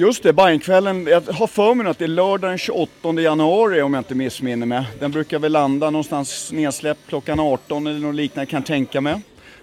Just 0.00 0.22
det, 0.22 0.32
Bajenkvällen. 0.32 1.06
Jag 1.06 1.20
har 1.20 1.46
för 1.46 1.74
mig 1.74 1.86
att 1.86 1.98
det 1.98 2.04
är 2.04 2.08
lördag 2.08 2.50
den 2.50 2.58
28 2.58 3.12
januari 3.12 3.82
om 3.82 3.94
jag 3.94 4.00
inte 4.00 4.14
missminner 4.14 4.66
mig. 4.66 4.84
Den 4.98 5.10
brukar 5.10 5.38
väl 5.38 5.52
landa 5.52 5.90
någonstans 5.90 6.52
nedsläppt 6.52 7.00
klockan 7.08 7.40
18 7.40 7.86
eller 7.86 7.98
något 8.00 8.14
liknande 8.14 8.50
kan 8.50 8.58
jag 8.60 8.66
tänka 8.66 9.00
mig. 9.00 9.20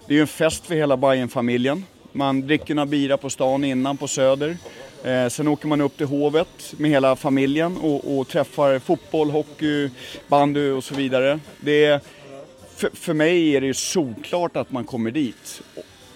Det 0.08 0.14
är 0.14 0.16
ju 0.16 0.22
en 0.22 0.28
fest 0.28 0.66
för 0.66 0.76
hela 0.76 0.98
Bajenfamiljen. 0.98 1.86
Man 2.12 2.42
dricker 2.42 2.76
några 2.76 2.86
bira 2.86 3.18
på 3.18 3.30
stan 3.30 3.64
innan 3.64 3.98
på 3.98 4.08
Söder. 4.08 4.58
Eh, 5.04 5.28
sen 5.28 5.48
åker 5.48 5.68
man 5.68 5.82
upp 5.82 5.98
till 5.98 6.08
Hovet 6.08 6.74
med 6.78 6.92
hela 6.92 7.16
familjen 7.16 7.78
och, 7.78 8.18
och 8.18 8.28
träffar 8.28 8.80
fotboll, 8.80 9.30
hockey, 9.30 9.90
bandy 10.28 10.72
och 10.72 10.84
så 10.84 10.96
vidare. 10.96 11.40
Det 11.60 11.86
är, 11.86 12.00
för, 12.76 12.90
för 12.94 13.14
mig 13.14 13.56
är 13.56 13.62
det 13.62 13.68
ju 13.68 13.74
solklart 13.74 14.58
att 14.58 14.72
man 14.72 14.84
kommer 14.84 15.12
dit. 15.12 15.62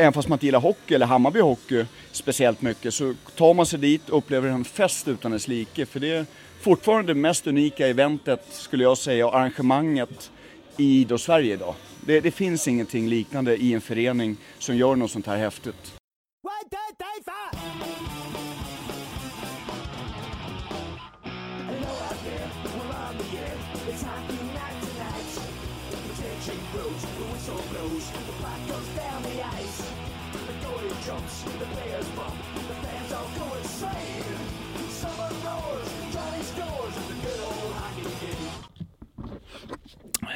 Även 0.02 0.14
fast 0.14 0.28
man 0.28 0.36
inte 0.36 0.46
gillar 0.46 0.60
hockey 0.60 0.96
eller 0.96 1.06
Hammarby 1.06 1.40
hockey 1.40 1.86
speciellt 2.12 2.62
mycket 2.62 2.94
så 2.94 3.14
tar 3.36 3.54
man 3.54 3.66
sig 3.66 3.80
dit 3.80 4.10
och 4.10 4.18
upplever 4.18 4.50
en 4.50 4.66
fest 4.66 5.08
utan 5.08 5.32
dess 5.32 5.48
like. 5.48 5.86
För 5.86 6.00
det 6.00 6.14
är 6.14 6.26
fortfarande 6.62 7.14
det 7.14 7.20
mest 7.20 7.48
unika 7.48 7.88
eventet 7.88 8.46
skulle 8.52 8.84
jag 8.84 8.98
säga 8.98 9.28
och 9.28 9.36
arrangemanget 9.36 10.32
i 10.78 11.02
Idrottssverige 11.02 11.54
idag. 11.54 11.76
Det, 12.06 12.20
det, 12.20 12.32
finns 12.32 12.68
ingenting 12.68 13.08
liknande 13.08 13.56
i 13.56 13.74
en 13.74 13.82
förening 13.82 14.38
som 14.60 14.78
gör 14.78 14.96
något 14.96 15.12
sånt 15.12 15.28
här 15.28 15.38
häftigt. 15.38 16.01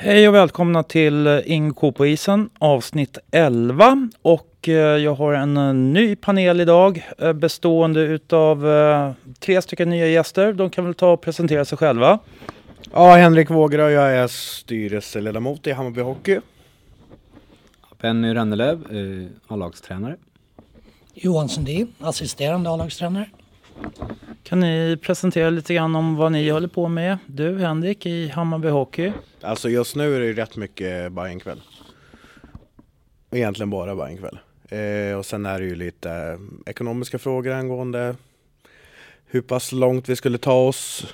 Hej 0.05 0.27
och 0.27 0.35
välkomna 0.35 0.83
till 0.83 1.41
Inko 1.45 1.91
på 1.91 2.05
isen 2.05 2.49
avsnitt 2.59 3.17
11 3.31 4.09
och 4.21 4.69
eh, 4.69 4.73
jag 4.73 5.15
har 5.15 5.33
en 5.33 5.57
eh, 5.57 5.73
ny 5.73 6.15
panel 6.15 6.61
idag 6.61 7.09
eh, 7.17 7.33
bestående 7.33 8.01
utav 8.01 8.65
tre 9.39 9.61
stycken 9.61 9.89
nya 9.89 10.07
gäster. 10.07 10.53
De 10.53 10.69
kan 10.69 10.85
väl 10.85 10.93
ta 10.93 11.11
och 11.11 11.21
presentera 11.21 11.65
sig 11.65 11.77
själva. 11.77 12.19
Ja, 12.93 13.15
Henrik 13.15 13.49
Vågra, 13.49 13.91
jag 13.91 14.11
är 14.11 14.27
styrelseledamot 14.27 15.67
i 15.67 15.71
Hammarby 15.71 16.01
Hockey. 16.01 16.39
Benny 18.01 18.33
Rennelöv, 18.33 18.83
A-lagstränare. 19.47 20.15
Johan 21.17 21.49
Sundin, 21.49 21.93
assisterande 21.99 22.69
A-lagstränare. 22.69 23.29
Kan 24.43 24.59
ni 24.59 24.97
presentera 25.01 25.49
lite 25.49 25.73
grann 25.73 25.95
om 25.95 26.15
vad 26.15 26.31
ni 26.31 26.49
håller 26.49 26.67
på 26.67 26.87
med? 26.87 27.17
Du 27.25 27.59
Henrik 27.59 28.05
i 28.05 28.27
Hammarby 28.27 28.67
Hockey. 28.67 29.11
Alltså 29.41 29.69
just 29.69 29.95
nu 29.95 30.15
är 30.15 30.19
det 30.19 30.41
rätt 30.41 30.55
mycket 30.55 31.11
Bajenkväll. 31.11 31.61
Egentligen 33.31 33.69
bara 33.69 33.95
Bajenkväll. 33.95 34.39
Eh, 34.69 35.17
och 35.17 35.25
sen 35.25 35.45
är 35.45 35.59
det 35.59 35.65
ju 35.65 35.75
lite 35.75 36.39
ekonomiska 36.65 37.19
frågor 37.19 37.51
angående 37.51 38.15
hur 39.25 39.41
pass 39.41 39.71
långt 39.71 40.09
vi 40.09 40.15
skulle 40.15 40.37
ta 40.37 40.67
oss 40.67 41.13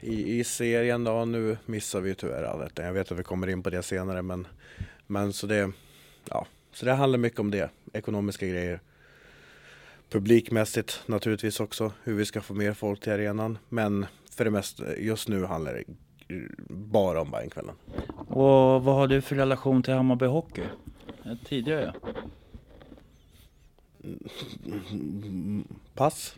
i, 0.00 0.38
i 0.38 0.44
serien 0.44 1.04
då. 1.04 1.24
Nu 1.24 1.56
missar 1.66 2.00
vi 2.00 2.14
tyvärr 2.14 2.42
allt. 2.42 2.78
Jag 2.78 2.92
vet 2.92 3.12
att 3.12 3.18
vi 3.18 3.22
kommer 3.22 3.48
in 3.48 3.62
på 3.62 3.70
det 3.70 3.82
senare 3.82 4.22
men, 4.22 4.46
men 5.06 5.32
så 5.32 5.46
det, 5.46 5.72
ja, 6.30 6.46
så 6.72 6.86
det 6.86 6.92
handlar 6.92 7.18
mycket 7.18 7.40
om 7.40 7.50
det. 7.50 7.70
Ekonomiska 7.92 8.46
grejer 8.46 8.80
publikmässigt 10.10 11.02
naturligtvis 11.06 11.60
också, 11.60 11.92
hur 12.02 12.14
vi 12.14 12.24
ska 12.24 12.40
få 12.40 12.54
mer 12.54 12.72
folk 12.72 13.00
till 13.00 13.12
arenan. 13.12 13.58
Men 13.68 14.06
för 14.30 14.44
det 14.44 14.50
mesta, 14.50 14.96
just 14.96 15.28
nu 15.28 15.44
handlar 15.44 15.74
det 15.74 15.84
bara 16.68 17.20
om 17.20 17.30
Bajenkvällen. 17.30 17.74
Och 18.28 18.84
vad 18.84 18.94
har 18.94 19.06
du 19.06 19.20
för 19.20 19.36
relation 19.36 19.82
till 19.82 19.94
Hammarby 19.94 20.26
Hockey? 20.26 20.62
Tidigare? 21.44 21.94
Pass. 25.94 26.34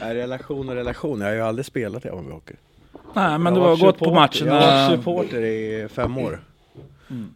relation 0.00 0.68
och 0.68 0.74
relation, 0.74 1.20
jag 1.20 1.28
har 1.28 1.34
ju 1.34 1.40
aldrig 1.40 1.66
spelat 1.66 2.04
i 2.04 2.08
Hammarby 2.08 2.30
Hockey. 2.30 2.54
Nej 3.14 3.38
men 3.38 3.54
jag 3.54 3.54
du 3.54 3.60
har 3.60 3.76
gått 3.76 3.98
på 3.98 4.14
matcherna. 4.14 4.62
Jag 4.62 4.88
var 4.88 4.96
supporter 4.96 5.42
i 5.44 5.88
fem 5.88 6.18
år. 6.18 6.44
Mm. 7.10 7.34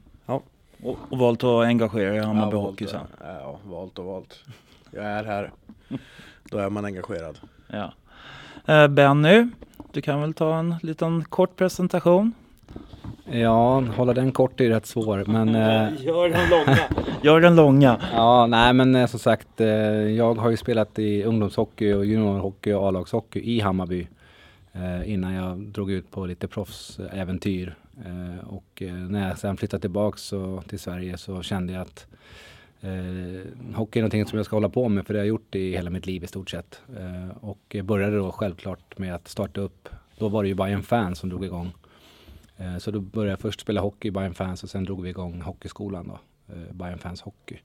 Och, 0.82 0.98
och 1.08 1.18
valt 1.18 1.44
att 1.44 1.64
engagera 1.64 2.10
dig 2.10 2.18
i 2.18 2.24
Hammarby 2.24 2.56
ja, 2.56 2.60
Hockey 2.60 2.86
sen? 2.86 3.06
Ja, 3.20 3.58
valt 3.64 3.98
och 3.98 4.04
valt. 4.04 4.44
Jag 4.91 5.04
är 5.04 5.24
här. 5.24 5.52
Då 6.50 6.58
är 6.58 6.70
man 6.70 6.84
engagerad. 6.84 7.38
Ja. 7.66 7.92
Eh, 8.66 8.88
Benny, 8.88 9.46
du 9.92 10.00
kan 10.00 10.20
väl 10.20 10.34
ta 10.34 10.58
en 10.58 10.74
liten 10.82 11.24
kort 11.24 11.56
presentation? 11.56 12.32
Ja, 13.24 13.80
hålla 13.80 14.14
den 14.14 14.32
kort 14.32 14.60
är 14.60 14.69
rätt 14.69 14.86
svår 14.86 15.24
men... 15.26 15.48
Eh, 15.54 16.04
Gör 16.04 16.28
den 16.28 16.50
långa! 16.50 16.78
Gör 17.22 17.40
den 17.40 17.56
långa! 17.56 18.00
Ja, 18.12 18.46
nej 18.46 18.72
men 18.72 18.94
eh, 18.94 19.06
som 19.06 19.19
sagt, 19.19 19.60
eh, 19.60 19.69
jag 19.69 20.34
har 20.34 20.50
ju 20.50 20.56
spelat 20.56 20.98
i 20.98 21.22
ungdomshockey 21.22 21.92
och 21.92 22.04
juniorhockey 22.04 22.72
och 22.72 22.88
A-lagshockey 22.88 23.40
i 23.40 23.60
Hammarby 23.60 24.06
innan 25.04 25.34
jag 25.34 25.58
drog 25.58 25.90
ut 25.90 26.10
på 26.10 26.26
lite 26.26 26.48
proffsäventyr 26.48 27.76
Eh, 28.05 28.49
och 28.49 28.83
eh, 28.83 28.94
när 28.94 29.28
jag 29.28 29.38
sen 29.38 29.56
flyttade 29.56 29.81
tillbaks 29.81 30.22
så, 30.22 30.62
till 30.69 30.78
Sverige 30.78 31.19
så 31.19 31.43
kände 31.43 31.72
jag 31.72 31.83
att 31.83 32.06
eh, 32.81 33.75
hockey 33.75 33.99
är 33.99 34.03
någonting 34.03 34.27
som 34.27 34.37
jag 34.37 34.47
ska 34.47 34.56
hålla 34.56 34.69
på 34.69 34.88
med 34.88 35.06
för 35.06 35.15
det 35.15 35.21
har 35.21 35.25
jag 35.25 35.28
gjort 35.28 35.55
i 35.55 35.72
hela 35.72 35.91
mitt 35.91 36.06
liv 36.06 36.25
i 36.25 36.27
stort 36.27 36.50
sett. 36.50 36.83
Eh, 36.99 37.37
och 37.41 37.77
började 37.84 38.16
då 38.16 38.33
självklart 38.33 38.99
med 38.99 39.15
att 39.15 39.28
starta 39.28 39.61
upp, 39.61 39.88
då 40.19 40.28
var 40.28 40.43
det 40.43 40.49
ju 40.49 40.55
Bayern 40.55 40.83
Fans 40.83 41.19
som 41.19 41.28
drog 41.28 41.44
igång. 41.44 41.72
Eh, 42.56 42.78
så 42.78 42.91
då 42.91 43.00
började 43.00 43.31
jag 43.31 43.41
först 43.41 43.61
spela 43.61 43.81
hockey 43.81 44.09
i 44.09 44.11
Bayern 44.11 44.34
Fans 44.34 44.62
och 44.62 44.71
sen 44.71 44.84
drog 44.84 45.03
vi 45.03 45.11
igång 45.11 45.41
hockeyskolan 45.41 46.09
då, 46.09 46.19
eh, 46.55 46.72
Bayern 46.72 46.99
Fans 46.99 47.21
Hockey. 47.21 47.59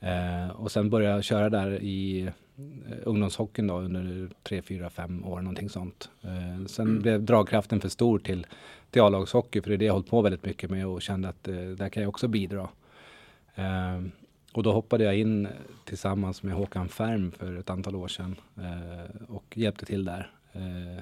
Eh, 0.00 0.50
och 0.50 0.72
sen 0.72 0.90
började 0.90 1.14
jag 1.14 1.24
köra 1.24 1.50
där 1.50 1.82
i 1.82 2.30
Eh, 2.56 2.98
ungdomshockeyn 3.02 3.66
då 3.66 3.78
under 3.78 4.28
tre, 4.42 4.62
fyra, 4.62 4.90
fem 4.90 5.24
år 5.24 5.40
någonting 5.40 5.68
sånt. 5.68 6.10
Eh, 6.22 6.66
sen 6.66 6.86
mm. 6.86 7.02
blev 7.02 7.22
dragkraften 7.22 7.80
för 7.80 7.88
stor 7.88 8.18
till, 8.18 8.46
till 8.90 9.02
A-lagshockey 9.02 9.60
för 9.60 9.70
det 9.70 9.76
är 9.76 9.78
det 9.78 9.84
jag 9.84 9.92
hållit 9.92 10.10
på 10.10 10.22
väldigt 10.22 10.44
mycket 10.44 10.70
med 10.70 10.86
och 10.86 11.02
kände 11.02 11.28
att 11.28 11.48
eh, 11.48 11.54
där 11.54 11.88
kan 11.88 12.02
jag 12.02 12.10
också 12.10 12.28
bidra. 12.28 12.68
Eh, 13.54 14.00
och 14.52 14.62
då 14.62 14.72
hoppade 14.72 15.04
jag 15.04 15.18
in 15.18 15.48
tillsammans 15.84 16.42
med 16.42 16.54
Håkan 16.54 16.88
Färm 16.88 17.32
för 17.32 17.56
ett 17.56 17.70
antal 17.70 17.96
år 17.96 18.08
sedan 18.08 18.36
eh, 18.56 19.22
och 19.28 19.44
hjälpte 19.54 19.86
till 19.86 20.04
där. 20.04 20.30
Eh, 20.52 20.98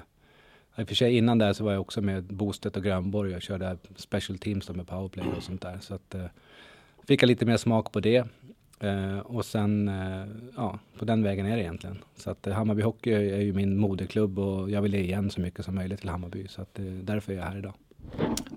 I 0.77 0.83
och 0.83 0.87
för 0.87 0.95
sig 0.95 1.17
innan 1.17 1.37
där 1.37 1.53
så 1.53 1.63
var 1.63 1.71
jag 1.71 1.81
också 1.81 2.01
med 2.01 2.23
Bostedt 2.23 2.77
och 2.77 2.83
Grönborg 2.83 3.35
och 3.35 3.41
körde 3.41 3.77
special 3.95 4.37
teams 4.37 4.69
med 4.69 4.87
powerplay 4.87 5.27
och 5.37 5.43
sånt 5.43 5.61
där. 5.61 5.77
Så 5.81 5.93
att, 5.93 6.15
eh, 6.15 6.25
fick 7.07 7.23
jag 7.23 7.27
lite 7.27 7.45
mer 7.45 7.57
smak 7.57 7.91
på 7.91 7.99
det 7.99 8.25
Eh, 8.81 9.19
och 9.19 9.45
sen, 9.45 9.87
eh, 9.87 10.25
ja, 10.55 10.79
på 10.99 11.05
den 11.05 11.23
vägen 11.23 11.45
är 11.45 11.55
det 11.55 11.61
egentligen. 11.61 11.97
Så 12.15 12.31
att 12.31 12.47
eh, 12.47 12.53
Hammarby 12.53 12.81
Hockey 12.81 13.11
är 13.11 13.41
ju 13.41 13.53
min 13.53 13.77
moderklubb 13.77 14.39
och 14.39 14.71
jag 14.71 14.81
vill 14.81 14.93
ge 14.93 14.99
igen 14.99 15.29
så 15.29 15.41
mycket 15.41 15.65
som 15.65 15.75
möjligt 15.75 15.99
till 15.99 16.09
Hammarby. 16.09 16.47
Så 16.47 16.61
att 16.61 16.79
eh, 16.79 16.85
därför 16.85 17.33
är 17.33 17.37
jag 17.37 17.43
här 17.43 17.57
idag. 17.57 17.73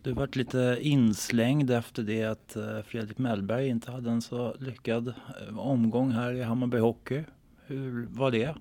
Du 0.02 0.12
varit 0.12 0.36
lite 0.36 0.78
inslängd 0.80 1.70
efter 1.70 2.02
det 2.02 2.24
att 2.24 2.56
eh, 2.56 2.82
Fredrik 2.86 3.18
Mellberg 3.18 3.68
inte 3.68 3.90
hade 3.90 4.10
en 4.10 4.22
så 4.22 4.54
lyckad 4.58 5.08
eh, 5.08 5.58
omgång 5.58 6.10
här 6.10 6.32
i 6.32 6.42
Hammarby 6.42 6.78
Hockey. 6.78 7.22
Hur 7.66 8.06
var 8.10 8.30
det? 8.30 8.54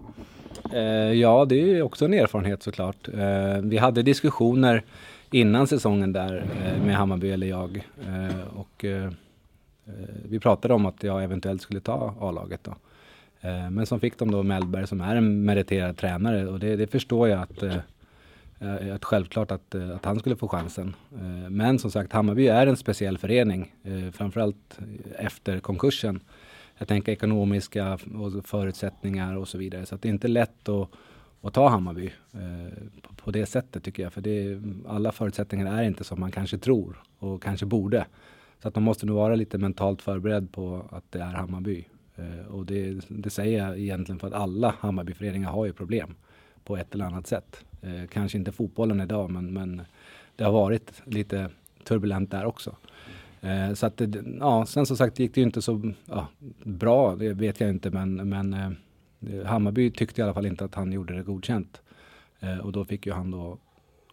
ja, 1.19 1.45
det 1.45 1.56
är 1.56 1.81
också 1.81 2.06
en 2.06 2.13
erfarenhet 2.13 2.63
såklart. 2.63 3.09
vi 3.63 3.78
hade 3.78 4.03
diskussioner 4.03 4.84
innan 5.31 5.68
säsongen 5.68 6.13
där 6.13 6.45
med 6.85 6.95
Hammarby 6.95 7.31
eller 7.31 7.47
jag. 7.47 7.88
och 8.56 8.85
Eh, 9.85 9.94
vi 10.29 10.39
pratade 10.39 10.73
om 10.73 10.85
att 10.85 11.03
jag 11.03 11.23
eventuellt 11.23 11.61
skulle 11.61 11.79
ta 11.79 12.15
A-laget 12.19 12.63
då. 12.63 12.75
Eh, 13.44 13.69
men 13.69 13.85
som 13.85 14.00
fick 14.00 14.18
de 14.18 14.31
då 14.31 14.44
Mellberg 14.44 14.88
som 14.88 15.01
är 15.01 15.15
en 15.15 15.45
meriterad 15.45 15.97
tränare 15.97 16.47
och 16.47 16.59
det, 16.59 16.75
det 16.75 16.88
förstår 16.88 17.30
jag 17.30 17.41
att, 17.41 17.63
eh, 17.63 17.77
eh 18.59 18.95
att 18.95 19.06
självklart 19.06 19.51
att, 19.51 19.75
eh, 19.75 19.95
att 19.95 20.06
han 20.06 20.19
skulle 20.19 20.35
få 20.35 20.47
chansen. 20.47 20.95
Men 21.50 21.80
som 21.80 21.91
sagt, 21.91 22.13
Hammarby 22.13 22.47
är 22.47 22.68
en 22.68 22.77
speciell 22.77 23.18
förening, 23.18 23.71
framförallt 24.12 24.80
efter 25.18 25.59
konkursen. 25.59 26.19
Jag 26.77 26.88
tänker 26.88 27.12
ekonomiska 27.12 28.00
förutsättningar 28.44 29.38
och 29.38 29.47
så 29.47 29.57
vidare. 29.57 29.86
Så 29.86 29.95
att 29.95 30.01
det 30.01 30.07
är 30.07 30.13
inte 30.13 30.27
lätt 30.27 30.69
att, 30.69 30.89
att 31.41 31.53
ta 31.53 31.69
Hammarby 31.69 32.12
på 33.24 33.31
det 33.31 33.45
sättet 33.45 33.83
tycker 33.83 34.03
jag. 34.03 34.13
För 34.13 34.21
det, 34.21 34.62
alla 34.88 35.12
förutsättningar 35.12 35.77
är 35.77 35.83
inte 35.83 36.03
som 36.03 36.19
man 36.19 36.31
kanske 36.31 36.57
tror 36.57 37.03
och 37.19 37.44
kanske 37.44 37.65
borde. 37.65 38.06
Så 38.63 38.69
att 38.69 38.75
man 38.75 38.83
måste 38.83 39.06
nog 39.06 39.15
vara 39.15 39.36
lite 39.36 39.57
mentalt 39.57 40.01
förberedd 40.01 40.51
på 40.51 40.86
att 40.92 41.12
det 41.12 41.19
är 41.19 41.33
Hammarby. 41.33 41.86
Eh, 42.15 42.48
och 42.48 42.65
det, 42.65 43.00
det, 43.10 43.30
säger 43.30 43.68
jag 43.68 43.80
egentligen 43.80 44.19
för 44.19 44.27
att 44.27 44.33
alla 44.33 44.75
Hammarbyföreningar 44.80 45.50
har 45.50 45.65
ju 45.65 45.74
problem 45.74 46.15
på 46.63 46.77
ett 46.77 46.94
eller 46.94 47.06
annat 47.06 47.27
sätt. 47.27 47.65
Eh, 47.81 48.07
kanske 48.10 48.38
inte 48.38 48.51
fotbollen 48.51 49.01
idag 49.01 49.31
men, 49.31 49.54
men 49.54 49.81
det 50.36 50.44
har 50.44 50.51
varit 50.51 51.01
lite 51.06 51.50
turbulent 51.83 52.31
där 52.31 52.45
också. 52.45 52.75
Eh, 53.42 53.74
så 53.74 53.86
att, 53.86 54.01
ja, 54.39 54.65
sen 54.65 54.86
som 54.86 54.98
sagt 54.98 55.19
gick 55.19 55.36
det 55.36 55.42
ju 55.42 55.45
inte 55.45 55.62
så 55.62 55.94
ja, 56.06 56.27
bra, 56.63 57.15
det 57.15 57.33
vet 57.33 57.60
jag 57.60 57.69
inte, 57.69 57.92
men, 57.92 58.30
men 58.30 58.54
eh, 58.54 59.45
Hammarby 59.45 59.92
tyckte 59.92 60.21
i 60.21 60.24
alla 60.24 60.33
fall 60.33 60.45
inte 60.45 60.65
att 60.65 60.75
han 60.75 60.92
gjorde 60.92 61.15
det 61.15 61.24
godkänt. 61.24 61.81
Eh, 62.39 62.57
och 62.57 62.71
då 62.71 62.86
fick 62.86 63.06
ju 63.06 63.12
han 63.12 63.31
då 63.31 63.57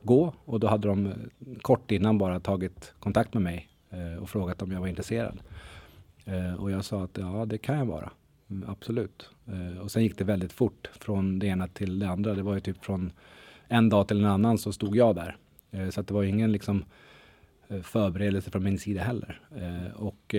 gå 0.02 0.34
och 0.44 0.60
då 0.60 0.66
hade 0.66 0.88
de 0.88 1.06
eh, 1.06 1.12
kort 1.62 1.90
innan 1.90 2.18
bara 2.18 2.40
tagit 2.40 2.94
kontakt 3.00 3.34
med 3.34 3.42
mig 3.42 3.69
Eh, 3.90 4.22
och 4.22 4.30
frågat 4.30 4.62
om 4.62 4.72
jag 4.72 4.80
var 4.80 4.88
intresserad. 4.88 5.40
Eh, 6.24 6.54
och 6.54 6.70
jag 6.70 6.84
sa 6.84 7.04
att 7.04 7.18
ja, 7.18 7.46
det 7.46 7.58
kan 7.58 7.78
jag 7.78 7.86
vara. 7.86 8.10
Mm, 8.50 8.70
absolut. 8.70 9.30
Eh, 9.46 9.78
och 9.78 9.90
sen 9.90 10.02
gick 10.02 10.18
det 10.18 10.24
väldigt 10.24 10.52
fort 10.52 10.90
från 10.92 11.38
det 11.38 11.46
ena 11.46 11.68
till 11.68 11.98
det 11.98 12.08
andra. 12.08 12.34
Det 12.34 12.42
var 12.42 12.54
ju 12.54 12.60
typ 12.60 12.84
från 12.84 13.12
en 13.68 13.88
dag 13.88 14.08
till 14.08 14.18
en 14.18 14.30
annan 14.30 14.58
så 14.58 14.72
stod 14.72 14.96
jag 14.96 15.14
där. 15.14 15.36
Eh, 15.70 15.90
så 15.90 16.00
att 16.00 16.06
det 16.06 16.14
var 16.14 16.22
ingen 16.22 16.52
liksom 16.52 16.84
förberedelse 17.82 18.50
från 18.50 18.64
min 18.64 18.78
sida 18.78 19.02
heller. 19.02 19.40
och 19.94 20.34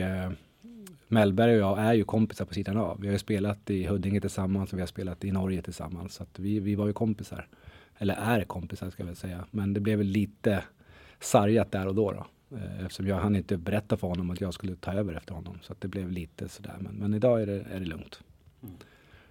Mellberg 1.07 1.53
och 1.53 1.59
jag 1.59 1.80
är 1.80 1.94
ju 1.94 2.03
kompisar 2.03 2.45
på 2.45 2.53
sidan 2.53 2.77
av. 2.77 3.01
Vi 3.01 3.07
har 3.07 3.12
ju 3.12 3.19
spelat 3.19 3.69
i 3.69 3.86
Huddinge 3.86 4.21
tillsammans 4.21 4.74
och 4.74 4.77
vi 4.77 4.81
har 4.81 4.88
spelat 4.88 5.25
i 5.25 5.31
Norge 5.31 5.62
tillsammans. 5.62 6.13
Så 6.13 6.24
att 6.24 6.39
vi, 6.39 6.59
vi 6.59 6.75
var 6.75 6.88
ju 6.88 6.94
kompisar. 6.94 7.48
Eller 7.98 8.13
är 8.13 8.44
kompisar 8.44 8.89
ska 8.89 9.01
jag 9.03 9.07
väl 9.07 9.15
säga. 9.15 9.45
Men 9.51 9.74
det 9.74 9.80
blev 9.80 9.98
väl 9.98 10.07
lite 10.07 10.63
sargat 11.19 11.71
där 11.71 11.88
och 11.88 11.95
då. 11.95 12.12
då. 12.12 12.25
Eh, 12.51 12.86
eftersom 12.86 13.07
jag 13.07 13.15
hann 13.15 13.36
inte 13.36 13.57
berätta 13.57 13.98
för 13.98 14.07
honom 14.07 14.30
att 14.30 14.42
jag 14.42 14.53
skulle 14.53 14.75
ta 14.75 14.94
över 14.94 15.13
efter 15.13 15.33
honom. 15.33 15.59
Så 15.62 15.74
att 15.74 15.81
det 15.81 15.88
blev 15.88 16.12
lite 16.12 16.50
sådär. 16.50 16.75
Men, 16.80 16.94
men 16.95 17.13
idag 17.13 17.42
är 17.42 17.45
det, 17.45 17.65
är 17.74 17.80
det 17.80 17.86
lugnt. 17.86 18.19
Mm. 18.63 18.75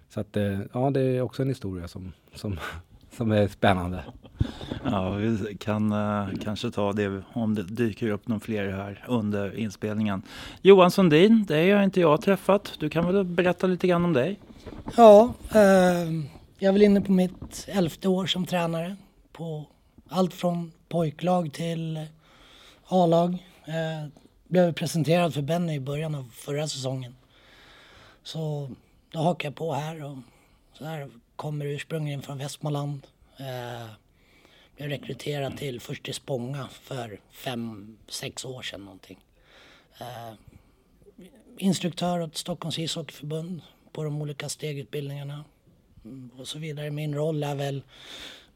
Så 0.09 0.21
att 0.21 0.37
eh, 0.37 0.61
ja, 0.73 0.91
det 0.91 1.01
är 1.01 1.21
också 1.21 1.43
en 1.43 1.49
historia 1.49 1.89
som, 1.89 2.13
som, 2.35 2.59
som 3.17 3.31
är 3.31 3.49
spännande. 3.49 4.05
Ja, 4.85 5.11
vi 5.11 5.57
kan 5.61 5.93
uh, 5.93 6.29
kanske 6.43 6.71
ta 6.71 6.93
det 6.93 7.23
om 7.33 7.55
det 7.55 7.63
dyker 7.63 8.11
upp 8.11 8.29
någon 8.29 8.41
fler 8.41 8.69
här 8.69 9.05
under 9.09 9.59
inspelningen. 9.59 10.23
Johan 10.63 10.91
Sundin, 10.91 11.45
det 11.49 11.71
har 11.71 11.83
inte 11.83 12.01
jag 12.01 12.23
träffat. 12.23 12.73
Du 12.79 12.91
kan 12.91 13.07
väl 13.07 13.25
berätta 13.25 13.67
lite 13.67 13.87
grann 13.87 14.05
om 14.05 14.13
dig? 14.13 14.39
Ja, 14.97 15.35
eh, 15.55 15.61
jag 16.59 16.69
är 16.69 16.73
väl 16.73 16.83
inne 16.83 17.01
på 17.01 17.13
mitt 17.13 17.69
elfte 17.69 18.09
år 18.09 18.27
som 18.27 18.47
tränare. 18.47 18.97
På 19.33 19.65
allt 20.09 20.35
från 20.35 20.73
pojklag 20.89 21.53
till 21.53 22.07
A-lag. 22.93 23.39
Eh, 23.65 24.09
blev 24.49 24.73
presenterad 24.73 25.35
för 25.35 25.43
Benny 25.43 25.75
i 25.75 25.81
början 25.81 26.15
av 26.15 26.31
förra 26.35 26.69
säsongen. 26.69 27.17
Så 28.23 28.71
då 29.11 29.19
hakar 29.19 29.49
jag 29.49 29.55
på 29.55 29.73
här 29.73 30.05
och 30.05 30.19
så 30.73 30.85
här 30.85 31.11
kommer 31.37 31.67
ursprungligen 31.67 32.23
från 32.23 32.39
Västmanland. 32.39 33.07
Eh, 33.37 33.91
blev 34.77 34.89
rekryterad 34.89 35.57
till 35.57 35.81
först 35.81 36.09
i 36.09 36.13
Spånga 36.13 36.69
för 36.69 37.21
fem, 37.31 37.97
sex 38.09 38.45
år 38.45 38.63
sedan 38.63 38.85
någonting. 38.85 39.19
Eh, 40.01 40.33
instruktör 41.59 42.21
åt 42.21 42.37
Stockholms 42.37 42.79
ishockeyförbund 42.79 43.61
på 43.93 44.05
de 44.05 44.23
olika 44.23 44.49
stegutbildningarna 44.49 45.45
mm, 46.05 46.31
och 46.39 46.49
så 46.49 46.59
vidare. 46.59 46.91
Min 46.91 47.15
roll 47.15 47.43
är 47.43 47.55
väl 47.55 47.83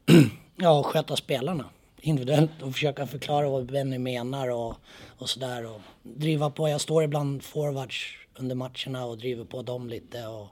ja, 0.55 0.79
att 0.79 0.85
sköta 0.85 1.15
spelarna 1.15 1.69
individuellt 2.01 2.61
och 2.61 2.73
försöka 2.73 3.07
förklara 3.07 3.49
vad 3.49 3.65
Benny 3.65 3.97
menar 3.97 4.49
och, 4.49 4.75
och 5.17 5.29
sådär. 5.29 5.65
Och 5.65 5.81
driva 6.03 6.49
på. 6.49 6.69
Jag 6.69 6.81
står 6.81 7.03
ibland 7.03 7.43
forwards 7.43 8.17
under 8.35 8.55
matcherna 8.55 9.05
och 9.05 9.17
driver 9.17 9.45
på 9.45 9.61
dem 9.61 9.89
lite 9.89 10.27
och, 10.27 10.47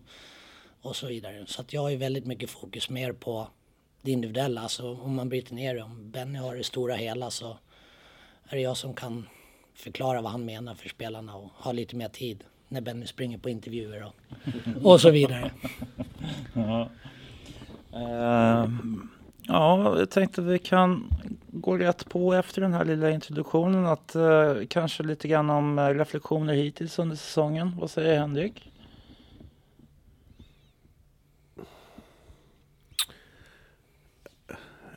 och 0.82 0.96
så 0.96 1.08
vidare. 1.08 1.46
Så 1.48 1.62
att 1.62 1.74
jag 1.74 1.82
har 1.82 1.96
väldigt 1.96 2.26
mycket 2.26 2.50
fokus 2.50 2.90
mer 2.90 3.12
på 3.12 3.48
det 4.02 4.12
individuella. 4.12 4.62
Alltså 4.62 4.98
om 4.98 5.16
man 5.16 5.30
bryter 5.30 5.56
ner 5.56 5.76
det, 5.76 5.82
om 5.82 6.12
Benny 6.12 6.40
har 6.40 6.56
det 6.56 6.64
stora 6.64 6.96
hela 6.96 7.32
så 7.32 7.58
är 8.50 8.56
det 8.56 8.62
jag 8.62 8.78
som 8.78 8.94
kan 8.94 9.28
förklara 9.74 10.22
vad 10.22 10.32
han 10.32 10.46
menar 10.46 10.76
för 10.76 10.90
spelarna 10.90 11.36
och 11.36 11.50
ha 11.56 11.72
lite 11.72 11.96
mer 11.96 12.10
tid 12.10 12.44
när 12.68 12.82
Benny 12.82 13.08
springer 13.08 13.38
på 13.38 13.50
intervjuer 13.50 14.04
och, 14.04 14.14
och 14.92 15.02
så 15.02 15.10
vidare. 15.10 15.52
Ja. 16.56 16.90
um 17.92 19.13
ja, 19.48 20.00
jag 20.00 20.10
tänkte 20.10 20.42
att 20.42 20.48
vi 20.48 20.60
kan 20.60 21.10
gå 21.48 21.78
rätt 21.78 22.10
på 22.10 22.34
efter 22.34 22.62
den 22.62 22.74
här 22.74 22.86
lilla 22.86 23.10
introduktionen 23.10 23.86
att 23.86 24.16
uh, 24.16 24.66
kanske 24.70 25.04
lite 25.04 25.28
grann 25.28 25.50
om 25.50 25.80
uh, 25.80 25.86
reflektioner 25.86 26.54
hittills 26.54 27.00
under 27.00 27.16
säsongen. 27.16 27.76
Vad 27.80 27.90
säger 27.90 28.20
Henrik? 28.20 28.70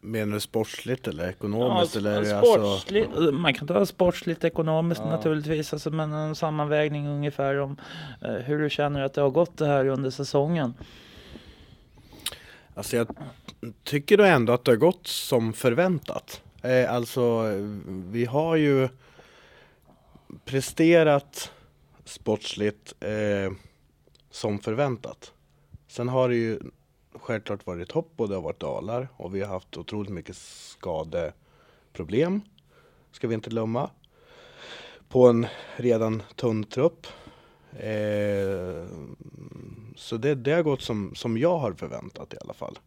Menar 0.07 0.35
du 0.35 0.41
sportsligt 0.41 1.09
eller 1.09 1.29
ekonomiskt? 1.29 1.95
Ja, 1.95 2.01
eller 2.01 2.43
sportsligt, 2.43 3.09
alltså... 3.17 3.33
Man 3.33 3.55
kan 3.55 3.69
ta 3.69 3.87
sportsligt 3.87 4.45
ekonomiskt 4.45 5.01
ja. 5.05 5.11
naturligtvis, 5.11 5.73
alltså, 5.73 5.91
men 5.91 6.13
en 6.13 6.35
sammanvägning 6.35 7.09
ungefär 7.09 7.59
om 7.61 7.77
eh, 8.23 8.31
hur 8.31 8.59
du 8.59 8.71
känner 8.71 9.01
att 9.01 9.15
det 9.15 9.21
har 9.21 9.31
gått 9.31 9.59
det 9.59 9.67
här 9.67 9.87
under 9.87 10.11
säsongen. 10.11 10.75
Alltså 12.77 12.97
jag 12.97 13.09
tycker 13.85 14.17
då 14.17 14.25
ändå 14.25 14.53
att 14.53 14.65
det 14.65 14.73
har 14.73 14.77
gått 14.77 15.07
som 15.07 15.53
förväntat. 15.53 16.43
Eh, 16.63 16.93
alltså 16.93 17.43
vi 17.87 18.25
har 18.25 18.57
ju 18.57 18.89
presterat 20.45 21.53
sportsligt 22.05 22.95
eh, 23.01 23.53
som 24.31 24.59
förväntat. 24.59 25.33
Sen 25.89 26.09
har 26.09 26.29
det 26.29 26.37
ju 26.37 26.61
självklart 27.13 27.67
varit 27.67 27.89
topp 27.89 28.13
och 28.17 28.29
det 28.29 28.35
har 28.35 28.43
varit 28.43 28.61
dalar 28.61 29.09
och 29.17 29.35
vi 29.35 29.41
har 29.41 29.49
haft 29.49 29.77
otroligt 29.77 30.13
mycket 30.13 30.37
skadeproblem. 30.37 32.41
Ska 33.13 33.29
vi 33.29 33.35
inte 33.35 33.51
glömma. 33.51 33.91
På 35.09 35.29
en 35.29 35.47
redan 35.77 36.23
tunn 36.35 36.65
trupp. 36.65 37.07
Eh, 37.73 38.87
så 39.97 40.17
det, 40.17 40.35
det 40.35 40.53
har 40.53 40.63
gått 40.63 40.83
som, 40.83 41.15
som 41.15 41.39
jag 41.39 41.59
har 41.59 41.73
förväntat 41.73 42.35
i 42.35 42.37
alla 42.41 42.55
fall. 42.55 42.79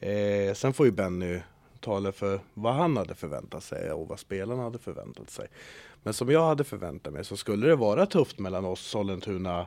Eh, 0.00 0.54
sen 0.54 0.72
får 0.72 0.86
ju 0.86 0.92
Benny 0.92 1.40
tala 1.80 2.12
för 2.12 2.40
vad 2.54 2.74
han 2.74 2.96
hade 2.96 3.14
förväntat 3.14 3.64
sig 3.64 3.92
och 3.92 4.08
vad 4.08 4.18
spelarna 4.18 4.62
hade 4.62 4.78
förväntat 4.78 5.30
sig. 5.30 5.48
Men 6.02 6.14
som 6.14 6.30
jag 6.30 6.46
hade 6.46 6.64
förväntat 6.64 7.12
mig 7.12 7.24
så 7.24 7.36
skulle 7.36 7.66
det 7.66 7.76
vara 7.76 8.06
tufft 8.06 8.38
mellan 8.38 8.64
oss, 8.64 8.80
Sollentuna, 8.80 9.66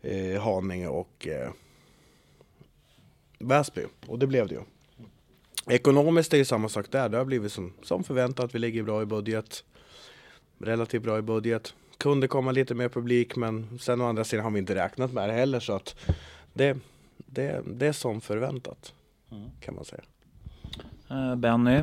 eh, 0.00 0.42
Haninge 0.42 0.88
och 0.88 1.28
eh, 1.28 1.50
Väsby. 3.38 3.82
Och 4.06 4.18
det 4.18 4.26
blev 4.26 4.48
det 4.48 4.54
ju. 4.54 4.60
Ekonomiskt 5.70 6.34
är 6.34 6.38
det 6.38 6.44
samma 6.44 6.68
sak 6.68 6.90
där. 6.90 7.08
Det 7.08 7.18
har 7.18 7.24
blivit 7.24 7.52
som, 7.52 7.72
som 7.82 8.04
förväntat. 8.04 8.54
Vi 8.54 8.58
ligger 8.58 8.82
bra 8.82 9.02
i 9.02 9.06
budget. 9.06 9.64
Relativt 10.58 11.02
bra 11.02 11.18
i 11.18 11.22
budget. 11.22 11.74
Kunde 12.02 12.28
komma 12.28 12.52
lite 12.52 12.74
mer 12.74 12.88
publik 12.88 13.36
men 13.36 13.78
sen 13.78 14.00
å 14.00 14.04
andra 14.04 14.24
sidan 14.24 14.44
har 14.44 14.50
vi 14.50 14.58
inte 14.58 14.74
räknat 14.74 15.12
med 15.12 15.28
det 15.28 15.32
heller 15.32 15.60
så 15.60 15.72
att 15.72 15.96
det, 16.52 16.76
det, 17.16 17.62
det 17.66 17.86
är 17.86 17.92
som 17.92 18.20
förväntat 18.20 18.92
mm. 19.30 19.50
kan 19.60 19.74
man 19.74 19.84
säga. 19.84 20.02
Uh, 21.10 21.36
Benny? 21.36 21.80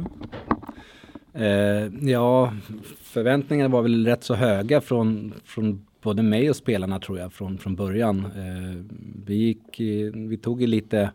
Uh, 1.35 2.09
ja, 2.09 2.53
förväntningarna 3.01 3.69
var 3.69 3.81
väl 3.81 4.05
rätt 4.05 4.23
så 4.23 4.35
höga 4.35 4.81
från, 4.81 5.33
från 5.45 5.85
både 6.01 6.23
mig 6.23 6.49
och 6.49 6.55
spelarna 6.55 6.99
tror 6.99 7.19
jag 7.19 7.33
från, 7.33 7.57
från 7.57 7.75
början. 7.75 8.25
Uh, 8.25 8.83
vi, 9.25 9.35
gick, 9.35 9.79
vi 10.13 10.37
tog 10.37 10.61
ju 10.61 10.67
lite 10.67 11.11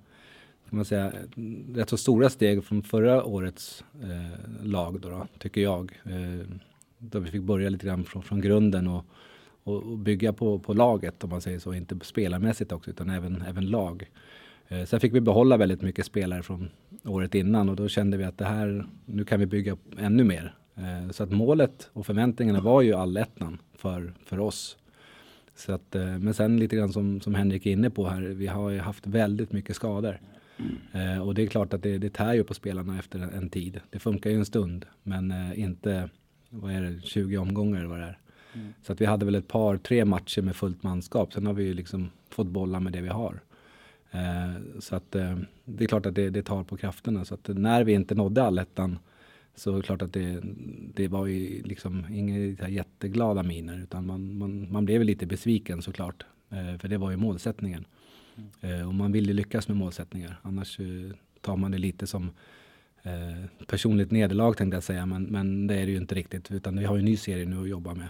kan 0.75 0.77
man 0.77 0.85
säga, 0.85 1.13
rätt 1.75 1.89
så 1.89 1.97
stora 1.97 2.31
steg 2.31 2.65
från 2.65 2.83
förra 2.83 3.25
årets 3.25 3.85
eh, 4.03 4.65
lag 4.67 5.01
då, 5.01 5.09
då, 5.09 5.27
tycker 5.39 5.61
jag. 5.61 6.01
Eh, 6.05 6.47
då 7.11 7.19
vi 7.19 7.31
fick 7.31 7.43
börja 7.43 7.69
lite 7.69 7.87
grann 7.87 8.05
från, 8.05 8.23
från 8.23 8.41
grunden 8.41 8.89
och, 8.89 9.05
och, 9.65 9.83
och, 9.83 9.99
bygga 9.99 10.33
på, 10.33 10.59
på 10.59 10.75
laget 10.75 11.25
om 11.25 11.31
man 11.31 11.41
säger 11.41 11.59
så. 11.59 11.75
Inte 11.75 11.99
spelarmässigt 12.03 12.73
också 12.73 12.91
utan 12.91 13.11
även, 13.11 13.43
även 13.43 13.67
lag. 13.67 14.11
Eh, 14.69 14.85
sen 14.85 15.01
fick 15.01 15.15
vi 15.15 15.21
behålla 15.21 15.57
väldigt 15.57 15.83
mycket 15.83 16.07
spelare 16.07 16.43
från 16.43 16.71
året 17.05 17.35
innan 17.35 17.69
och 17.69 17.77
då 17.77 17.89
kände 17.89 18.17
vi 18.17 18.25
att 18.25 18.39
det 18.39 18.45
här, 18.45 18.87
nu 19.05 19.25
kan 19.25 19.41
vi 19.41 19.47
bygga 19.47 19.77
ännu 19.99 20.25
mer. 20.25 20.55
Eh, 20.75 21.11
så 21.11 21.23
att 21.23 21.31
målet 21.31 21.91
och 21.93 22.07
förväntningarna 22.07 22.61
var 22.61 22.83
ju 22.83 22.95
allettan 22.95 23.59
för, 23.75 24.15
för 24.25 24.41
oss. 24.41 24.77
Så 25.55 25.73
att, 25.73 25.95
eh, 25.95 26.19
men 26.19 26.35
sen 26.35 26.57
lite 26.57 26.77
grann 26.77 26.93
som, 26.93 27.21
som 27.21 27.35
Henrik 27.35 27.67
är 27.67 27.71
inne 27.71 27.91
på 27.91 28.09
här, 28.09 28.21
vi 28.21 28.47
har 28.47 28.71
ju 28.71 28.79
haft 28.79 29.07
väldigt 29.07 29.53
mycket 29.53 29.77
skador. 29.77 30.21
Eh, 30.93 31.19
och 31.19 31.35
det 31.35 31.43
är 31.43 31.47
klart 31.47 31.75
att 31.75 31.83
det, 31.83 31.99
det 31.99 32.11
tär 32.11 32.35
ju 32.35 32.45
på 32.45 32.55
spelarna 32.55 32.99
efter 32.99 33.19
en, 33.19 33.31
en 33.31 33.51
tid. 33.51 33.81
Det 33.91 33.99
funkar 33.99 34.31
ju 34.31 34.37
en 34.37 34.45
stund, 34.45 34.87
men 35.03 35.31
eh, 35.31 35.61
inte, 35.61 36.11
vad 36.61 36.73
är 36.73 36.83
det, 36.83 37.01
20 37.03 37.37
omgångar 37.37 37.85
vad 37.85 37.99
det 37.99 38.05
är. 38.05 38.19
Mm. 38.55 38.75
Så 38.83 38.93
att 38.93 39.01
vi 39.01 39.05
hade 39.05 39.25
väl 39.25 39.35
ett 39.35 39.49
par, 39.49 39.77
tre 39.77 40.05
matcher 40.05 40.43
med 40.43 40.57
fullt 40.57 40.83
manskap. 40.83 41.33
Sen 41.33 41.47
har 41.47 41.55
vi 41.55 41.65
ju 41.65 41.75
liksom 41.75 42.11
fått 42.31 42.47
bolla 42.47 42.81
med 42.81 42.93
det 42.93 43.01
vi 43.01 43.09
har. 43.09 43.41
Eh, 44.11 44.81
så 44.81 44.97
att 44.97 45.15
eh, 45.15 45.39
det 45.65 45.85
är 45.85 45.89
klart 45.89 46.07
att 46.07 46.15
det, 46.15 46.31
det, 46.31 46.43
tar 46.43 46.65
på 46.65 46.77
krafterna. 46.77 47.25
Så 47.25 47.35
att 47.35 47.49
när 47.49 47.85
vi 47.85 47.93
inte 47.93 48.15
nådde 48.15 48.43
allettan 48.43 48.99
så 49.55 49.73
är 49.73 49.77
det 49.77 49.83
klart 49.83 50.03
att 50.03 50.13
det, 50.13 50.41
det 50.95 51.09
var 51.09 51.27
ju 51.27 51.63
liksom 51.63 52.07
inga 52.11 52.69
jätteglada 52.69 53.43
miner 53.43 53.79
utan 53.83 54.07
man, 54.07 54.39
man, 54.39 54.73
man 54.73 54.85
blev 54.85 55.05
lite 55.05 55.27
besviken 55.27 55.83
såklart. 55.83 56.25
Eh, 56.51 56.79
för 56.79 56.89
det 56.89 56.99
var 56.99 57.11
ju 57.11 57.17
målsättningen. 57.17 57.85
Mm. 58.61 58.89
och 58.89 58.95
man 58.95 59.13
vill 59.13 59.27
ju 59.27 59.33
lyckas 59.33 59.69
med 59.69 59.77
målsättningar. 59.77 60.41
Annars 60.43 60.81
eh, 60.81 60.87
tar 61.41 61.57
man 61.57 61.71
det 61.71 61.79
lite 61.79 62.07
som 62.07 62.31
eh, 63.05 63.67
personligt 63.67 64.11
nederlag 64.11 64.55
tänkte 64.55 64.77
jag 64.77 64.85
säga. 64.85 65.07
Men, 65.07 65.23
men 65.23 65.67
det 65.67 65.75
är 65.75 65.87
det 65.87 65.93
ju 65.93 65.99
inte 65.99 66.15
riktigt. 66.15 66.51
Utan 66.51 66.79
vi 66.79 66.85
har 66.85 66.97
ju 66.97 66.99
en 66.99 67.05
ny 67.05 67.17
serie 67.17 67.45
nu 67.45 67.63
att 67.63 67.69
jobba 67.69 67.95
med. 67.95 68.09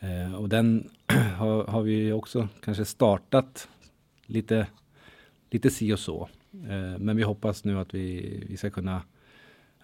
Eh, 0.00 0.34
och 0.34 0.48
den 0.48 0.90
har, 1.36 1.64
har 1.64 1.82
vi 1.82 2.12
också 2.12 2.48
kanske 2.60 2.84
startat 2.84 3.68
lite, 4.26 4.66
lite 5.50 5.70
si 5.70 5.92
och 5.92 5.98
så. 5.98 6.28
Eh, 6.52 6.98
men 6.98 7.16
vi 7.16 7.22
hoppas 7.22 7.64
nu 7.64 7.78
att 7.78 7.94
vi, 7.94 8.44
vi 8.48 8.56
ska 8.56 8.70
kunna 8.70 9.02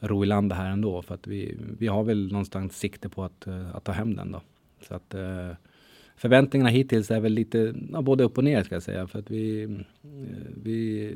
ro 0.00 0.24
i 0.24 0.26
land 0.26 0.48
det 0.48 0.54
här 0.54 0.70
ändå 0.70 1.02
för 1.02 1.14
att 1.14 1.26
vi, 1.26 1.56
vi 1.78 1.86
har 1.86 2.04
väl 2.04 2.32
någonstans 2.32 2.78
sikte 2.78 3.08
på 3.08 3.24
att, 3.24 3.46
eh, 3.46 3.76
att 3.76 3.84
ta 3.84 3.92
hem 3.92 4.16
den 4.16 4.32
då. 4.32 4.42
Så 4.88 4.94
att 4.94 5.14
eh, 5.14 5.50
förväntningarna 6.16 6.70
hittills 6.70 7.10
är 7.10 7.20
väl 7.20 7.32
lite 7.32 7.74
ja, 7.92 8.02
både 8.02 8.24
upp 8.24 8.38
och 8.38 8.44
ner 8.44 8.62
ska 8.62 8.74
jag 8.74 8.82
säga 8.82 9.06
för 9.06 9.18
att 9.18 9.30
vi, 9.30 9.62
eh, 9.62 9.70
vi, 10.62 11.12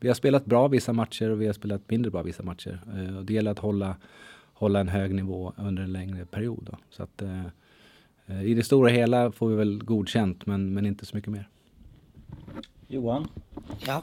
vi 0.00 0.08
har 0.08 0.14
spelat 0.14 0.44
bra 0.44 0.68
vissa 0.68 0.92
matcher 0.92 1.30
och 1.30 1.40
vi 1.40 1.46
har 1.46 1.52
spelat 1.52 1.90
mindre 1.90 2.10
bra 2.10 2.22
vissa 2.22 2.42
matcher. 2.42 2.80
Eh, 2.96 3.16
och 3.16 3.24
det 3.24 3.34
gäller 3.34 3.50
att 3.50 3.58
hålla, 3.58 3.96
hålla 4.52 4.80
en 4.80 4.88
hög 4.88 5.14
nivå 5.14 5.52
under 5.56 5.82
en 5.82 5.92
längre 5.92 6.26
period. 6.26 6.68
Då. 6.70 6.78
Så 6.90 7.02
att, 7.02 7.22
eh, 7.22 8.42
i 8.44 8.54
det 8.54 8.62
stora 8.62 8.90
hela 8.90 9.32
får 9.32 9.48
vi 9.48 9.56
väl 9.56 9.84
godkänt 9.84 10.46
men, 10.46 10.74
men 10.74 10.86
inte 10.86 11.06
så 11.06 11.16
mycket 11.16 11.30
mer. 11.30 11.48
Johan? 12.88 13.28
Ja. 13.86 14.02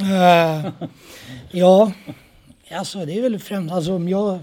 Uh, 0.00 0.72
ja, 1.50 1.92
alltså 2.70 3.04
det 3.04 3.18
är 3.18 3.22
väl 3.22 3.38
främst, 3.38 3.74
alltså 3.74 3.94
om 3.94 4.08
jag 4.08 4.38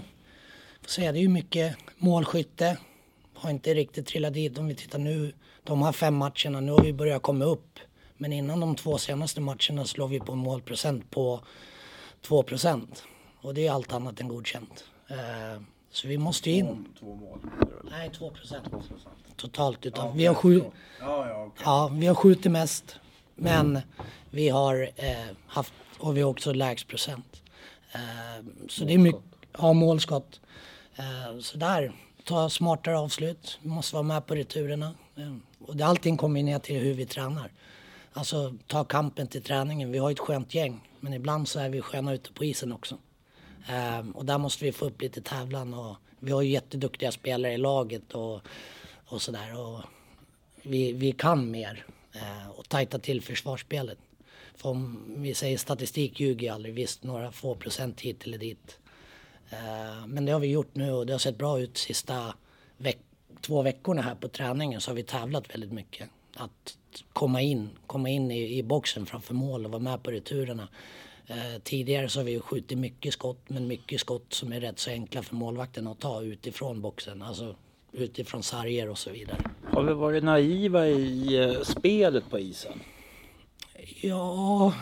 får 0.82 0.88
säga 0.90 1.12
det 1.12 1.18
är 1.18 1.22
ju 1.22 1.28
mycket 1.28 1.76
målskytte. 1.98 2.78
Har 3.34 3.50
inte 3.50 3.74
riktigt 3.74 4.06
trillat 4.06 4.34
dit 4.34 4.58
om 4.58 4.66
vi 4.66 4.74
tittar 4.74 4.98
nu. 4.98 5.32
De 5.64 5.82
här 5.82 5.92
fem 5.92 6.14
matcherna, 6.14 6.60
nu 6.60 6.72
har 6.72 6.82
vi 6.82 6.92
börjat 6.92 7.22
komma 7.22 7.44
upp. 7.44 7.78
Men 8.16 8.32
innan 8.32 8.60
de 8.60 8.76
två 8.76 8.98
senaste 8.98 9.40
matcherna 9.40 9.84
slår 9.84 10.08
vi 10.08 10.20
på 10.20 10.34
målprocent 10.34 11.10
på 11.10 11.40
2 12.22 12.42
procent. 12.42 13.02
Och 13.40 13.54
det 13.54 13.66
är 13.66 13.72
allt 13.72 13.92
annat 13.92 14.20
än 14.20 14.28
godkänt. 14.28 14.84
Uh, 15.10 15.62
så 15.90 16.08
vi 16.08 16.18
måste 16.18 16.50
ju 16.50 16.56
in. 16.56 16.88
Två 16.98 17.14
mål? 17.14 17.38
Nej, 17.90 18.10
2 18.10 18.30
procent. 18.30 18.64
Totalt. 19.36 19.86
Utan 19.86 20.16
vi, 20.16 20.26
har 20.26 20.34
skjut... 20.34 20.64
ja, 21.00 21.28
ja, 21.28 21.44
okay. 21.44 21.62
ja, 21.64 21.90
vi 21.92 22.06
har 22.06 22.14
skjutit 22.14 22.52
mest. 22.52 22.96
Men 23.34 23.66
mm. 23.70 23.82
vi 24.30 24.48
har 24.48 24.90
eh, 24.96 25.16
haft, 25.46 25.72
och 25.98 26.16
vi 26.16 26.22
har 26.22 26.30
också 26.30 26.52
lägst 26.52 26.88
procent. 26.88 27.42
Eh, 27.92 28.44
så 28.68 28.84
det 28.84 28.94
är 28.94 28.98
mycket, 28.98 29.22
ja 29.58 29.72
målskott. 29.72 30.40
Eh, 30.96 31.38
så 31.40 31.58
där, 31.58 31.92
ta 32.24 32.50
smartare 32.50 32.98
avslut. 32.98 33.58
Vi 33.62 33.68
måste 33.68 33.94
vara 33.94 34.02
med 34.02 34.26
på 34.26 34.34
returerna. 34.34 34.94
Eh, 35.16 35.34
och 35.66 35.76
det, 35.76 35.86
allting 35.86 36.16
kommer 36.16 36.42
ner 36.42 36.58
till 36.58 36.80
hur 36.80 36.94
vi 36.94 37.06
tränar. 37.06 37.52
Alltså 38.16 38.54
ta 38.66 38.84
kampen 38.84 39.26
till 39.26 39.42
träningen. 39.42 39.92
Vi 39.92 39.98
har 39.98 40.10
ett 40.10 40.18
skönt 40.18 40.54
gäng. 40.54 40.88
Men 41.00 41.12
ibland 41.14 41.48
så 41.48 41.60
är 41.60 41.68
vi 41.68 41.80
sköna 41.80 42.14
ute 42.14 42.32
på 42.32 42.44
isen 42.44 42.72
också. 42.72 42.98
Ehm, 43.68 44.10
och 44.10 44.24
där 44.24 44.38
måste 44.38 44.64
vi 44.64 44.72
få 44.72 44.84
upp 44.84 45.02
lite 45.02 45.20
tävlan. 45.20 45.74
Och 45.74 45.96
vi 46.20 46.32
har 46.32 46.42
ju 46.42 46.50
jätteduktiga 46.50 47.12
spelare 47.12 47.52
i 47.52 47.58
laget 47.58 48.12
och, 48.12 48.40
och 49.06 49.22
sådär. 49.22 49.82
Vi, 50.62 50.92
vi 50.92 51.12
kan 51.12 51.50
mer 51.50 51.86
ehm, 52.12 52.50
och 52.50 52.68
tajta 52.68 52.98
till 52.98 53.22
försvarsspelet. 53.22 53.98
För 54.54 54.68
om 54.68 55.04
vi 55.16 55.34
säger 55.34 55.58
statistik 55.58 56.20
ljuger 56.20 56.52
aldrig, 56.52 56.74
visst 56.74 57.02
några 57.02 57.32
få 57.32 57.54
procent 57.54 58.00
hit 58.00 58.24
eller 58.24 58.38
dit. 58.38 58.78
Ehm, 59.50 60.10
men 60.10 60.24
det 60.24 60.32
har 60.32 60.40
vi 60.40 60.46
gjort 60.46 60.74
nu 60.74 60.92
och 60.92 61.06
det 61.06 61.12
har 61.12 61.18
sett 61.18 61.38
bra 61.38 61.60
ut 61.60 61.76
sista 61.76 62.34
veck 62.76 62.98
två 63.40 63.62
veckorna 63.62 64.02
här 64.02 64.14
på 64.14 64.28
träningen 64.28 64.80
så 64.80 64.90
har 64.90 64.96
vi 64.96 65.02
tävlat 65.02 65.54
väldigt 65.54 65.72
mycket. 65.72 66.10
Att 66.36 66.76
komma 67.12 67.40
in, 67.40 67.70
komma 67.86 68.08
in 68.08 68.30
i, 68.30 68.58
i 68.58 68.62
boxen 68.62 69.06
framför 69.06 69.34
mål 69.34 69.64
och 69.64 69.70
vara 69.70 69.82
med 69.82 70.02
på 70.02 70.10
returerna. 70.10 70.68
Eh, 71.26 71.60
tidigare 71.62 72.08
så 72.08 72.20
har 72.20 72.24
vi 72.24 72.40
skjutit 72.40 72.78
mycket 72.78 73.12
skott, 73.12 73.48
men 73.48 73.66
mycket 73.66 74.00
skott 74.00 74.26
som 74.32 74.52
är 74.52 74.60
rätt 74.60 74.78
så 74.78 74.90
enkla 74.90 75.22
för 75.22 75.34
målvakten 75.34 75.86
att 75.86 76.00
ta 76.00 76.22
utifrån 76.22 76.80
boxen. 76.80 77.22
Alltså 77.22 77.56
utifrån 77.92 78.42
sarger 78.42 78.88
och 78.88 78.98
så 78.98 79.10
vidare. 79.10 79.38
Har 79.64 79.82
vi 79.82 79.92
varit 79.92 80.24
naiva 80.24 80.86
i 80.86 81.36
eh, 81.42 81.62
spelet 81.62 82.30
på 82.30 82.38
isen? 82.38 82.80
Ja, 84.00 84.74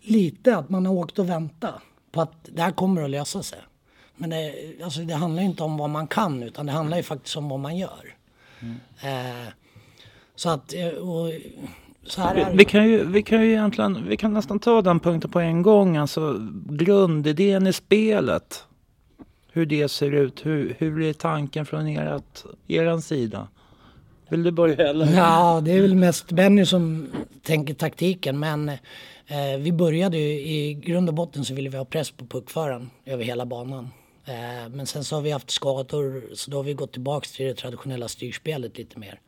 lite. 0.00 0.56
Att 0.56 0.68
man 0.68 0.86
har 0.86 0.94
åkt 0.94 1.18
och 1.18 1.28
väntat 1.28 1.82
på 2.10 2.20
att 2.20 2.32
det 2.42 2.62
här 2.62 2.72
kommer 2.72 3.02
att 3.02 3.10
lösa 3.10 3.42
sig. 3.42 3.58
Men 4.16 4.30
det, 4.30 4.54
alltså 4.84 5.00
det 5.00 5.14
handlar 5.14 5.42
inte 5.42 5.62
om 5.62 5.76
vad 5.76 5.90
man 5.90 6.06
kan 6.06 6.42
utan 6.42 6.66
det 6.66 6.72
handlar 6.72 6.96
ju 6.96 7.02
faktiskt 7.02 7.36
om 7.36 7.48
vad 7.48 7.60
man 7.60 7.76
gör. 7.76 8.14
Mm. 8.60 8.76
Eh, 9.02 9.48
så 10.38 10.50
att, 10.50 10.74
eh, 10.74 10.88
och, 10.88 11.26
vi, 12.34 12.44
vi, 12.52 12.64
kan 12.64 12.88
ju, 12.88 13.04
vi 13.04 13.22
kan 13.22 13.42
ju 13.42 13.50
egentligen, 13.50 14.08
vi 14.08 14.16
kan 14.16 14.34
nästan 14.34 14.58
ta 14.58 14.82
den 14.82 15.00
punkten 15.00 15.30
på 15.30 15.40
en 15.40 15.62
gång. 15.62 15.96
Alltså 15.96 16.50
grundidén 16.68 17.66
i 17.66 17.72
spelet 17.72 18.64
hur 19.52 19.66
det 19.66 19.88
ser 19.88 20.12
ut. 20.12 20.46
Hur, 20.46 20.76
hur 20.78 21.02
är 21.02 21.12
tanken 21.12 21.66
från 21.66 21.86
ert, 21.86 22.44
er 22.68 23.00
sida? 23.00 23.48
Vill 24.28 24.42
du 24.42 24.50
börja 24.50 24.88
eller? 24.88 25.16
Ja, 25.16 25.60
det 25.64 25.72
är 25.72 25.82
väl 25.82 25.94
mest 25.94 26.32
Benny 26.32 26.66
som 26.66 27.08
tänker 27.42 27.74
taktiken 27.74 28.38
men 28.38 28.68
eh, 28.68 29.58
vi 29.58 29.72
började 29.72 30.18
ju 30.18 30.32
i 30.32 30.74
grund 30.74 31.08
och 31.08 31.14
botten 31.14 31.44
så 31.44 31.54
ville 31.54 31.70
vi 31.70 31.76
ha 31.76 31.84
press 31.84 32.10
på 32.10 32.26
puckföraren 32.26 32.90
över 33.04 33.24
hela 33.24 33.46
banan. 33.46 33.88
Eh, 34.24 34.68
men 34.70 34.86
sen 34.86 35.04
så 35.04 35.16
har 35.16 35.22
vi 35.22 35.30
haft 35.30 35.50
skador 35.50 36.22
så 36.34 36.50
då 36.50 36.56
har 36.56 36.64
vi 36.64 36.74
gått 36.74 36.92
tillbaks 36.92 37.32
till 37.32 37.46
det 37.46 37.54
traditionella 37.54 38.08
styrspelet 38.08 38.78
lite 38.78 38.98
mer. 38.98 39.20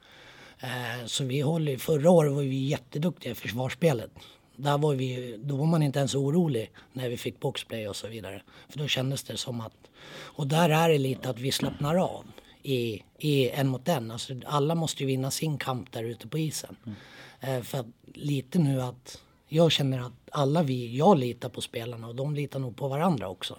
Eh, 0.60 1.06
så 1.06 1.24
vi 1.24 1.40
håller, 1.40 1.76
förra 1.76 2.10
året 2.10 2.32
var 2.32 2.42
vi 2.42 2.66
jätteduktiga 2.66 3.32
i 3.32 3.34
försvarsspelet. 3.34 4.10
Där 4.56 4.78
var 4.78 4.94
vi, 4.94 5.36
då 5.44 5.56
var 5.56 5.66
man 5.66 5.82
inte 5.82 5.98
ens 5.98 6.14
orolig 6.14 6.70
när 6.92 7.08
vi 7.08 7.16
fick 7.16 7.40
boxplay 7.40 7.88
och 7.88 7.96
så 7.96 8.08
vidare. 8.08 8.42
För 8.68 8.78
då 8.78 8.88
kändes 8.88 9.22
det 9.22 9.36
som 9.36 9.60
att... 9.60 9.90
Och 10.12 10.46
där 10.46 10.70
är 10.70 10.88
det 10.88 10.98
lite 10.98 11.30
att 11.30 11.38
vi 11.38 11.52
slappnar 11.52 11.96
av 11.96 12.24
i, 12.62 13.02
i 13.18 13.50
en 13.50 13.68
mot 13.68 13.88
en. 13.88 14.10
Alltså 14.10 14.34
alla 14.46 14.74
måste 14.74 15.02
ju 15.02 15.06
vinna 15.06 15.30
sin 15.30 15.58
kamp 15.58 15.92
där 15.92 16.04
ute 16.04 16.28
på 16.28 16.38
isen. 16.38 16.76
Mm. 16.86 16.96
Eh, 17.40 17.62
för 17.62 17.78
att 17.78 17.86
lite 18.14 18.58
nu 18.58 18.82
att 18.82 19.22
jag 19.48 19.72
känner 19.72 20.00
att 20.00 20.12
alla 20.32 20.62
vi, 20.62 20.96
jag 20.96 21.18
litar 21.18 21.48
på 21.48 21.60
spelarna 21.60 22.08
och 22.08 22.14
de 22.14 22.34
litar 22.34 22.58
nog 22.58 22.76
på 22.76 22.88
varandra 22.88 23.28
också. 23.28 23.56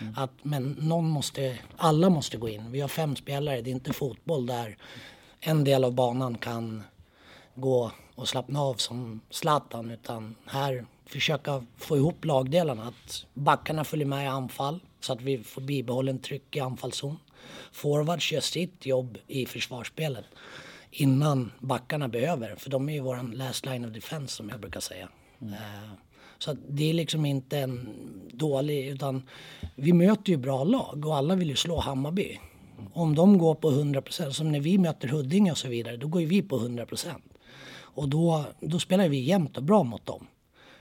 Mm. 0.00 0.14
Att, 0.16 0.30
men 0.42 0.70
någon 0.80 1.08
måste, 1.08 1.58
alla 1.76 2.10
måste 2.10 2.36
gå 2.36 2.48
in. 2.48 2.72
Vi 2.72 2.80
har 2.80 2.88
fem 2.88 3.16
spelare, 3.16 3.60
det 3.60 3.70
är 3.70 3.72
inte 3.72 3.92
fotboll 3.92 4.46
där 4.46 4.76
en 5.40 5.64
del 5.64 5.84
av 5.84 5.94
banan 5.94 6.38
kan 6.38 6.82
gå 7.54 7.90
och 8.14 8.28
slappna 8.28 8.60
av 8.60 8.74
som 8.74 9.20
Zlatan 9.30 9.90
utan 9.90 10.34
här 10.46 10.86
försöka 11.06 11.66
få 11.76 11.96
ihop 11.96 12.24
lagdelarna. 12.24 12.82
Att 12.88 13.26
backarna 13.34 13.84
följer 13.84 14.06
med 14.06 14.24
i 14.24 14.28
anfall 14.28 14.80
så 15.00 15.12
att 15.12 15.20
vi 15.20 15.38
får 15.42 15.60
bibehållen 15.60 16.18
tryck 16.18 16.56
i 16.56 16.60
anfallszon. 16.60 17.16
Forwards 17.72 18.32
gör 18.32 18.40
sitt 18.40 18.86
jobb 18.86 19.18
i 19.26 19.46
försvarsspelet 19.46 20.24
innan 20.90 21.52
backarna 21.58 22.08
behöver. 22.08 22.56
För 22.56 22.70
de 22.70 22.88
är 22.88 22.92
ju 22.92 23.00
våran 23.00 23.30
last 23.30 23.66
line 23.66 23.84
of 23.84 23.92
defense 23.92 24.36
som 24.36 24.48
jag 24.48 24.60
brukar 24.60 24.80
säga. 24.80 25.08
Mm. 25.40 25.54
Så 26.38 26.56
det 26.68 26.90
är 26.90 26.94
liksom 26.94 27.26
inte 27.26 27.58
en 27.58 27.88
dålig, 28.32 28.88
utan 28.88 29.22
vi 29.74 29.92
möter 29.92 30.30
ju 30.30 30.36
bra 30.36 30.64
lag 30.64 31.06
och 31.06 31.16
alla 31.16 31.34
vill 31.34 31.48
ju 31.48 31.56
slå 31.56 31.80
Hammarby. 31.80 32.38
Om 32.92 33.14
de 33.14 33.38
går 33.38 33.54
på 33.54 33.70
100 33.70 34.02
procent, 34.02 34.34
som 34.34 34.52
när 34.52 34.60
vi 34.60 34.78
möter 34.78 35.08
Huddinge 35.08 35.50
och 35.50 35.58
så 35.58 35.68
vidare, 35.68 35.96
då 35.96 36.06
går 36.06 36.20
ju 36.20 36.26
vi 36.26 36.42
på 36.42 36.56
100 36.56 36.86
procent. 36.86 37.24
Och 37.72 38.08
då, 38.08 38.44
då 38.60 38.78
spelar 38.78 39.08
vi 39.08 39.20
jämnt 39.20 39.56
och 39.56 39.62
bra 39.62 39.82
mot 39.82 40.06
dem. 40.06 40.26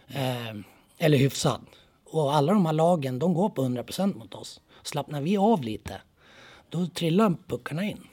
Eh, 0.07 0.55
eller 0.97 1.17
hyfsat. 1.17 1.61
Och 2.11 2.35
alla 2.35 2.53
de 2.53 2.65
här 2.65 2.73
lagen, 2.73 3.19
de 3.19 3.33
går 3.33 3.49
på 3.49 3.61
100 3.61 3.83
procent 3.83 4.15
mot 4.15 4.35
oss. 4.35 4.61
Slappnar 4.83 5.21
vi 5.21 5.37
av 5.37 5.63
lite, 5.63 6.01
då 6.69 6.87
trillar 6.87 7.35
puckarna 7.47 7.83
in. 7.83 8.08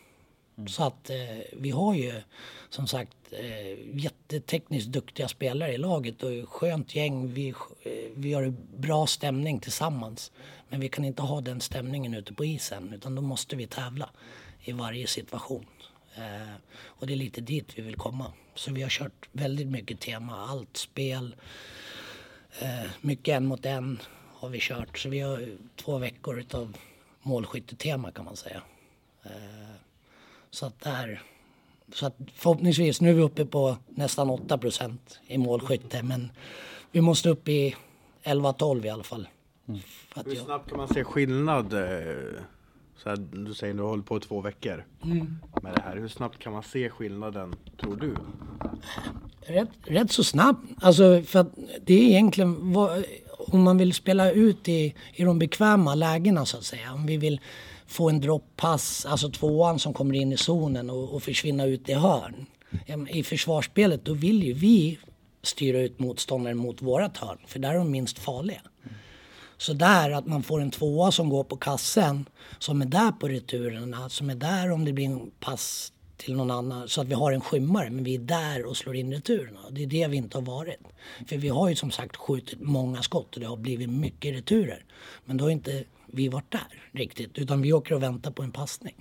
Mm. 0.58 0.68
Så 0.68 0.84
att 0.84 1.10
eh, 1.10 1.16
vi 1.52 1.70
har 1.70 1.94
ju 1.94 2.22
som 2.68 2.86
sagt 2.86 3.16
eh, 3.30 3.98
jättetekniskt 3.98 4.92
duktiga 4.92 5.28
spelare 5.28 5.72
i 5.72 5.78
laget 5.78 6.22
och 6.22 6.48
skönt 6.48 6.94
gäng. 6.94 7.32
Vi, 7.32 7.48
eh, 7.48 7.92
vi 8.14 8.32
har 8.32 8.54
bra 8.76 9.06
stämning 9.06 9.60
tillsammans. 9.60 10.32
Men 10.68 10.80
vi 10.80 10.88
kan 10.88 11.04
inte 11.04 11.22
ha 11.22 11.40
den 11.40 11.60
stämningen 11.60 12.14
ute 12.14 12.34
på 12.34 12.44
isen 12.44 12.92
utan 12.92 13.14
då 13.14 13.22
måste 13.22 13.56
vi 13.56 13.66
tävla 13.66 14.10
i 14.60 14.72
varje 14.72 15.06
situation. 15.06 15.66
Eh, 16.14 16.54
och 16.78 17.06
det 17.06 17.12
är 17.12 17.16
lite 17.16 17.40
dit 17.40 17.78
vi 17.78 17.82
vill 17.82 17.96
komma. 17.96 18.32
Så 18.54 18.72
vi 18.72 18.82
har 18.82 18.90
kört 18.90 19.28
väldigt 19.32 19.66
mycket 19.66 20.00
tema, 20.00 20.46
allt 20.46 20.76
spel. 20.76 21.34
Eh, 22.60 22.90
mycket 23.00 23.34
en 23.34 23.46
mot 23.46 23.66
en 23.66 24.02
har 24.34 24.48
vi 24.48 24.58
kört. 24.60 24.98
Så 24.98 25.08
vi 25.08 25.20
har 25.20 25.56
två 25.76 25.98
veckor 25.98 26.40
utav 26.40 26.76
målskyttetema 27.22 28.12
kan 28.12 28.24
man 28.24 28.36
säga. 28.36 28.62
Eh, 29.24 29.75
Eh, 30.56 30.58
så 30.58 30.66
att 30.66 30.80
där 30.80 31.22
så 31.92 32.06
att 32.06 32.16
förhoppningsvis, 32.34 33.00
nu 33.00 33.10
är 33.10 33.14
vi 33.14 33.22
uppe 33.22 33.46
på 33.46 33.76
nästan 33.88 34.30
8% 34.30 34.96
i 35.26 35.38
målskytte 35.38 36.02
men 36.02 36.30
vi 36.92 37.00
måste 37.00 37.28
upp 37.28 37.48
i 37.48 37.76
11-12 38.24 38.86
i 38.86 38.90
alla 38.90 39.02
fall. 39.02 39.28
Mm. 39.68 39.80
Hur 40.24 40.34
snabbt 40.34 40.68
kan 40.68 40.78
man 40.78 40.88
se 40.88 41.04
skillnad 41.04 41.74
så 42.96 43.08
här, 43.08 43.16
du 43.16 43.54
säger 43.54 43.72
att 43.72 43.76
du 43.76 43.82
har 43.82 43.90
hållit 43.90 44.06
på 44.06 44.16
i 44.16 44.20
två 44.20 44.40
veckor 44.40 44.84
mm. 45.04 45.38
med 45.62 45.74
det 45.74 45.82
här. 45.82 45.96
Hur 45.96 46.08
snabbt 46.08 46.38
kan 46.38 46.52
man 46.52 46.62
se 46.62 46.90
skillnaden, 46.90 47.54
tror 47.80 47.96
du? 47.96 48.16
Rätt, 49.40 49.70
rätt 49.82 50.12
så 50.12 50.24
snabbt. 50.24 50.60
Alltså, 50.80 51.22
för 51.22 51.38
att 51.38 51.54
det 51.86 51.94
är 51.94 52.02
egentligen 52.02 52.72
vad, 52.72 53.04
om 53.38 53.62
man 53.62 53.78
vill 53.78 53.94
spela 53.94 54.30
ut 54.30 54.68
i, 54.68 54.94
i 55.14 55.24
de 55.24 55.38
bekväma 55.38 55.94
lägena 55.94 56.46
så 56.46 56.56
att 56.56 56.64
säga. 56.64 56.92
Om 56.92 57.06
vi 57.06 57.16
vill 57.16 57.40
få 57.86 58.08
en 58.08 58.20
dropppass, 58.20 59.06
alltså 59.06 59.30
tvåan 59.30 59.78
som 59.78 59.94
kommer 59.94 60.14
in 60.14 60.32
i 60.32 60.36
zonen 60.36 60.90
och, 60.90 61.14
och 61.14 61.22
försvinna 61.22 61.64
ut 61.64 61.88
i 61.88 61.92
hörn. 61.92 62.46
I 63.08 63.22
försvarsspelet 63.22 64.04
då 64.04 64.14
vill 64.14 64.42
ju 64.42 64.52
vi 64.52 64.98
styra 65.42 65.80
ut 65.80 65.98
motståndaren 65.98 66.56
mot 66.56 66.82
vårat 66.82 67.16
hörn, 67.16 67.38
för 67.46 67.58
där 67.58 67.70
är 67.70 67.78
de 67.78 67.90
minst 67.90 68.18
farliga. 68.18 68.60
Så 69.58 69.72
där 69.72 70.10
att 70.10 70.26
man 70.26 70.42
får 70.42 70.60
en 70.60 70.70
tvåa 70.70 71.12
som 71.12 71.28
går 71.28 71.44
på 71.44 71.56
kassen, 71.56 72.28
som 72.58 72.82
är 72.82 72.86
där 72.86 73.12
på 73.12 73.28
returerna, 73.28 74.08
som 74.08 74.30
är 74.30 74.34
där 74.34 74.70
om 74.70 74.84
det 74.84 74.92
blir 74.92 75.06
en 75.06 75.30
pass 75.40 75.92
till 76.16 76.34
någon 76.34 76.50
annan 76.50 76.88
så 76.88 77.00
att 77.00 77.06
vi 77.06 77.14
har 77.14 77.32
en 77.32 77.40
skymmare 77.40 77.90
men 77.90 78.04
vi 78.04 78.14
är 78.14 78.18
där 78.18 78.66
och 78.66 78.76
slår 78.76 78.96
in 78.96 79.12
returerna. 79.12 79.60
Det 79.70 79.82
är 79.82 79.86
det 79.86 80.06
vi 80.06 80.16
inte 80.16 80.36
har 80.38 80.42
varit. 80.42 80.80
För 81.26 81.36
vi 81.36 81.48
har 81.48 81.68
ju 81.68 81.76
som 81.76 81.90
sagt 81.90 82.16
skjutit 82.16 82.60
många 82.60 83.02
skott 83.02 83.34
och 83.34 83.40
det 83.40 83.46
har 83.46 83.56
blivit 83.56 83.90
mycket 83.90 84.34
returer. 84.34 84.84
Men 85.24 85.36
då 85.36 85.44
har 85.44 85.50
inte 85.50 85.84
vi 86.16 86.28
varit 86.28 86.52
där 86.52 86.82
riktigt 86.92 87.38
utan 87.38 87.62
vi 87.62 87.72
åker 87.72 87.94
och 87.94 88.02
väntar 88.02 88.30
på 88.30 88.42
en 88.42 88.52
passning. 88.52 88.94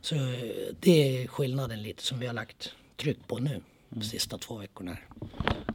Så 0.00 0.14
det 0.80 1.22
är 1.22 1.26
skillnaden 1.26 1.82
lite 1.82 2.02
som 2.02 2.18
vi 2.18 2.26
har 2.26 2.34
lagt 2.34 2.74
tryck 2.96 3.18
på 3.26 3.38
nu 3.38 3.60
de 3.88 4.04
sista 4.04 4.38
två 4.38 4.58
veckorna. 4.58 4.96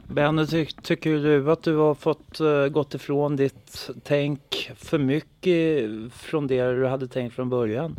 Benny, 0.08 0.46
ty 0.46 0.66
tycker 0.82 1.10
du 1.10 1.52
att 1.52 1.62
du 1.62 1.76
har 1.76 1.94
fått 1.94 2.40
uh, 2.40 2.66
gått 2.66 2.94
ifrån 2.94 3.36
ditt 3.36 3.90
tänk 4.02 4.70
för 4.76 4.98
mycket 4.98 5.90
från 6.12 6.46
det 6.46 6.72
du 6.72 6.86
hade 6.86 7.08
tänkt 7.08 7.34
från 7.34 7.50
början? 7.50 7.96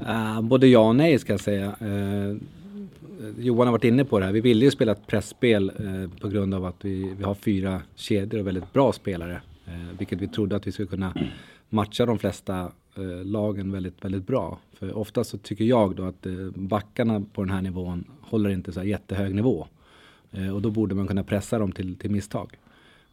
Uh, 0.00 0.40
både 0.40 0.66
ja 0.66 0.88
och 0.88 0.96
nej 0.96 1.18
ska 1.18 1.32
jag 1.32 1.40
säga. 1.40 1.76
Uh, 1.82 2.36
Johan 3.38 3.66
har 3.66 3.72
varit 3.72 3.84
inne 3.84 4.04
på 4.04 4.18
det 4.18 4.26
här. 4.26 4.32
Vi 4.32 4.40
ville 4.40 4.64
ju 4.64 4.70
spela 4.70 4.92
ett 4.92 5.06
pressspel 5.06 5.72
uh, 5.80 6.10
på 6.20 6.28
grund 6.28 6.54
av 6.54 6.64
att 6.64 6.76
vi, 6.84 7.14
vi 7.18 7.24
har 7.24 7.34
fyra 7.34 7.82
kedjor 7.94 8.40
och 8.40 8.46
väldigt 8.46 8.72
bra 8.72 8.92
spelare. 8.92 9.40
vilket 9.98 10.20
vi 10.20 10.28
trodde 10.28 10.56
att 10.56 10.66
vi 10.66 10.72
skulle 10.72 10.88
kunna 10.88 11.14
matchar 11.68 12.06
de 12.06 12.18
flesta 12.18 12.72
eh, 12.96 13.24
lagen 13.24 13.72
väldigt, 13.72 14.04
väldigt 14.04 14.26
bra. 14.26 14.58
För 14.72 14.96
ofta 14.96 15.24
så 15.24 15.38
tycker 15.38 15.64
jag 15.64 15.96
då 15.96 16.04
att 16.04 16.26
eh, 16.26 16.32
backarna 16.54 17.24
på 17.32 17.42
den 17.44 17.50
här 17.50 17.62
nivån 17.62 18.04
håller 18.20 18.50
inte 18.50 18.72
så 18.72 18.80
här 18.80 18.86
jättehög 18.86 19.34
nivå. 19.34 19.66
Eh, 20.32 20.54
och 20.54 20.62
då 20.62 20.70
borde 20.70 20.94
man 20.94 21.06
kunna 21.06 21.24
pressa 21.24 21.58
dem 21.58 21.72
till, 21.72 21.96
till 21.96 22.10
misstag. 22.10 22.58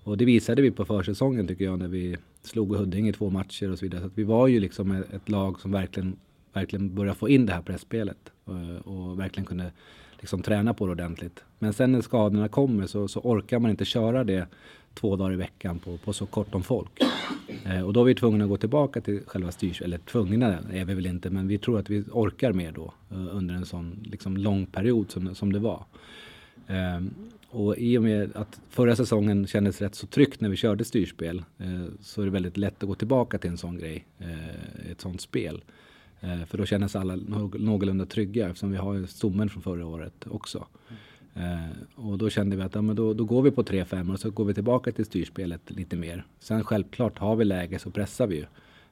Och 0.03 0.17
det 0.17 0.25
visade 0.25 0.61
vi 0.61 0.71
på 0.71 0.85
försäsongen 0.85 1.47
tycker 1.47 1.65
jag 1.65 1.79
när 1.79 1.87
vi 1.87 2.17
slog 2.41 2.75
Huddinge 2.75 3.09
i 3.09 3.13
två 3.13 3.29
matcher 3.29 3.71
och 3.71 3.79
så 3.79 3.85
vidare. 3.85 4.01
Så 4.01 4.07
att 4.07 4.17
vi 4.17 4.23
var 4.23 4.47
ju 4.47 4.59
liksom 4.59 4.91
ett 4.91 5.29
lag 5.29 5.59
som 5.59 5.71
verkligen 5.71 6.15
verkligen 6.53 6.95
började 6.95 7.17
få 7.17 7.29
in 7.29 7.45
det 7.45 7.53
här 7.53 7.61
pressspelet 7.61 8.31
och, 8.45 8.55
eh, 8.55 8.77
och 8.77 9.19
verkligen 9.19 9.45
kunde 9.45 9.71
liksom 10.19 10.41
träna 10.41 10.73
på 10.73 10.85
det 10.85 10.91
ordentligt. 10.91 11.43
Men 11.59 11.73
sen 11.73 11.91
när 11.91 12.01
skadorna 12.01 12.47
kommer 12.47 12.87
så, 12.87 13.07
så, 13.07 13.19
orkar 13.19 13.59
man 13.59 13.71
inte 13.71 13.85
köra 13.85 14.23
det 14.23 14.47
två 14.93 15.15
dagar 15.15 15.33
i 15.33 15.35
veckan 15.35 15.79
på, 15.79 15.97
på 15.97 16.13
så 16.13 16.25
kort 16.25 16.55
om 16.55 16.63
folk. 16.63 17.01
Eh, 17.65 17.81
och 17.81 17.93
då 17.93 18.01
är 18.01 18.05
vi 18.05 18.15
tvungna 18.15 18.43
att 18.43 18.49
gå 18.49 18.57
tillbaka 18.57 19.01
till 19.01 19.21
själva 19.25 19.51
styrs... 19.51 19.81
Eller 19.81 19.97
tvungna 19.97 20.59
är 20.71 20.85
vi 20.85 20.93
väl 20.93 21.05
inte, 21.05 21.29
men 21.29 21.47
vi 21.47 21.57
tror 21.57 21.79
att 21.79 21.89
vi 21.89 22.03
orkar 22.11 22.53
mer 22.53 22.71
då 22.71 22.93
eh, 23.11 23.35
under 23.35 23.55
en 23.55 23.65
sån 23.65 23.99
liksom, 24.03 24.37
lång 24.37 24.65
period 24.65 25.11
som, 25.11 25.35
som 25.35 25.53
det 25.53 25.59
var. 25.59 25.85
Eh, 26.67 27.01
och 27.49 27.77
i 27.77 27.97
och 27.97 28.03
med 28.03 28.35
att 28.35 28.61
förra 28.69 28.95
säsongen 28.95 29.47
kändes 29.47 29.81
rätt 29.81 29.95
så 29.95 30.07
tryggt 30.07 30.41
när 30.41 30.49
vi 30.49 30.55
körde 30.55 30.85
styrspel 30.85 31.43
eh, 31.57 31.85
så 32.01 32.21
är 32.21 32.25
det 32.25 32.31
väldigt 32.31 32.57
lätt 32.57 32.83
att 32.83 32.89
gå 32.89 32.95
tillbaka 32.95 33.37
till 33.37 33.49
en 33.49 33.57
sån 33.57 33.77
grej, 33.77 34.05
eh, 34.19 34.91
ett 34.91 35.01
sånt 35.01 35.21
spel. 35.21 35.63
Eh, 36.19 36.45
för 36.45 36.57
då 36.57 36.65
känner 36.65 36.87
sig 36.87 37.01
alla 37.01 37.15
någorlunda 37.15 38.05
trygga 38.05 38.47
eftersom 38.47 38.71
vi 38.71 38.77
har 38.77 39.05
stommen 39.05 39.49
från 39.49 39.63
förra 39.63 39.85
året 39.85 40.27
också. 40.29 40.67
Eh, 41.35 42.05
och 42.05 42.17
då 42.17 42.29
kände 42.29 42.55
vi 42.55 42.61
att 42.61 42.75
ja, 42.75 42.81
men 42.81 42.95
då, 42.95 43.13
då 43.13 43.25
går 43.25 43.41
vi 43.41 43.51
på 43.51 43.63
3-5 43.63 44.13
och 44.13 44.19
så 44.19 44.29
går 44.29 44.45
vi 44.45 44.53
tillbaka 44.53 44.91
till 44.91 45.05
styrspelet 45.05 45.71
lite 45.71 45.95
mer. 45.95 46.25
Sen 46.39 46.63
självklart, 46.63 47.19
har 47.19 47.35
vi 47.35 47.45
läge 47.45 47.79
så 47.79 47.91
pressar 47.91 48.27
vi 48.27 48.35
ju. 48.35 48.45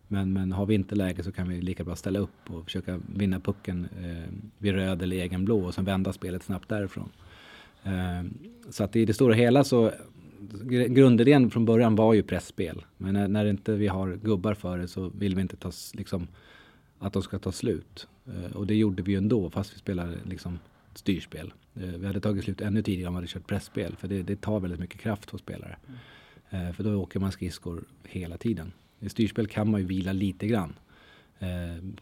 Men, 0.08 0.34
men 0.34 0.52
har 0.52 0.66
vi 0.66 0.76
inte 0.76 0.96
läge 0.96 1.24
så 1.24 1.32
kan 1.32 1.50
vi 1.50 1.62
lika 1.62 1.84
bra 1.84 1.96
ställa 1.96 2.20
upp 2.20 2.50
och 2.50 2.66
försöka 2.66 3.00
vinna 3.16 3.40
pucken 3.40 3.88
eh, 4.04 4.34
vid 4.58 4.74
röd 4.74 5.02
eller 5.02 5.18
egen 5.18 5.46
blå 5.46 5.66
och 5.66 5.74
sen 5.74 5.86
vända 5.86 6.14
spelet 6.14 6.44
snabbt 6.44 6.70
därifrån. 6.70 7.10
Eh, 7.84 8.24
så 8.70 8.84
att 8.84 8.96
i 8.96 9.06
det 9.06 9.14
stora 9.14 9.34
hela 9.34 9.64
så 9.64 9.92
grundidén 10.88 11.50
från 11.50 11.66
början 11.66 11.96
var 11.96 12.14
ju 12.14 12.24
pressspel. 12.24 12.86
Men 12.98 13.14
när, 13.14 13.28
när 13.28 13.46
inte 13.46 13.74
vi 13.74 13.88
har 13.88 14.20
gubbar 14.24 14.54
för 14.54 14.78
det 14.78 14.88
så 14.88 15.12
vill 15.18 15.36
vi 15.36 15.42
inte 15.42 15.56
ta 15.56 15.72
liksom 15.94 16.28
att 17.00 17.14
de 17.14 17.24
ska 17.24 17.40
ta 17.40 17.52
slut. 17.52 18.08
Eh, 18.28 18.56
och 18.56 18.68
det 18.68 18.76
gjorde 18.76 19.04
vi 19.04 19.12
ju 19.12 19.18
ändå 19.18 19.50
fast 19.50 19.74
vi 19.74 19.78
spelade 19.78 20.18
liksom 20.24 20.60
styrspel. 20.94 21.54
Eh, 21.76 21.82
vi 21.82 22.08
hade 22.08 22.20
tagit 22.20 22.44
slut 22.44 22.62
ännu 22.62 22.82
tidigare 22.82 23.08
om 23.08 23.14
vi 23.14 23.18
hade 23.18 23.28
kört 23.28 23.48
pressspel 23.48 23.96
för 23.96 24.08
det, 24.08 24.24
det 24.24 24.42
tar 24.42 24.60
väldigt 24.60 24.80
mycket 24.80 25.00
kraft 25.00 25.30
hos 25.30 25.42
spelare. 25.42 25.78
Mm. 25.88 26.74
För 26.74 26.84
då 26.84 26.96
åker 26.96 27.20
man 27.20 27.32
skridskor 27.32 27.84
hela 28.04 28.38
tiden. 28.38 28.72
I 29.00 29.10
styrspel 29.10 29.48
kan 29.48 29.72
man 29.72 29.82
ju 29.82 29.88
vila 29.88 30.14
lite 30.14 30.48
grann. 30.48 30.74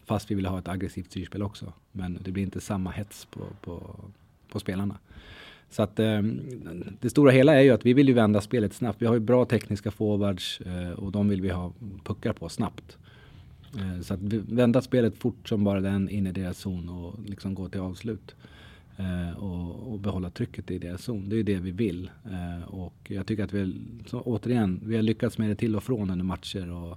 Fast 0.05 0.31
vi 0.31 0.35
vill 0.35 0.45
ha 0.45 0.59
ett 0.59 0.67
aggressivt 0.67 1.05
styrspel 1.05 1.43
också. 1.43 1.73
Men 1.91 2.19
det 2.23 2.31
blir 2.31 2.43
inte 2.43 2.61
samma 2.61 2.91
hets 2.91 3.25
på, 3.25 3.39
på, 3.61 3.99
på 4.51 4.59
spelarna. 4.59 4.97
Så 5.69 5.83
att 5.83 5.95
det 6.99 7.09
stora 7.09 7.31
hela 7.31 7.55
är 7.55 7.61
ju 7.61 7.69
att 7.69 7.85
vi 7.85 7.93
vill 7.93 8.07
ju 8.07 8.13
vända 8.13 8.41
spelet 8.41 8.73
snabbt. 8.73 9.01
Vi 9.01 9.05
har 9.05 9.13
ju 9.13 9.19
bra 9.19 9.45
tekniska 9.45 9.91
forwards 9.91 10.61
och 10.95 11.11
de 11.11 11.29
vill 11.29 11.41
vi 11.41 11.49
ha 11.49 11.73
puckar 12.03 12.33
på 12.33 12.49
snabbt. 12.49 12.97
Eh, 13.77 14.01
så 14.01 14.13
att 14.13 14.19
vända 14.31 14.81
spelet 14.81 15.17
fort 15.17 15.49
som 15.49 15.63
bara 15.63 15.81
den 15.81 16.09
in 16.09 16.27
i 16.27 16.31
deras 16.31 16.57
zon 16.57 16.89
och 16.89 17.19
liksom 17.25 17.53
gå 17.53 17.69
till 17.69 17.79
avslut. 17.79 18.35
Eh, 18.99 19.43
och, 19.43 19.91
och, 19.93 19.99
behålla 19.99 20.29
trycket 20.29 20.71
i 20.71 20.79
deras 20.79 21.01
zon. 21.03 21.29
Det 21.29 21.39
är 21.39 21.43
det 21.43 21.59
vi 21.59 21.71
vill. 21.71 22.11
Eh, 22.25 22.69
och 22.69 22.95
jag 23.07 23.27
tycker 23.27 23.43
att 23.43 23.53
vi, 23.53 23.81
så, 24.05 24.21
återigen, 24.21 24.81
vi 24.83 24.95
har 24.95 25.03
lyckats 25.03 25.37
med 25.37 25.49
det 25.49 25.55
till 25.55 25.75
och 25.75 25.83
från 25.83 26.09
under 26.09 26.25
matcher. 26.25 26.71
Och, 26.71 26.91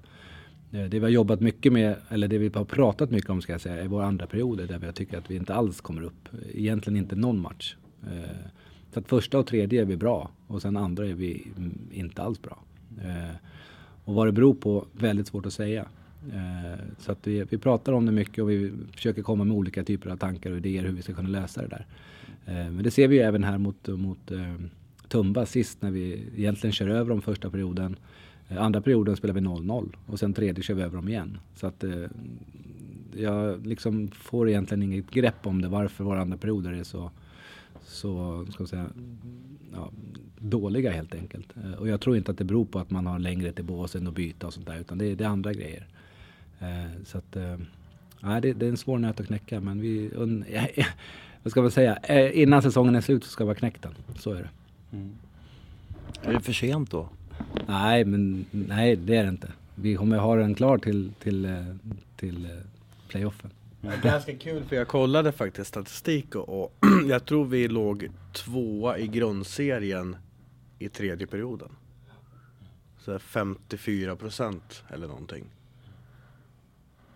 eh, 0.72 0.84
det 0.84 0.98
vi 0.98 1.00
har 1.00 1.08
jobbat 1.08 1.40
mycket 1.40 1.72
med, 1.72 1.96
eller 2.08 2.28
det 2.28 2.38
vi 2.38 2.50
har 2.54 2.64
pratat 2.64 3.10
mycket 3.10 3.30
om 3.30 3.42
ska 3.42 3.52
jag 3.52 3.60
säga, 3.60 3.82
är 3.82 3.88
våra 3.88 4.06
andra 4.06 4.26
perioder 4.26 4.66
där 4.66 4.78
vi 4.78 4.92
tycker 4.92 5.18
att 5.18 5.30
vi 5.30 5.36
inte 5.36 5.54
alls 5.54 5.80
kommer 5.80 6.02
upp. 6.02 6.28
Egentligen 6.54 6.96
inte 6.96 7.16
någon 7.16 7.40
match. 7.40 7.76
Eh, 8.02 8.36
så 8.92 9.00
att 9.00 9.08
första 9.08 9.38
och 9.38 9.46
tredje 9.46 9.80
är 9.80 9.84
vi 9.84 9.96
bra 9.96 10.30
och 10.46 10.62
sen 10.62 10.76
andra 10.76 11.06
är 11.06 11.14
vi 11.14 11.46
mm, 11.56 11.78
inte 11.92 12.22
alls 12.22 12.42
bra. 12.42 12.58
Eh, 13.04 13.36
och 14.04 14.14
vad 14.14 14.26
det 14.26 14.32
beror 14.32 14.54
på, 14.54 14.86
väldigt 14.92 15.26
svårt 15.26 15.46
att 15.46 15.52
säga. 15.52 15.88
Eh, 16.30 16.78
så 16.98 17.12
att 17.12 17.26
vi, 17.26 17.44
vi 17.50 17.58
pratar 17.58 17.92
om 17.92 18.06
det 18.06 18.12
mycket 18.12 18.42
och 18.42 18.50
vi 18.50 18.72
försöker 18.92 19.22
komma 19.22 19.44
med 19.44 19.56
olika 19.56 19.84
typer 19.84 20.10
av 20.10 20.16
tankar 20.16 20.50
och 20.50 20.56
idéer 20.56 20.82
hur 20.82 20.92
vi 20.92 21.02
ska 21.02 21.14
kunna 21.14 21.28
lösa 21.28 21.62
det 21.62 21.68
där. 21.68 21.86
Eh, 22.46 22.70
men 22.72 22.82
det 22.82 22.90
ser 22.90 23.08
vi 23.08 23.16
ju 23.16 23.22
även 23.22 23.44
här 23.44 23.58
mot, 23.58 23.88
mot 23.88 24.30
eh, 24.30 24.54
Tumba 25.08 25.46
sist 25.46 25.82
när 25.82 25.90
vi 25.90 26.28
egentligen 26.36 26.72
kör 26.72 26.88
över 26.88 27.10
dem 27.10 27.22
första 27.22 27.50
perioden. 27.50 27.96
Andra 28.58 28.80
perioden 28.80 29.16
spelar 29.16 29.34
vi 29.34 29.40
0-0 29.40 29.92
och 30.06 30.18
sen 30.18 30.32
tredje 30.32 30.62
kör 30.62 30.74
vi 30.74 30.82
över 30.82 30.96
dem 30.96 31.08
igen. 31.08 31.38
Så 31.54 31.66
att 31.66 31.84
jag 33.16 33.66
liksom 33.66 34.08
får 34.08 34.48
egentligen 34.48 34.82
inget 34.82 35.10
grepp 35.10 35.46
om 35.46 35.62
det 35.62 35.68
varför 35.68 36.04
våra 36.04 36.20
andra 36.20 36.36
perioder 36.36 36.72
är 36.72 36.82
så, 36.82 37.10
så 37.82 38.44
ska 38.50 38.66
säga, 38.66 38.86
ja, 39.72 39.90
dåliga 40.38 40.90
helt 40.90 41.14
enkelt. 41.14 41.54
Och 41.78 41.88
jag 41.88 42.00
tror 42.00 42.16
inte 42.16 42.30
att 42.30 42.38
det 42.38 42.44
beror 42.44 42.64
på 42.64 42.78
att 42.78 42.90
man 42.90 43.06
har 43.06 43.18
längre 43.18 43.52
till 43.52 43.64
båsen 43.64 44.06
och 44.06 44.12
byta 44.12 44.46
och 44.46 44.54
sånt 44.54 44.66
där 44.66 44.80
utan 44.80 44.98
det, 44.98 45.14
det 45.14 45.24
är 45.24 45.28
andra 45.28 45.52
grejer. 45.52 45.86
Eh, 46.62 47.04
så 47.04 47.18
att, 47.18 47.36
eh, 47.36 47.56
ja, 48.20 48.40
det, 48.40 48.52
det, 48.52 48.66
är 48.66 48.70
en 48.70 48.76
svår 48.76 48.98
nöt 48.98 49.20
att 49.20 49.26
knäcka 49.26 49.60
men 49.60 49.80
vi, 49.80 50.10
un, 50.14 50.44
ja, 50.52 50.66
vad 51.42 51.50
ska 51.50 51.62
man 51.62 51.70
säga, 51.70 51.96
eh, 51.96 52.38
innan 52.42 52.62
säsongen 52.62 52.94
är 52.94 53.00
slut 53.00 53.24
så 53.24 53.30
ska 53.30 53.44
vi 53.44 53.50
ha 53.50 53.54
knäckt 53.54 53.82
den. 53.82 53.94
Så 54.18 54.32
är 54.32 54.42
det. 54.42 54.50
Mm. 54.96 55.12
Är 56.22 56.32
det 56.32 56.40
för 56.40 56.52
sent 56.52 56.90
då? 56.90 57.08
Nej, 57.66 58.04
men 58.04 58.44
nej 58.50 58.96
det 58.96 59.16
är 59.16 59.22
det 59.22 59.28
inte. 59.28 59.52
Vi 59.74 59.96
kommer 59.96 60.18
ha 60.18 60.36
den 60.36 60.54
klar 60.54 60.78
till, 60.78 61.12
till, 61.22 61.64
till 62.16 62.48
playoffen. 63.08 63.50
Det 63.80 63.88
är 63.88 64.02
ganska 64.02 64.36
kul 64.36 64.64
för 64.64 64.76
jag 64.76 64.88
kollade 64.88 65.32
faktiskt 65.32 65.68
statistik 65.68 66.34
och 66.34 66.74
jag 67.08 67.24
tror 67.24 67.44
vi 67.44 67.68
låg 67.68 68.08
tvåa 68.32 68.98
i 68.98 69.06
grundserien 69.06 70.16
i 70.78 70.88
tredje 70.88 71.26
perioden. 71.26 71.68
Så 72.98 73.18
54 73.18 74.16
procent 74.16 74.82
eller 74.88 75.06
någonting. 75.06 75.44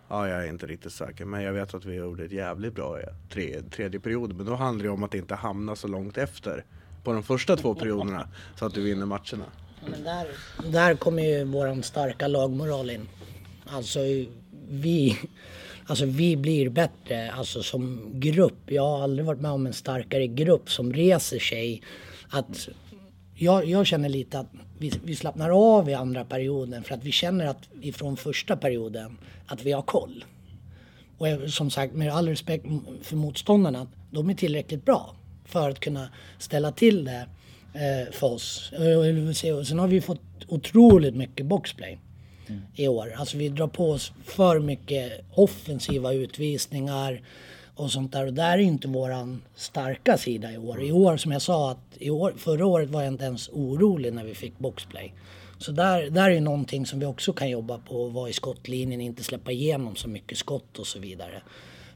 Ja, 0.09 0.29
jag 0.29 0.45
är 0.45 0.49
inte 0.49 0.67
riktigt 0.67 0.93
säker, 0.93 1.25
men 1.25 1.41
jag 1.41 1.53
vet 1.53 1.73
att 1.73 1.85
vi 1.85 1.95
gjorde 1.95 2.25
ett 2.25 2.31
jävligt 2.31 2.75
bra 2.75 2.99
eh, 2.99 3.07
tre, 3.29 3.61
tredje 3.61 3.99
period. 3.99 4.35
Men 4.35 4.45
då 4.45 4.55
handlar 4.55 4.83
det 4.83 4.89
om 4.89 5.03
att 5.03 5.13
inte 5.13 5.35
hamna 5.35 5.75
så 5.75 5.87
långt 5.87 6.17
efter 6.17 6.65
på 7.03 7.13
de 7.13 7.23
första 7.23 7.55
två 7.55 7.75
perioderna 7.75 8.27
så 8.55 8.65
att 8.65 8.73
du 8.73 8.81
vinner 8.81 9.05
matcherna. 9.05 9.45
Men 9.89 10.03
där, 10.03 10.27
där 10.71 10.95
kommer 10.95 11.23
ju 11.23 11.43
våran 11.43 11.83
starka 11.83 12.27
lagmoral 12.27 12.89
in. 12.89 13.07
Alltså 13.65 13.99
vi, 14.69 15.17
alltså 15.85 16.05
vi 16.05 16.37
blir 16.37 16.69
bättre 16.69 17.31
alltså 17.31 17.63
som 17.63 18.11
grupp. 18.13 18.59
Jag 18.65 18.81
har 18.81 19.03
aldrig 19.03 19.25
varit 19.25 19.41
med 19.41 19.51
om 19.51 19.65
en 19.65 19.73
starkare 19.73 20.27
grupp 20.27 20.69
som 20.69 20.93
reser 20.93 21.39
sig. 21.39 21.81
Att 22.29 22.69
jag, 23.37 23.65
jag 23.65 23.87
känner 23.87 24.09
lite 24.09 24.39
att 24.39 24.51
vi, 24.79 24.91
vi 25.03 25.15
slappnar 25.15 25.49
av 25.49 25.89
i 25.89 25.93
andra 25.93 26.25
perioden 26.25 26.83
för 26.83 26.93
att 26.95 27.03
vi 27.03 27.11
känner 27.11 27.45
att 27.45 27.69
ifrån 27.81 28.17
första 28.17 28.57
perioden 28.57 29.17
att 29.47 29.63
vi 29.63 29.71
har 29.71 29.81
koll. 29.81 30.25
Och 31.17 31.27
som 31.47 31.69
sagt, 31.69 31.93
med 31.93 32.13
all 32.13 32.29
respekt 32.29 32.65
för 33.01 33.15
motståndarna, 33.15 33.87
de 34.11 34.29
är 34.29 34.33
tillräckligt 34.33 34.85
bra 34.85 35.15
för 35.45 35.69
att 35.69 35.79
kunna 35.79 36.09
ställa 36.39 36.71
till 36.71 37.05
det 37.05 37.27
eh, 37.73 38.11
för 38.11 38.27
oss. 38.27 38.71
Och 39.59 39.67
sen 39.67 39.79
har 39.79 39.87
vi 39.87 40.01
fått 40.01 40.21
otroligt 40.47 41.15
mycket 41.15 41.45
boxplay. 41.45 41.99
i 42.75 42.87
år. 42.87 43.13
Alltså 43.17 43.37
vi 43.37 43.49
drar 43.49 43.67
på 43.67 43.91
oss 43.91 44.11
för 44.23 44.59
mycket 44.59 45.25
offensiva 45.33 46.13
utvisningar 46.13 47.21
och 47.77 47.91
sånt 47.91 48.11
där. 48.11 48.27
Och 48.27 48.33
där 48.33 48.53
är 48.53 48.57
inte 48.57 48.87
våran 48.87 49.41
starka 49.55 50.17
sida 50.17 50.51
i 50.51 50.57
år. 50.57 50.83
I 50.83 50.91
år, 50.91 51.17
som 51.17 51.31
jag 51.31 51.41
sa, 51.41 51.71
att 51.71 51.97
i 51.99 52.09
år, 52.09 52.33
förra 52.37 52.65
året 52.65 52.89
var 52.89 53.01
jag 53.01 53.13
inte 53.13 53.25
ens 53.25 53.49
orolig 53.49 54.13
när 54.13 54.23
vi 54.23 54.35
fick 54.35 54.59
boxplay. 54.59 55.13
Så 55.57 55.71
där, 55.71 56.09
där 56.09 56.29
är 56.29 56.41
någonting 56.41 56.85
som 56.85 56.99
vi 56.99 57.05
också 57.05 57.33
kan 57.33 57.49
jobba 57.49 57.77
på, 57.77 58.07
vara 58.07 58.29
i 58.29 58.33
skottlinjen, 58.33 59.01
inte 59.01 59.23
släppa 59.23 59.51
igenom 59.51 59.95
så 59.95 60.09
mycket 60.09 60.37
skott 60.37 60.79
och 60.79 60.87
så 60.87 60.99
vidare. 60.99 61.41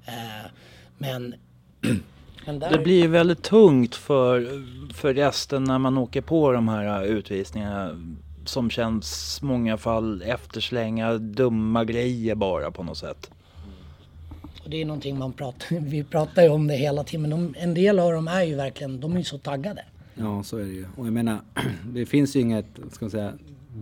Eh, 0.05 0.51
men, 0.97 1.35
men 2.45 2.59
där... 2.59 2.71
Det 2.71 2.79
blir 2.79 3.07
väldigt 3.07 3.43
tungt 3.43 3.95
för, 3.95 4.63
för 4.93 5.13
resten 5.13 5.63
när 5.63 5.79
man 5.79 5.97
åker 5.97 6.21
på 6.21 6.51
de 6.51 6.67
här 6.67 7.03
utvisningarna 7.03 8.01
som 8.45 8.69
känns 8.69 9.39
många 9.41 9.77
fall 9.77 10.21
efterslänga 10.21 11.13
dumma 11.13 11.85
grejer 11.85 12.35
bara 12.35 12.71
på 12.71 12.83
något 12.83 12.97
sätt. 12.97 13.31
Och 14.63 14.69
det 14.69 14.81
är 14.81 14.85
någonting 14.85 15.17
man 15.17 15.33
pratar, 15.33 15.79
vi 15.79 16.03
pratar 16.03 16.43
ju 16.43 16.49
om 16.49 16.67
det 16.67 16.75
hela 16.75 17.03
tiden, 17.03 17.21
men 17.21 17.29
de, 17.29 17.55
en 17.57 17.73
del 17.73 17.99
av 17.99 18.11
dem 18.11 18.27
är 18.27 18.43
ju 18.43 18.55
verkligen, 18.55 18.99
de 18.99 19.13
är 19.13 19.17
ju 19.17 19.23
så 19.23 19.37
taggade. 19.37 19.85
Ja, 20.15 20.43
så 20.43 20.57
är 20.57 20.63
det 20.63 20.71
ju. 20.71 20.85
Och 20.95 21.05
jag 21.05 21.13
menar, 21.13 21.39
det 21.93 22.05
finns 22.05 22.35
ju 22.35 22.39
inget, 22.39 22.65
ska 22.91 23.05
man 23.05 23.11
säga, 23.11 23.33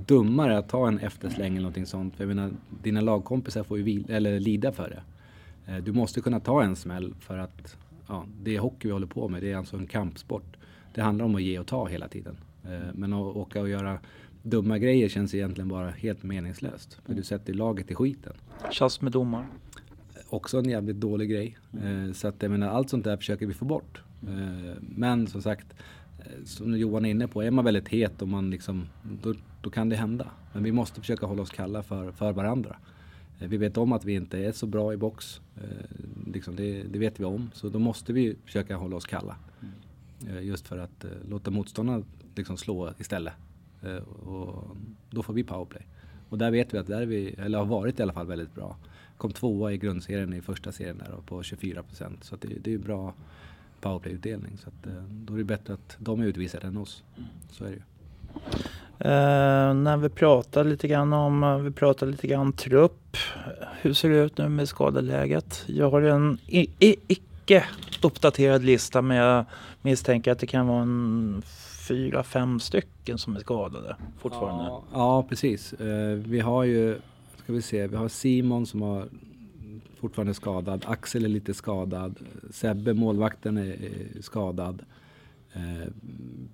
dummare 0.06 0.58
att 0.58 0.70
ta 0.70 0.88
en 0.88 1.00
eftersläng 1.00 1.52
eller 1.52 1.62
någonting 1.62 1.86
sånt. 1.86 2.15
För 2.15 2.24
jag 2.24 2.28
menar, 2.28 2.52
dina 2.84 3.02
lagkompisar 3.02 3.63
får 3.63 3.78
ju 3.78 3.84
vil, 3.84 4.06
eller 4.10 4.39
lida 4.39 4.72
för 4.72 4.89
det. 4.89 5.02
Eh, 5.72 5.84
du 5.84 5.92
måste 5.92 6.22
kunna 6.22 6.39
ta 6.39 6.63
en 6.63 6.76
smäll 6.76 7.13
för 7.20 7.38
att 7.38 7.78
ja, 8.08 8.26
det 8.42 8.56
är 8.56 8.60
hockey 8.60 8.88
vi 8.88 8.92
håller 8.92 9.08
på 9.08 9.28
med. 9.28 9.42
Det 9.42 9.52
är 9.52 9.58
alltså 9.58 9.78
en 9.78 9.88
kampsport. 9.88 10.58
Det 10.94 11.02
handlar 11.02 11.26
om 11.26 11.36
att 11.36 11.42
ge 11.42 11.60
och 11.60 11.68
ta 11.68 11.88
hela 11.88 12.08
tiden. 12.08 12.38
Eh, 12.63 12.94
men 12.94 13.13
att 13.13 13.36
åka 13.36 13.62
och 13.62 13.70
göra 13.70 14.00
dumma 14.44 14.78
grejer 14.78 15.10
känns 15.10 15.34
egentligen 15.34 15.68
bara 15.68 15.89
helt 15.89 16.24
meningslöst. 16.24 16.98
För 17.06 17.13
du 17.13 17.24
sätter 17.24 17.54
laget 17.54 17.92
i 17.92 17.96
skiten. 17.96 18.34
Tjafs 18.72 19.02
med 19.02 19.12
domar. 19.12 19.46
Också 20.30 20.58
en 20.58 20.70
jävligt 20.70 21.00
dålig 21.00 21.30
grej. 21.30 21.58
Eh, 21.84 22.13
så 22.13 22.28
att 22.28 22.36
jag 22.39 22.52
menar, 22.52 22.68
allt 22.68 22.89
sånt 22.89 23.04
där 23.04 23.18
försöker 23.18 23.46
vi 23.46 23.54
få 23.54 23.65
bort. 23.65 24.02
Men 24.80 25.28
som 25.28 25.42
sagt, 25.42 25.68
som 26.46 26.78
Johan 26.78 27.06
är 27.06 27.10
inne 27.10 27.28
på, 27.28 27.44
är 27.44 27.52
man 27.52 27.65
väldigt 27.65 27.88
het 27.88 28.22
och 28.22 28.28
man 28.28 28.50
liksom, 28.50 28.88
då, 29.22 29.34
då 29.62 29.70
kan 29.70 29.89
det 29.89 29.96
hända. 29.96 30.28
Men 30.54 30.63
vi 30.63 30.72
måste 30.72 31.02
försöka 31.02 31.26
hålla 31.26 31.42
oss 31.42 31.50
kalla 31.50 31.84
för, 31.84 32.12
för 32.12 32.32
varandra. 32.32 32.76
Eh, 33.39 33.48
vi 33.48 33.58
vet 33.58 33.78
om 33.78 33.94
att 33.94 34.06
vi 34.06 34.13
inte 34.13 34.38
är 34.38 34.52
så 34.52 34.68
bra 34.68 34.94
i 34.94 34.98
box. 34.98 35.42
Eh, 35.56 36.32
liksom 36.34 36.56
det, 36.56 36.84
det, 36.84 37.00
vet 37.00 37.20
vi 37.20 37.24
om. 37.24 37.50
Så 37.54 37.70
då 37.70 37.80
måste 37.80 38.13
vi 38.13 38.36
försöka 38.46 38.76
hålla 38.76 38.96
oss 38.96 39.06
kalla. 39.06 39.36
Eh, 40.28 40.44
just 40.44 40.68
för 40.68 40.78
att 40.78 41.06
låta 41.30 41.52
motståndarna 41.52 42.04
liksom 42.36 42.58
slå 42.58 42.94
istället. 43.00 43.34
Och 44.26 44.78
då 45.10 45.24
får 45.24 45.34
vi 45.34 45.44
powerplay. 45.44 45.88
Och 46.30 46.38
där 46.38 46.52
vet 46.52 46.74
vi 46.74 46.78
att 46.78 46.88
där 46.88 47.02
är 47.02 47.06
vi, 47.06 47.36
eller 47.38 47.58
har 47.58 47.65
varit 47.65 48.00
i 48.00 48.04
alla 48.04 48.13
fall 48.13 48.28
väldigt 48.28 48.56
bra. 48.56 48.78
Kom 49.19 49.32
tvåa 49.32 49.71
i 49.71 49.77
grundserien 49.77 50.34
i 50.34 50.41
första 50.41 50.71
serien 50.71 50.97
där 50.97 51.15
på 51.25 51.43
24 51.43 51.84
procent. 51.84 52.23
Så 52.23 52.36
det, 52.36 52.47
det 52.47 52.73
är 52.73 52.77
bra 52.77 53.13
powerplay-utdelning. 53.82 54.58
Så 54.58 54.69
att, 54.69 54.91
då 55.10 55.34
är 55.34 55.38
det 55.38 55.43
bättre 55.43 55.73
att 55.73 55.97
de 55.99 56.21
är 56.21 56.25
utvisade 56.25 56.67
än 56.67 56.77
oss. 56.77 57.03
Så 57.51 57.65
är 57.65 57.69
det 57.69 57.75
ju. 57.75 57.82
Uh, 59.05 59.73
när 59.73 59.97
vi 59.97 60.10
pratar 60.10 60.63
lite 60.63 60.88
grann 60.88 61.13
om, 61.13 61.63
vi 61.63 61.71
pratar 61.71 62.08
lite 62.08 62.27
grann 62.27 62.53
trupp. 62.53 63.17
Hur 63.82 63.93
ser 63.93 64.10
det 64.10 64.17
ut 64.17 64.38
nu 64.38 64.49
med 64.49 64.69
skadeläget? 64.69 65.63
Jag 65.67 65.91
har 65.91 66.01
en 66.01 66.38
icke 66.47 67.63
uppdaterad 68.03 68.63
lista 68.63 69.01
men 69.01 69.17
jag 69.17 69.45
misstänker 69.82 70.32
att 70.32 70.39
det 70.39 70.47
kan 70.47 70.67
vara 70.67 70.82
en 70.82 71.41
fyra, 71.88 72.23
fem 72.23 72.60
stycken 72.60 73.17
som 73.17 73.36
är 73.36 73.39
skadade 73.39 73.95
fortfarande. 74.19 74.63
Ja, 74.63 74.84
ja 74.93 75.25
precis. 75.29 75.73
Uh, 75.82 76.13
vi 76.13 76.39
har 76.39 76.63
ju, 76.63 76.99
ska 77.50 77.54
vi 77.54 77.62
se, 77.62 77.88
vi 77.88 77.96
har 77.96 78.08
Simon 78.08 78.66
som 78.66 78.82
har 78.82 79.10
fortfarande 80.00 80.34
skadad. 80.34 80.86
Axel 80.88 81.26
är 81.26 81.30
lite 81.30 81.54
skadad. 81.54 82.20
Sebbe, 82.52 82.94
målvakten, 82.94 83.58
är, 83.58 83.64
är 83.64 84.22
skadad. 84.22 84.86
Eh, 85.54 85.90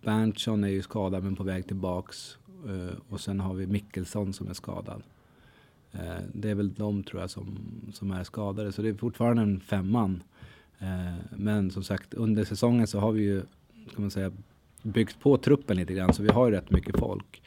Berntsson 0.02 0.64
är 0.64 0.68
ju 0.68 0.82
skadad 0.82 1.24
men 1.24 1.36
på 1.36 1.44
väg 1.44 1.68
tillbaks. 1.68 2.38
Eh, 2.68 2.98
och 3.10 3.22
sen 3.22 3.40
har 3.40 3.54
vi 3.54 3.68
Mickelsson 3.68 4.34
som 4.34 4.48
är 4.48 4.54
skadad. 4.54 5.04
Eh, 5.92 6.24
det 6.34 6.50
är 6.50 6.56
väl 6.56 6.74
de 6.74 7.04
tror 7.04 7.22
jag 7.22 7.30
som, 7.30 7.58
som 7.94 8.12
är 8.12 8.24
skadade. 8.24 8.72
Så 8.72 8.82
det 8.82 8.90
är 8.90 8.94
fortfarande 8.94 9.42
en 9.42 9.60
femman. 9.60 10.24
Eh, 10.80 11.16
men 11.38 11.72
som 11.72 11.84
sagt 11.84 12.14
under 12.14 12.44
säsongen 12.44 12.88
så 12.88 13.00
har 13.00 13.12
vi 13.12 13.24
ju 13.24 13.42
kan 13.94 14.02
man 14.02 14.12
säga, 14.12 14.32
byggt 14.82 15.20
på 15.20 15.38
truppen 15.38 15.78
lite 15.78 15.94
grann. 15.94 16.14
Så 16.14 16.24
vi 16.24 16.30
har 16.30 16.46
ju 16.46 16.52
rätt 16.56 16.72
mycket 16.72 17.00
folk. 17.00 17.42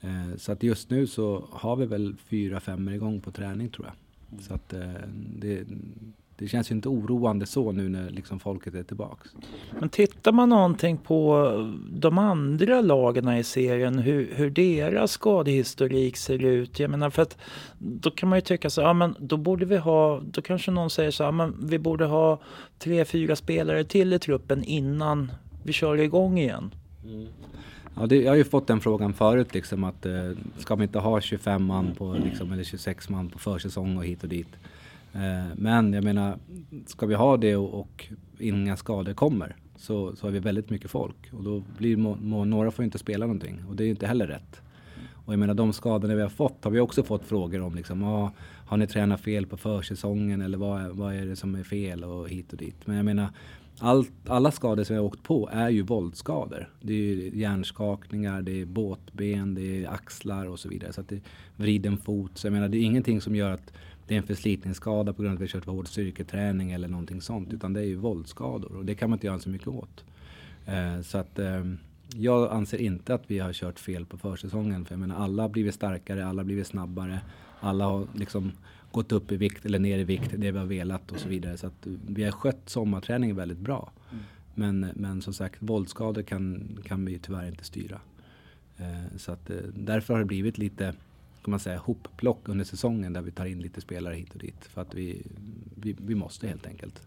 Eh, 0.00 0.36
så 0.36 0.52
att 0.52 0.62
just 0.62 0.90
nu 0.90 1.06
så 1.06 1.44
har 1.50 1.76
vi 1.76 1.86
väl 1.86 2.16
fyra, 2.28 2.60
fem 2.60 2.88
igång 2.88 3.20
på 3.20 3.30
träning 3.30 3.68
tror 3.68 3.86
jag. 3.86 3.94
Så 4.42 4.54
att 4.54 4.72
eh, 4.72 4.80
det, 5.36 5.64
det 6.40 6.48
känns 6.48 6.70
ju 6.70 6.74
inte 6.74 6.88
oroande 6.88 7.46
så 7.46 7.72
nu 7.72 7.88
när 7.88 8.10
liksom 8.10 8.40
folket 8.40 8.74
är 8.74 8.82
tillbaks. 8.82 9.30
Men 9.80 9.88
tittar 9.88 10.32
man 10.32 10.48
någonting 10.48 10.96
på 10.96 11.50
de 11.90 12.18
andra 12.18 12.80
lagen 12.80 13.28
i 13.28 13.44
serien, 13.44 13.98
hur, 13.98 14.34
hur 14.34 14.50
deras 14.50 15.12
skadehistorik 15.12 16.16
ser 16.16 16.44
ut? 16.44 16.80
Jag 16.80 16.90
menar 16.90 17.10
för 17.10 17.22
att 17.22 17.38
då 17.78 18.10
kan 18.10 18.28
man 18.28 18.38
ju 18.38 18.42
tycka 18.42 18.70
så, 18.70 18.80
ja 18.80 18.92
men 18.92 19.14
då 19.18 19.36
borde 19.36 19.64
vi 19.64 19.76
ha, 19.76 20.20
då 20.20 20.42
kanske 20.42 20.70
någon 20.70 20.90
säger 20.90 21.10
så, 21.10 21.22
ja 21.22 21.30
men 21.30 21.56
vi 21.62 21.78
borde 21.78 22.04
ha 22.04 22.40
tre, 22.78 23.04
fyra 23.04 23.36
spelare 23.36 23.84
till 23.84 24.12
i 24.12 24.18
truppen 24.18 24.64
innan 24.64 25.32
vi 25.64 25.72
kör 25.72 26.00
igång 26.00 26.38
igen. 26.38 26.74
Mm. 27.04 27.26
Ja, 27.96 28.06
det, 28.06 28.16
jag 28.16 28.30
har 28.30 28.36
ju 28.36 28.44
fått 28.44 28.66
den 28.66 28.80
frågan 28.80 29.12
förut 29.12 29.54
liksom 29.54 29.84
att 29.84 30.06
eh, 30.06 30.30
ska 30.58 30.74
vi 30.74 30.82
inte 30.82 30.98
ha 30.98 31.20
25 31.20 31.64
man 31.64 31.94
på, 31.94 32.12
liksom, 32.24 32.52
eller 32.52 32.64
26 32.64 33.08
man 33.08 33.28
på 33.28 33.38
försäsong 33.38 33.96
och 33.96 34.04
hit 34.04 34.22
och 34.22 34.28
dit. 34.28 34.56
Eh, 35.12 35.54
men 35.56 35.92
jag 35.92 36.04
menar, 36.04 36.38
ska 36.86 37.06
vi 37.06 37.14
ha 37.14 37.36
det 37.36 37.56
och, 37.56 37.80
och 37.80 38.06
inga 38.38 38.76
skador 38.76 39.12
kommer 39.12 39.56
så, 39.76 40.16
så 40.16 40.26
har 40.26 40.30
vi 40.30 40.38
väldigt 40.38 40.70
mycket 40.70 40.90
folk 40.90 41.32
och 41.32 41.44
då 41.44 41.62
blir 41.78 41.96
må, 41.96 42.16
må, 42.22 42.44
några 42.44 42.70
får 42.70 42.84
inte 42.84 42.98
spela 42.98 43.26
någonting 43.26 43.64
och 43.68 43.76
det 43.76 43.82
är 43.82 43.84
ju 43.84 43.90
inte 43.90 44.06
heller 44.06 44.26
rätt. 44.26 44.62
Och 45.30 45.34
jag 45.34 45.40
menar 45.40 45.54
de 45.54 45.72
skadorna 45.72 46.14
vi 46.14 46.22
har 46.22 46.28
fått 46.28 46.64
har 46.64 46.70
vi 46.70 46.80
också 46.80 47.02
fått 47.02 47.24
frågor 47.24 47.60
om 47.60 47.74
liksom, 47.74 48.02
ah, 48.02 48.32
har 48.66 48.76
ni 48.76 48.86
tränat 48.86 49.20
fel 49.20 49.46
på 49.46 49.56
försäsongen 49.56 50.42
eller 50.42 50.58
vad, 50.58 50.90
vad 50.90 51.14
är 51.14 51.26
det 51.26 51.36
som 51.36 51.54
är 51.54 51.62
fel 51.62 52.04
och 52.04 52.28
hit 52.28 52.52
och 52.52 52.58
dit. 52.58 52.76
Men 52.84 52.96
jag 52.96 53.04
menar 53.04 53.28
allt, 53.78 54.12
alla 54.26 54.50
skador 54.50 54.84
som 54.84 54.94
vi 54.94 55.00
har 55.00 55.06
åkt 55.06 55.22
på 55.22 55.48
är 55.52 55.68
ju 55.68 55.82
våldsskador. 55.82 56.68
Det 56.80 56.92
är 56.94 57.16
hjärnskakningar, 57.36 58.42
det 58.42 58.60
är 58.60 58.66
båtben, 58.66 59.54
det 59.54 59.84
är 59.84 59.90
axlar 59.90 60.46
och 60.46 60.58
så 60.58 60.68
vidare. 60.68 60.92
Så 60.92 61.00
att 61.00 61.08
det 61.08 61.14
är 61.14 61.22
vriden 61.56 61.98
fot. 61.98 62.30
Så 62.34 62.46
jag 62.46 62.52
menar 62.52 62.68
det 62.68 62.78
är 62.78 62.82
ingenting 62.82 63.20
som 63.20 63.36
gör 63.36 63.50
att 63.50 63.72
det 64.06 64.14
är 64.14 64.18
en 64.18 64.26
förslitningsskada 64.26 65.12
på 65.12 65.22
grund 65.22 65.32
av 65.32 65.34
att 65.34 65.40
vi 65.40 65.44
har 65.44 65.48
kört 65.48 65.64
för 65.64 65.72
hård 65.72 65.88
styrketräning 65.88 66.72
eller 66.72 66.88
någonting 66.88 67.20
sånt. 67.20 67.52
Utan 67.52 67.72
det 67.72 67.80
är 67.80 67.86
ju 67.86 67.96
våldsskador 67.96 68.76
och 68.76 68.84
det 68.84 68.94
kan 68.94 69.10
man 69.10 69.16
inte 69.16 69.26
göra 69.26 69.38
så 69.38 69.48
mycket 69.48 69.68
åt. 69.68 70.04
Eh, 70.66 71.00
så 71.02 71.18
att 71.18 71.38
eh, 71.38 71.64
jag 72.16 72.52
anser 72.52 72.78
inte 72.78 73.14
att 73.14 73.22
vi 73.26 73.38
har 73.38 73.52
kört 73.52 73.78
fel 73.78 74.06
på 74.06 74.18
försäsongen. 74.18 74.84
För 74.84 74.92
jag 74.92 75.00
menar 75.00 75.16
alla 75.16 75.42
har 75.42 75.48
blivit 75.48 75.74
starkare, 75.74 76.26
alla 76.26 76.40
har 76.40 76.46
blivit 76.46 76.66
snabbare. 76.66 77.20
Alla 77.60 77.84
har 77.84 78.06
liksom 78.14 78.52
gått 78.92 79.12
upp 79.12 79.32
i 79.32 79.36
vikt 79.36 79.66
eller 79.66 79.78
ner 79.78 79.98
i 79.98 80.04
vikt, 80.04 80.30
det 80.36 80.50
vi 80.50 80.58
har 80.58 80.66
velat 80.66 81.12
och 81.12 81.20
så 81.20 81.28
vidare. 81.28 81.56
Så 81.56 81.66
att 81.66 81.86
vi 82.06 82.24
har 82.24 82.32
skött 82.32 82.62
sommarträningen 82.66 83.36
väldigt 83.36 83.58
bra. 83.58 83.92
Mm. 84.10 84.24
Men, 84.54 84.90
men 84.94 85.22
som 85.22 85.32
sagt, 85.32 85.56
våldsskador 85.58 86.22
kan, 86.22 86.68
kan 86.84 87.04
vi 87.04 87.18
tyvärr 87.18 87.46
inte 87.46 87.64
styra. 87.64 88.00
Eh, 88.76 89.16
så 89.16 89.32
att 89.32 89.50
därför 89.74 90.14
har 90.14 90.20
det 90.20 90.26
blivit 90.26 90.58
lite 90.58 90.94
kan 91.42 91.50
man 91.50 91.60
säga, 91.60 91.78
hopplock 91.78 92.48
under 92.48 92.64
säsongen 92.64 93.12
där 93.12 93.22
vi 93.22 93.30
tar 93.30 93.46
in 93.46 93.60
lite 93.60 93.80
spelare 93.80 94.14
hit 94.14 94.34
och 94.34 94.38
dit. 94.38 94.64
För 94.64 94.82
att 94.82 94.94
vi, 94.94 95.22
vi, 95.74 95.96
vi 96.06 96.14
måste 96.14 96.48
helt 96.48 96.66
enkelt. 96.66 97.02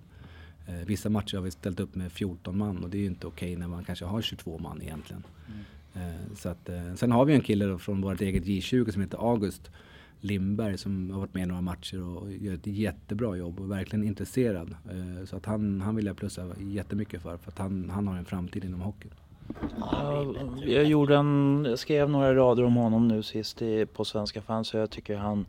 Eh, 0.68 0.86
vissa 0.86 1.10
matcher 1.10 1.38
har 1.38 1.44
vi 1.44 1.52
ställt 1.52 1.80
upp 1.80 1.96
med 1.96 2.12
14 2.12 2.58
man 2.58 2.84
och 2.84 2.90
det 2.90 2.98
är 2.98 3.00
ju 3.00 3.06
inte 3.06 3.28
okej 3.28 3.52
okay 3.52 3.60
när 3.60 3.68
man 3.68 3.84
kanske 3.84 4.06
har 4.06 4.22
22 4.22 4.58
man 4.58 4.82
egentligen. 4.82 5.24
Mm. 5.48 5.64
Eh, 5.94 6.36
så 6.36 6.50
att, 6.50 6.70
eh, 6.70 6.94
sen 6.96 7.12
har 7.12 7.26
vi 7.26 7.34
en 7.34 7.42
kille 7.42 7.78
från 7.78 8.02
vårt 8.02 8.22
eget 8.22 8.46
J20 8.46 8.92
som 8.92 9.02
heter 9.02 9.18
August 9.18 9.72
Lindberg 10.20 10.78
som 10.78 11.12
har 11.12 11.20
varit 11.20 11.34
med 11.34 11.44
i 11.44 11.46
några 11.46 11.62
matcher 11.62 12.02
och 12.04 12.32
gör 12.32 12.54
ett 12.54 12.68
jättebra 12.68 13.36
jobb 13.36 13.60
och 13.60 13.72
verkligen 13.72 14.06
intresserad. 14.06 14.76
Eh, 14.92 15.26
så 15.26 15.36
att 15.36 15.46
han, 15.46 15.82
han 15.82 15.96
vill 15.96 16.06
jag 16.06 16.18
plussa 16.18 16.50
jättemycket 16.60 17.22
för, 17.22 17.38
för 17.38 17.52
att 17.52 17.58
han, 17.58 17.90
han 17.90 18.08
har 18.08 18.18
en 18.18 18.26
framtid 18.26 18.66
inom 18.66 18.82
hockeyn. 18.82 19.14
Jag, 20.66 20.86
gjorde 20.86 21.18
en, 21.18 21.66
jag 21.70 21.80
skrev 21.80 22.10
några 22.10 22.36
rader 22.36 22.64
om 22.64 22.76
honom 22.76 23.08
nu 23.08 23.24
sist 23.24 23.62
i, 23.62 23.86
på 23.86 24.06
Svenska 24.06 24.42
fans 24.42 24.74
och 24.74 24.80
jag 24.80 24.90
tycker 24.90 25.18
han 25.18 25.46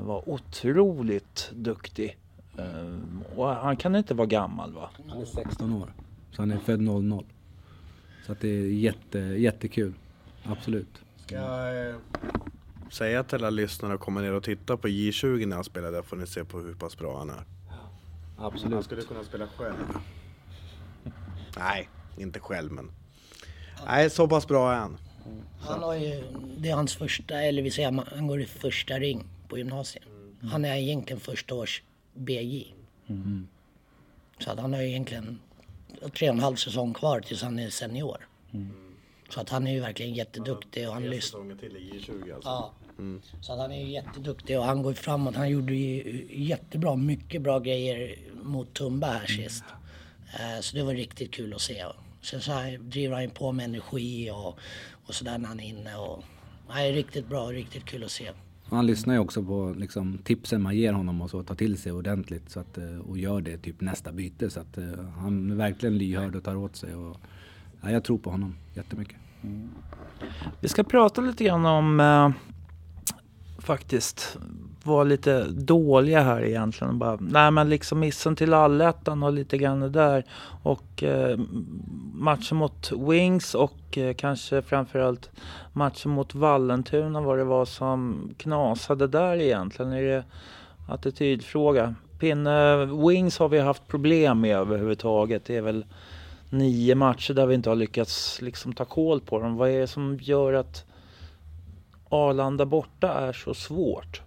var 0.00 0.28
otroligt 0.28 1.50
duktig. 1.54 2.16
Uh, 2.58 3.38
och 3.38 3.48
han 3.48 3.76
kan 3.76 3.96
inte 3.96 4.14
vara 4.14 4.26
gammal 4.26 4.72
va? 4.72 4.90
Han 5.08 5.20
är 5.20 5.24
16 5.24 5.72
år. 5.72 5.92
Så 6.30 6.42
han 6.42 6.50
är 6.50 6.58
född 6.58 6.80
00. 6.80 7.24
Så 8.26 8.32
att 8.32 8.40
det 8.40 8.48
är 8.48 8.66
jätte, 8.66 9.18
jättekul. 9.18 9.94
Absolut. 10.44 11.02
Ska 11.16 11.34
jag 11.34 11.88
eh, 11.88 11.96
säga 12.90 13.24
till 13.24 13.38
alla 13.38 13.50
lyssnare 13.50 13.94
att 13.94 14.00
komma 14.00 14.20
ner 14.20 14.32
och 14.32 14.42
titta 14.42 14.76
på 14.76 14.88
J20 14.88 15.46
när 15.46 15.56
han 15.56 15.64
spelar 15.64 15.92
där 15.92 16.02
får 16.02 16.16
ni 16.16 16.26
se 16.26 16.44
på 16.44 16.58
hur 16.58 16.74
pass 16.74 16.98
bra 16.98 17.18
han 17.18 17.30
är. 17.30 17.44
Absolut. 18.38 18.74
Han 18.74 18.82
skulle 18.82 19.02
kunna 19.02 19.24
spela 19.24 19.46
själv. 19.56 19.74
Nej, 21.58 21.88
inte 22.18 22.40
själv 22.40 22.72
men 22.72 22.90
Nej, 23.86 24.10
så 24.10 24.28
pass 24.28 24.48
bra 24.48 24.72
är 24.72 24.76
han. 24.76 24.96
Han 25.60 25.82
har 25.82 25.94
ju, 25.94 26.24
det 26.58 26.70
är 26.70 26.74
hans 26.74 26.96
första, 26.96 27.42
eller 27.42 27.62
vi 27.62 27.70
säger 27.70 28.04
han 28.16 28.26
går 28.26 28.40
i 28.40 28.46
första 28.46 28.98
ring 28.98 29.24
på 29.48 29.58
gymnasiet. 29.58 30.04
Han 30.42 30.64
är 30.64 30.76
egentligen 30.76 31.20
första 31.20 31.54
års 31.54 31.82
BJ. 32.14 32.74
Så 34.38 34.50
att 34.50 34.58
han 34.58 34.72
har 34.72 34.80
ju 34.80 34.88
egentligen 34.88 35.38
tre 36.18 36.28
och 36.28 36.34
en 36.34 36.40
halv 36.40 36.56
säsong 36.56 36.94
kvar 36.94 37.20
tills 37.20 37.42
han 37.42 37.58
är 37.58 37.70
senior. 37.70 38.28
Så 39.28 39.40
att 39.40 39.48
han 39.48 39.66
är 39.66 39.72
ju 39.72 39.80
verkligen 39.80 40.14
jätteduktig 40.14 40.88
och 40.88 40.94
han 40.94 41.02
lyssnar. 41.10 41.54
till 41.56 41.76
i 41.76 41.90
J20 41.92 42.34
alltså. 42.34 42.48
Ja. 42.48 42.74
Så 43.40 43.52
att 43.52 43.58
han 43.58 43.72
är 43.72 43.80
ju 43.84 43.90
jätteduktig 43.92 44.58
och 44.58 44.64
han 44.64 44.82
går 44.82 44.92
framåt. 44.92 45.36
Han 45.36 45.50
gjorde 45.50 45.74
ju 45.74 46.26
jättebra, 46.30 46.96
mycket 46.96 47.42
bra 47.42 47.58
grejer 47.58 48.18
mot 48.42 48.74
Tumba 48.74 49.06
här 49.06 49.26
sist. 49.26 49.64
Eh, 50.40 50.60
Så 50.60 50.76
det 50.76 50.82
var 50.82 50.94
riktigt 50.94 51.30
kul 51.30 51.54
att 51.54 51.60
se. 51.60 51.84
Sen 52.22 52.40
så 52.40 52.52
här 52.52 52.78
driver 52.78 53.16
han 53.20 53.30
på 53.30 53.52
med 53.52 53.64
energi 53.64 54.30
och, 54.30 54.58
och 55.06 55.14
sådär 55.14 55.38
när 55.38 55.48
han 55.48 55.60
är 55.60 55.68
inne. 55.68 55.96
Och, 55.96 56.24
nej, 56.68 56.92
riktigt 56.92 57.28
bra, 57.28 57.52
riktigt 57.52 57.84
kul 57.84 58.04
att 58.04 58.10
se. 58.10 58.30
Han 58.74 58.86
lyssnar 58.86 59.14
ju 59.14 59.20
också 59.20 59.42
på 59.42 59.74
liksom, 59.78 60.18
tipsen 60.24 60.62
man 60.62 60.76
ger 60.76 60.92
honom 60.92 61.22
och 61.22 61.30
så 61.30 61.42
tar 61.42 61.54
till 61.54 61.78
sig 61.78 61.92
ordentligt 61.92 62.50
så 62.50 62.60
att, 62.60 62.78
eh, 62.78 62.98
och 62.98 63.18
gör 63.18 63.40
det 63.40 63.58
typ 63.58 63.80
nästa 63.80 64.12
byte. 64.12 64.50
Så 64.50 64.60
att 64.60 64.78
eh, 64.78 64.84
han 65.16 65.50
är 65.50 65.54
verkligen 65.54 65.98
lyhörd 65.98 66.36
och 66.36 66.44
tar 66.44 66.56
åt 66.56 66.76
sig. 66.76 66.94
Och, 66.94 67.16
ja, 67.82 67.90
jag 67.90 68.04
tror 68.04 68.18
på 68.18 68.30
honom 68.30 68.54
jättemycket. 68.74 69.16
Mm. 69.42 69.70
Vi 70.60 70.68
ska 70.68 70.84
prata 70.84 71.20
lite 71.20 71.44
grann 71.44 71.66
om 71.66 72.00
eh, 72.00 72.30
faktiskt 73.58 74.38
vara 74.86 75.04
lite 75.04 75.44
dåliga 75.44 76.20
här 76.20 76.44
egentligen. 76.44 76.98
Bara, 76.98 77.18
nej 77.20 77.50
men 77.50 77.68
liksom 77.68 78.00
missen 78.00 78.36
till 78.36 78.54
allettan 78.54 79.22
och 79.22 79.32
lite 79.32 79.58
grann 79.58 79.80
det 79.80 79.88
där. 79.88 80.24
Och 80.62 81.02
eh, 81.02 81.38
matchen 82.14 82.56
mot 82.56 82.92
Wings 82.92 83.54
och 83.54 83.98
eh, 83.98 84.14
kanske 84.14 84.62
framförallt 84.62 85.30
matchen 85.72 86.10
mot 86.10 86.34
Vallentuna 86.34 87.20
vad 87.20 87.38
det 87.38 87.44
var 87.44 87.64
som 87.64 88.30
knasade 88.36 89.06
där 89.06 89.36
egentligen. 89.36 89.92
Är 89.92 90.02
det 90.02 90.24
attitydfråga? 90.88 91.94
Pinne, 92.18 92.84
Wings 92.84 93.38
har 93.38 93.48
vi 93.48 93.58
haft 93.58 93.88
problem 93.88 94.40
med 94.40 94.56
överhuvudtaget. 94.56 95.44
Det 95.44 95.56
är 95.56 95.62
väl 95.62 95.84
nio 96.50 96.94
matcher 96.94 97.34
där 97.34 97.46
vi 97.46 97.54
inte 97.54 97.68
har 97.68 97.76
lyckats 97.76 98.42
liksom 98.42 98.72
ta 98.72 98.84
koll 98.84 99.20
på 99.20 99.38
dem. 99.38 99.56
Vad 99.56 99.70
är 99.70 99.80
det 99.80 99.86
som 99.86 100.18
gör 100.22 100.52
att 100.52 100.84
Arlanda 102.08 102.66
borta 102.66 103.12
är 103.12 103.32
så 103.32 103.54
svårt? 103.54 104.22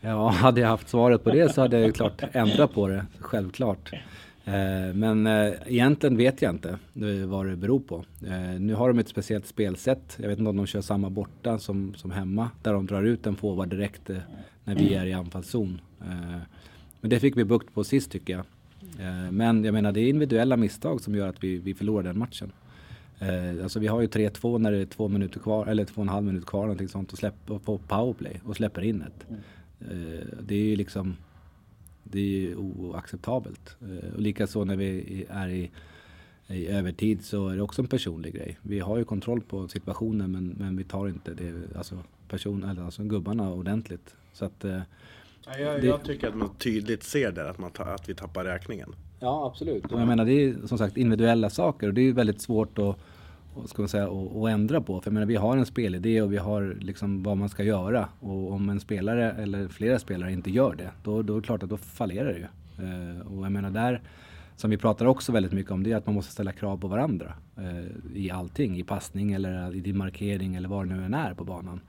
Ja, 0.00 0.28
hade 0.28 0.60
jag 0.60 0.68
haft 0.68 0.88
svaret 0.88 1.24
på 1.24 1.30
det 1.30 1.54
så 1.54 1.60
hade 1.60 1.78
jag 1.78 1.86
ju 1.86 1.92
klart 1.92 2.22
ändrat 2.32 2.72
på 2.74 2.88
det, 2.88 3.06
självklart. 3.18 3.92
Eh, 4.44 4.94
Men 4.94 5.26
eh, 5.26 5.52
egentligen 5.66 6.16
vet 6.16 6.42
jag 6.42 6.50
inte 6.54 6.78
vad 7.26 7.46
det 7.46 7.56
beror 7.56 7.80
på. 7.80 8.04
Eh, 8.26 8.60
Nu 8.60 8.74
har 8.74 8.88
de 8.88 8.98
ett 8.98 9.08
speciellt 9.08 9.46
spelsätt. 9.46 10.16
Jag 10.20 10.28
vet 10.28 10.38
inte 10.38 10.48
om 10.50 10.56
de 10.56 10.66
kör 10.66 10.80
samma 10.80 11.10
borta 11.10 11.58
som, 11.58 11.94
som 11.94 12.10
hemma. 12.10 12.50
Där 12.62 12.72
de 12.72 12.86
drar 12.86 13.02
ut 13.02 13.26
en 13.26 13.36
forward 13.36 13.68
direkt 13.68 14.10
när 14.64 14.74
vi 14.74 14.94
är 14.94 15.06
i 15.06 15.12
anfallszon. 15.12 15.80
Men 17.00 17.10
det 17.10 17.20
fick 17.20 17.36
vi 17.36 17.44
bukt 17.44 17.74
på 17.74 17.84
sist 17.84 18.10
tycker 18.10 18.32
jag. 18.32 18.44
Men 19.32 19.64
jag 19.64 19.72
menar 19.72 19.92
det 19.92 20.00
är 20.00 20.08
individuella 20.08 20.56
misstag 20.56 21.00
som 21.00 21.14
gör 21.14 21.28
att 21.28 21.44
vi, 21.44 21.58
vi 21.58 21.74
förlorar 21.74 22.02
den 22.02 22.18
matchen. 22.18 22.52
Alltså 23.62 23.78
vi 23.80 23.86
har 23.86 24.00
ju 24.00 24.06
3-2 24.06 24.58
när 24.58 24.72
det 24.72 24.78
är 24.78 24.84
två 24.86 25.08
minuter 25.08 25.40
kvar, 25.40 25.66
eller 25.66 25.84
två 25.84 25.94
och 25.96 26.02
en 26.02 26.08
halv 26.08 26.26
minut 26.26 26.46
kvar 26.46 26.60
någonting 26.62 26.88
sånt 26.88 27.12
och 27.12 27.18
släpper 27.18 27.58
på 27.58 27.78
powerplay 27.78 28.40
och 28.44 28.56
släpper 28.56 28.82
in 28.82 29.02
ett. 29.02 29.26
Eh, 29.80 30.26
det 30.42 30.54
är 30.54 30.64
ju 30.64 30.76
liksom 30.76 31.16
det 32.04 32.18
är 32.20 32.24
ju 32.40 32.56
oacceptabelt. 32.56 33.76
Eh, 33.80 34.14
och 34.14 34.20
likaså 34.20 34.64
när 34.64 34.76
vi 34.76 35.26
är 35.30 35.48
i, 35.48 35.70
i 36.48 36.66
övertid 36.66 37.24
så 37.24 37.48
är 37.48 37.56
det 37.56 37.62
också 37.62 37.82
en 37.82 37.88
personlig 37.88 38.34
grej. 38.34 38.58
Vi 38.62 38.80
har 38.80 38.98
ju 38.98 39.04
kontroll 39.04 39.40
på 39.40 39.68
situationen 39.68 40.32
men, 40.32 40.48
men 40.58 40.76
vi 40.76 40.84
tar 40.84 41.08
inte 41.08 41.34
det, 41.34 41.76
alltså, 41.76 41.98
person, 42.28 42.64
eller 42.64 42.82
alltså 42.82 43.02
gubbarna 43.02 43.52
ordentligt. 43.52 44.14
Så 44.32 44.44
att, 44.44 44.64
eh, 44.64 44.80
Ja, 45.46 45.58
jag, 45.58 45.80
Det- 45.80 45.86
jag 45.86 46.04
tycker 46.04 46.28
att 46.28 46.36
man 46.36 46.54
tydligt 46.58 47.02
ser 47.02 47.32
där 47.32 47.44
att, 47.44 47.58
man 47.58 47.70
ta, 47.70 47.84
att 47.84 48.08
vi 48.08 48.14
tappar 48.14 48.44
räkningen. 48.44 48.94
Ja, 49.20 49.46
absolut. 49.46 49.84
Och 49.92 50.00
jag 50.00 50.08
menar, 50.08 50.24
det 50.24 50.32
är 50.32 50.66
som 50.66 50.78
sagt 50.78 50.96
individuella 50.96 51.50
saker 51.50 51.88
och 51.88 51.94
det 51.94 52.00
är 52.00 52.04
ju 52.04 52.12
väldigt 52.12 52.40
svårt 52.40 52.78
att, 52.78 52.96
ska 53.66 53.82
man 53.82 53.88
säga, 53.88 54.04
att, 54.04 54.36
att 54.36 54.48
ändra 54.48 54.80
på. 54.80 55.00
För 55.00 55.10
jag 55.10 55.14
menar, 55.14 55.26
vi 55.26 55.36
har 55.36 55.56
en 55.56 55.66
spelidé 55.66 56.22
och 56.22 56.32
vi 56.32 56.36
har 56.36 56.76
liksom 56.80 57.22
vad 57.22 57.36
man 57.36 57.48
ska 57.48 57.62
göra. 57.62 58.08
Och 58.20 58.52
om 58.52 58.68
en 58.68 58.80
spelare 58.80 59.32
eller 59.32 59.68
flera 59.68 59.98
spelare 59.98 60.32
inte 60.32 60.50
gör 60.50 60.74
det, 60.74 60.90
då, 61.04 61.22
då 61.22 61.36
är 61.36 61.40
det 61.40 61.46
klart 61.46 61.62
att 61.62 61.70
då 61.70 61.76
fallerar 61.76 62.32
det 62.32 62.38
ju. 62.38 62.46
Eh, 62.84 63.26
och 63.26 63.44
jag 63.44 63.52
menar 63.52 63.70
där, 63.70 64.00
som 64.56 64.70
vi 64.70 64.76
pratar 64.76 65.06
också 65.06 65.32
väldigt 65.32 65.52
mycket 65.52 65.72
om, 65.72 65.82
det 65.82 65.92
är 65.92 65.96
att 65.96 66.06
man 66.06 66.14
måste 66.14 66.32
ställa 66.32 66.52
krav 66.52 66.78
på 66.78 66.88
varandra. 66.88 67.32
Eh, 67.56 68.16
I 68.16 68.30
allting, 68.30 68.78
i 68.78 68.82
passning 68.82 69.32
eller 69.32 69.76
i 69.76 69.80
din 69.80 69.96
markering 69.96 70.54
eller 70.54 70.68
var 70.68 70.84
det 70.84 70.96
nu 70.96 71.04
än 71.04 71.14
är 71.14 71.34
på 71.34 71.44
banan. 71.44 71.80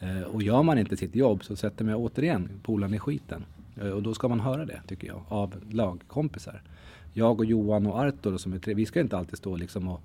Eh, 0.00 0.22
och 0.22 0.42
gör 0.42 0.62
man 0.62 0.78
inte 0.78 0.96
sitt 0.96 1.16
jobb 1.16 1.44
så 1.44 1.56
sätter 1.56 1.84
man 1.84 1.94
återigen 1.94 2.48
polaren 2.62 2.94
i 2.94 2.98
skiten. 2.98 3.44
Eh, 3.80 3.88
och 3.88 4.02
då 4.02 4.14
ska 4.14 4.28
man 4.28 4.40
höra 4.40 4.64
det, 4.64 4.80
tycker 4.86 5.08
jag, 5.08 5.22
av 5.28 5.54
lagkompisar. 5.70 6.62
Jag 7.12 7.38
och 7.40 7.44
Johan 7.44 7.86
och 7.86 8.04
Artur 8.04 8.36
som 8.36 8.52
är 8.52 8.58
tre, 8.58 8.74
vi 8.74 8.86
ska 8.86 9.00
inte 9.00 9.16
alltid 9.16 9.38
stå 9.38 9.56
liksom 9.56 9.88
och 9.88 10.02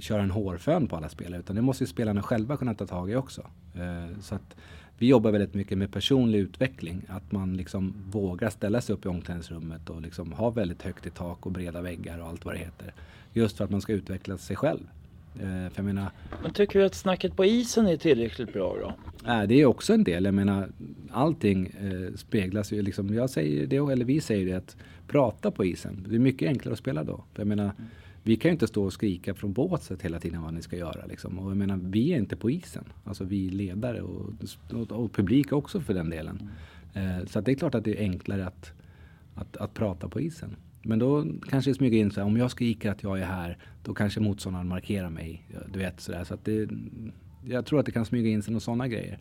köra 0.00 0.22
en 0.22 0.30
hårfön 0.30 0.88
på 0.88 0.96
alla 0.96 1.08
spelare 1.08 1.40
utan 1.40 1.56
det 1.56 1.62
måste 1.62 1.84
ju 1.84 1.88
spelarna 1.88 2.22
själva 2.22 2.56
kunna 2.56 2.74
ta 2.74 2.86
tag 2.86 3.10
i 3.10 3.16
också. 3.16 3.42
Eh, 3.74 4.20
så 4.20 4.34
att 4.34 4.56
vi 4.98 5.06
jobbar 5.06 5.30
väldigt 5.30 5.54
mycket 5.54 5.78
med 5.78 5.92
personlig 5.92 6.38
utveckling. 6.38 7.02
Att 7.08 7.32
man 7.32 7.56
liksom 7.56 7.94
vågar 8.10 8.50
ställa 8.50 8.80
sig 8.80 8.94
upp 8.94 9.04
i 9.04 9.08
omklädningsrummet 9.08 9.90
och 9.90 10.02
liksom 10.02 10.32
ha 10.32 10.50
väldigt 10.50 10.82
högt 10.82 11.06
i 11.06 11.10
tak 11.10 11.46
och 11.46 11.52
breda 11.52 11.80
väggar 11.80 12.18
och 12.18 12.28
allt 12.28 12.44
vad 12.44 12.54
det 12.54 12.58
heter. 12.58 12.94
Just 13.32 13.56
för 13.56 13.64
att 13.64 13.70
man 13.70 13.80
ska 13.80 13.92
utveckla 13.92 14.38
sig 14.38 14.56
själv. 14.56 14.80
Eh, 15.34 15.40
för 15.40 15.72
jag 15.76 15.84
menar, 15.84 16.10
Men 16.42 16.52
tycker 16.52 16.78
du 16.78 16.84
att 16.84 16.94
snacket 16.94 17.36
på 17.36 17.44
isen 17.44 17.86
är 17.86 17.96
tillräckligt 17.96 18.52
bra 18.52 18.76
då? 18.80 18.94
Nej, 19.24 19.46
det 19.46 19.60
är 19.60 19.66
också 19.66 19.92
en 19.94 20.04
del. 20.04 20.24
Jag 20.24 20.34
menar, 20.34 20.68
allting 21.10 21.66
eh, 21.66 22.14
speglas 22.16 22.72
ju 22.72 22.82
liksom. 22.82 23.14
Jag 23.14 23.30
säger 23.30 23.66
det, 23.66 23.76
eller 23.76 24.04
vi 24.04 24.20
säger 24.20 24.46
det, 24.46 24.52
att 24.52 24.76
prata 25.06 25.50
på 25.50 25.64
isen. 25.64 26.06
Det 26.08 26.14
är 26.14 26.18
mycket 26.18 26.48
enklare 26.48 26.72
att 26.72 26.78
spela 26.78 27.04
då. 27.04 27.24
För 27.32 27.40
jag 27.40 27.48
menar, 27.48 27.72
vi 28.22 28.36
kan 28.36 28.48
ju 28.48 28.52
inte 28.52 28.66
stå 28.66 28.84
och 28.84 28.92
skrika 28.92 29.34
från 29.34 29.52
båset 29.52 30.02
hela 30.02 30.20
tiden 30.20 30.42
vad 30.42 30.54
ni 30.54 30.62
ska 30.62 30.76
göra. 30.76 31.06
Liksom. 31.06 31.38
Och 31.38 31.50
jag 31.50 31.56
menar, 31.56 31.80
vi 31.82 32.12
är 32.12 32.16
inte 32.16 32.36
på 32.36 32.50
isen. 32.50 32.84
Alltså 33.04 33.24
vi 33.24 33.50
ledare 33.50 34.02
och, 34.02 34.32
och, 34.72 34.92
och 34.92 35.12
publik 35.12 35.52
också 35.52 35.80
för 35.80 35.94
den 35.94 36.10
delen. 36.10 36.50
Eh, 36.94 37.26
så 37.26 37.40
det 37.40 37.50
är 37.50 37.54
klart 37.54 37.74
att 37.74 37.84
det 37.84 37.98
är 37.98 38.00
enklare 38.00 38.46
att, 38.46 38.72
att, 39.34 39.56
att 39.56 39.74
prata 39.74 40.08
på 40.08 40.20
isen. 40.20 40.56
Men 40.82 40.98
då 40.98 41.26
kanske 41.48 41.70
det 41.70 41.74
smyger 41.74 41.98
in 41.98 42.10
så 42.10 42.20
här, 42.20 42.26
om 42.26 42.36
jag 42.36 42.50
skriker 42.50 42.90
att 42.90 43.02
jag 43.02 43.20
är 43.20 43.24
här, 43.24 43.58
då 43.84 43.94
kanske 43.94 44.20
motståndaren 44.20 44.68
markerar 44.68 45.10
mig. 45.10 45.46
Du 45.72 45.78
vet 45.78 46.00
sådär. 46.00 46.24
Så 46.24 46.34
att 46.34 46.44
det, 46.44 46.70
jag 47.44 47.66
tror 47.66 47.80
att 47.80 47.86
det 47.86 47.92
kan 47.92 48.04
smyga 48.04 48.28
in 48.28 48.42
sig 48.42 48.52
några 48.52 48.60
sådana 48.60 48.88
grejer. 48.88 49.18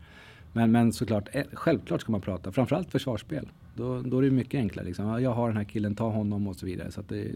Men, 0.53 0.71
men 0.71 0.93
såklart, 0.93 1.29
eh, 1.31 1.43
självklart 1.53 2.01
ska 2.01 2.11
man 2.11 2.21
prata, 2.21 2.51
framförallt 2.51 2.91
försvarsspel. 2.91 3.49
Då, 3.75 4.01
då 4.01 4.17
är 4.17 4.21
det 4.21 4.31
mycket 4.31 4.57
enklare. 4.57 4.85
Liksom. 4.85 5.21
Jag 5.23 5.33
har 5.33 5.47
den 5.47 5.57
här 5.57 5.63
killen, 5.63 5.95
ta 5.95 6.09
honom 6.09 6.47
och 6.47 6.55
så 6.55 6.65
vidare. 6.65 6.91
Så 6.91 6.99
att 6.99 7.09
det 7.09 7.19
är 7.19 7.31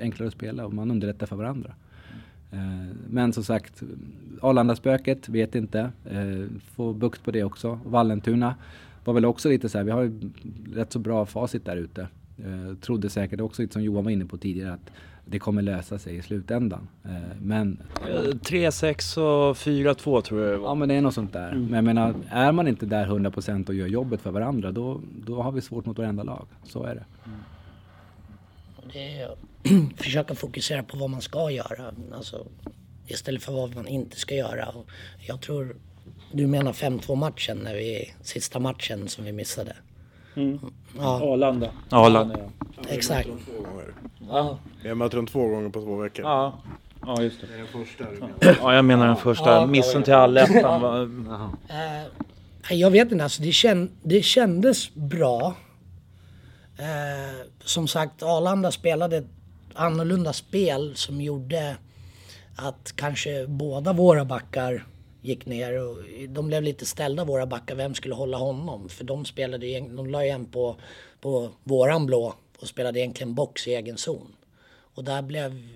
enklare 0.00 0.28
att 0.28 0.34
spela 0.34 0.66
och 0.66 0.74
man 0.74 0.90
underlättar 0.90 1.26
för 1.26 1.36
varandra. 1.36 1.74
Eh, 2.50 2.96
men 3.08 3.32
som 3.32 3.44
sagt, 3.44 3.82
Arlandaspöket, 4.40 5.28
vet 5.28 5.54
inte. 5.54 5.90
Eh, 6.04 6.44
Få 6.74 6.92
bukt 6.92 7.24
på 7.24 7.30
det 7.30 7.44
också. 7.44 7.80
Vallentuna 7.84 8.54
var 9.04 9.14
väl 9.14 9.24
också 9.24 9.48
lite 9.48 9.68
så 9.68 9.78
här, 9.78 9.84
vi 9.84 9.90
har 9.90 10.02
ju 10.02 10.30
rätt 10.74 10.92
så 10.92 10.98
bra 10.98 11.26
facit 11.26 11.64
där 11.64 11.76
ute. 11.76 12.08
Eh, 12.38 12.74
trodde 12.80 13.10
säkert 13.10 13.40
också, 13.40 13.62
lite 13.62 13.72
som 13.72 13.82
Johan 13.82 14.04
var 14.04 14.10
inne 14.10 14.26
på 14.26 14.36
tidigare, 14.36 14.72
att 14.72 14.90
det 15.28 15.38
kommer 15.38 15.62
lösa 15.62 15.98
sig 15.98 16.16
i 16.16 16.22
slutändan. 16.22 16.88
Eh, 17.04 17.10
Men 17.40 17.82
Eh, 18.08 18.22
3-6 18.22 19.18
och 19.18 19.56
4-2 19.56 20.22
tror 20.22 20.42
jag 20.42 20.52
det 20.52 20.56
var. 20.56 20.68
Ja 20.68 20.74
men 20.74 20.88
det 20.88 20.94
är 20.94 21.00
något 21.00 21.14
sånt 21.14 21.32
där. 21.32 21.52
Men 21.52 21.72
jag 21.72 21.84
menar, 21.84 22.14
är 22.30 22.52
man 22.52 22.68
inte 22.68 22.86
där 22.86 23.06
100% 23.06 23.68
och 23.68 23.74
gör 23.74 23.86
jobbet 23.86 24.20
för 24.20 24.30
varandra 24.30 24.72
då, 24.72 25.00
då 25.26 25.42
har 25.42 25.52
vi 25.52 25.60
svårt 25.60 25.86
mot 25.86 25.98
varenda 25.98 26.22
lag. 26.22 26.46
Så 26.64 26.84
är 26.84 26.94
det. 26.94 27.04
Det 28.92 29.20
är 29.20 29.28
att 29.32 29.38
försöka 29.96 30.34
fokusera 30.34 30.82
på 30.82 30.96
vad 30.96 31.10
man 31.10 31.20
ska 31.20 31.50
göra. 31.50 31.94
Alltså, 32.12 32.46
istället 33.06 33.42
för 33.42 33.52
vad 33.52 33.74
man 33.74 33.86
inte 33.86 34.16
ska 34.16 34.34
göra. 34.34 34.68
Jag 35.26 35.40
tror, 35.40 35.76
du 36.32 36.46
menar 36.46 36.72
5-2 36.72 37.16
matchen, 37.16 37.58
när 37.64 37.74
vi, 37.74 38.12
sista 38.22 38.58
matchen 38.58 39.08
som 39.08 39.24
vi 39.24 39.32
missade. 39.32 39.76
Ja, 40.98 41.32
Arlanda. 41.32 41.70
Arlanda 41.90 42.38
exakt. 42.88 43.28
Två 43.28 43.62
gånger. 43.62 43.94
Ja. 44.28 44.58
Vi 44.82 44.88
har 44.88 44.94
mött 44.94 45.12
dem 45.12 45.26
två 45.26 45.48
gånger 45.48 45.68
på 45.68 45.80
två 45.80 45.96
veckor. 45.96 46.24
Ja, 46.24 46.58
ja 47.06 47.22
just 47.22 47.40
det. 47.40 47.46
Det 47.46 47.54
är 47.54 47.58
den 47.58 47.66
första 47.66 48.04
du 48.04 48.10
menar. 48.10 48.58
Ja, 48.62 48.74
jag 48.74 48.84
menar 48.84 49.06
den 49.06 49.16
första. 49.16 49.50
Ja, 49.50 49.66
Missen 49.66 50.02
till 50.02 50.14
allettan 50.14 50.80
var... 50.80 51.02
Eh, 51.68 52.76
jag 52.76 52.90
vet 52.90 53.12
inte, 53.12 53.24
alltså 53.24 53.42
det, 53.42 53.52
känd, 53.52 53.90
det 54.02 54.22
kändes 54.22 54.94
bra. 54.94 55.54
Eh, 56.78 57.46
som 57.64 57.88
sagt, 57.88 58.22
Arlanda 58.22 58.70
spelade 58.70 59.16
ett 59.16 59.30
annorlunda 59.74 60.32
spel 60.32 60.96
som 60.96 61.20
gjorde 61.20 61.76
att 62.56 62.92
kanske 62.96 63.46
båda 63.46 63.92
våra 63.92 64.24
backar 64.24 64.84
gick 65.26 65.46
ner 65.46 65.82
och 65.82 65.96
de 66.28 66.46
blev 66.46 66.62
lite 66.62 66.86
ställda 66.86 67.24
våra 67.24 67.46
backar, 67.46 67.74
vem 67.74 67.94
skulle 67.94 68.14
hålla 68.14 68.36
honom? 68.36 68.88
För 68.88 69.04
de 69.04 69.24
spelade, 69.24 69.80
de 69.80 70.10
la 70.10 70.24
igen 70.24 70.46
på, 70.46 70.76
på 71.20 71.50
våran 71.64 72.06
blå 72.06 72.34
och 72.58 72.68
spelade 72.68 73.00
egentligen 73.00 73.34
box 73.34 73.68
i 73.68 73.74
egen 73.74 73.96
zon. 73.96 74.36
Och 74.68 75.04
där 75.04 75.22
blev 75.22 75.68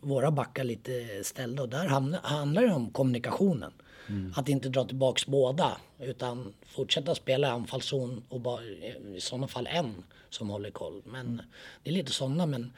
våra 0.00 0.30
backar 0.30 0.64
lite 0.64 1.24
ställda 1.24 1.62
och 1.62 1.68
där 1.68 1.86
handlar 2.22 2.62
det 2.62 2.72
om 2.72 2.90
kommunikationen. 2.90 3.72
Mm. 4.08 4.32
Att 4.36 4.48
inte 4.48 4.68
dra 4.68 4.84
tillbaks 4.84 5.26
båda 5.26 5.76
utan 6.00 6.54
fortsätta 6.66 7.14
spela 7.14 7.48
i 7.48 7.50
anfallszon 7.50 8.22
och 8.28 8.40
bara, 8.40 8.64
i 8.64 9.20
sådana 9.20 9.48
fall 9.48 9.66
en 9.66 10.04
som 10.30 10.50
håller 10.50 10.70
koll. 10.70 11.02
Men 11.04 11.42
det 11.82 11.90
är 11.90 11.94
lite 11.94 12.12
sådana 12.12 12.46
men 12.46 12.72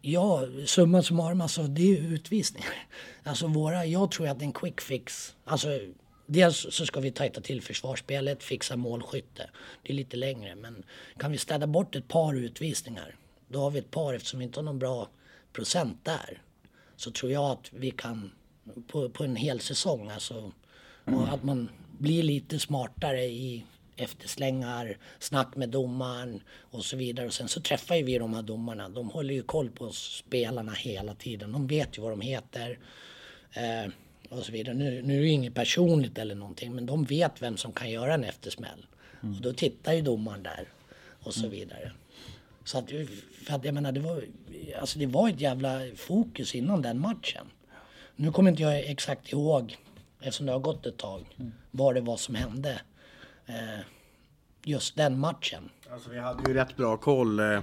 ja, 0.00 0.46
summa 0.66 1.02
summarum 1.02 1.40
alltså 1.40 1.62
det 1.62 1.98
är 1.98 2.12
utvisningar. 2.12 2.72
Alltså 3.22 3.46
våra, 3.46 3.86
jag 3.86 4.10
tror 4.10 4.28
att 4.28 4.42
en 4.42 4.52
quick 4.52 4.80
fix, 4.80 5.34
alltså 5.44 5.68
Dels 6.30 6.66
så 6.70 6.86
ska 6.86 7.00
vi 7.00 7.10
tajta 7.10 7.40
till 7.40 7.62
försvarsspelet, 7.62 8.42
fixa 8.42 8.76
målskytte. 8.76 9.50
Det 9.82 9.92
är 9.92 9.94
lite 9.94 10.16
längre 10.16 10.54
men 10.54 10.84
kan 11.16 11.32
vi 11.32 11.38
städa 11.38 11.66
bort 11.66 11.96
ett 11.96 12.08
par 12.08 12.34
utvisningar, 12.34 13.16
då 13.48 13.60
har 13.60 13.70
vi 13.70 13.78
ett 13.78 13.90
par 13.90 14.14
eftersom 14.14 14.38
vi 14.38 14.44
inte 14.44 14.58
har 14.58 14.64
någon 14.64 14.78
bra 14.78 15.08
procent 15.52 16.04
där. 16.04 16.42
Så 16.96 17.10
tror 17.10 17.32
jag 17.32 17.50
att 17.50 17.70
vi 17.72 17.90
kan 17.90 18.30
på, 18.86 19.08
på 19.08 19.24
en 19.24 19.36
hel 19.36 19.60
säsong 19.60 20.10
alltså. 20.10 20.52
Och 21.04 21.28
att 21.28 21.44
man 21.44 21.68
blir 21.98 22.22
lite 22.22 22.58
smartare 22.58 23.24
i 23.24 23.64
efterslängar, 23.96 24.98
snack 25.18 25.56
med 25.56 25.68
domaren 25.68 26.42
och 26.70 26.84
så 26.84 26.96
vidare. 26.96 27.26
Och 27.26 27.32
sen 27.32 27.48
så 27.48 27.60
träffar 27.60 27.94
ju 27.94 28.02
vi 28.02 28.18
de 28.18 28.34
här 28.34 28.42
domarna. 28.42 28.88
De 28.88 29.10
håller 29.10 29.34
ju 29.34 29.42
koll 29.42 29.70
på 29.70 29.90
spelarna 29.90 30.72
hela 30.72 31.14
tiden. 31.14 31.52
De 31.52 31.66
vet 31.66 31.98
ju 31.98 32.02
vad 32.02 32.12
de 32.12 32.20
heter. 32.20 32.78
Eh, 33.52 33.90
och 34.28 34.44
så 34.44 34.52
vidare. 34.52 34.74
Nu, 34.74 35.02
nu 35.02 35.16
är 35.16 35.22
det 35.22 35.28
inget 35.28 35.54
personligt 35.54 36.18
eller 36.18 36.34
någonting 36.34 36.74
men 36.74 36.86
de 36.86 37.04
vet 37.04 37.42
vem 37.42 37.56
som 37.56 37.72
kan 37.72 37.90
göra 37.90 38.14
en 38.14 38.24
eftersmäll. 38.24 38.86
Och 39.20 39.42
då 39.42 39.52
tittar 39.52 39.92
ju 39.92 40.02
domaren 40.02 40.42
där 40.42 40.68
och 41.22 41.34
så 41.34 41.48
vidare. 41.48 41.92
Så 42.64 42.78
att, 42.78 42.90
för 43.46 43.54
att 43.54 43.64
jag 43.64 43.74
menar 43.74 43.92
det 43.92 44.00
var, 44.00 44.24
alltså 44.80 44.98
det 44.98 45.06
var 45.06 45.28
ett 45.28 45.40
jävla 45.40 45.80
fokus 45.96 46.54
innan 46.54 46.82
den 46.82 47.00
matchen. 47.00 47.46
Nu 48.20 48.32
kommer 48.32 48.50
inte 48.50 48.62
jag 48.62 48.78
exakt 48.90 49.32
ihåg 49.32 49.76
eftersom 50.20 50.46
det 50.46 50.52
har 50.52 50.58
gått 50.58 50.86
ett 50.86 50.96
tag 50.96 51.36
vad 51.70 51.94
det 51.94 52.00
var 52.00 52.16
som 52.16 52.34
hände 52.34 52.80
eh, 53.46 53.80
just 54.64 54.96
den 54.96 55.18
matchen. 55.18 55.70
Alltså 55.90 56.10
vi 56.10 56.18
hade 56.18 56.48
ju 56.48 56.54
rätt 56.54 56.76
bra 56.76 56.96
koll 56.96 57.40
eh, 57.40 57.46
eh, 57.46 57.62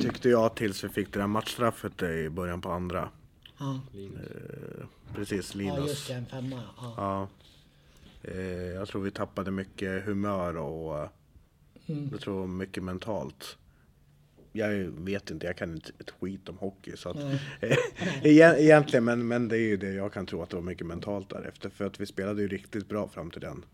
tyckte 0.00 0.28
jag 0.28 0.54
tills 0.56 0.84
vi 0.84 0.88
fick 0.88 1.12
det 1.12 1.18
där 1.18 1.26
matchstraffet 1.26 2.02
eh, 2.02 2.08
i 2.10 2.30
början 2.30 2.60
på 2.60 2.70
andra. 2.70 3.08
Ja, 3.58 3.80
Eh, 3.94 4.86
precis, 5.14 5.54
ja 5.54 5.58
Linus. 5.58 5.88
just 5.88 6.08
det, 6.08 6.14
en 6.14 6.26
femma. 6.26 6.62
Ja. 6.80 6.94
Ja. 6.96 7.28
Jag 8.74 8.88
tror 8.88 9.02
vi 9.02 9.10
tappade 9.10 9.50
mycket 9.50 10.04
humör 10.04 10.56
och 10.56 11.08
Mm. 11.86 12.08
jag 12.12 12.20
tror 12.20 12.46
mycket 12.46 12.82
mentalt. 12.82 13.56
Jag 14.58 14.68
vet 14.84 15.30
inte, 15.30 15.46
jag 15.46 15.56
kan 15.56 15.74
inte 15.74 15.90
ett 15.98 16.10
skit 16.10 16.48
om 16.48 16.58
hockey. 16.58 16.96
Så 16.96 17.08
att, 17.08 17.16
Egen- 18.22 18.56
egentligen, 18.56 19.04
men, 19.04 19.28
men 19.28 19.48
det 19.48 19.56
är 19.56 19.68
ju 19.68 19.76
det 19.76 19.92
jag 19.92 20.12
kan 20.12 20.26
tro 20.26 20.42
att 20.42 20.50
det 20.50 20.56
var 20.56 20.62
mycket 20.62 20.86
mentalt 20.86 21.30
därefter. 21.30 21.68
För 21.70 21.84
att 21.84 22.00
vi 22.00 22.06
spelade 22.06 22.42
ju 22.42 22.48
riktigt 22.48 22.88
bra 22.88 23.08
fram 23.08 23.30
till 23.30 23.40
den. 23.40 23.64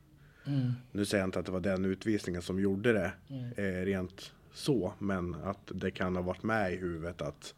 Mm. 0.47 0.73
Nu 0.93 1.05
säger 1.05 1.23
jag 1.23 1.29
inte 1.29 1.39
att 1.39 1.47
det 1.47 1.53
var 1.53 1.61
den 1.61 1.85
utvisningen 1.85 2.43
som 2.43 2.61
gjorde 2.61 2.93
det 2.93 3.13
eh, 3.57 3.85
rent 3.85 4.33
så. 4.55 4.93
Men 4.99 5.35
att 5.35 5.71
det 5.75 5.91
kan 5.91 6.17
ha 6.17 6.23
varit 6.23 6.43
med 6.43 6.73
i 6.73 6.77
huvudet 6.77 7.23
att 7.23 7.55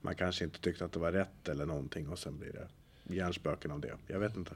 man 0.00 0.14
kanske 0.14 0.44
inte 0.44 0.60
tyckte 0.60 0.84
att 0.84 0.92
det 0.92 0.98
var 0.98 1.12
rätt 1.12 1.48
eller 1.48 1.66
någonting. 1.66 2.08
Och 2.08 2.18
sen 2.18 2.38
blir 2.38 2.52
det 2.52 3.14
hjärnspöken 3.14 3.70
av 3.70 3.80
det. 3.80 3.92
Jag 4.06 4.20
vet 4.20 4.36
inte. 4.36 4.50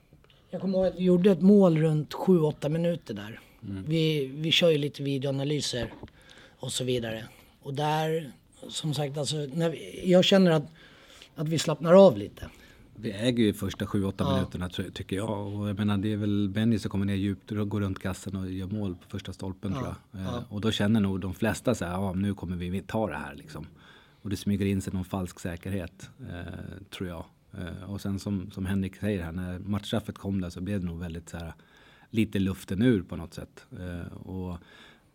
Jag 0.51 0.61
kommer 0.61 0.79
ihåg 0.79 0.87
att 0.87 0.99
vi 0.99 1.05
gjorde 1.05 1.31
ett 1.31 1.41
mål 1.43 1.79
runt 1.79 2.13
7-8 2.13 2.69
minuter 2.69 3.15
där. 3.15 3.41
Vi, 3.87 4.27
vi 4.27 4.51
kör 4.53 4.71
ju 4.71 4.79
lite 4.79 5.03
videoanalyser 5.03 5.93
och 6.59 6.73
så 6.73 6.85
vidare. 6.85 7.25
Och 7.63 7.75
där, 7.75 8.33
som 8.69 8.95
sagt, 8.95 9.19
alltså, 9.19 9.37
när 9.55 9.71
vi, 9.71 10.11
jag 10.11 10.25
känner 10.25 10.51
att, 10.51 10.67
att 11.35 11.49
vi 11.49 11.59
slappnar 11.59 12.07
av 12.07 12.17
lite. 12.19 12.51
Vi 12.97 13.13
äger 13.13 13.45
ju 13.45 13.53
första 13.53 13.85
7-8 13.85 14.15
Ja. 14.19 14.35
minuterna 14.35 14.69
tycker 14.69 15.17
jag. 15.17 15.55
Och 15.55 15.69
jag 15.69 15.79
menar 15.79 15.99
det 15.99 16.13
är 16.13 16.17
väl 16.17 16.49
Benny 16.49 16.79
som 16.79 16.91
kommer 16.91 17.07
ner 17.07 17.15
djupt 17.15 17.53
och 17.53 17.69
går 17.69 17.81
runt 17.81 17.99
kassen 17.99 18.37
och 18.37 18.51
gör 18.51 18.67
mål 18.67 18.95
på 18.95 19.09
första 19.09 19.33
stolpen 19.33 19.73
tror 19.73 19.95
jag. 20.13 20.21
Eh, 20.23 20.43
Och 20.53 20.61
då 20.61 20.71
känner 20.71 21.01
nog 21.01 21.21
de 21.21 21.35
flesta 21.35 21.75
så 21.75 21.85
här, 21.85 21.93
ja 21.93 22.13
nu 22.13 22.35
kommer 22.35 22.57
vi 22.57 22.81
ta 22.83 23.09
det 23.09 23.17
här 23.17 23.35
liksom. 23.35 23.67
Och 24.23 24.31
det 24.31 24.37
smyger 24.37 24.67
in 24.67 24.81
sig 24.83 24.93
någon 24.93 25.05
falsk 25.05 25.41
säkerhet, 25.41 26.11
eh, 26.21 26.83
tror 26.91 27.09
jag. 27.09 27.25
Eh, 27.59 27.91
och 27.91 28.01
sen 28.01 28.19
som, 28.19 28.51
som 28.51 28.67
Henrik 28.67 28.97
säger 28.97 29.23
här, 29.23 29.33
när 29.33 29.59
matchstraffet 29.59 30.19
kom 30.19 30.41
där 30.41 30.51
så 30.51 30.61
blev 30.61 30.81
det 30.81 30.87
nog 30.87 31.01
väldigt 31.01 31.29
så 31.29 31.37
här, 31.37 31.53
lite 32.11 32.39
luften 32.39 32.83
ur 32.83 33.03
på 33.03 33.17
något 33.17 33.35
sätt. 33.35 33.67
Eh, 33.81 34.13
och 34.17 34.59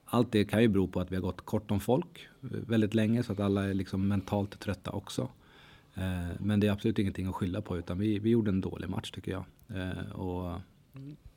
allt 0.09 0.31
det 0.31 0.45
kan 0.45 0.61
ju 0.61 0.67
bero 0.67 0.87
på 0.87 0.99
att 0.99 1.11
vi 1.11 1.15
har 1.15 1.21
gått 1.21 1.45
kort 1.45 1.71
om 1.71 1.79
folk 1.79 2.27
väldigt 2.39 2.93
länge 2.93 3.23
så 3.23 3.31
att 3.31 3.39
alla 3.39 3.63
är 3.63 3.73
liksom 3.73 4.07
mentalt 4.07 4.59
trötta 4.59 4.91
också. 4.91 5.29
Eh, 5.97 6.27
men 6.39 6.59
det 6.59 6.67
är 6.67 6.71
absolut 6.71 6.99
ingenting 6.99 7.27
att 7.27 7.35
skylla 7.35 7.61
på 7.61 7.77
utan 7.77 7.99
vi, 7.99 8.19
vi 8.19 8.29
gjorde 8.29 8.51
en 8.51 8.61
dålig 8.61 8.89
match 8.89 9.11
tycker 9.11 9.31
jag. 9.31 9.45
Eh, 9.81 10.11
och 10.11 10.61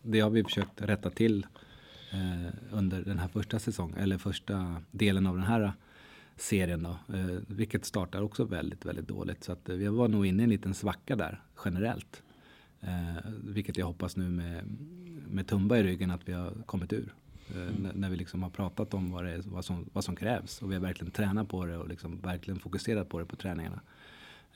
det 0.02 0.20
har 0.20 0.30
vi 0.30 0.44
försökt 0.44 0.83
rätta 0.83 1.11
till 1.11 1.46
eh, 2.12 2.54
under 2.70 3.02
den 3.02 3.18
här 3.18 3.28
första 3.28 3.59
säsongen, 3.59 3.98
eller 3.98 4.18
första 4.18 4.83
delen 4.90 5.26
av 5.26 5.37
den 5.37 5.46
här 5.46 5.72
serien 6.37 6.83
då. 6.83 6.98
Vilket 7.46 7.85
startar 7.85 8.22
också 8.22 8.44
väldigt, 8.44 8.85
väldigt 8.85 9.09
dåligt. 9.09 9.44
Så 9.44 9.52
att 9.52 9.68
vi 9.68 9.87
var 9.87 10.09
nog 10.09 10.26
inne 10.26 10.42
i 10.42 10.44
en 10.44 10.50
liten 10.50 10.74
svacka 10.74 11.16
där 11.16 11.42
generellt. 11.64 12.22
Vilket 13.44 13.76
jag 13.76 13.87
hoppas 13.87 14.16
nu 14.16 14.28
med, 14.30 14.64
med 15.28 15.46
Tumba 15.46 15.76
i 15.76 15.83
ryggen 15.83 16.11
att 16.11 16.28
vi 16.28 16.33
har 16.33 16.52
kommit 16.66 16.92
ur. 16.92 17.14
Eh, 17.56 17.90
när, 17.94 18.10
vi 18.10 18.16
liksom 18.16 18.42
har 18.42 18.50
pratat 18.50 18.94
om 18.94 19.12
vad, 19.12 19.24
det 19.24 19.30
är, 19.30 19.42
vad, 19.44 19.64
som, 19.64 19.90
vad 19.92 20.04
som 20.04 20.16
krävs 20.16 20.62
och 20.62 20.70
vi 20.70 20.74
har 20.74 20.82
verkligen 20.82 21.10
tränat 21.10 21.48
på 21.48 21.66
det 21.66 21.76
och 21.76 21.88
liksom 21.88 22.20
verkligen 22.20 22.60
fokuserat 22.60 23.08
på 23.08 23.18
det 23.18 23.24
på 23.24 23.36
träningarna. 23.36 23.80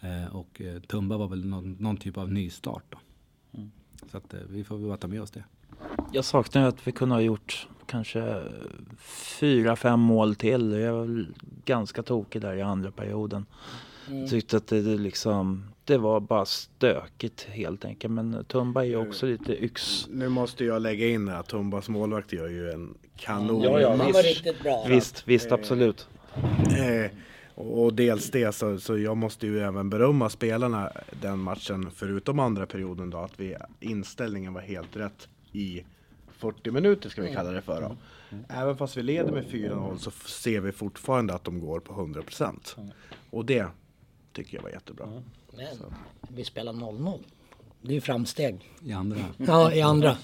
Eh, 0.00 0.36
och 0.36 0.60
eh, 0.60 0.80
Tumba 0.80 1.16
var 1.16 1.28
väl 1.28 1.46
någon, 1.46 1.76
någon 1.80 1.96
typ 1.96 2.18
av 2.18 2.32
nystart 2.32 2.84
då. 2.88 2.98
Så 4.10 4.16
att 4.16 4.34
eh, 4.34 4.40
vi 4.50 4.64
får 4.64 4.76
väl 4.76 4.86
bara 4.86 4.96
ta 4.96 5.08
med 5.08 5.22
oss 5.22 5.30
det. 5.30 5.44
Jag 6.12 6.24
saknar 6.24 6.62
ju 6.62 6.68
att 6.68 6.86
vi 6.86 6.92
kunde 6.92 7.14
ha 7.14 7.22
gjort 7.22 7.68
kanske 7.86 8.42
fyra, 9.38 9.76
fem 9.76 10.00
mål 10.00 10.34
till. 10.34 10.72
Jag 10.72 10.92
var 10.92 11.04
väl 11.04 11.26
ganska 11.64 12.02
tokig 12.02 12.42
där 12.42 12.54
i 12.54 12.62
andra 12.62 12.90
perioden. 12.90 13.46
Mm. 14.08 14.28
Tyckte 14.28 14.56
att 14.56 14.66
det, 14.66 14.82
det 14.82 14.98
liksom, 14.98 15.64
det 15.84 15.98
var 15.98 16.20
bara 16.20 16.44
stökigt 16.44 17.42
helt 17.42 17.84
enkelt. 17.84 18.12
Men 18.12 18.44
Tumba 18.44 18.80
är 18.80 18.88
ju 18.88 18.96
också 18.96 19.26
lite 19.26 19.64
yx. 19.64 20.06
Nu 20.10 20.28
måste 20.28 20.64
jag 20.64 20.82
lägga 20.82 21.08
in 21.08 21.28
att 21.28 21.48
Tumbas 21.48 21.88
målvakt 21.88 22.32
gör 22.32 22.48
ju 22.48 22.70
en 22.70 22.94
kanon 23.16 23.62
Ja, 23.62 23.80
ja, 23.80 23.88
Han 23.88 24.12
var 24.12 24.22
riktigt 24.22 24.62
bra. 24.62 24.84
Visst, 24.88 25.28
visst 25.28 25.52
absolut. 25.52 26.08
Eh, 26.78 27.10
och 27.54 27.94
dels 27.94 28.30
det 28.30 28.54
så, 28.54 28.78
så 28.78 28.98
jag 28.98 29.16
måste 29.16 29.46
ju 29.46 29.60
även 29.60 29.90
berömma 29.90 30.30
spelarna 30.30 30.92
den 31.20 31.38
matchen 31.38 31.90
förutom 31.94 32.38
andra 32.38 32.66
perioden 32.66 33.10
då 33.10 33.18
att 33.18 33.40
vi, 33.40 33.56
inställningen 33.80 34.54
var 34.54 34.60
helt 34.60 34.96
rätt 34.96 35.28
i 35.52 35.84
40 36.32 36.70
minuter 36.70 37.08
ska 37.08 37.22
vi 37.22 37.32
kalla 37.32 37.50
det 37.50 37.62
för 37.62 37.80
då. 37.80 37.96
Även 38.48 38.76
fast 38.76 38.96
vi 38.96 39.02
leder 39.02 39.32
med 39.32 39.44
4-0 39.44 39.96
så 39.96 40.10
ser 40.10 40.60
vi 40.60 40.72
fortfarande 40.72 41.34
att 41.34 41.44
de 41.44 41.60
går 41.60 41.80
på 41.80 41.92
100%. 41.92 42.92
Och 43.30 43.44
det 43.44 43.66
tycker 44.32 44.56
jag 44.56 44.62
var 44.62 44.70
jättebra. 44.70 45.22
Men 45.56 45.94
vi 46.28 46.44
spelar 46.44 46.72
0-0. 46.72 47.18
Det 47.82 47.88
är 47.88 47.94
ju 47.94 48.00
framsteg. 48.00 48.70
I 48.84 48.92
andra. 48.92 49.18
Ja, 49.36 49.72
i 49.72 49.82
andra. 49.82 50.16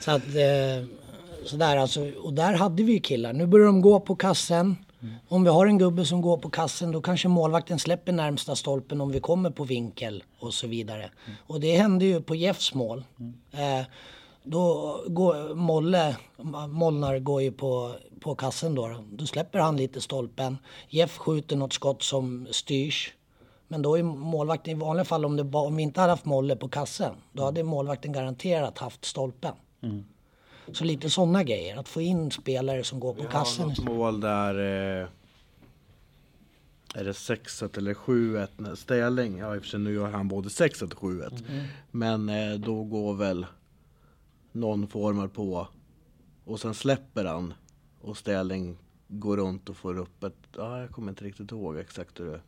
Så 0.00 0.10
att, 0.10 0.22
eh, 0.26 0.86
sådär 1.44 1.76
alltså. 1.76 2.12
Och 2.22 2.32
där 2.32 2.54
hade 2.54 2.82
vi 2.82 2.92
ju 2.92 3.00
killar. 3.00 3.32
Nu 3.32 3.46
börjar 3.46 3.66
de 3.66 3.80
gå 3.80 4.00
på 4.00 4.16
kassen. 4.16 4.76
Om 5.28 5.44
vi 5.44 5.50
har 5.50 5.66
en 5.66 5.78
gubbe 5.78 6.04
som 6.04 6.20
går 6.20 6.36
på 6.36 6.50
kassen 6.50 6.92
då 6.92 7.02
kanske 7.02 7.28
målvakten 7.28 7.78
släpper 7.78 8.12
närmsta 8.12 8.56
stolpen 8.56 9.00
om 9.00 9.12
vi 9.12 9.20
kommer 9.20 9.50
på 9.50 9.64
vinkel 9.64 10.24
och 10.38 10.54
så 10.54 10.66
vidare. 10.66 11.10
Och 11.46 11.60
det 11.60 11.76
hände 11.76 12.04
ju 12.04 12.20
på 12.20 12.34
Jeffs 12.34 12.74
mål. 12.74 13.04
Eh, 13.52 13.86
då 14.42 14.96
går 15.06 15.54
Molle, 15.54 16.16
Molnar 16.68 17.18
går 17.18 17.42
ju 17.42 17.52
på, 17.52 17.94
på 18.20 18.34
kassen 18.34 18.74
då, 18.74 18.88
då. 18.88 19.04
Då 19.12 19.26
släpper 19.26 19.58
han 19.58 19.76
lite 19.76 20.00
stolpen. 20.00 20.58
Jeff 20.88 21.18
skjuter 21.18 21.56
något 21.56 21.72
skott 21.72 22.02
som 22.02 22.46
styrs. 22.50 23.12
Men 23.72 23.82
då 23.82 23.98
är 23.98 24.02
målvakten 24.02 24.76
i 24.76 24.80
vanliga 24.80 25.04
fall 25.04 25.24
om, 25.24 25.36
det, 25.36 25.42
om 25.58 25.76
vi 25.76 25.82
inte 25.82 26.00
hade 26.00 26.12
haft 26.12 26.24
Molle 26.24 26.56
på 26.56 26.68
kassen, 26.68 27.14
då 27.32 27.44
hade 27.44 27.62
målvakten 27.62 28.12
garanterat 28.12 28.78
haft 28.78 29.04
stolpen. 29.04 29.54
Så 30.72 30.84
lite 30.84 31.10
sådana 31.10 31.42
grejer, 31.44 31.76
att 31.76 31.88
få 31.88 32.00
in 32.00 32.30
spelare 32.30 32.84
som 32.84 33.00
går 33.00 33.14
på 33.14 33.20
Vi 33.20 33.26
har 33.26 33.32
kassen. 33.32 33.68
något 33.68 33.78
mål 33.84 34.20
där 34.20 34.54
eh, 34.54 35.08
är 36.94 37.04
det 37.04 37.12
6-1 37.12 37.78
eller 37.78 37.94
7-1 37.94 38.48
när 38.56 38.74
Stäling, 38.74 39.38
ja 39.38 39.56
i 39.56 39.58
och 39.58 39.62
för 39.62 39.68
sig 39.68 39.80
nu 39.80 39.94
gör 39.94 40.10
han 40.10 40.28
både 40.28 40.48
6-1 40.48 40.94
och 40.94 41.00
7-1. 41.00 41.64
Men 41.90 42.28
eh, 42.28 42.54
då 42.58 42.84
går 42.84 43.14
väl 43.14 43.46
någon 44.52 44.88
formar 44.88 45.28
på 45.28 45.68
och 46.44 46.60
sen 46.60 46.74
släpper 46.74 47.24
han 47.24 47.54
och 48.00 48.16
Stäling 48.16 48.78
går 49.08 49.36
runt 49.36 49.68
och 49.68 49.76
får 49.76 49.98
upp 49.98 50.24
ett, 50.24 50.36
ja 50.56 50.80
jag 50.80 50.90
kommer 50.90 51.08
inte 51.08 51.24
riktigt 51.24 51.52
ihåg 51.52 51.76
exakt 51.78 52.20
hur 52.20 52.26
det 52.26 52.40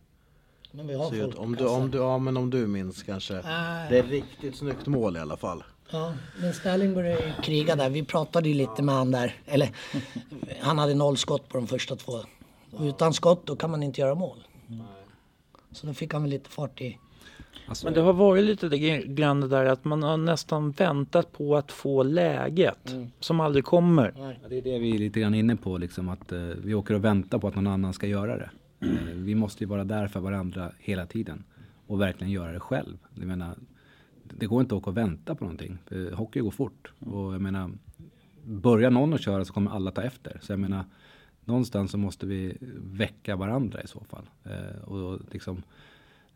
Men 0.73 0.87
vi 0.87 0.95
har 0.95 1.11
ser 1.11 1.25
folk 1.25 1.39
Om 1.39 1.57
du, 1.57 1.65
om 1.65 1.75
kassen. 1.75 1.91
du, 1.91 1.99
ja 1.99 2.19
men 2.19 2.37
om 2.37 2.51
du 2.51 2.67
minns 2.67 3.03
kanske. 3.03 3.37
Äh. 3.37 3.43
Det 3.91 3.99
är 3.99 4.03
riktigt 4.03 4.57
snyggt 4.57 4.87
mål 4.87 5.17
i 5.17 5.21
alla 5.21 5.37
fall. 5.37 5.65
Ja, 5.91 6.15
men 6.41 6.55
Sterling 6.55 6.95
började 6.95 7.27
ju 7.27 7.33
kriga 7.43 7.77
där. 7.77 7.91
Vi 7.91 8.05
pratade 8.05 8.49
ju 8.49 8.55
lite 8.55 8.83
med 8.83 8.95
han 8.95 9.11
där. 9.11 9.37
Eller, 9.47 9.71
han 10.61 10.79
hade 10.79 10.95
noll 10.95 11.17
skott 11.17 11.49
på 11.49 11.59
de 11.59 11.67
första 11.67 11.97
två. 11.97 12.13
Och 12.71 12.83
utan 12.83 13.15
skott 13.15 13.47
då 13.47 13.57
kan 13.57 13.71
man 13.71 13.83
inte 13.83 14.01
göra 14.01 14.15
mål. 14.15 14.39
Så 15.73 15.87
då 15.87 15.95
fick 15.95 16.13
han 16.13 16.23
väl 16.23 16.31
lite 16.31 16.51
fart 16.51 16.81
i 16.81 16.99
Alltså, 17.67 17.87
Men 17.87 17.95
det 17.95 18.01
har 18.01 18.13
varit 18.13 18.45
lite 18.45 18.69
det 18.69 18.79
grann 18.99 19.41
det 19.41 19.49
där 19.49 19.65
att 19.65 19.85
man 19.85 20.03
har 20.03 20.17
nästan 20.17 20.71
väntat 20.71 21.33
på 21.33 21.57
att 21.57 21.73
få 21.73 22.03
läget 22.03 22.95
som 23.21 23.41
aldrig 23.41 23.65
kommer. 23.65 24.15
Ja, 24.17 24.49
det 24.49 24.59
är 24.59 24.63
det 24.63 24.79
vi 24.79 24.95
är 24.95 24.99
lite 24.99 25.21
grann 25.21 25.35
inne 25.35 25.57
på, 25.57 25.79
liksom, 25.79 26.09
att 26.09 26.33
eh, 26.33 26.39
vi 26.39 26.75
åker 26.75 26.95
och 26.95 27.05
väntar 27.05 27.39
på 27.39 27.49
att 27.49 27.55
någon 27.55 27.67
annan 27.67 27.93
ska 27.93 28.07
göra 28.07 28.37
det. 28.37 28.51
Eh, 28.83 29.15
vi 29.15 29.35
måste 29.35 29.65
ju 29.65 29.69
vara 29.69 29.85
där 29.85 30.09
för 30.09 30.21
varandra 30.21 30.73
hela 30.79 31.07
tiden 31.07 31.45
och 31.87 32.01
verkligen 32.01 32.31
göra 32.33 32.53
det 32.53 32.61
själv. 32.61 32.99
Jag 33.15 33.27
menar, 33.27 33.57
det 34.23 34.47
går 34.47 34.61
inte 34.61 34.75
att 34.75 34.81
åka 34.81 34.91
och 34.91 34.97
vänta 34.97 35.35
på 35.35 35.45
någonting. 35.45 35.79
Hockey 36.13 36.41
går 36.41 36.51
fort 36.51 36.93
och 36.99 37.35
jag 37.35 37.41
menar, 37.41 37.71
börjar 38.45 38.91
någon 38.91 39.15
att 39.15 39.21
köra 39.21 39.45
så 39.45 39.53
kommer 39.53 39.71
alla 39.71 39.91
ta 39.91 40.03
efter. 40.03 40.39
Så 40.43 40.53
jag 40.53 40.61
menar, 40.61 40.85
någonstans 41.45 41.91
så 41.91 41.99
måste 41.99 42.27
vi 42.27 42.57
väcka 42.77 43.37
varandra 43.37 43.83
i 43.83 43.87
så 43.87 44.01
fall. 44.01 44.31
Eh, 44.45 44.83
och 44.85 45.21
liksom, 45.31 45.63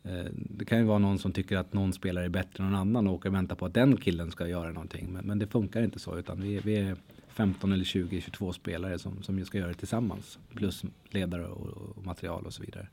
eh, 0.03 0.26
det 0.32 0.64
kan 0.64 0.78
ju 0.78 0.84
vara 0.84 0.99
någon 0.99 1.18
som 1.18 1.32
tycker 1.32 1.57
att 1.57 1.72
någon 1.72 1.92
spelare 1.92 2.24
är 2.24 2.28
bättre 2.28 2.64
än 2.64 2.70
någon 2.70 2.80
annan 2.80 3.07
och 3.07 3.14
åker 3.14 3.28
och 3.28 3.34
väntar 3.34 3.57
på 3.57 3.66
att 3.66 3.74
den 3.74 3.97
killen 3.97 4.30
ska 4.30 4.49
göra 4.49 4.72
någonting. 4.72 5.12
Men, 5.12 5.26
men 5.26 5.38
det 5.38 5.47
funkar 5.47 5.82
inte 5.82 5.99
så 5.99 6.18
utan 6.18 6.40
vi, 6.40 6.61
vi 6.64 6.76
är 6.76 6.97
15 7.37 7.72
eller 7.72 7.84
20, 7.84 8.20
22 8.20 8.53
spelare 8.53 8.99
som, 8.99 9.22
som 9.22 9.45
ska 9.45 9.59
göra 9.59 9.68
det 9.68 9.74
tillsammans. 9.74 10.39
Plus 10.55 10.82
ledare 11.11 11.47
och, 11.47 11.66
och 11.97 12.05
material 12.05 12.47
och 12.47 12.55
så 12.55 12.62
vidare. 12.62 12.89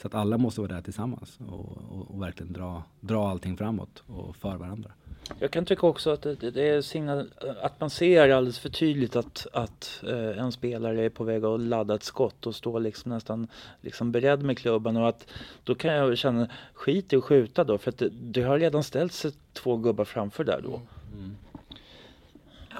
Så 0.00 0.06
att 0.06 0.14
alla 0.14 0.38
måste 0.38 0.60
vara 0.60 0.72
där 0.72 0.82
tillsammans 0.82 1.38
och, 1.48 1.78
och, 1.90 2.10
och 2.10 2.22
verkligen 2.22 2.52
dra, 2.52 2.82
dra 3.00 3.28
allting 3.28 3.56
framåt 3.56 4.02
och 4.06 4.36
för 4.36 4.56
varandra. 4.56 4.90
Jag 5.38 5.50
kan 5.50 5.64
tycka 5.64 5.86
också 5.86 6.10
att 6.10 6.22
det, 6.22 6.50
det 6.50 6.68
är 6.68 6.82
signal, 6.82 7.30
att 7.62 7.80
man 7.80 7.90
ser 7.90 8.30
alldeles 8.30 8.58
för 8.58 8.68
tydligt 8.68 9.16
att, 9.16 9.46
att 9.52 10.04
eh, 10.06 10.38
en 10.38 10.52
spelare 10.52 11.04
är 11.04 11.08
på 11.08 11.24
väg 11.24 11.44
att 11.44 11.60
ladda 11.60 11.94
ett 11.94 12.02
skott 12.02 12.46
och 12.46 12.54
står 12.54 12.80
liksom 12.80 13.12
nästan 13.12 13.48
liksom 13.80 14.12
beredd 14.12 14.42
med 14.42 14.58
klubban 14.58 14.96
och 14.96 15.08
att 15.08 15.26
då 15.64 15.74
kan 15.74 15.94
jag 15.94 16.18
känna 16.18 16.48
skit 16.72 17.12
i 17.12 17.16
att 17.16 17.24
skjuta 17.24 17.64
då 17.64 17.78
för 17.78 17.90
att 17.90 17.98
det, 17.98 18.08
det 18.08 18.42
har 18.42 18.58
redan 18.58 18.82
ställt 18.82 19.12
sig 19.12 19.32
två 19.52 19.76
gubbar 19.76 20.04
framför 20.04 20.44
där 20.44 20.60
då. 20.62 20.80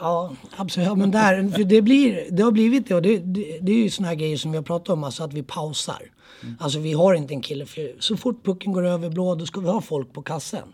Ja, 0.01 0.32
absolut. 0.57 0.86
Ja, 0.86 0.95
men 0.95 1.11
där, 1.11 1.49
för 1.49 1.64
det, 1.64 1.82
blir, 1.82 2.28
det 2.30 2.42
har 2.42 2.53
blivit 2.53 2.88
det 2.88 2.95
och 2.95 3.03
det, 3.03 3.18
det, 3.18 3.59
det 3.62 3.72
är 3.72 3.76
ju 3.76 3.90
såna 3.90 4.09
här 4.09 4.14
grejer 4.14 4.36
som 4.36 4.51
vi 4.51 4.57
har 4.57 4.64
pratat 4.64 4.88
om, 4.88 5.05
alltså 5.05 5.24
att 5.24 5.32
vi 5.32 5.42
pausar. 5.42 6.11
Alltså 6.59 6.78
vi 6.78 6.92
har 6.92 7.14
inte 7.14 7.34
en 7.34 7.40
kille, 7.40 7.66
för 7.66 7.92
så 7.99 8.16
fort 8.16 8.45
pucken 8.45 8.72
går 8.72 8.86
över 8.86 9.11
blå 9.11 9.34
då 9.34 9.47
ska 9.47 9.61
vi 9.61 9.68
ha 9.68 9.80
folk 9.80 10.12
på 10.12 10.22
kassen. 10.22 10.68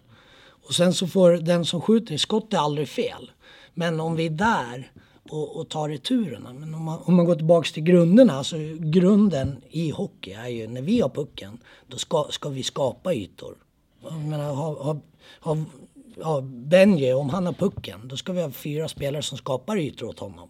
Och 0.68 0.74
sen 0.74 0.94
så 0.94 1.06
får 1.06 1.30
den 1.30 1.64
som 1.64 1.80
skjuter, 1.80 2.16
skott 2.16 2.52
är 2.52 2.58
aldrig 2.58 2.88
fel. 2.88 3.30
Men 3.74 4.00
om 4.00 4.16
vi 4.16 4.26
är 4.26 4.30
där 4.30 4.92
och, 5.30 5.56
och 5.56 5.68
tar 5.68 5.88
returerna, 5.88 6.52
men 6.52 6.74
om 6.74 6.84
man, 6.84 6.98
om 7.04 7.14
man 7.14 7.24
går 7.24 7.34
tillbaks 7.34 7.72
till 7.72 7.82
grunderna, 7.82 8.32
alltså 8.32 8.56
grunden 8.78 9.56
i 9.70 9.90
hockey 9.90 10.32
är 10.32 10.48
ju 10.48 10.66
när 10.66 10.82
vi 10.82 11.00
har 11.00 11.08
pucken, 11.08 11.58
då 11.86 11.96
ska, 11.96 12.26
ska 12.30 12.48
vi 12.48 12.62
skapa 12.62 13.14
ytor. 13.14 13.56
Jag 14.02 14.12
menar, 14.12 14.54
ha, 14.54 14.82
ha, 14.82 15.00
ha, 15.40 15.56
ja, 16.16 16.40
Benji, 16.44 17.12
om 17.12 17.30
han 17.30 17.46
har 17.46 17.52
pucken, 17.52 18.00
då 18.08 18.16
ska 18.16 18.32
vi 18.32 18.42
ha 18.42 18.50
fyra 18.50 18.88
spelare 18.88 19.22
som 19.22 19.38
skapar 19.38 19.76
ytor 19.76 20.06
åt 20.08 20.18
honom. 20.18 20.48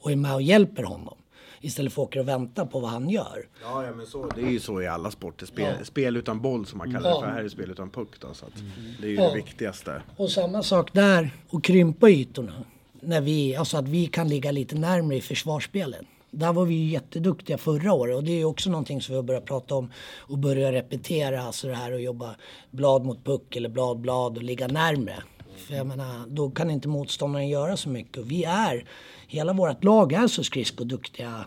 Och 0.00 0.12
är 0.12 0.16
med 0.16 0.34
och 0.34 0.42
hjälper 0.42 0.82
honom. 0.82 1.14
Istället 1.60 1.92
för 1.92 2.02
att 2.02 2.08
åka 2.08 2.20
och 2.20 2.28
vänta 2.28 2.66
på 2.66 2.80
vad 2.80 2.90
han 2.90 3.08
gör. 3.10 3.48
Ja, 3.62 3.84
ja 3.86 3.94
men 3.94 4.06
så, 4.06 4.26
det 4.36 4.40
är 4.42 4.50
ju 4.50 4.60
så 4.60 4.82
i 4.82 4.86
alla 4.88 5.10
sporter. 5.10 5.46
Spel, 5.46 5.74
spel 5.84 6.16
utan 6.16 6.40
boll 6.40 6.66
som 6.66 6.78
man 6.78 6.92
kallar 6.92 7.14
det 7.14 7.20
för. 7.20 7.26
Här 7.26 7.44
är 7.44 7.48
spel 7.48 7.70
utan 7.70 7.90
puck 7.90 8.08
då. 8.20 8.34
Så 8.34 8.46
att 8.46 8.52
det 9.00 9.06
är 9.06 9.10
ju 9.10 9.16
Ja. 9.16 9.28
det 9.28 9.34
viktigaste. 9.36 10.02
Och 10.16 10.30
samma 10.30 10.62
sak 10.62 10.92
där, 10.92 11.30
och 11.50 11.64
krympa 11.64 12.10
ytorna. 12.10 12.52
När 13.00 13.20
vi, 13.20 13.56
alltså 13.56 13.76
att 13.76 13.88
vi 13.88 14.06
kan 14.06 14.28
ligga 14.28 14.50
lite 14.50 14.74
närmare 14.76 15.16
i 15.16 15.20
försvarsspelet. 15.20 16.06
Där 16.34 16.52
var 16.52 16.64
vi 16.64 16.74
ju 16.74 16.90
jätteduktiga 16.90 17.58
förra 17.58 17.92
året 17.92 18.16
och 18.16 18.24
det 18.24 18.32
är 18.32 18.36
ju 18.36 18.44
också 18.44 18.70
någonting 18.70 19.02
som 19.02 19.12
vi 19.12 19.16
har 19.16 19.22
börjat 19.22 19.44
prata 19.44 19.74
om 19.74 19.92
och 20.18 20.38
börja 20.38 20.72
repetera, 20.72 21.42
alltså 21.42 21.68
det 21.68 21.74
här 21.74 21.92
att 21.92 22.02
jobba 22.02 22.36
blad 22.70 23.04
mot 23.04 23.24
puck 23.24 23.56
eller 23.56 23.68
blad 23.68 24.00
blad 24.00 24.36
och 24.36 24.42
ligga 24.42 24.68
närmre. 24.68 25.22
För 25.56 25.74
jag 25.74 25.86
menar, 25.86 26.26
då 26.28 26.50
kan 26.50 26.70
inte 26.70 26.88
motståndaren 26.88 27.48
göra 27.48 27.76
så 27.76 27.88
mycket. 27.88 28.16
Och 28.16 28.30
vi 28.30 28.44
är, 28.44 28.84
hela 29.28 29.52
vårt 29.52 29.84
lag 29.84 30.12
är 30.12 30.26
så 30.26 30.44
skridskoduktiga, 30.44 31.46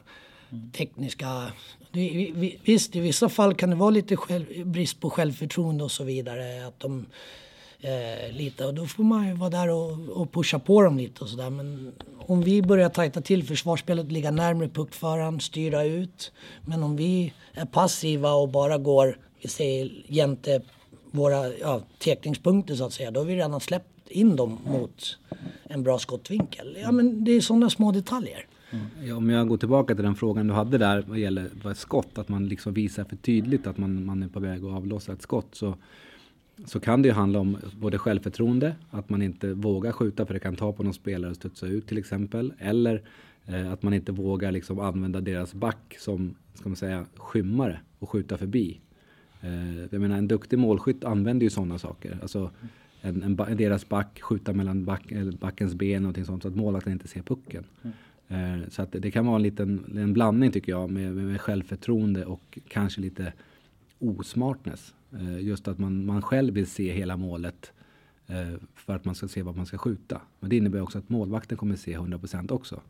tekniska. 0.78 1.52
Visst, 2.64 2.96
i 2.96 3.00
vissa 3.00 3.30
fall 3.30 3.56
kan 3.56 3.70
det 3.70 3.76
vara 3.76 3.90
lite 3.90 4.16
själv, 4.16 4.66
brist 4.66 5.00
på 5.00 5.10
självförtroende 5.10 5.84
och 5.84 5.92
så 5.92 6.04
vidare. 6.04 6.68
Att 6.68 6.80
de, 6.80 7.06
eh, 7.82 8.36
lite 8.36 8.66
och 8.66 8.74
då 8.74 8.86
får 8.86 9.04
man 9.04 9.28
ju 9.28 9.34
vara 9.34 9.50
där 9.50 9.70
och, 9.70 10.10
och 10.10 10.32
pusha 10.32 10.60
på 10.60 10.82
dem 10.82 10.98
lite 10.98 11.24
och 11.24 11.30
sådär. 11.30 11.50
Men 11.50 11.92
om 12.18 12.42
vi 12.42 12.62
börjar 12.62 12.90
tajta 12.90 13.22
till 13.22 13.44
försvarsspelet, 13.44 14.12
ligga 14.12 14.32
närmare 14.32 14.70
puckföraren, 14.70 15.40
styra 15.40 15.84
ut. 15.84 16.32
Men 16.66 16.84
om 16.84 16.96
vi 16.96 17.34
är 17.54 17.66
passiva 17.66 18.34
och 18.34 18.50
bara 18.50 18.78
går, 18.78 19.20
vi 19.42 19.50
säger 19.50 19.92
jämte 20.08 20.62
våra 21.12 21.54
ja, 21.54 21.82
tekningspunkter 22.04 22.76
så 22.76 22.86
att 22.86 22.94
säga, 22.94 23.12
då 23.12 23.20
har 23.20 23.26
vi 23.26 23.36
redan 23.36 23.60
släppt 23.60 24.10
in 24.10 24.36
dem 24.36 24.60
mot 24.66 25.18
en 25.64 25.84
bra 25.84 26.00
skottvinkel. 26.00 26.78
Ja 26.82 26.92
men 26.92 27.24
det 27.24 27.32
är 27.32 27.42
sådana 27.42 27.70
små 27.70 27.92
detaljer. 27.92 28.46
Ja, 29.04 29.16
om 29.16 29.30
jag 29.30 29.48
går 29.48 29.58
tillbaka 29.58 29.96
till 29.96 30.04
den 30.04 30.16
frågan 30.16 30.48
du 30.48 30.54
hade 30.54 30.78
där 30.78 31.04
vad 31.08 31.18
gäller 31.18 31.50
vad 31.64 31.78
skott, 31.78 32.18
att 32.18 32.30
man 32.30 32.48
liksom 32.48 32.74
visar 32.74 33.04
för 33.04 33.16
tydligt 33.16 33.68
att 33.68 33.78
man, 33.78 34.06
man 34.06 34.24
är 34.24 34.28
på 34.28 34.40
väg 34.40 34.66
att 34.66 34.72
avlossa 34.72 35.14
ett 35.14 35.22
skott. 35.22 35.48
Så, 35.52 35.76
så 36.66 36.80
kan 36.80 37.02
det 37.02 37.08
ju 37.08 37.14
handla 37.14 37.40
om 37.40 37.58
både 37.80 37.98
självförtroende, 37.98 38.76
att 38.90 39.10
man 39.10 39.22
inte 39.22 39.54
vågar 39.54 39.92
skjuta 39.92 40.26
för 40.26 40.34
det 40.34 40.40
kan 40.40 40.56
ta 40.56 40.74
på 40.74 40.84
någon 40.84 40.94
spelare 40.94 41.32
och 41.32 41.36
studsa 41.36 41.68
ut 41.68 41.88
till 41.88 41.98
exempel. 41.98 42.54
Eller 42.60 43.02
eh, 43.46 43.72
att 43.72 43.84
man 43.84 43.94
inte 43.94 44.12
vågar 44.12 44.52
liksom 44.52 44.80
använda 44.80 45.22
deras 45.22 45.54
back 45.54 45.96
som, 46.00 46.36
ska 46.54 46.70
man 46.70 46.76
säga, 46.76 47.06
skymmare 47.16 47.80
och 48.00 48.10
skjuta 48.10 48.38
förbi. 48.38 48.80
Eh, 49.42 49.80
jag 49.92 50.02
menar 50.02 50.18
en 50.18 50.28
duktig 50.28 50.60
målskytt 50.60 51.04
använder 51.04 51.44
ju 51.44 51.50
sådana 51.50 51.78
saker. 51.78 52.18
Alltså 52.22 52.52
en, 53.02 53.24
en, 53.24 53.58
deras 53.58 53.90
back 53.90 54.22
skjuta 54.22 54.54
mellan 54.54 54.86
back, 54.86 55.12
eller 55.12 55.32
backens 55.32 55.76
ben 55.76 56.06
och 56.06 56.26
sånt 56.26 56.42
så 56.44 56.48
att 56.50 56.56
målvakten 56.56 56.94
inte 56.94 57.08
ser 57.08 57.22
pucken. 57.22 57.64
Eh, 58.28 58.70
så 58.70 58.82
att 58.82 58.92
det, 58.92 59.12
kan 59.12 59.26
vara 59.26 59.36
en 59.36 59.44
liten 59.44 59.98
en 59.98 60.14
blandning 60.14 60.52
tycker 60.52 60.72
jag 60.72 60.90
med, 60.90 61.16
med, 61.16 61.26
med 61.26 61.42
självförtroende 61.42 62.26
och 62.26 62.60
kanske 62.68 63.02
lite 63.02 63.34
osmartness. 64.00 64.94
Eh, 65.20 65.40
just 65.40 65.68
att 65.68 65.80
man, 65.80 66.06
man 66.06 66.22
själv 66.22 66.54
vill 66.54 66.68
se 66.68 66.94
hela 66.94 67.18
målet 67.18 67.72
eh, 68.28 68.54
för 68.76 68.96
att 68.96 69.06
man 69.06 69.16
ska 69.16 69.28
se 69.28 69.42
vad 69.42 69.56
man 69.56 69.66
ska 69.66 69.78
skjuta. 69.78 70.22
Men 70.40 70.50
det 70.50 70.58
innebär 70.58 70.82
också 70.82 70.98
att 70.98 71.10
målvakten 71.10 71.58
kommer 71.58 71.76
se 71.76 71.98
100% 71.98 72.52
också. 72.52 72.82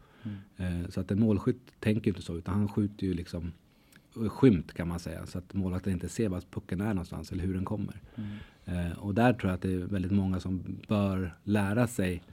Eh, 0.58 0.90
så 0.90 1.02
att 1.02 1.12
en 1.12 1.20
målskytt 1.20 1.74
tänker 1.80 2.12
inte 2.12 2.22
så 2.22 2.38
utan 2.38 2.54
han 2.54 2.68
skjuter 2.68 3.08
ju 3.08 3.14
liksom 3.14 3.52
skymt 4.14 4.74
kan 4.74 4.88
man 4.88 5.00
säga. 5.00 5.26
Så 5.26 5.38
att 5.38 5.54
målvakten 5.54 5.94
inte 5.94 6.10
ser 6.10 6.30
var 6.30 6.42
pucken 6.52 6.82
är 6.82 6.94
någonstans 6.94 7.32
eller 7.32 7.44
hur 7.44 7.54
den 7.54 7.66
kommer. 7.66 8.02
Eh, 8.66 8.98
och 8.98 9.14
där 9.14 9.34
tror 9.34 9.50
jag 9.50 9.56
att 9.56 9.62
det 9.62 9.74
är 9.74 9.78
väldigt 9.78 10.12
många 10.12 10.40
som 10.40 10.64
bör 10.88 11.36
lära 11.44 11.88
sig 11.88 12.24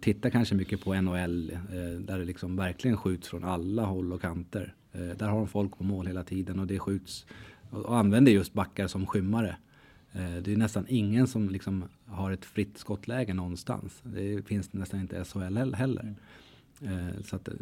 titta 0.00 0.30
kanske 0.30 0.54
mycket 0.54 0.84
på 0.84 0.94
NHL 0.94 1.58
där 2.00 2.18
det 2.18 2.24
liksom 2.24 2.56
verkligen 2.56 2.96
skjuts 2.96 3.28
från 3.28 3.44
alla 3.44 3.84
håll 3.84 4.12
och 4.12 4.20
kanter. 4.20 4.74
Där 4.92 5.28
har 5.28 5.38
de 5.38 5.48
folk 5.48 5.78
på 5.78 5.84
mål 5.84 6.06
hela 6.06 6.24
tiden 6.24 6.58
och 6.58 6.66
det 6.66 6.78
skjuts 6.78 7.26
och, 7.70 7.96
använder 7.96 8.32
just 8.32 8.52
backar 8.52 8.86
som 8.86 9.06
skymmare. 9.06 9.56
Eh, 10.12 10.36
det 10.42 10.52
är 10.52 10.56
nästan 10.56 10.84
ingen 10.88 11.26
som 11.26 11.48
liksom 11.48 11.84
har 12.06 12.30
ett 12.30 12.44
fritt 12.44 12.78
skottläge 12.78 13.34
någonstans. 13.34 14.00
Det 14.02 14.46
finns 14.46 14.72
nästan 14.72 15.00
inte 15.00 15.16
i 15.16 15.24
SHL 15.24 15.74
heller. 15.74 16.14
Eh, 16.82 17.22
så 17.24 17.36
att, 17.36 17.48
eh, 17.48 17.54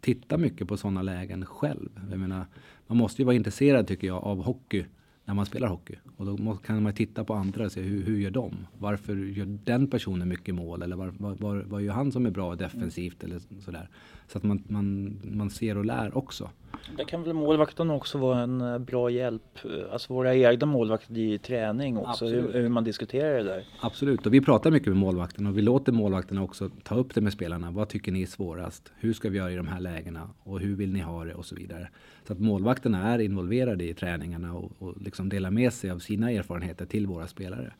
titta 0.00 0.38
mycket 0.38 0.68
på 0.68 0.76
sådana 0.76 1.02
lägen 1.02 1.46
själv. 1.46 1.90
Jag 2.10 2.20
menar, 2.20 2.46
man 2.86 2.98
måste 2.98 3.22
ju 3.22 3.26
vara 3.26 3.36
intresserad 3.36 3.86
tycker 3.86 4.06
jag 4.06 4.24
av 4.24 4.42
hockey 4.42 4.84
när 5.24 5.34
man 5.34 5.46
spelar 5.46 5.68
hockey. 5.68 5.94
Och 6.16 6.26
då 6.26 6.56
kan 6.56 6.82
man 6.82 6.92
titta 6.92 7.24
på 7.24 7.34
andra 7.34 7.64
och 7.64 7.72
se 7.72 7.80
hur, 7.80 8.02
hur 8.02 8.18
gör 8.18 8.30
de? 8.30 8.66
Varför 8.78 9.16
gör 9.16 9.58
den 9.64 9.86
personen 9.86 10.28
mycket 10.28 10.54
mål? 10.54 10.82
Eller 10.82 10.96
var, 10.96 11.14
var, 11.18 11.34
var, 11.34 11.56
vad 11.56 11.82
gör 11.82 11.92
han 11.92 12.12
som 12.12 12.26
är 12.26 12.30
bra 12.30 12.56
defensivt? 12.56 13.24
Eller 13.24 13.40
sådär. 13.60 13.88
Så 14.32 14.38
att 14.38 14.44
man, 14.44 14.62
man, 14.68 15.18
man 15.22 15.50
ser 15.50 15.78
och 15.78 15.84
lär 15.84 16.16
också. 16.18 16.50
Där 16.96 17.04
kan 17.04 17.22
väl 17.22 17.32
målvakten 17.32 17.90
också 17.90 18.18
vara 18.18 18.40
en 18.40 18.60
eh, 18.60 18.78
bra 18.78 19.10
hjälp, 19.10 19.58
eh, 19.64 19.92
alltså 19.92 20.14
våra 20.14 20.34
egna 20.34 20.66
målvakter 20.66 21.18
i 21.18 21.38
träning 21.38 21.98
också, 21.98 22.26
hur, 22.26 22.52
hur 22.52 22.68
man 22.68 22.84
diskuterar 22.84 23.38
det 23.38 23.42
där. 23.42 23.64
Absolut, 23.80 24.26
och 24.26 24.34
vi 24.34 24.40
pratar 24.40 24.70
mycket 24.70 24.88
med 24.88 24.96
målvakterna 24.96 25.50
och 25.50 25.58
vi 25.58 25.62
låter 25.62 25.92
målvakterna 25.92 26.42
också 26.42 26.70
ta 26.82 26.94
upp 26.94 27.14
det 27.14 27.20
med 27.20 27.32
spelarna. 27.32 27.70
Vad 27.70 27.88
tycker 27.88 28.12
ni 28.12 28.22
är 28.22 28.26
svårast? 28.26 28.92
Hur 28.96 29.12
ska 29.12 29.28
vi 29.28 29.38
göra 29.38 29.52
i 29.52 29.56
de 29.56 29.68
här 29.68 29.80
lägena? 29.80 30.30
Och 30.42 30.60
hur 30.60 30.76
vill 30.76 30.92
ni 30.92 31.00
ha 31.00 31.24
det? 31.24 31.34
Och 31.34 31.46
så 31.46 31.54
vidare. 31.54 31.88
Så 32.26 32.32
att 32.32 32.38
målvakterna 32.38 33.14
är 33.14 33.18
involverade 33.18 33.84
i 33.84 33.94
träningarna 33.94 34.54
och, 34.54 34.72
och 34.78 35.02
liksom 35.02 35.28
delar 35.28 35.50
med 35.50 35.72
sig 35.72 35.90
av 35.90 35.98
sina 35.98 36.30
erfarenheter 36.30 36.86
till 36.86 37.06
våra 37.06 37.26
spelare. 37.26 37.72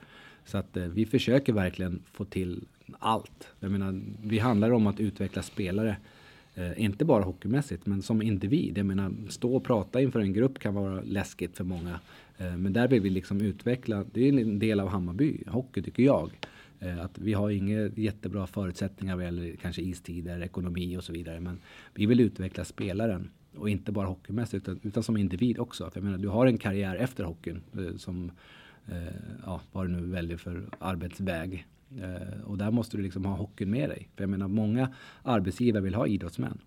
Så 0.45 0.59
att 0.59 0.77
eh, 0.77 0.85
vi 0.85 1.07
försöker 1.07 1.53
verkligen 1.53 2.03
få 2.13 2.25
till 2.25 2.65
allt. 2.99 3.49
Jag 3.61 3.71
menar, 3.71 4.01
vi 4.23 4.39
handlar 4.39 4.73
om 4.73 4.87
att 4.87 5.01
utveckla 5.01 5.43
spelare 5.43 5.97
Eh, 6.55 6.85
inte 6.85 7.05
bara 7.05 7.25
hockeymässigt, 7.25 7.87
men 7.87 8.03
som 8.03 8.23
individ. 8.23 8.79
Jag 8.79 8.87
menar, 8.87 9.13
stå 9.29 9.57
och 9.57 9.65
prata 9.65 10.01
inför 10.01 10.21
en 10.21 10.33
grupp 10.33 10.59
kan 10.59 10.75
vara 10.75 11.01
läskigt 11.03 11.57
för 11.57 11.65
många. 11.65 12.01
Eh, 12.39 12.57
men 12.57 12.73
där 12.73 12.89
vill 12.89 13.03
vi 13.03 13.11
liksom 13.11 13.41
utveckla, 13.41 14.05
det 14.13 14.29
är 14.29 14.39
en 14.39 14.59
del 14.59 14.81
av 14.81 14.89
Hammarby 14.89 15.45
hockey 15.47 15.83
tycker 15.83 16.03
jag. 16.03 16.31
Eh, 16.81 17.01
att 17.01 17.19
vi 17.19 17.33
har 17.33 17.51
inga 17.51 17.91
jättebra 17.97 18.47
förutsättningar 18.47 19.17
vad 19.17 19.25
gäller 19.25 19.57
kanske 19.57 19.83
istider, 19.83 20.43
ekonomi 20.43 20.97
och 20.97 21.05
så 21.05 21.13
vidare. 21.13 21.41
Men 21.41 21.59
vi 21.95 22.07
vill 22.07 22.21
utveckla 22.21 22.65
spelaren 22.65 23.31
Och 23.57 23.69
inte 23.69 23.93
bara 23.93 24.07
hockeymässigt 24.07 24.69
utan, 24.69 24.81
utan 24.83 25.03
som 25.03 25.17
individ 25.17 25.59
också. 25.59 25.91
För 25.91 26.01
jag 26.01 26.05
menar, 26.05 26.19
du 26.19 26.29
har 26.29 26.47
en 26.47 26.59
karriär 26.59 26.97
efter 26.97 27.25
hockeyn 27.25 27.63
som, 27.97 28.31
eh, 28.87 29.15
ja, 29.47 29.61
vad 29.73 29.87
du 29.87 29.93
nu 29.93 30.07
väljer 30.07 30.37
för 30.37 30.69
arbetsväg. 30.79 31.67
Eh, 32.01 32.41
och 32.45 32.59
där 32.59 32.71
måste 32.71 32.97
du 32.97 33.03
liksom 33.03 33.25
ha 33.25 33.37
hockeyn 33.37 33.71
med 33.71 33.89
dig. 33.89 34.09
För 34.17 34.23
jag 34.23 34.31
menar, 34.31 34.49
många 34.49 34.93
arbetsgivare 35.23 35.83
vill 35.83 35.95
ha 35.95 36.07
idrottsmän. 36.07 36.59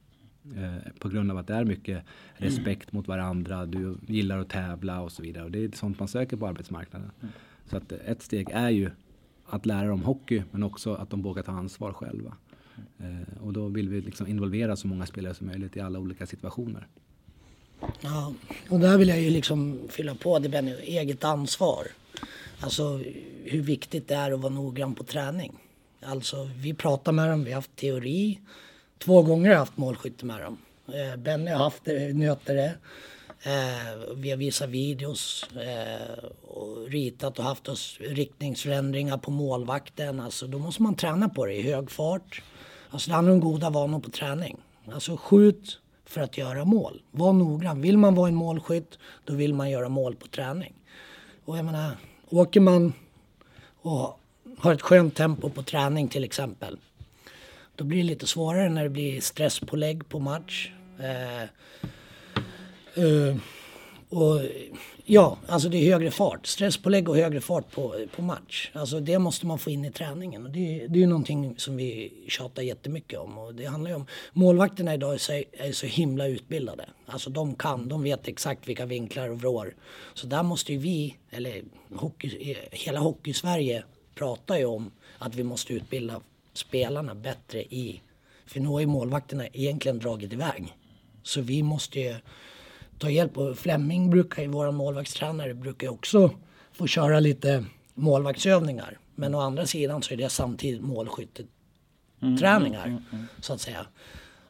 Eh, 0.56 0.92
på 1.00 1.10
grund 1.10 1.32
av 1.32 1.38
att 1.38 1.48
det 1.48 1.54
är 1.54 1.66
mycket 1.66 2.04
respekt 2.34 2.92
mot 2.92 3.08
varandra, 3.08 3.66
du 3.66 3.98
gillar 4.08 4.40
att 4.40 4.50
tävla 4.50 5.02
och 5.02 5.12
så 5.12 5.22
vidare. 5.22 5.44
Och 5.44 5.52
det 5.52 5.64
är 5.64 5.72
sånt 5.72 6.00
man 6.00 6.08
söker 6.08 6.38
på 6.38 6.48
arbetsmarknaden. 6.48 7.12
Mm. 7.22 7.34
Så 7.66 7.78
att 7.78 7.92
ett 7.92 8.22
steg 8.22 8.50
är 8.52 8.70
ju 8.70 8.92
att 9.46 9.66
lära 9.66 9.88
dem 9.88 10.04
hockey 10.04 10.44
men 10.52 10.64
också 10.64 10.94
att 10.94 11.10
de 11.10 11.22
vågar 11.22 11.44
ta 11.44 11.52
ansvar 11.52 11.94
själva. 11.94 12.38
Eh, 12.98 13.44
och 13.44 13.54
då 13.54 13.68
vill 13.68 13.90
vi 13.90 14.02
liksom 14.02 14.28
involvera 14.28 14.76
så 14.76 14.88
många 14.88 15.06
spelare 15.06 15.34
som 15.34 15.48
möjligt 15.48 15.78
i 15.78 15.80
alla 15.80 16.00
olika 16.00 16.26
situationer. 16.26 16.88
Ja, 18.02 18.34
och 18.70 18.80
där 18.80 18.98
vill 18.98 19.08
jag 19.08 19.22
ju 19.22 19.30
liksom 19.30 19.80
fylla 19.90 20.16
på 20.16 20.40
det 20.40 20.62
med 20.62 20.80
eget 20.80 21.24
ansvar. 21.24 21.88
Alltså 22.60 23.00
hur 23.44 23.62
viktigt 23.62 24.08
det 24.08 24.16
är 24.16 24.32
att 24.32 24.40
vara 24.40 24.54
noggrann 24.54 24.96
på 24.96 25.04
träning. 25.04 25.60
Alltså 26.06 26.50
vi 26.56 26.74
pratar 26.74 27.12
med 27.12 27.30
dem, 27.30 27.44
vi 27.44 27.52
har 27.52 27.56
haft 27.56 27.76
teori. 27.76 28.40
Två 28.98 29.22
gånger 29.22 29.46
har 29.46 29.54
jag 29.54 29.60
haft 29.60 29.78
målskytte 29.78 30.26
med 30.26 30.42
dem. 30.42 30.58
Eh, 30.88 31.16
Benny 31.16 31.52
har 31.52 31.64
haft 31.64 31.86
det, 31.86 32.14
nöter 32.14 32.56
det. 32.56 32.76
Eh, 33.44 34.16
vi 34.16 34.30
har 34.30 34.38
visat 34.38 34.70
videos 34.70 35.46
eh, 35.54 36.24
och 36.42 36.88
ritat 36.88 37.40
och 37.40 37.46
haft 37.46 37.68
oss 37.68 37.98
riktningsförändringar 38.00 39.18
på 39.18 39.32
målvakten. 39.32 40.20
Alltså, 40.20 40.48
då 40.48 40.60
måste 40.60 40.84
man 40.84 40.96
träna 40.96 41.30
på 41.30 41.46
det 41.46 41.54
i 41.54 41.62
hög 41.62 41.92
fart. 41.92 42.42
Alltså, 42.90 43.10
det 43.10 43.16
handlar 43.16 43.34
om 43.34 43.40
goda 43.40 43.70
vanor 43.70 44.00
på 44.00 44.10
träning. 44.10 44.58
Alltså 44.94 45.18
skjut 45.18 45.80
för 46.06 46.22
att 46.22 46.38
göra 46.38 46.66
mål. 46.66 47.02
Var 47.12 47.34
noggrann. 47.34 47.82
Vill 47.82 47.98
man 47.98 48.16
vara 48.16 48.28
en 48.28 48.36
målskytt, 48.36 49.00
då 49.26 49.34
vill 49.34 49.54
man 49.54 49.70
göra 49.70 49.90
mål 49.90 50.16
på 50.16 50.28
träning. 50.28 50.74
Och 51.46 51.58
jag 51.58 51.66
menar, 51.66 51.98
åker 52.30 52.60
man 52.60 52.94
och 53.82 54.20
har 54.58 54.74
ett 54.74 54.82
skönt 54.82 55.16
tempo 55.16 55.50
på 55.50 55.64
träning 55.64 56.08
till 56.08 56.24
exempel. 56.24 56.78
Då 57.76 57.84
blir 57.84 57.98
det 57.98 58.04
lite 58.04 58.28
svårare 58.28 58.70
när 58.70 58.84
det 58.84 58.90
blir 58.90 59.22
stresspålägg 59.22 60.10
på 60.10 60.20
match. 60.20 60.72
Eh, 61.00 61.42
eh, 63.04 63.36
och 64.10 64.42
ja, 65.06 65.38
alltså 65.48 65.70
det 65.70 65.78
är 65.78 65.92
högre 65.92 66.12
fart. 66.12 66.48
Stresspålägg 66.48 67.10
och 67.10 67.16
högre 67.16 67.42
fart 67.42 67.72
på, 67.72 67.96
på 68.16 68.22
match. 68.22 68.72
Alltså 68.74 69.00
det 69.00 69.20
måste 69.20 69.46
man 69.46 69.60
få 69.60 69.70
in 69.70 69.86
i 69.86 69.92
träningen. 69.92 70.46
Och 70.46 70.52
det, 70.52 70.88
det 70.88 71.00
är 71.00 71.02
ju 71.02 71.08
någonting 71.08 71.56
som 71.58 71.76
vi 71.76 72.14
tjatar 72.28 72.64
jättemycket 72.64 73.20
om. 73.20 73.38
Och 73.38 73.56
det 73.56 73.66
handlar 73.66 73.90
ju 73.90 73.96
om, 73.96 74.06
målvakterna 74.34 74.94
idag 74.94 75.14
är 75.14 75.18
så, 75.18 75.32
är 75.52 75.72
så 75.72 75.86
himla 75.86 76.28
utbildade. 76.28 76.86
Alltså 77.06 77.30
de 77.30 77.56
kan, 77.56 77.90
de 77.90 78.04
vet 78.04 78.28
exakt 78.28 78.68
vilka 78.68 78.86
vinklar 78.86 79.30
och 79.30 79.40
vrår. 79.40 79.76
Så 80.14 80.28
där 80.28 80.44
måste 80.44 80.74
ju 80.74 80.78
vi, 80.78 81.16
eller 81.32 81.64
hockey, 81.96 82.56
hela 82.72 83.00
hockey-Sverige 83.00 83.84
pratar 84.16 84.58
ju 84.58 84.66
om 84.66 84.92
att 85.18 85.36
vi 85.36 85.44
måste 85.44 85.74
utbilda 85.74 86.22
spelarna 86.54 87.16
bättre 87.16 87.64
i, 87.64 88.02
för 88.46 88.60
nu 88.60 88.68
har 88.68 88.80
ju 88.80 88.86
målvakterna 88.86 89.48
egentligen 89.48 90.00
dragit 90.00 90.34
iväg. 90.34 90.74
Så 91.24 91.42
vi 91.42 91.64
måste 91.64 92.00
ju 92.00 92.16
ta 92.98 93.10
hjälp. 93.10 93.38
Och 93.38 93.58
Flemming 93.58 94.10
brukar 94.10 94.42
ju, 94.42 94.48
vår 94.48 94.72
målvaktstränare, 94.72 95.54
brukar 95.54 95.90
också 95.90 96.32
få 96.72 96.88
köra 96.88 97.20
lite 97.20 97.66
målvaktsövningar. 97.94 98.98
Men 99.16 99.36
å 99.36 99.40
andra 99.40 99.66
sidan 99.66 100.02
så 100.02 100.14
är 100.14 100.18
det 100.18 100.30
samtidigt 100.30 100.82
målskytteträningar 100.82 102.88
mm, 102.88 102.98
mm, 102.98 103.04
mm, 103.12 103.26
så 103.40 103.54
att 103.54 103.62
säga. 103.62 103.86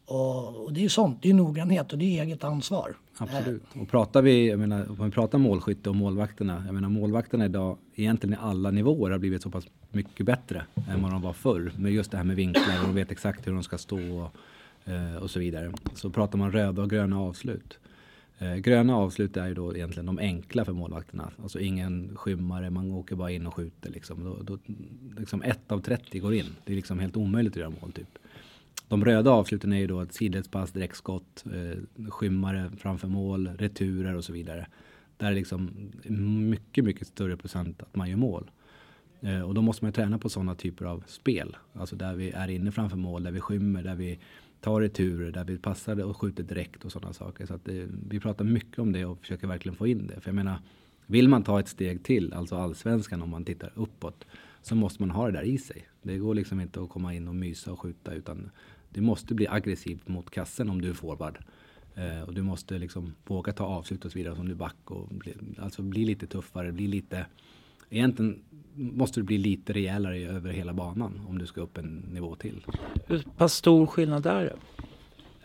Och, 0.06 0.64
och, 0.64 0.74
det 0.74 0.80
är 0.80 0.84
ju 0.84 0.90
sånt, 0.90 1.22
det 1.22 1.30
är 1.30 1.34
noggrannhet 1.34 1.94
och 1.94 2.00
det 2.00 2.06
är 2.06 2.24
eget 2.24 2.44
ansvar. 2.44 2.96
Absolut. 3.18 3.64
Och 3.74 3.90
pratar 3.90 4.22
vi, 4.22 4.50
jag 4.50 4.60
menar, 4.60 4.90
om 4.90 5.06
vi 5.06 5.12
pratar 5.12 5.38
målskytte 5.38 5.90
och 5.90 5.96
målvakterna. 5.96 6.64
Jag 6.66 6.76
menar 6.76 6.90
målvakterna 6.90 7.46
idag, 7.46 7.78
egentligen 7.96 8.34
i 8.34 8.38
alla 8.42 8.72
nivåer 8.72 9.12
har 9.12 9.20
blivit 9.20 9.44
så 9.44 9.50
pass 9.50 9.68
mycket 9.92 10.26
bättre 10.26 10.66
än 10.90 11.02
vad 11.02 11.12
de 11.12 11.22
var 11.22 11.34
förr. 11.34 11.72
Med 11.78 11.92
just 11.92 12.12
det 12.12 12.18
här 12.18 12.24
med 12.24 12.36
vinklar 12.36 12.80
och 12.82 12.88
de 12.88 12.96
vet 12.96 13.12
exakt 13.12 13.48
hur 13.48 13.54
de 13.54 13.64
ska 13.64 13.78
stå 13.78 13.98
och, 13.98 14.32
eh, 14.92 15.16
och 15.16 15.32
så 15.32 15.40
vidare. 15.40 15.72
Så 15.94 16.10
pratar 16.10 16.38
man 16.38 16.52
röda 16.52 16.82
och 16.82 16.90
gröna 16.90 17.20
avslut. 17.20 17.80
Eh, 18.40 18.56
gröna 18.56 18.96
avslut 18.96 19.38
är 19.38 19.48
ju 19.48 19.54
då 19.54 19.76
egentligen 19.76 20.06
de 20.06 20.20
enkla 20.20 20.66
för 20.66 20.74
målvakterna. 20.74 21.32
Alltså 21.44 21.60
ingen 21.60 22.16
skymmare, 22.16 22.70
man 22.70 22.92
åker 22.92 23.16
bara 23.16 23.32
in 23.32 23.48
och 23.48 23.54
skjuter. 23.54 23.90
Liksom. 23.90 24.24
Då, 24.24 24.38
då, 24.44 24.58
liksom 25.18 25.42
ett 25.42 25.72
av 25.72 25.80
30 25.80 26.20
går 26.20 26.34
in. 26.34 26.46
Det 26.66 26.72
är 26.72 26.76
liksom 26.76 27.00
helt 27.00 27.18
omöjligt 27.18 27.54
att 27.54 27.60
göra 27.60 27.74
mål 27.82 27.92
typ. 27.92 28.18
De 28.88 29.06
röda 29.06 29.32
avsluten 29.32 29.74
är 29.74 29.78
ju 29.78 29.88
då 29.88 30.02
ett 30.02 30.14
sidledspass, 30.14 30.72
direktskott, 30.72 31.46
eh, 31.46 32.10
skymmare 32.10 32.72
framför 32.78 33.08
mål, 33.08 33.48
returer 33.48 34.16
och 34.16 34.24
så 34.24 34.34
vidare. 34.34 34.68
Där 35.18 35.32
är 35.32 35.36
liksom 35.36 35.92
mycket, 36.50 36.84
mycket 36.84 37.08
större 37.08 37.38
procent 37.38 37.82
att 37.82 37.96
man 37.96 38.10
gör 38.10 38.18
mål. 38.18 38.52
Eh, 39.22 39.42
och 39.42 39.54
då 39.54 39.62
måste 39.62 39.86
man 39.86 39.94
träna 39.94 40.18
på 40.18 40.30
sådana 40.30 40.56
typer 40.56 40.86
av 40.86 41.04
spel. 41.08 41.58
Alltså 41.74 41.96
där 41.96 42.16
vi 42.16 42.32
är 42.32 42.48
inne 42.48 42.72
framför 42.72 42.98
mål, 42.98 43.24
där 43.24 43.32
vi 43.32 43.40
skymmer, 43.40 43.84
där 43.84 43.96
vi 43.96 44.20
tar 44.66 44.82
returer 44.82 45.32
där 45.32 45.44
vi 45.44 45.58
passar 45.58 46.04
och 46.04 46.18
skjuter 46.18 46.44
direkt 46.44 46.86
och 46.86 46.92
sådana 46.92 47.14
saker. 47.14 47.46
Så 47.46 47.54
att 47.54 47.66
det, 47.66 47.88
vi 48.10 48.20
pratar 48.20 48.46
mycket 48.46 48.80
om 48.80 48.92
det 48.92 49.06
och 49.06 49.20
försöker 49.20 49.48
verkligen 49.48 49.76
få 49.76 49.88
in 49.88 50.08
det. 50.08 50.22
För 50.22 50.30
jag 50.30 50.36
menar, 50.36 50.60
vill 51.06 51.30
man 51.30 51.44
ta 51.44 51.60
ett 51.60 51.68
steg 51.68 52.04
till, 52.04 52.34
alltså 52.34 52.56
allsvenskan 52.56 53.22
om 53.22 53.30
man 53.30 53.46
tittar 53.46 53.72
uppåt, 53.76 54.26
så 54.62 54.76
måste 54.76 55.02
man 55.02 55.12
ha 55.12 55.26
det 55.26 55.32
där 55.32 55.44
i 55.44 55.58
sig. 55.58 55.88
Det 56.02 56.18
går 56.18 56.36
liksom 56.36 56.62
inte 56.62 56.82
att 56.82 56.90
komma 56.90 57.14
in 57.14 57.28
och 57.28 57.36
mysa 57.36 57.72
och 57.72 57.80
skjuta 57.80 58.14
utan 58.14 58.52
det 58.90 59.02
måste 59.02 59.34
bli 59.34 59.48
aggressivt 59.48 60.08
mot 60.08 60.30
kassen 60.30 60.70
om 60.70 60.82
du 60.82 60.90
är 60.90 60.94
forward. 60.94 61.38
Eh, 61.96 62.22
och 62.22 62.34
du 62.34 62.42
måste 62.42 62.80
liksom 62.80 63.14
våga 63.28 63.54
ta 63.54 63.66
avslut 63.66 64.06
och 64.06 64.12
så 64.12 64.18
vidare 64.18 64.36
som 64.36 64.48
du 64.48 64.56
back 64.56 64.92
och 64.92 65.08
bli, 65.08 65.34
alltså 65.60 65.82
bli 65.82 66.06
lite 66.06 66.28
tuffare, 66.28 66.72
bli 66.72 66.88
lite 66.88 67.26
Egentligen 67.90 68.40
måste 68.76 69.20
du 69.20 69.24
bli 69.24 69.38
lite 69.38 69.74
rejälare 69.74 70.20
över 70.20 70.52
hela 70.52 70.74
banan 70.74 71.22
om 71.30 71.38
du 71.38 71.46
ska 71.46 71.62
upp 71.62 71.78
en 71.78 72.06
nivå 72.12 72.36
till. 72.36 72.66
Hur 73.08 73.24
pass 73.38 73.54
stor 73.54 73.86
skillnad 73.86 74.26
är 74.26 74.42
det? 74.42 74.56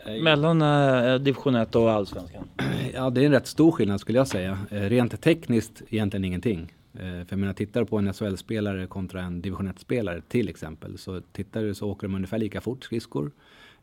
Eh, 0.05 0.23
Mellan 0.23 0.61
eh, 0.61 1.15
division 1.15 1.55
1 1.55 1.75
och 1.75 1.91
allsvenskan? 1.91 2.43
Ja, 2.93 3.09
det 3.09 3.21
är 3.21 3.25
en 3.25 3.31
rätt 3.31 3.47
stor 3.47 3.71
skillnad 3.71 3.99
skulle 3.99 4.17
jag 4.17 4.27
säga. 4.27 4.59
Eh, 4.69 4.81
rent 4.81 5.21
tekniskt 5.21 5.81
egentligen 5.89 6.25
ingenting. 6.25 6.73
Eh, 6.93 6.99
för 6.99 7.27
jag 7.29 7.39
menar, 7.39 7.53
tittar 7.53 7.79
du 7.79 7.85
på 7.85 7.97
en 7.97 8.13
SHL-spelare 8.13 8.87
kontra 8.87 9.21
en 9.21 9.41
division 9.41 9.69
1-spelare 9.69 10.21
till 10.27 10.49
exempel 10.49 10.97
så 10.97 11.21
tittar 11.21 11.61
du 11.61 11.73
så 11.73 11.89
åker 11.89 12.07
de 12.07 12.15
ungefär 12.15 12.37
lika 12.37 12.61
fort 12.61 12.83
skridskor. 12.83 13.31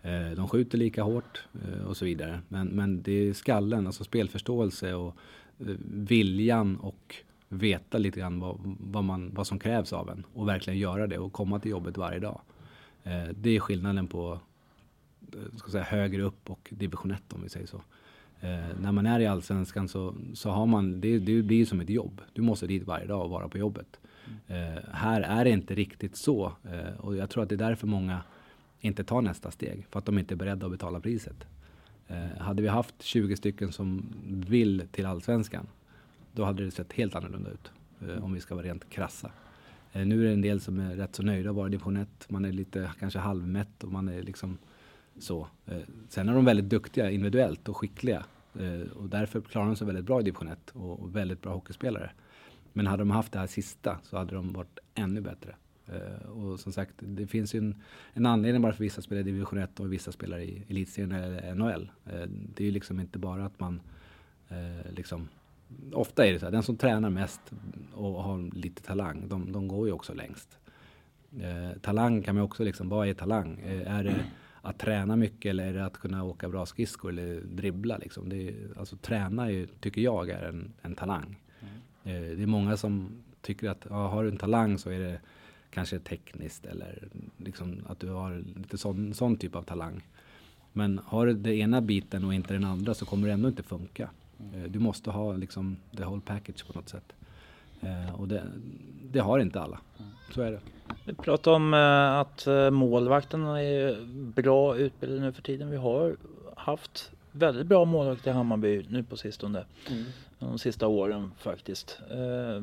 Eh, 0.02 0.36
de 0.36 0.48
skjuter 0.48 0.78
lika 0.78 1.02
hårt 1.02 1.44
och 1.86 1.96
så 1.96 2.04
vidare. 2.04 2.40
Men, 2.48 2.68
men 2.68 3.02
det 3.02 3.12
är 3.12 3.32
skallen, 3.32 3.86
alltså 3.86 4.04
spelförståelse 4.04 4.94
och 4.94 5.16
viljan 6.08 6.76
och 6.76 7.14
veta 7.48 7.98
lite 7.98 8.20
grann 8.20 8.40
vad, 8.40 8.76
vad, 8.80 9.04
man, 9.04 9.30
vad 9.34 9.46
som 9.46 9.58
krävs 9.58 9.92
av 9.92 10.10
en 10.10 10.26
och 10.34 10.48
verkligen 10.48 10.78
göra 10.78 11.06
det 11.06 11.18
och 11.18 11.32
komma 11.32 11.60
till 11.60 11.70
jobbet 11.70 11.96
varje 11.96 12.18
dag. 12.18 12.40
Eh, 13.02 13.28
det 13.34 13.56
är 13.56 13.60
skillnaden 13.60 14.06
på 14.06 14.40
eh, 15.32 15.56
ska 15.56 15.70
säga, 15.70 15.84
högre 15.84 16.22
upp 16.22 16.50
och 16.50 16.68
division 16.70 17.10
1 17.10 17.32
om 17.32 17.42
vi 17.42 17.48
säger 17.48 17.66
så. 17.66 17.82
Eh, 18.40 18.80
när 18.80 18.92
man 18.92 19.06
är 19.06 19.20
i 19.20 19.26
allsvenskan 19.26 19.88
så, 19.88 20.14
så 20.34 20.50
har 20.50 20.66
man, 20.66 21.00
det, 21.00 21.18
det 21.18 21.42
blir 21.42 21.64
som 21.64 21.80
ett 21.80 21.90
jobb. 21.90 22.20
Du 22.32 22.42
måste 22.42 22.66
dit 22.66 22.82
varje 22.82 23.06
dag 23.06 23.24
och 23.24 23.30
vara 23.30 23.48
på 23.48 23.58
jobbet. 23.58 24.00
Eh, 24.46 24.82
här 24.92 25.20
är 25.20 25.44
det 25.44 25.50
inte 25.50 25.74
riktigt 25.74 26.16
så 26.16 26.52
eh, 26.64 27.00
och 27.00 27.16
jag 27.16 27.30
tror 27.30 27.42
att 27.42 27.48
det 27.48 27.54
är 27.54 27.68
därför 27.68 27.86
många 27.86 28.22
inte 28.80 29.04
tar 29.04 29.22
nästa 29.22 29.50
steg 29.50 29.86
för 29.90 29.98
att 29.98 30.06
de 30.06 30.18
inte 30.18 30.34
är 30.34 30.36
beredda 30.36 30.66
att 30.66 30.72
betala 30.72 31.00
priset. 31.00 31.46
Eh, 32.08 32.38
hade 32.38 32.62
vi 32.62 32.68
haft 32.68 33.02
20 33.02 33.36
stycken 33.36 33.72
som 33.72 34.14
vill 34.48 34.82
till 34.90 35.06
allsvenskan 35.06 35.66
då 36.38 36.44
hade 36.44 36.64
det 36.64 36.70
sett 36.70 36.92
helt 36.92 37.14
annorlunda 37.14 37.50
ut. 37.50 37.72
Eh, 38.00 38.24
om 38.24 38.32
vi 38.32 38.40
ska 38.40 38.54
vara 38.54 38.66
rent 38.66 38.90
krassa. 38.90 39.30
Eh, 39.92 40.06
nu 40.06 40.20
är 40.20 40.26
det 40.26 40.32
en 40.32 40.40
del 40.40 40.60
som 40.60 40.78
är 40.78 40.96
rätt 40.96 41.14
så 41.14 41.22
nöjda 41.22 41.50
att 41.50 41.56
vara 41.56 41.68
i 41.68 41.70
division 41.70 41.96
1. 41.96 42.08
Man 42.28 42.44
är 42.44 42.52
lite 42.52 42.92
kanske 42.98 43.18
halvmätt 43.18 43.84
och 43.84 43.92
man 43.92 44.08
är 44.08 44.22
liksom 44.22 44.58
så. 45.18 45.48
Eh, 45.66 45.78
sen 46.08 46.28
är 46.28 46.34
de 46.34 46.44
väldigt 46.44 46.68
duktiga 46.68 47.10
individuellt 47.10 47.68
och 47.68 47.76
skickliga. 47.76 48.24
Eh, 48.58 48.92
och 48.96 49.08
därför 49.08 49.40
klarar 49.40 49.66
de 49.66 49.76
sig 49.76 49.86
väldigt 49.86 50.04
bra 50.04 50.20
i 50.20 50.22
division 50.22 50.48
1 50.48 50.70
och 50.70 51.16
väldigt 51.16 51.42
bra 51.42 51.52
hockeyspelare. 51.52 52.10
Men 52.72 52.86
hade 52.86 53.00
de 53.00 53.10
haft 53.10 53.32
det 53.32 53.38
här 53.38 53.46
sista 53.46 53.98
så 54.02 54.16
hade 54.16 54.34
de 54.34 54.52
varit 54.52 54.78
ännu 54.94 55.20
bättre. 55.20 55.56
Eh, 55.86 56.28
och 56.30 56.60
som 56.60 56.72
sagt, 56.72 56.94
det 56.98 57.26
finns 57.26 57.54
ju 57.54 57.58
en, 57.58 57.82
en 58.12 58.26
anledning 58.26 58.62
varför 58.62 58.84
vissa 58.84 59.02
spelar 59.02 59.20
i 59.20 59.24
division 59.24 59.58
1 59.58 59.80
och 59.80 59.92
vissa 59.92 60.12
spelar 60.12 60.38
i 60.38 60.64
elitserien 60.68 61.12
eller 61.12 61.54
NHL. 61.54 61.90
Eh, 62.06 62.28
det 62.28 62.62
är 62.62 62.66
ju 62.66 62.72
liksom 62.72 63.00
inte 63.00 63.18
bara 63.18 63.44
att 63.44 63.60
man 63.60 63.80
liksom 64.90 65.28
ofta 65.92 66.26
är 66.26 66.32
det 66.32 66.38
så 66.38 66.46
här, 66.46 66.52
den 66.52 66.62
som 66.62 66.76
tränar 66.76 67.10
mest 67.10 67.40
och 67.94 68.22
har 68.22 68.54
lite 68.54 68.82
talang, 68.82 69.28
de, 69.28 69.52
de 69.52 69.68
går 69.68 69.86
ju 69.86 69.92
också 69.92 70.14
längst. 70.14 70.58
Eh, 71.40 71.78
talang 71.80 72.22
kan 72.22 72.34
man 72.34 72.44
också 72.44 72.64
liksom, 72.64 72.88
vad 72.88 73.08
är 73.08 73.14
talang? 73.14 73.60
Eh, 73.60 73.96
är 73.96 74.04
det 74.04 74.24
att 74.62 74.78
träna 74.78 75.16
mycket 75.16 75.50
eller 75.50 75.66
är 75.66 75.72
det 75.72 75.84
att 75.84 75.98
kunna 75.98 76.24
åka 76.24 76.48
bra 76.48 76.66
skridskor 76.66 77.10
eller 77.10 77.40
dribbla 77.40 77.98
liksom? 77.98 78.28
Det 78.28 78.48
är, 78.48 78.54
alltså 78.78 78.96
träna 78.96 79.50
är, 79.50 79.68
tycker 79.80 80.00
jag 80.00 80.30
är 80.30 80.42
en, 80.42 80.72
en 80.82 80.94
talang. 80.94 81.42
Mm. 81.60 81.74
Eh, 82.04 82.36
det 82.36 82.42
är 82.42 82.46
många 82.46 82.76
som 82.76 83.22
tycker 83.40 83.68
att 83.68 83.86
ja, 83.90 84.08
har 84.08 84.22
du 84.22 84.30
en 84.30 84.36
talang 84.36 84.78
så 84.78 84.90
är 84.90 85.00
det 85.00 85.20
kanske 85.70 85.98
tekniskt 85.98 86.66
eller 86.66 87.08
liksom 87.36 87.80
att 87.88 88.00
du 88.00 88.08
har 88.08 88.44
lite 88.56 88.78
sån, 88.78 89.14
sån 89.14 89.36
typ 89.36 89.56
av 89.56 89.62
talang. 89.62 90.02
Men 90.72 91.00
har 91.04 91.26
du 91.26 91.32
den 91.32 91.52
ena 91.52 91.80
biten 91.80 92.24
och 92.24 92.34
inte 92.34 92.52
den 92.52 92.64
andra 92.64 92.94
så 92.94 93.06
kommer 93.06 93.28
det 93.28 93.34
ändå 93.34 93.48
inte 93.48 93.62
funka. 93.62 94.10
Eh, 94.38 94.70
du 94.70 94.78
måste 94.78 95.10
ha 95.10 95.32
liksom 95.32 95.76
the 95.96 96.04
whole 96.04 96.20
package 96.24 96.66
på 96.66 96.78
något 96.78 96.88
sätt. 96.88 97.12
Eh, 97.80 98.20
och 98.20 98.28
det, 98.28 98.42
det 99.02 99.18
har 99.18 99.38
inte 99.38 99.60
alla. 99.60 99.78
Så 100.34 100.42
är 100.42 100.52
det. 100.52 100.60
Vi 101.04 101.14
pratade 101.14 101.56
om 101.56 101.74
eh, 101.74 102.18
att 102.18 102.46
målvakterna 102.72 103.62
är 103.62 104.06
bra 104.34 104.76
utbildade 104.76 105.20
nu 105.20 105.32
för 105.32 105.42
tiden. 105.42 105.70
Vi 105.70 105.76
har 105.76 106.16
haft 106.56 107.10
väldigt 107.32 107.66
bra 107.66 107.84
målvakter 107.84 108.30
i 108.30 108.34
Hammarby 108.34 108.86
nu 108.88 109.02
på 109.02 109.16
sistone. 109.16 109.64
Mm. 109.90 110.04
De 110.38 110.58
sista 110.58 110.86
åren 110.86 111.30
faktiskt. 111.38 112.00
Eh, 112.10 112.62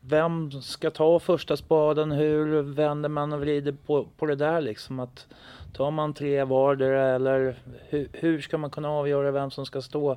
vem 0.00 0.50
ska 0.62 0.90
ta 0.90 1.20
första 1.20 1.56
spaden? 1.56 2.12
Hur 2.12 2.62
vänder 2.62 3.08
man 3.08 3.32
och 3.32 3.40
vrider 3.40 3.72
på, 3.86 4.06
på 4.16 4.26
det 4.26 4.36
där 4.36 4.60
liksom? 4.60 5.00
Att 5.00 5.26
tar 5.72 5.90
man 5.90 6.14
tre 6.14 6.44
vardera 6.44 7.08
eller 7.08 7.56
hur, 7.88 8.08
hur 8.12 8.40
ska 8.40 8.58
man 8.58 8.70
kunna 8.70 8.90
avgöra 8.90 9.30
vem 9.30 9.50
som 9.50 9.66
ska 9.66 9.82
stå? 9.82 10.16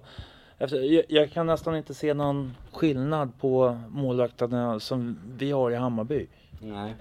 Jag, 0.70 1.04
jag, 1.10 1.32
kan 1.32 1.46
nästan 1.46 1.76
inte 1.76 1.94
se 1.94 2.14
någon 2.14 2.54
skillnad 2.72 3.32
på 3.40 3.80
målvakterna 3.90 4.80
som 4.80 5.18
vi 5.38 5.52
har 5.52 5.72
i 5.72 5.76
Hammarby. 5.76 6.28
Nej. 6.60 6.96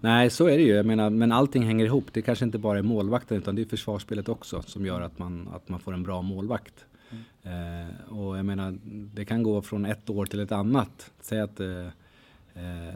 Nej, 0.00 0.30
så 0.30 0.46
är 0.46 0.56
det 0.56 0.62
ju. 0.62 0.74
Jag 0.74 0.86
menar, 0.86 1.10
men 1.10 1.32
allting 1.32 1.62
hänger 1.62 1.84
ihop. 1.84 2.04
Det 2.12 2.22
kanske 2.22 2.44
inte 2.44 2.58
bara 2.58 2.78
är 2.78 2.82
målvakten 2.82 3.38
utan 3.38 3.54
det 3.54 3.62
är 3.62 3.66
försvarsspelet 3.66 4.28
också 4.28 4.62
som 4.62 4.86
gör 4.86 5.00
att 5.00 5.18
man, 5.18 5.48
att 5.54 5.68
man 5.68 5.80
får 5.80 5.94
en 5.94 6.02
bra 6.02 6.22
målvakt. 6.22 6.84
Mm. 7.42 7.88
Eh, 7.88 8.18
och 8.18 8.38
jag 8.38 8.44
menar, 8.44 8.78
det 9.14 9.24
kan 9.24 9.42
gå 9.42 9.62
från 9.62 9.84
ett 9.84 10.10
år 10.10 10.26
till 10.26 10.40
ett 10.40 10.52
annat. 10.52 11.10
Säg 11.20 11.40
att 11.40 11.60
eh, 11.60 11.86
eh, 12.54 12.94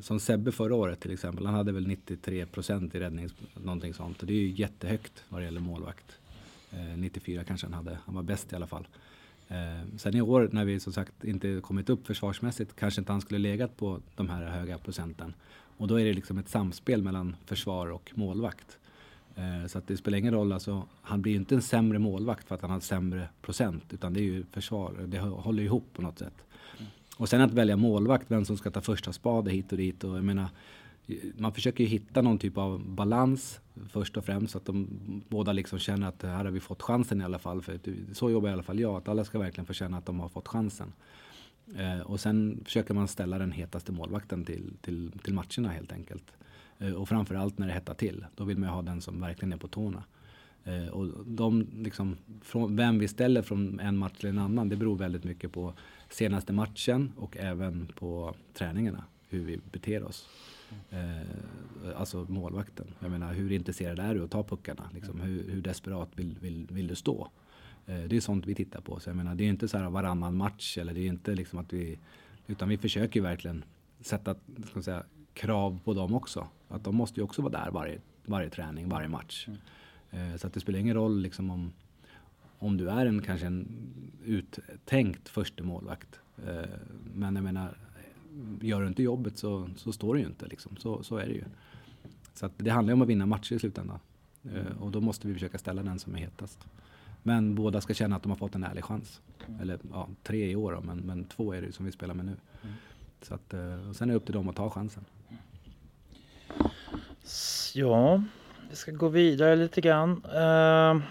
som 0.00 0.20
Sebbe 0.20 0.52
förra 0.52 0.74
året 0.74 1.00
till 1.00 1.12
exempel, 1.12 1.46
han 1.46 1.54
hade 1.54 1.72
väl 1.72 1.86
93 1.86 2.46
procent 2.46 2.94
i 2.94 3.00
räddning, 3.00 3.28
någonting 3.54 3.94
sånt. 3.94 4.20
Och 4.20 4.26
det 4.26 4.32
är 4.32 4.42
ju 4.42 4.50
jättehögt 4.50 5.24
vad 5.28 5.40
det 5.40 5.44
gäller 5.44 5.60
målvakt. 5.60 6.18
Eh, 6.70 6.96
94 6.96 7.44
kanske 7.44 7.66
han 7.66 7.74
hade, 7.74 7.98
han 8.04 8.14
var 8.14 8.22
bäst 8.22 8.52
i 8.52 8.56
alla 8.56 8.66
fall. 8.66 8.86
Eh, 9.52 9.96
sen 9.96 10.16
i 10.16 10.20
år 10.20 10.48
när 10.52 10.64
vi 10.64 10.80
som 10.80 10.92
sagt 10.92 11.24
inte 11.24 11.60
kommit 11.60 11.90
upp 11.90 12.06
försvarsmässigt 12.06 12.76
kanske 12.76 13.00
inte 13.00 13.12
han 13.12 13.20
skulle 13.20 13.38
legat 13.38 13.76
på 13.76 14.00
de 14.16 14.28
här 14.28 14.44
höga 14.44 14.78
procenten. 14.78 15.34
Och 15.76 15.88
då 15.88 16.00
är 16.00 16.04
det 16.04 16.12
liksom 16.12 16.38
ett 16.38 16.48
samspel 16.48 17.02
mellan 17.02 17.36
försvar 17.46 17.86
och 17.86 18.12
målvakt. 18.14 18.78
Eh, 19.34 19.66
så 19.66 19.78
att 19.78 19.86
det 19.86 19.96
spelar 19.96 20.18
ingen 20.18 20.34
roll, 20.34 20.52
alltså, 20.52 20.84
han 21.02 21.22
blir 21.22 21.32
ju 21.32 21.38
inte 21.38 21.54
en 21.54 21.62
sämre 21.62 21.98
målvakt 21.98 22.48
för 22.48 22.54
att 22.54 22.62
han 22.62 22.70
har 22.70 22.80
sämre 22.80 23.28
procent. 23.42 23.84
Utan 23.92 24.12
det 24.12 24.20
är 24.20 24.24
ju 24.24 24.44
försvar, 24.52 24.94
det 25.06 25.18
håller 25.18 25.62
ihop 25.62 25.84
på 25.92 26.02
något 26.02 26.18
sätt. 26.18 26.44
Och 27.16 27.28
sen 27.28 27.40
att 27.40 27.52
välja 27.52 27.76
målvakt, 27.76 28.30
vem 28.30 28.44
som 28.44 28.56
ska 28.56 28.70
ta 28.70 28.80
första 28.80 29.12
spade 29.12 29.50
hit 29.50 29.72
och 29.72 29.78
dit. 29.78 30.04
Och 30.04 30.16
jag 30.16 30.24
menar, 30.24 30.48
man 31.36 31.52
försöker 31.52 31.84
ju 31.84 31.90
hitta 31.90 32.22
någon 32.22 32.38
typ 32.38 32.58
av 32.58 32.86
balans 32.86 33.60
först 33.90 34.16
och 34.16 34.24
främst. 34.24 34.52
Så 34.52 34.58
att 34.58 34.64
de 34.64 34.88
båda 35.28 35.52
liksom 35.52 35.78
känner 35.78 36.08
att 36.08 36.22
här 36.22 36.44
har 36.44 36.50
vi 36.50 36.60
fått 36.60 36.82
chansen 36.82 37.20
i 37.20 37.24
alla 37.24 37.38
fall. 37.38 37.62
För 37.62 37.78
så 38.12 38.30
jobbar 38.30 38.48
i 38.48 38.52
alla 38.52 38.62
fall 38.62 38.80
jag, 38.80 38.96
att 38.96 39.08
alla 39.08 39.24
ska 39.24 39.38
verkligen 39.38 39.66
få 39.66 39.72
känna 39.72 39.98
att 39.98 40.06
de 40.06 40.20
har 40.20 40.28
fått 40.28 40.48
chansen. 40.48 40.92
Eh, 41.76 42.00
och 42.00 42.20
sen 42.20 42.60
försöker 42.64 42.94
man 42.94 43.08
ställa 43.08 43.38
den 43.38 43.52
hetaste 43.52 43.92
målvakten 43.92 44.44
till, 44.44 44.72
till, 44.80 45.12
till 45.22 45.34
matcherna 45.34 45.68
helt 45.68 45.92
enkelt. 45.92 46.32
Eh, 46.78 46.92
och 46.92 47.08
framförallt 47.08 47.58
när 47.58 47.66
det 47.66 47.72
hettar 47.72 47.94
till. 47.94 48.26
Då 48.34 48.44
vill 48.44 48.58
man 48.58 48.68
ju 48.68 48.74
ha 48.74 48.82
den 48.82 49.00
som 49.00 49.20
verkligen 49.20 49.52
är 49.52 49.56
på 49.56 49.68
tårna. 49.68 50.04
Eh, 50.64 50.86
och 50.86 51.26
de, 51.26 51.66
liksom, 51.76 52.16
från, 52.42 52.76
vem 52.76 52.98
vi 52.98 53.08
ställer 53.08 53.42
från 53.42 53.80
en 53.80 53.96
match 53.96 54.18
till 54.18 54.28
en 54.28 54.38
annan, 54.38 54.68
det 54.68 54.76
beror 54.76 54.96
väldigt 54.96 55.24
mycket 55.24 55.52
på 55.52 55.74
senaste 56.08 56.52
matchen 56.52 57.12
och 57.16 57.36
även 57.36 57.86
på 57.98 58.34
träningarna, 58.54 59.04
hur 59.28 59.44
vi 59.44 59.60
beter 59.72 60.04
oss. 60.04 60.28
Eh, 60.90 61.96
alltså 61.96 62.26
målvakten. 62.28 62.86
Jag 63.00 63.10
menar 63.10 63.32
hur 63.32 63.52
intresserad 63.52 63.98
är 63.98 64.14
du 64.14 64.24
att 64.24 64.30
ta 64.30 64.42
puckarna? 64.42 64.90
Liksom, 64.94 65.20
hur, 65.20 65.50
hur 65.50 65.62
desperat 65.62 66.08
vill, 66.14 66.38
vill, 66.40 66.66
vill 66.70 66.86
du 66.86 66.94
stå? 66.94 67.28
Eh, 67.86 68.00
det 68.02 68.16
är 68.16 68.20
sånt 68.20 68.46
vi 68.46 68.54
tittar 68.54 68.80
på. 68.80 69.00
Så 69.00 69.10
jag 69.10 69.16
menar, 69.16 69.34
det 69.34 69.44
är 69.44 69.48
inte 69.48 69.68
så 69.68 69.78
här 69.78 69.90
varannan 69.90 70.36
match 70.36 70.78
eller 70.78 70.94
det 70.94 71.00
är 71.00 71.06
inte 71.06 71.34
liksom 71.34 71.58
att 71.58 71.72
vi 71.72 71.98
utan 72.46 72.68
vi 72.68 72.78
försöker 72.78 73.20
verkligen 73.20 73.64
sätta 74.00 74.34
ska 74.70 74.82
säga, 74.82 75.02
krav 75.34 75.80
på 75.84 75.94
dem 75.94 76.14
också. 76.14 76.48
Att 76.68 76.84
de 76.84 76.94
måste 76.94 77.20
ju 77.20 77.24
också 77.24 77.42
vara 77.42 77.52
där 77.52 77.70
varje, 77.70 78.00
varje 78.24 78.50
träning, 78.50 78.88
varje 78.88 79.08
match. 79.08 79.48
Mm. 79.48 80.32
Eh, 80.32 80.36
så 80.36 80.46
att 80.46 80.52
det 80.52 80.60
spelar 80.60 80.78
ingen 80.78 80.94
roll 80.94 81.20
liksom 81.20 81.50
om, 81.50 81.72
om 82.58 82.76
du 82.76 82.90
är 82.90 83.06
en 83.06 83.22
kanske 83.22 83.46
en 83.46 83.68
uttänkt 84.24 85.28
första 85.28 85.64
målvakt. 85.64 86.20
Eh, 86.46 86.70
men 87.14 87.34
jag 87.34 87.44
menar, 87.44 87.76
gör 88.60 88.80
du 88.80 88.86
inte 88.86 89.02
jobbet 89.02 89.38
så, 89.38 89.70
så 89.76 89.92
står 89.92 90.14
du 90.14 90.20
ju 90.20 90.26
inte. 90.26 90.46
Liksom. 90.46 90.76
Så, 90.76 91.02
så 91.02 91.16
är 91.16 91.26
det 91.26 91.32
ju. 91.32 91.44
Så 92.34 92.50
det 92.56 92.70
handlar 92.70 92.94
om 92.94 93.02
att 93.02 93.08
vinna 93.08 93.26
matcher 93.26 93.54
i 93.54 93.58
slutändan. 93.58 93.98
Eh, 94.44 94.82
och 94.82 94.90
då 94.90 95.00
måste 95.00 95.28
vi 95.28 95.34
försöka 95.34 95.58
ställa 95.58 95.82
den 95.82 95.98
som 95.98 96.14
är 96.14 96.18
hetast. 96.18 96.58
Men 97.22 97.54
båda 97.54 97.80
ska 97.80 97.94
känna 97.94 98.16
att 98.16 98.22
de 98.22 98.28
har 98.28 98.36
fått 98.36 98.54
en 98.54 98.64
ärlig 98.64 98.84
chans. 98.84 99.20
Eller 99.60 99.78
ja, 99.92 100.08
tre 100.22 100.50
i 100.50 100.56
år 100.56 100.72
då, 100.72 100.80
men, 100.80 100.98
men 100.98 101.24
två 101.24 101.52
är 101.52 101.62
det 101.62 101.72
som 101.72 101.86
vi 101.86 101.92
spelar 101.92 102.14
med 102.14 102.24
nu. 102.24 102.36
Mm. 102.62 102.74
Så 103.22 103.34
att, 103.34 103.54
eh, 103.54 103.88
och 103.88 103.96
sen 103.96 104.08
är 104.08 104.12
det 104.12 104.16
upp 104.16 104.24
till 104.24 104.34
dem 104.34 104.48
att 104.48 104.56
ta 104.56 104.70
chansen. 104.70 105.04
Ja, 107.74 108.22
vi 108.70 108.76
ska 108.76 108.92
gå 108.92 109.08
vidare 109.08 109.56
lite 109.56 109.80
grann. 109.80 110.24
Uh, 110.24 111.02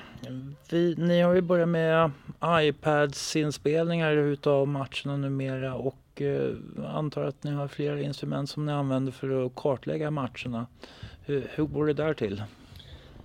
vi, 0.69 0.95
ni 0.97 1.21
har 1.21 1.33
ju 1.33 1.41
börjat 1.41 1.69
med 1.69 2.11
iPads 2.43 3.35
inspelningar 3.35 4.11
utav 4.11 4.67
matcherna 4.67 5.17
numera 5.17 5.75
och 5.75 5.97
uh, 6.25 6.55
antar 6.85 7.23
att 7.23 7.43
ni 7.43 7.51
har 7.51 7.67
flera 7.67 8.01
instrument 8.01 8.49
som 8.49 8.65
ni 8.65 8.71
använder 8.71 9.11
för 9.11 9.45
att 9.45 9.55
kartlägga 9.55 10.11
matcherna. 10.11 10.67
Hur, 11.25 11.47
hur 11.55 11.63
går 11.63 11.87
det 11.87 11.93
där 11.93 12.13
till? 12.13 12.43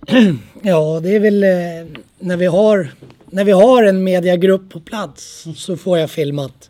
Ja, 0.61 0.99
det 1.03 1.15
är 1.15 1.19
väl 1.19 1.43
eh, 1.43 2.01
när 2.19 2.37
vi 2.37 2.45
har 2.45 2.91
när 3.25 3.43
vi 3.43 3.51
har 3.51 3.83
en 3.83 4.03
mediagrupp 4.03 4.69
på 4.69 4.79
plats 4.79 5.47
så 5.55 5.77
får 5.77 5.97
jag 5.97 6.11
filmat. 6.11 6.69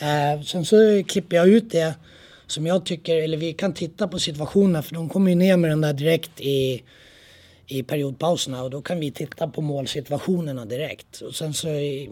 Eh, 0.00 0.42
sen 0.42 0.64
så 0.64 1.02
klipper 1.06 1.36
jag 1.36 1.48
ut 1.48 1.70
det 1.70 1.94
som 2.46 2.66
jag 2.66 2.86
tycker, 2.86 3.16
eller 3.16 3.36
vi 3.36 3.52
kan 3.52 3.74
titta 3.74 4.08
på 4.08 4.18
situationerna 4.18 4.82
för 4.82 4.94
de 4.94 5.08
kommer 5.08 5.30
ju 5.30 5.34
ner 5.34 5.56
med 5.56 5.70
den 5.70 5.80
där 5.80 5.92
direkt 5.92 6.40
i, 6.40 6.82
i 7.66 7.82
periodpauserna 7.82 8.62
och 8.62 8.70
då 8.70 8.82
kan 8.82 9.00
vi 9.00 9.10
titta 9.10 9.48
på 9.48 9.60
målsituationerna 9.60 10.64
direkt. 10.64 11.20
Och 11.20 11.34
sen 11.34 11.54
så 11.54 11.68
i, 11.68 12.10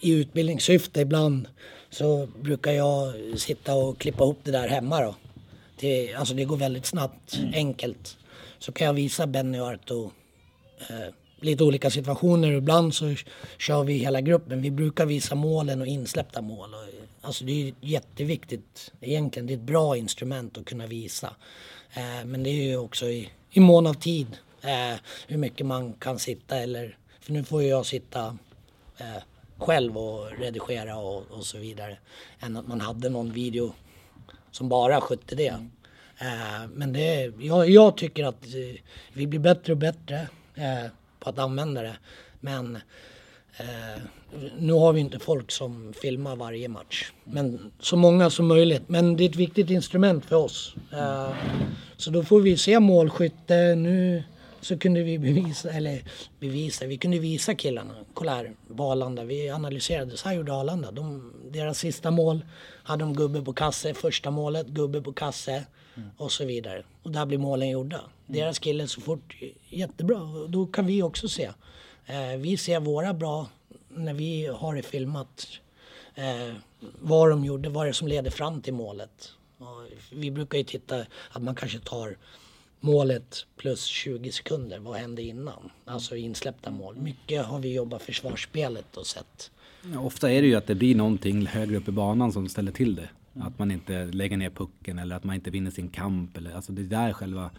i 0.00 0.12
utbildningssyfte 0.12 1.00
ibland 1.00 1.48
så 1.90 2.28
brukar 2.42 2.72
jag 2.72 3.14
sitta 3.38 3.74
och 3.74 3.98
klippa 3.98 4.24
ihop 4.24 4.40
det 4.42 4.50
där 4.50 4.68
hemma 4.68 5.00
då. 5.00 5.14
Det, 5.80 6.14
alltså 6.14 6.34
det 6.34 6.44
går 6.44 6.56
väldigt 6.56 6.86
snabbt, 6.86 7.38
enkelt. 7.52 8.18
Så 8.58 8.72
kan 8.72 8.86
jag 8.86 8.94
visa 8.94 9.26
Benny 9.26 9.58
och 9.58 9.66
Arto 9.66 10.10
eh, 10.78 11.14
lite 11.40 11.64
olika 11.64 11.90
situationer. 11.90 12.52
Ibland 12.52 12.94
så 12.94 13.14
kör 13.58 13.84
vi 13.84 13.92
hela 13.92 14.20
gruppen. 14.20 14.62
Vi 14.62 14.70
brukar 14.70 15.06
visa 15.06 15.34
målen 15.34 15.80
och 15.80 15.86
insläppta 15.86 16.42
mål. 16.42 16.74
Alltså 17.20 17.44
det 17.44 17.68
är 17.68 17.74
jätteviktigt 17.80 18.92
egentligen. 19.00 19.46
Det 19.46 19.52
är 19.52 19.56
ett 19.58 19.62
bra 19.62 19.96
instrument 19.96 20.58
att 20.58 20.64
kunna 20.64 20.86
visa. 20.86 21.34
Eh, 21.94 22.24
men 22.24 22.42
det 22.42 22.50
är 22.50 22.62
ju 22.62 22.76
också 22.76 23.06
i, 23.06 23.30
i 23.50 23.60
mån 23.60 23.86
av 23.86 23.94
tid 23.94 24.26
eh, 24.62 24.98
hur 25.26 25.36
mycket 25.36 25.66
man 25.66 25.92
kan 25.92 26.18
sitta 26.18 26.58
eller... 26.58 26.98
För 27.20 27.32
nu 27.32 27.44
får 27.44 27.62
ju 27.62 27.68
jag 27.68 27.86
sitta 27.86 28.38
eh, 28.98 29.22
själv 29.58 29.98
och 29.98 30.30
redigera 30.38 30.96
och, 30.96 31.24
och, 31.30 31.46
så 31.46 31.58
vidare. 31.58 31.98
Än 32.40 32.56
att 32.56 32.68
man 32.68 32.80
hade 32.80 33.08
någon 33.08 33.32
video 33.32 33.72
som 34.50 34.68
bara 34.68 35.00
skötte 35.00 35.34
det. 35.34 35.54
Eh, 36.18 36.68
men 36.74 36.92
det, 36.92 37.32
jag, 37.38 37.70
jag 37.70 37.96
tycker 37.96 38.24
att 38.24 38.44
eh, 38.44 38.80
vi 39.12 39.26
blir 39.26 39.40
bättre 39.40 39.72
och 39.72 39.78
bättre 39.78 40.28
eh, 40.54 40.90
på 41.18 41.30
att 41.30 41.38
använda 41.38 41.82
det. 41.82 41.96
Men 42.40 42.76
eh, 43.56 44.02
nu 44.58 44.72
har 44.72 44.92
vi 44.92 45.00
inte 45.00 45.18
folk 45.18 45.50
som 45.50 45.92
filmar 45.92 46.36
varje 46.36 46.68
match. 46.68 47.12
Men 47.24 47.72
så 47.80 47.96
många 47.96 48.30
som 48.30 48.46
möjligt. 48.46 48.82
Men 48.86 49.16
det 49.16 49.24
är 49.24 49.28
ett 49.28 49.36
viktigt 49.36 49.70
instrument 49.70 50.24
för 50.24 50.36
oss. 50.36 50.74
Eh, 50.92 51.30
så 51.96 52.10
då 52.10 52.22
får 52.22 52.40
vi 52.40 52.56
se 52.56 52.80
målskytte. 52.80 53.74
Nu 53.74 54.22
så 54.60 54.78
kunde 54.78 55.02
vi 55.02 55.18
bevisa, 55.18 55.70
eller 55.70 56.02
bevisa, 56.40 56.86
vi 56.86 56.98
kunde 56.98 57.18
visa 57.18 57.54
killarna. 57.54 57.94
Kolla 58.14 58.34
här, 58.34 58.52
på 58.76 58.84
Arlanda. 58.84 59.24
Vi 59.24 59.50
analyserade, 59.50 60.16
så 60.16 60.28
här 60.28 60.36
gjorde 60.36 60.52
Arlanda. 60.52 60.90
De, 60.90 61.32
deras 61.50 61.78
sista 61.78 62.10
mål 62.10 62.44
hade 62.82 63.04
de 63.04 63.14
gubbe 63.14 63.42
på 63.42 63.52
kasse. 63.52 63.94
Första 63.94 64.30
målet, 64.30 64.66
gubbe 64.66 65.02
på 65.02 65.12
kasse. 65.12 65.64
Mm. 65.96 66.08
Och 66.16 66.32
så 66.32 66.44
vidare. 66.44 66.82
Och 67.02 67.10
där 67.10 67.26
blir 67.26 67.38
målen 67.38 67.68
gjorda. 67.68 67.98
Mm. 67.98 68.10
Deras 68.26 68.58
kille 68.58 68.88
så 68.88 69.00
fort, 69.00 69.36
jättebra. 69.68 70.46
Då 70.48 70.66
kan 70.66 70.86
vi 70.86 71.02
också 71.02 71.28
se. 71.28 71.50
Eh, 72.06 72.36
vi 72.38 72.56
ser 72.56 72.80
våra 72.80 73.14
bra 73.14 73.46
när 73.88 74.14
vi 74.14 74.46
har 74.46 74.74
det 74.74 74.82
filmat. 74.82 75.46
Eh, 76.14 76.54
vad 77.00 77.30
de 77.30 77.44
gjorde, 77.44 77.68
vad 77.68 77.86
det 77.86 77.92
som 77.92 78.08
leder 78.08 78.30
fram 78.30 78.62
till 78.62 78.74
målet. 78.74 79.32
Och 79.58 79.82
vi 80.12 80.30
brukar 80.30 80.58
ju 80.58 80.64
titta 80.64 81.06
att 81.30 81.42
man 81.42 81.54
kanske 81.54 81.78
tar 81.78 82.16
målet 82.80 83.46
plus 83.56 83.84
20 83.84 84.32
sekunder. 84.32 84.78
Vad 84.78 84.96
hände 84.96 85.22
innan? 85.22 85.70
Alltså 85.84 86.16
insläppta 86.16 86.70
mål. 86.70 86.96
Mycket 86.96 87.46
har 87.46 87.58
vi 87.58 87.74
jobbat 87.74 88.02
försvarsspelet 88.02 88.96
och 88.96 89.06
sett. 89.06 89.50
Ja, 89.92 90.00
ofta 90.00 90.32
är 90.32 90.42
det 90.42 90.48
ju 90.48 90.54
att 90.54 90.66
det 90.66 90.74
blir 90.74 90.94
någonting 90.94 91.46
högre 91.46 91.76
upp 91.76 91.88
i 91.88 91.92
banan 91.92 92.32
som 92.32 92.48
ställer 92.48 92.72
till 92.72 92.94
det. 92.94 93.08
Att 93.40 93.58
man 93.58 93.70
inte 93.70 94.04
lägger 94.04 94.36
ner 94.36 94.50
pucken 94.50 94.98
eller 94.98 95.16
att 95.16 95.24
man 95.24 95.34
inte 95.34 95.50
vinner 95.50 95.70
sin 95.70 95.88
kamp. 95.88 96.36
Eller, 96.36 96.54
alltså 96.54 96.72
det 96.72 96.82
är 96.82 96.86
där 96.86 97.12
själva 97.12 97.50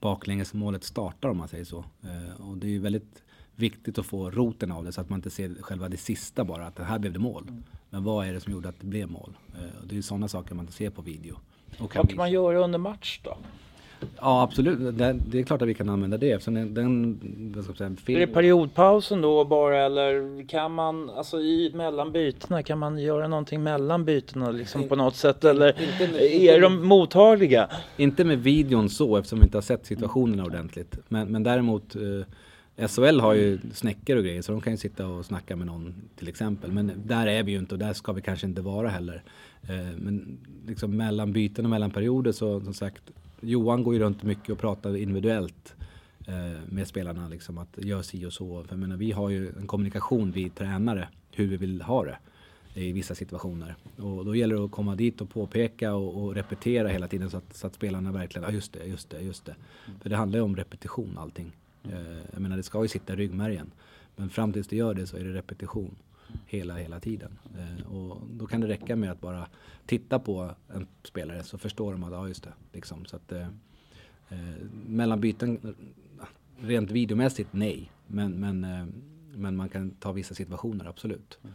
baklängesmålet 0.00 0.84
startar 0.84 1.28
om 1.28 1.36
man 1.36 1.48
säger 1.48 1.64
så. 1.64 1.84
Eh, 2.02 2.46
och 2.48 2.56
det 2.56 2.66
är 2.66 2.70
ju 2.70 2.78
väldigt 2.78 3.22
viktigt 3.54 3.98
att 3.98 4.06
få 4.06 4.30
roten 4.30 4.72
av 4.72 4.84
det 4.84 4.92
så 4.92 5.00
att 5.00 5.08
man 5.10 5.18
inte 5.18 5.30
ser 5.30 5.54
själva 5.60 5.88
det 5.88 5.96
sista 5.96 6.44
bara, 6.44 6.66
att 6.66 6.78
här 6.78 6.98
blev 6.98 7.12
det 7.12 7.18
mål. 7.18 7.44
Men 7.90 8.04
vad 8.04 8.26
är 8.26 8.32
det 8.32 8.40
som 8.40 8.52
gjorde 8.52 8.68
att 8.68 8.80
det 8.80 8.86
blev 8.86 9.10
mål? 9.10 9.36
Eh, 9.54 9.80
och 9.80 9.86
det 9.86 9.96
är 9.96 10.02
sådana 10.02 10.28
saker 10.28 10.54
man 10.54 10.62
inte 10.64 10.76
ser 10.76 10.90
på 10.90 11.02
video. 11.02 11.38
Och 11.78 11.92
kan 11.92 12.00
vad 12.00 12.08
kan 12.08 12.16
man 12.16 12.30
göra 12.30 12.58
under 12.58 12.78
match 12.78 13.20
då? 13.24 13.38
Ja 14.20 14.42
absolut, 14.42 14.98
det, 14.98 15.16
det, 15.26 15.38
är 15.38 15.42
klart 15.42 15.62
att 15.62 15.68
vi 15.68 15.74
kan 15.74 15.88
använda 15.88 16.16
det 16.16 16.30
eftersom 16.30 16.54
den, 16.54 16.74
den 16.74 17.52
vad 17.56 17.64
ska 17.64 17.74
säga, 17.74 17.96
film... 18.04 18.22
Är 18.22 18.26
det 18.26 18.32
periodpausen 18.32 19.20
då 19.20 19.44
bara 19.44 19.78
eller 19.78 20.42
kan 20.48 20.72
man, 20.72 21.10
alltså 21.10 21.40
i 21.40 21.72
mellan 21.74 22.12
bytena, 22.12 22.62
kan 22.62 22.78
man 22.78 22.98
göra 22.98 23.28
någonting 23.28 23.62
mellan 23.62 24.04
bytena 24.04 24.50
liksom 24.50 24.88
på 24.88 24.96
något 24.96 25.16
sätt 25.16 25.44
eller 25.44 25.68
inte, 25.68 26.34
är 26.36 26.60
de 26.60 26.86
mottagliga? 26.86 27.68
Inte 27.96 28.24
med 28.24 28.42
videon 28.42 28.88
så 28.88 29.16
eftersom 29.16 29.38
vi 29.38 29.44
inte 29.44 29.56
har 29.56 29.62
sett 29.62 29.86
situationerna 29.86 30.44
ordentligt. 30.44 30.98
Men, 31.08 31.28
men 31.28 31.42
däremot 31.42 31.96
eh, 31.96 32.88
SHL 32.88 33.20
har 33.20 33.34
ju 33.34 33.58
snäckor 33.72 34.16
och 34.16 34.24
grejer 34.24 34.42
så 34.42 34.52
de 34.52 34.60
kan 34.60 34.72
ju 34.72 34.76
sitta 34.76 35.06
och 35.06 35.24
snacka 35.24 35.56
med 35.56 35.66
någon 35.66 35.94
till 36.16 36.28
exempel. 36.28 36.72
Men 36.72 36.92
där 37.04 37.26
är 37.26 37.42
vi 37.42 37.52
ju 37.52 37.58
inte 37.58 37.74
och 37.74 37.78
där 37.78 37.92
ska 37.92 38.12
vi 38.12 38.20
kanske 38.20 38.46
inte 38.46 38.62
vara 38.62 38.88
heller. 38.88 39.22
Eh, 39.62 39.96
men 39.96 40.38
liksom 40.66 40.96
mellan 40.96 41.32
byten 41.32 41.64
och 41.64 41.70
mellan 41.70 41.90
perioder 41.90 42.32
så 42.32 42.60
som 42.60 42.74
sagt 42.74 43.02
Johan 43.40 43.82
går 43.82 43.94
ju 43.94 44.00
runt 44.00 44.22
mycket 44.22 44.50
och 44.50 44.58
pratar 44.58 44.96
individuellt 44.96 45.74
eh, 46.26 46.60
med 46.68 46.88
spelarna. 46.88 47.28
Liksom, 47.28 47.58
att 47.58 47.78
gör 47.78 48.02
si 48.02 48.26
och 48.26 48.32
så. 48.32 48.62
För 48.62 48.72
jag 48.72 48.78
menar, 48.78 48.96
vi 48.96 49.12
har 49.12 49.30
ju 49.30 49.48
en 49.48 49.66
kommunikation, 49.66 50.30
vi 50.30 50.50
tränare, 50.50 51.08
hur 51.30 51.46
vi 51.46 51.56
vill 51.56 51.82
ha 51.82 52.04
det 52.04 52.18
i 52.74 52.92
vissa 52.92 53.14
situationer. 53.14 53.76
Och 53.96 54.24
då 54.24 54.36
gäller 54.36 54.56
det 54.56 54.64
att 54.64 54.70
komma 54.70 54.94
dit 54.94 55.20
och 55.20 55.30
påpeka 55.30 55.94
och, 55.94 56.22
och 56.22 56.34
repetera 56.34 56.88
hela 56.88 57.08
tiden 57.08 57.30
så 57.30 57.36
att, 57.36 57.56
så 57.56 57.66
att, 57.66 57.74
spelarna 57.74 58.12
verkligen, 58.12 58.48
ja 58.48 58.54
just 58.54 58.72
det, 58.72 58.84
just 58.84 59.10
det, 59.10 59.20
just 59.20 59.44
det. 59.44 59.54
Mm. 59.86 60.00
För 60.00 60.10
det 60.10 60.16
handlar 60.16 60.38
ju 60.38 60.44
om 60.44 60.56
repetition 60.56 61.18
allting. 61.18 61.52
Eh, 61.84 62.18
jag 62.32 62.40
menar 62.40 62.56
det 62.56 62.62
ska 62.62 62.82
ju 62.82 62.88
sitta 62.88 63.12
i 63.12 63.16
ryggmärgen. 63.16 63.70
Men 64.16 64.30
fram 64.30 64.52
tills 64.52 64.68
det 64.68 64.76
gör 64.76 64.94
det 64.94 65.06
så 65.06 65.16
är 65.16 65.24
det 65.24 65.32
repetition 65.32 65.94
hela, 66.46 66.74
hela 66.76 67.00
tiden. 67.00 67.38
Eh, 67.58 67.86
och 67.86 68.20
då 68.30 68.46
kan 68.46 68.60
det 68.60 68.68
räcka 68.68 68.96
med 68.96 69.10
att 69.10 69.20
bara 69.20 69.48
titta 69.86 70.18
på 70.18 70.50
en 70.68 70.86
spelare 71.02 71.42
så 71.42 71.58
förstår 71.58 71.92
de 71.92 72.02
att, 72.02 72.12
ja 72.12 72.28
just 72.28 72.42
det. 72.42 72.52
Liksom. 72.72 73.04
Så 73.04 73.16
att, 73.16 73.32
eh, 73.32 73.48
eh 74.28 74.56
mellan 74.86 75.20
byten, 75.20 75.74
rent 76.58 76.90
videomässigt 76.90 77.52
nej. 77.52 77.90
Men, 78.06 78.32
men, 78.32 78.64
eh, 78.64 78.86
men 79.34 79.56
man 79.56 79.68
kan 79.68 79.90
ta 79.90 80.12
vissa 80.12 80.34
situationer, 80.34 80.84
absolut. 80.84 81.38
Mm. 81.42 81.54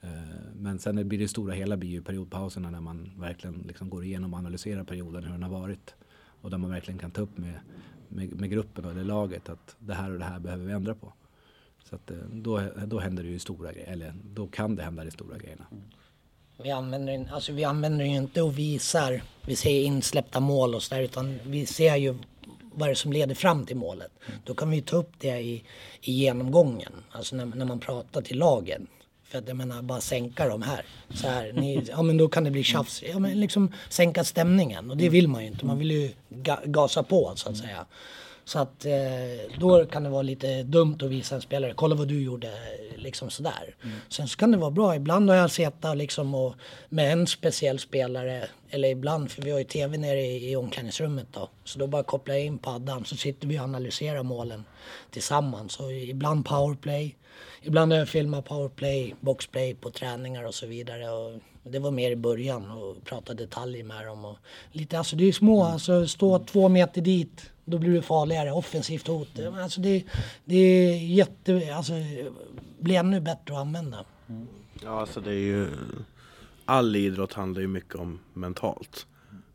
Eh, 0.00 0.38
men 0.54 0.78
sen 0.78 1.08
blir 1.08 1.18
det 1.18 1.28
stora 1.28 1.54
hela 1.54 1.76
blir 1.76 1.90
ju 1.90 2.02
periodpauserna 2.02 2.70
när 2.70 2.80
man 2.80 3.10
verkligen 3.16 3.64
liksom 3.68 3.90
går 3.90 4.04
igenom 4.04 4.32
och 4.32 4.38
analyserar 4.38 4.84
perioden, 4.84 5.24
hur 5.24 5.32
den 5.32 5.42
har 5.42 5.50
varit. 5.50 5.94
Och 6.40 6.50
där 6.50 6.58
man 6.58 6.70
verkligen 6.70 6.98
kan 6.98 7.10
ta 7.10 7.22
upp 7.22 7.38
med, 7.38 7.60
med, 8.08 8.40
med 8.40 8.50
gruppen 8.50 8.84
eller 8.84 9.04
laget 9.04 9.48
att 9.48 9.76
det 9.78 9.94
här 9.94 10.10
och 10.10 10.18
det 10.18 10.24
här 10.24 10.40
behöver 10.40 10.64
vi 10.64 10.72
ändra 10.72 10.94
på. 10.94 11.12
Så 11.92 11.96
att, 11.96 12.10
eh, 12.10 12.16
då, 12.32 12.62
då 12.86 12.98
händer 12.98 13.22
det 13.22 13.28
ju 13.28 13.38
stora 13.38 13.72
grejer, 13.72 13.92
eller 13.92 14.14
då 14.24 14.46
kan 14.46 14.76
det 14.76 14.82
hända 14.82 15.04
de 15.04 15.10
stora 15.10 15.38
grejerna. 15.38 15.64
Vi 16.62 16.70
använder, 16.70 17.28
alltså 17.32 17.52
vi 17.52 17.64
använder 17.64 18.04
ju 18.04 18.16
inte 18.16 18.42
och 18.42 18.58
visar, 18.58 19.22
vi 19.46 19.56
ser 19.56 19.82
insläppta 19.82 20.40
mål 20.40 20.74
och 20.74 20.82
sådär 20.82 21.02
utan 21.02 21.38
vi 21.46 21.66
ser 21.66 21.96
ju 21.96 22.14
vad 22.74 22.88
det 22.88 22.92
är 22.92 22.94
som 22.94 23.12
leder 23.12 23.34
fram 23.34 23.66
till 23.66 23.76
målet. 23.76 24.12
Då 24.44 24.54
kan 24.54 24.70
vi 24.70 24.82
ta 24.82 24.96
upp 24.96 25.12
det 25.18 25.40
i, 25.40 25.64
i 26.00 26.12
genomgången, 26.12 26.92
alltså 27.10 27.36
när, 27.36 27.46
när 27.46 27.64
man 27.64 27.80
pratar 27.80 28.22
till 28.22 28.38
lagen. 28.38 28.86
För 29.24 29.38
att 29.38 29.48
jag 29.48 29.56
menar 29.56 29.82
bara 29.82 30.00
sänka 30.00 30.48
dem 30.48 30.62
här. 30.62 30.84
Så 31.14 31.28
här 31.28 31.52
ni, 31.52 31.84
ja 31.88 32.02
men 32.02 32.16
då 32.16 32.28
kan 32.28 32.44
det 32.44 32.50
bli 32.50 32.62
tjafs. 32.62 33.02
Ja 33.02 33.18
men 33.18 33.40
liksom 33.40 33.72
sänka 33.88 34.24
stämningen 34.24 34.90
och 34.90 34.96
det 34.96 35.08
vill 35.08 35.28
man 35.28 35.42
ju 35.42 35.48
inte. 35.48 35.66
Man 35.66 35.78
vill 35.78 35.90
ju 35.90 36.10
ga, 36.28 36.58
gasa 36.64 37.02
på 37.02 37.32
så 37.36 37.50
att 37.50 37.56
säga. 37.56 37.86
Så 38.44 38.58
att 38.58 38.84
eh, 38.84 39.58
då 39.58 39.86
kan 39.86 40.02
det 40.02 40.08
vara 40.08 40.22
lite 40.22 40.62
dumt 40.62 40.98
att 41.02 41.10
visa 41.10 41.34
en 41.34 41.40
spelare, 41.40 41.72
kolla 41.74 41.94
vad 41.94 42.08
du 42.08 42.22
gjorde, 42.22 42.50
liksom 42.96 43.30
sådär. 43.30 43.74
Mm. 43.82 43.96
Sen 44.08 44.28
så 44.28 44.36
kan 44.36 44.50
det 44.50 44.56
vara 44.56 44.70
bra, 44.70 44.96
ibland 44.96 45.30
har 45.30 45.36
jag 45.36 45.50
sett 45.50 45.74
liksom 45.94 46.34
och, 46.34 46.54
med 46.88 47.12
en 47.12 47.26
speciell 47.26 47.78
spelare, 47.78 48.48
eller 48.70 48.88
ibland, 48.88 49.30
för 49.30 49.42
vi 49.42 49.50
har 49.50 49.58
ju 49.58 49.64
tv 49.64 49.98
nere 49.98 50.20
i, 50.20 50.50
i 50.50 50.56
omklädningsrummet 50.56 51.26
då. 51.32 51.48
Så 51.64 51.78
då 51.78 51.86
bara 51.86 52.02
kopplar 52.02 52.34
jag 52.34 52.44
in 52.44 52.58
paddan 52.58 53.04
så 53.04 53.16
sitter 53.16 53.48
vi 53.48 53.58
och 53.58 53.62
analyserar 53.62 54.22
målen 54.22 54.64
tillsammans. 55.10 55.72
Så 55.72 55.90
ibland 55.90 56.44
powerplay, 56.46 57.16
ibland 57.62 57.92
har 57.92 57.98
jag 57.98 58.08
filmat 58.08 58.44
powerplay, 58.44 59.14
boxplay 59.20 59.74
på 59.74 59.90
träningar 59.90 60.44
och 60.44 60.54
så 60.54 60.66
vidare. 60.66 61.10
Och 61.10 61.40
det 61.62 61.78
var 61.78 61.90
mer 61.90 62.10
i 62.10 62.16
början 62.16 62.70
och 62.70 63.04
prata 63.04 63.34
detaljer 63.34 63.84
med 63.84 64.06
dem. 64.06 64.24
Och 64.24 64.36
lite, 64.72 64.98
alltså 64.98 65.16
det 65.16 65.24
är 65.24 65.32
små, 65.32 65.64
alltså 65.64 66.06
stå 66.06 66.38
två 66.38 66.68
meter 66.68 67.00
dit 67.00 67.51
då 67.64 67.78
blir 67.78 67.92
det 67.92 68.02
farligare, 68.02 68.52
offensivt 68.52 69.06
hot. 69.06 69.38
Mm. 69.38 69.54
Alltså 69.54 69.80
det, 69.80 70.04
det 70.44 70.56
är 70.56 70.96
jätte, 70.96 71.74
alltså 71.74 71.92
blir 72.80 72.96
ännu 72.96 73.20
bättre 73.20 73.54
att 73.54 73.60
använda. 73.60 74.04
Mm. 74.28 74.46
Ja, 74.82 75.00
alltså 75.00 75.20
det 75.20 75.30
är 75.30 75.44
ju, 75.46 75.68
all 76.64 76.96
idrott 76.96 77.32
handlar 77.32 77.60
ju 77.60 77.68
mycket 77.68 77.94
om 77.94 78.18
mentalt. 78.34 79.06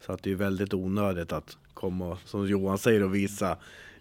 Så 0.05 0.11
att 0.11 0.23
det 0.23 0.31
är 0.31 0.35
väldigt 0.35 0.73
onödigt 0.73 1.31
att 1.31 1.57
komma, 1.73 2.17
som 2.25 2.47
Johan 2.47 2.77
säger, 2.77 3.03
och 3.03 3.15
visa 3.15 3.57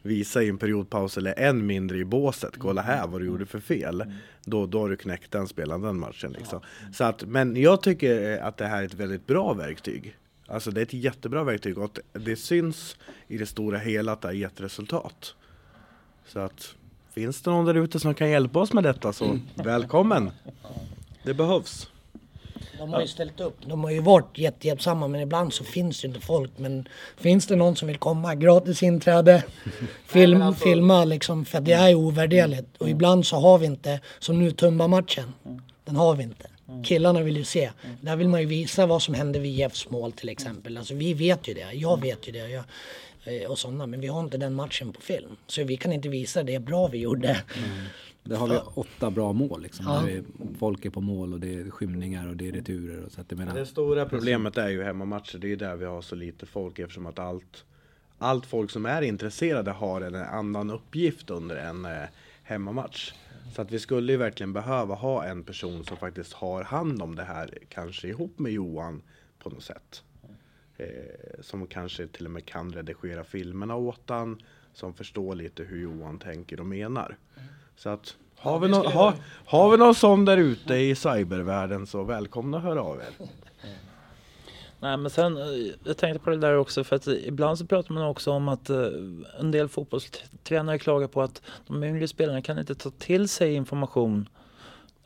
visa 0.07 0.43
i 0.43 0.49
en 0.49 0.59
periodpaus 0.59 1.17
eller 1.17 1.39
än 1.39 1.67
mindre 1.67 1.99
i 1.99 2.05
båset. 2.05 2.57
Kolla 2.59 2.83
här 2.83 3.07
vad 3.07 3.21
du 3.21 3.27
gjorde 3.27 3.47
för 3.47 3.61
fel. 3.61 4.05
Då, 4.45 4.67
då 4.67 4.81
har 4.81 4.89
du 4.89 4.97
knäckt 4.97 5.33
den 5.33 5.49
spelaren 5.49 5.81
den 5.81 5.99
matchen. 5.99 6.33
Liksom. 6.33 6.61
Så 6.93 7.05
att, 7.05 7.23
men 7.23 7.57
jag 7.57 7.83
tycker 7.83 8.39
att 8.39 8.57
det 8.57 8.67
här 8.67 8.83
är 8.83 8.87
ett 8.87 8.95
väldigt 8.95 9.27
bra 9.27 9.53
verktyg. 9.53 10.17
Alltså 10.49 10.71
det 10.71 10.81
är 10.81 10.83
ett 10.83 10.93
jättebra 10.93 11.45
verktyg 11.45 11.79
och 11.79 11.99
det 12.13 12.37
syns 12.37 12.97
i 13.29 13.39
det 13.39 13.47
stora 13.47 13.79
hela 13.79 14.13
att 14.13 14.23
det 14.23 14.29
har 14.29 14.33
gett 14.33 14.61
resultat. 14.61 15.35
Så 16.27 16.39
att 16.39 16.75
finns 17.15 17.43
det 17.43 17.51
någon 17.51 17.65
där 17.65 17.75
ute 17.75 18.01
som 18.01 18.15
kan 18.15 18.31
hjälpa 18.31 18.59
oss 18.59 18.73
med 18.73 18.85
detta 18.85 19.13
så 19.13 19.25
mm. 19.25 19.41
välkommen! 19.55 20.31
Det 21.23 21.35
behövs. 21.35 21.89
De 22.79 22.93
har 22.93 23.01
ju 23.01 23.07
ställt 23.07 23.41
upp. 23.41 23.57
De 23.67 23.85
har 23.85 23.91
ju 23.91 24.01
varit 24.01 24.39
jättehjälpsamma 24.39 25.09
men 25.09 25.21
ibland 25.21 25.53
så 25.53 25.65
finns 25.65 26.01
det 26.01 26.09
inte 26.09 26.21
folk. 26.21 26.51
Men 26.57 26.89
finns 27.17 27.47
det 27.47 27.57
någon 27.57 27.77
som 27.77 27.89
vill 27.89 27.99
komma, 27.99 28.35
gratis 28.35 28.83
inträde, 28.83 29.45
film, 30.07 30.43
alltså, 30.43 30.65
filma 30.65 31.05
liksom. 31.05 31.45
För 31.45 31.61
det 31.61 31.73
är 31.73 31.95
ovärderligt. 31.95 32.77
Och 32.77 32.89
ibland 32.89 33.27
så 33.27 33.37
har 33.37 33.59
vi 33.59 33.67
inte, 33.67 34.01
som 34.19 34.39
nu 34.39 34.51
Tumba-matchen. 34.51 35.33
Den 35.85 35.97
har 35.97 36.15
vi 36.15 36.23
inte. 36.23 36.47
Killarna 36.85 37.23
vill 37.23 37.37
ju 37.37 37.45
se. 37.45 37.65
Mm. 37.65 37.97
Där 38.01 38.17
vill 38.17 38.29
man 38.29 38.41
ju 38.41 38.47
visa 38.47 38.87
vad 38.87 39.03
som 39.03 39.15
hände 39.15 39.39
vid 39.39 39.61
IFs 39.61 39.91
mål 39.91 40.13
till 40.13 40.29
exempel. 40.29 40.79
Alltså 40.79 40.95
vi 40.95 41.15
vet 41.15 41.49
ju 41.49 41.55
det. 41.55 41.73
Jag 41.73 42.01
vet 42.01 42.29
ju 42.29 42.33
det. 42.33 42.49
Jag, 42.49 42.65
eh, 43.25 43.51
och 43.51 43.59
sådana. 43.59 43.87
Men 43.87 44.01
vi 44.01 44.07
har 44.07 44.21
inte 44.21 44.39
den 44.39 44.55
matchen 44.55 44.93
på 44.93 45.01
film. 45.01 45.37
Så 45.47 45.65
vi 45.65 45.77
kan 45.77 45.93
inte 45.93 46.09
visa 46.09 46.43
det 46.43 46.59
bra 46.59 46.87
vi 46.87 46.99
gjorde. 46.99 47.29
Mm. 47.29 47.87
Där 48.23 48.37
har 48.37 48.49
vi 48.49 48.59
åtta 48.75 49.11
bra 49.11 49.33
mål 49.33 49.63
liksom. 49.63 49.87
Ja. 49.87 50.09
Är, 50.09 50.23
folk 50.59 50.85
är 50.85 50.91
på 50.91 51.01
mål 51.01 51.33
och 51.33 51.41
det 51.41 51.55
är 51.55 51.71
skymningar 51.71 52.29
och 52.29 52.37
det 52.37 52.49
är 52.49 52.53
returer. 52.53 53.05
Och 53.05 53.13
så 53.13 53.21
att 53.21 53.31
menar, 53.31 53.55
det 53.55 53.67
stora 53.67 54.07
problemet 54.07 54.59
är 54.59 54.69
ju 54.69 54.83
hemmamatcher. 54.83 55.39
Det 55.39 55.47
är 55.47 55.49
ju 55.49 55.57
där 55.57 55.77
vi 55.77 55.85
har 55.85 56.03
så 56.03 56.15
lite 56.15 56.47
folk 56.47 56.79
eftersom 56.79 57.07
att 57.07 57.19
allt, 57.19 57.65
allt 58.19 58.47
folk 58.47 58.71
som 58.71 58.87
är 58.87 59.03
intresserade 59.03 59.71
har 59.71 60.01
en 60.01 60.15
annan 60.15 60.71
uppgift 60.71 61.31
under 61.31 61.57
en 61.57 61.85
eh, 61.85 62.03
hemmamatch. 62.47 63.13
Så 63.55 63.63
att 63.63 63.71
vi 63.71 63.79
skulle 63.79 64.13
ju 64.13 64.19
verkligen 64.19 64.53
behöva 64.53 64.95
ha 64.95 65.25
en 65.25 65.43
person 65.43 65.85
som 65.85 65.97
faktiskt 65.97 66.33
har 66.33 66.63
hand 66.63 67.03
om 67.03 67.15
det 67.15 67.25
här, 67.25 67.59
kanske 67.69 68.09
ihop 68.09 68.39
med 68.39 68.53
Johan 68.53 69.03
på 69.39 69.51
något 69.51 69.63
sätt. 69.63 70.03
Eh, 70.77 70.87
som 71.41 71.67
kanske 71.67 72.07
till 72.07 72.25
och 72.27 72.31
med 72.31 72.47
kan 72.47 72.73
redigera 72.73 73.25
filmerna 73.25 73.77
åt 73.77 74.03
han, 74.07 74.43
som 74.73 74.95
förstår 74.95 75.35
lite 75.35 75.63
hur 75.63 75.83
Johan 75.83 76.19
tänker 76.19 76.61
och 76.61 76.67
menar. 76.67 77.17
Så 77.77 77.89
att 77.89 78.17
har 78.37 78.59
vi, 78.59 78.69
no 78.69 78.77
ha, 78.77 79.15
har 79.47 79.71
vi 79.71 79.77
någon 79.77 79.95
sån 79.95 80.25
där 80.25 80.37
ute 80.37 80.75
i 80.75 80.95
cybervärlden 80.95 81.87
så 81.87 82.05
välkomna 82.05 82.57
att 82.57 82.63
höra 82.63 82.83
av 82.83 83.01
er. 83.01 83.27
Nej 84.81 84.97
men 84.97 85.11
sen, 85.11 85.37
eh, 85.37 85.73
jag 85.85 85.97
tänkte 85.97 86.25
på 86.25 86.31
det 86.31 86.37
där 86.37 86.57
också 86.57 86.85
för 86.85 86.97
att 86.97 87.07
ibland 87.07 87.59
så 87.59 87.67
pratar 87.67 87.95
man 87.95 88.05
också 88.07 88.31
om 88.31 88.49
att 88.49 88.71
eh, 88.71 88.89
en 89.41 89.51
del 89.51 89.69
fotbollstränare 89.69 90.79
klagar 90.79 91.09
på 91.09 91.23
att 91.23 91.43
de 91.67 91.85
yngre 91.85 92.09
spelarna 92.09 92.43
kan 92.43 92.59
inte 92.59 92.75
ta 92.75 92.91
till 92.91 93.29
sig 93.29 93.55
information 93.55 94.29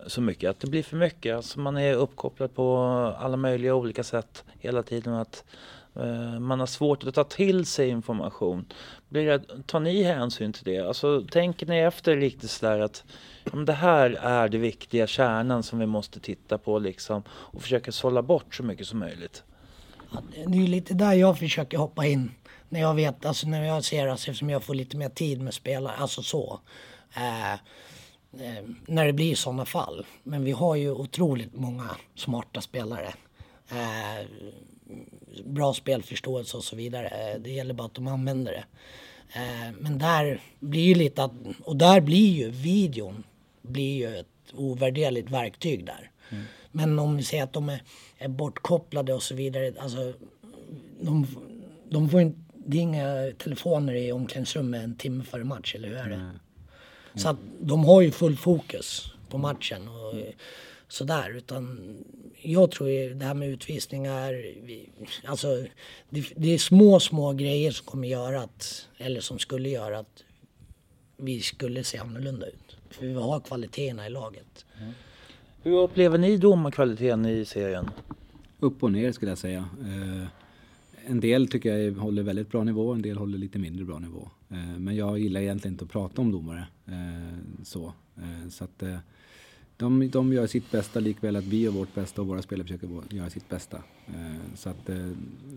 så 0.07 0.21
mycket, 0.21 0.51
att 0.51 0.61
det 0.61 0.67
blir 0.67 0.83
för 0.83 0.97
mycket. 0.97 1.37
Alltså 1.37 1.61
man 1.61 1.77
är 1.77 1.95
uppkopplad 1.95 2.55
på 2.55 2.77
alla 3.19 3.37
möjliga 3.37 3.75
olika 3.75 4.05
sätt 4.05 4.45
hela 4.59 4.83
tiden. 4.83 5.15
Att 5.15 5.45
eh, 5.95 6.41
man 6.41 6.61
har 6.61 6.67
svårt 6.67 7.05
att 7.05 7.15
ta 7.15 7.25
till 7.25 7.67
sig 7.67 7.89
information. 7.89 8.65
Blir 9.09 9.27
det, 9.27 9.43
tar 9.67 9.81
ni 9.81 10.03
hänsyn 10.03 10.53
till 10.53 10.65
det? 10.65 10.79
Alltså 10.79 11.25
tänker 11.31 11.67
ni 11.67 11.79
efter 11.79 12.17
riktigt 12.17 12.51
sådär 12.51 12.81
att 12.81 13.05
om 13.53 13.65
det 13.65 13.73
här 13.73 14.11
är 14.11 14.49
det 14.49 14.59
viktiga, 14.59 15.07
kärnan 15.07 15.63
som 15.63 15.79
vi 15.79 15.87
måste 15.87 16.21
titta 16.21 16.59
på 16.59 16.79
liksom 16.79 17.23
och 17.31 17.63
försöka 17.63 17.93
sålla 17.93 18.23
bort 18.23 18.55
så 18.55 18.63
mycket 18.63 18.87
som 18.87 18.99
möjligt? 18.99 19.45
Det 20.47 20.59
är 20.59 20.67
lite 20.67 20.95
där 20.95 21.13
jag 21.13 21.39
försöker 21.39 21.79
hoppa 21.79 22.07
in. 22.07 22.31
När 22.69 22.81
jag 22.81 22.95
vet, 22.95 23.27
alltså 23.27 23.49
när 23.49 23.65
jag 23.65 23.85
ser, 23.85 24.07
alltså, 24.07 24.31
eftersom 24.31 24.51
jag 24.51 24.63
får 24.63 24.75
lite 24.75 24.97
mer 24.97 25.09
tid 25.09 25.41
med 25.41 25.55
spelare, 25.55 25.97
alltså 25.97 26.23
så. 26.23 26.61
Eh, 27.17 27.53
eh, 27.53 28.65
när 28.87 29.07
det 29.07 29.13
blir 29.13 29.35
sådana 29.35 29.65
fall. 29.65 30.07
Men 30.23 30.45
vi 30.45 30.53
har 30.53 30.75
ju 30.75 30.91
otroligt 30.91 31.55
många 31.55 31.97
smarta 32.15 32.61
spelare. 32.61 33.15
Eh, 33.71 34.27
bra 35.45 35.75
spelförståelse 35.75 36.57
och 36.57 36.65
så 36.65 36.77
vidare. 36.77 37.09
Eh, 37.09 37.41
det 37.41 37.51
gäller 37.51 37.75
bara 37.75 37.87
att 37.87 37.95
de 37.95 38.09
använder 38.09 38.53
det. 38.53 38.65
Eh, 39.35 39.73
men 39.79 39.99
där 39.99 40.41
blir 40.61 40.83
ju 40.83 40.95
lite 40.95 41.25
att, 41.25 41.33
och 41.65 41.77
där 41.77 42.01
blir 42.01 42.33
ju 42.33 42.51
videon 42.51 43.25
blir 43.63 43.97
ju 43.97 44.17
ett 44.17 44.30
ovärderligt 44.55 45.31
verktyg 45.31 45.87
där. 45.87 46.11
Mm. 46.31 46.45
Men 46.73 46.99
om 46.99 47.17
vi 47.17 47.23
säger 47.23 47.45
att 47.45 47.53
de 47.53 47.69
är, 47.69 47.83
är 48.19 48.29
bortkopplade 48.29 49.15
och 49.15 49.23
så 49.23 49.35
vidare, 49.35 49.73
alltså 49.79 50.13
de, 51.01 51.27
de 51.91 52.09
får 52.09 52.21
inte, 52.21 52.39
det 52.67 52.77
är 52.77 52.83
inga 52.83 53.33
telefoner 53.39 53.95
i 53.95 54.13
omklädningsrummet 54.13 54.85
en 54.85 54.97
timme 54.97 55.25
före 55.25 55.45
match, 55.45 55.75
eller 55.75 55.89
hur 55.89 55.97
är 55.97 56.09
det? 56.09 56.15
Mm. 56.15 56.39
Så 57.15 57.29
att 57.29 57.37
de 57.61 57.85
har 57.85 58.01
ju 58.01 58.11
full 58.11 58.37
fokus 58.37 59.13
på 59.29 59.39
matchen 59.39 59.89
och 59.89 60.15
sådär. 60.89 61.37
Utan 61.37 61.97
jag 62.43 62.71
tror 62.71 62.89
ju 62.91 63.15
det 63.15 63.25
här 63.25 63.35
med 63.35 63.49
utvisningar, 63.49 64.45
alltså 65.25 65.65
det, 66.11 66.25
det, 66.37 66.55
är 66.55 66.59
små, 66.59 67.01
små 67.01 67.33
grejer 67.33 67.71
som 67.71 67.87
kommer 67.87 68.09
göra 68.09 68.43
att, 68.43 68.89
eller 68.99 69.21
som 69.21 69.39
skulle 69.39 69.69
göra 69.69 69.99
att 69.99 70.25
vi 71.17 71.41
skulle 71.41 71.85
se 71.85 71.99
annorlunda 71.99 72.47
ut. 72.47 72.77
För 72.91 73.07
vi 73.07 73.15
har 73.15 73.41
kvaliteterna 73.41 74.07
i 74.07 74.11
laget. 74.11 74.67
Mm. 74.81 74.93
Hur 75.63 75.79
upplever 75.79 76.19
ni 76.19 76.37
domarkvaliteten 76.37 77.27
i 77.27 77.45
serien? 77.45 77.91
Upp 78.59 78.83
och 78.83 78.93
ner 78.93 79.13
skulle 79.13 79.31
jag 79.31 79.39
säga. 79.39 79.69
Eh, 79.81 80.27
en 81.07 81.21
del 81.21 81.49
tycker 81.49 81.77
jag 81.77 81.93
håller 81.93 82.23
väldigt 82.23 82.51
bra 82.51 82.65
nivå, 82.65 82.93
en 82.93 83.03
del 83.03 83.17
håller 83.17 83.39
lite 83.39 83.59
mindre 83.59 83.85
bra 83.85 83.99
nivå. 83.99 84.29
Eh, 84.49 84.79
men 84.79 84.97
jag 84.97 85.19
gillar 85.19 85.41
egentligen 85.41 85.75
inte 85.75 85.85
att 85.85 85.91
prata 85.91 86.23
om 86.23 86.33
domare. 86.33 86.67
Eh, 86.87 87.65
så 87.65 87.93
så 88.51 88.65
att, 88.65 88.83
de, 89.77 90.11
de 90.11 90.33
gör 90.33 90.47
sitt 90.47 90.71
bästa 90.71 91.01
likväl 91.01 91.37
att 91.37 91.45
vi 91.45 91.61
gör 91.61 91.71
vårt 91.71 91.95
bästa 91.95 92.21
och 92.21 92.27
våra 92.27 92.43
spelare 92.43 92.67
försöker 92.67 92.89
göra 93.11 93.31
sitt 93.31 93.49
bästa. 93.49 93.83
Så 94.55 94.71
att 94.71 94.91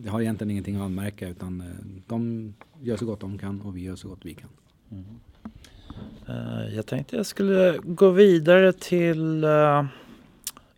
jag 0.03 0.11
har 0.11 0.21
egentligen 0.21 0.51
ingenting 0.51 0.75
att 0.75 0.81
anmärka 0.81 1.29
utan 1.29 1.63
de 2.07 2.53
gör 2.81 2.97
så 2.97 3.05
gott 3.05 3.19
de 3.19 3.37
kan 3.37 3.61
och 3.61 3.77
vi 3.77 3.81
gör 3.81 3.95
så 3.95 4.07
gott 4.07 4.19
vi 4.25 4.33
kan. 4.33 4.49
Mm. 4.91 5.05
Uh, 6.29 6.75
jag 6.75 6.85
tänkte 6.85 7.15
jag 7.15 7.25
skulle 7.25 7.77
gå 7.83 8.09
vidare 8.09 8.73
till 8.73 9.43
uh, 9.43 9.85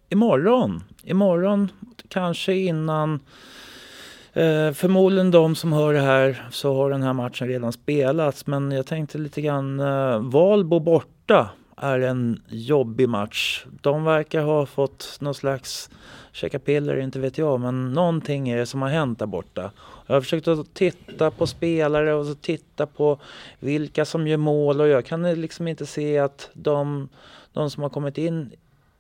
imorgon. 0.10 0.84
Imorgon, 1.04 1.72
kanske 2.10 2.54
innan 2.54 3.14
uh, 3.14 4.72
förmodligen 4.72 5.32
de 5.32 5.56
som 5.56 5.74
hör 5.74 5.94
det 5.94 6.00
här 6.00 6.48
så 6.52 6.76
har 6.76 6.90
den 6.90 7.04
här 7.04 7.14
matchen 7.14 7.48
redan 7.48 7.74
spelats. 7.74 8.48
Men 8.48 8.72
jag 8.72 8.86
tänkte 8.86 9.18
lite 9.18 9.42
grann 9.42 9.80
uh, 9.80 10.20
Valbo 10.20 10.80
borta 10.80 11.50
är 11.78 12.00
en 12.00 12.42
jobbig 12.48 13.10
match. 13.10 13.66
De 13.82 14.04
verkar 14.04 14.42
ha 14.42 14.66
fått 14.66 15.18
någon 15.20 15.36
slags 15.36 15.90
käka 16.32 16.60
piller, 16.60 16.98
inte 16.98 17.20
vet 17.20 17.38
jag, 17.38 17.60
men 17.60 17.94
någonting 17.94 18.50
är 18.50 18.58
det 18.58 18.66
som 18.66 18.82
har 18.82 18.90
hänt 18.90 19.20
där 19.20 19.26
borta. 19.26 19.72
Jag 20.08 20.16
har 20.16 20.22
försökt 20.22 20.48
att 20.48 20.74
titta 20.74 21.32
på 21.32 21.48
spelare 21.48 22.14
och 22.14 22.42
titta 22.42 22.86
på 22.86 23.20
vilka 23.60 24.06
som 24.06 24.28
gör 24.28 24.38
mål 24.38 24.82
och 24.82 24.88
jag 24.88 25.06
kan 25.06 25.34
liksom 25.42 25.68
inte 25.68 25.86
se 25.86 26.20
att 26.20 26.50
de, 26.54 27.10
de 27.54 27.70
som 27.70 27.84
har 27.84 27.90
kommit 27.90 28.18
in 28.18 28.52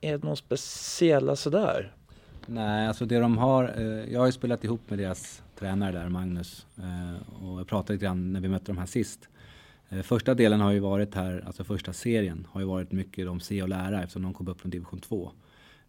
är 0.01 0.17
någon 0.17 0.37
speciella 0.37 1.35
sådär. 1.35 1.91
Nej, 2.45 2.87
alltså 2.87 3.05
det 3.05 3.19
de 3.19 3.37
har, 3.37 3.73
eh, 3.77 4.13
jag 4.13 4.19
har 4.19 4.25
ju 4.25 4.31
spelat 4.31 4.63
ihop 4.63 4.81
med 4.87 4.99
deras 4.99 5.43
tränare 5.59 5.91
där, 5.91 6.09
Magnus, 6.09 6.65
eh, 6.77 7.43
och 7.43 7.59
jag 7.59 7.67
pratade 7.67 7.93
lite 7.93 8.05
grann 8.05 8.33
när 8.33 8.39
vi 8.39 8.47
mötte 8.47 8.65
dem 8.65 8.77
här 8.77 8.85
sist. 8.85 9.29
Eh, 9.89 10.01
första 10.01 10.33
delen 10.33 10.61
har 10.61 10.71
ju 10.71 10.79
varit 10.79 11.15
här, 11.15 11.43
alltså 11.47 11.63
första 11.63 11.93
serien, 11.93 12.47
har 12.51 12.61
ju 12.61 12.67
varit 12.67 12.91
mycket 12.91 13.25
de 13.25 13.39
se 13.39 13.61
och 13.61 13.69
lära 13.69 14.01
eftersom 14.01 14.23
de 14.23 14.33
kom 14.33 14.47
upp 14.47 14.61
från 14.61 14.71
division 14.71 14.99
2. 14.99 15.31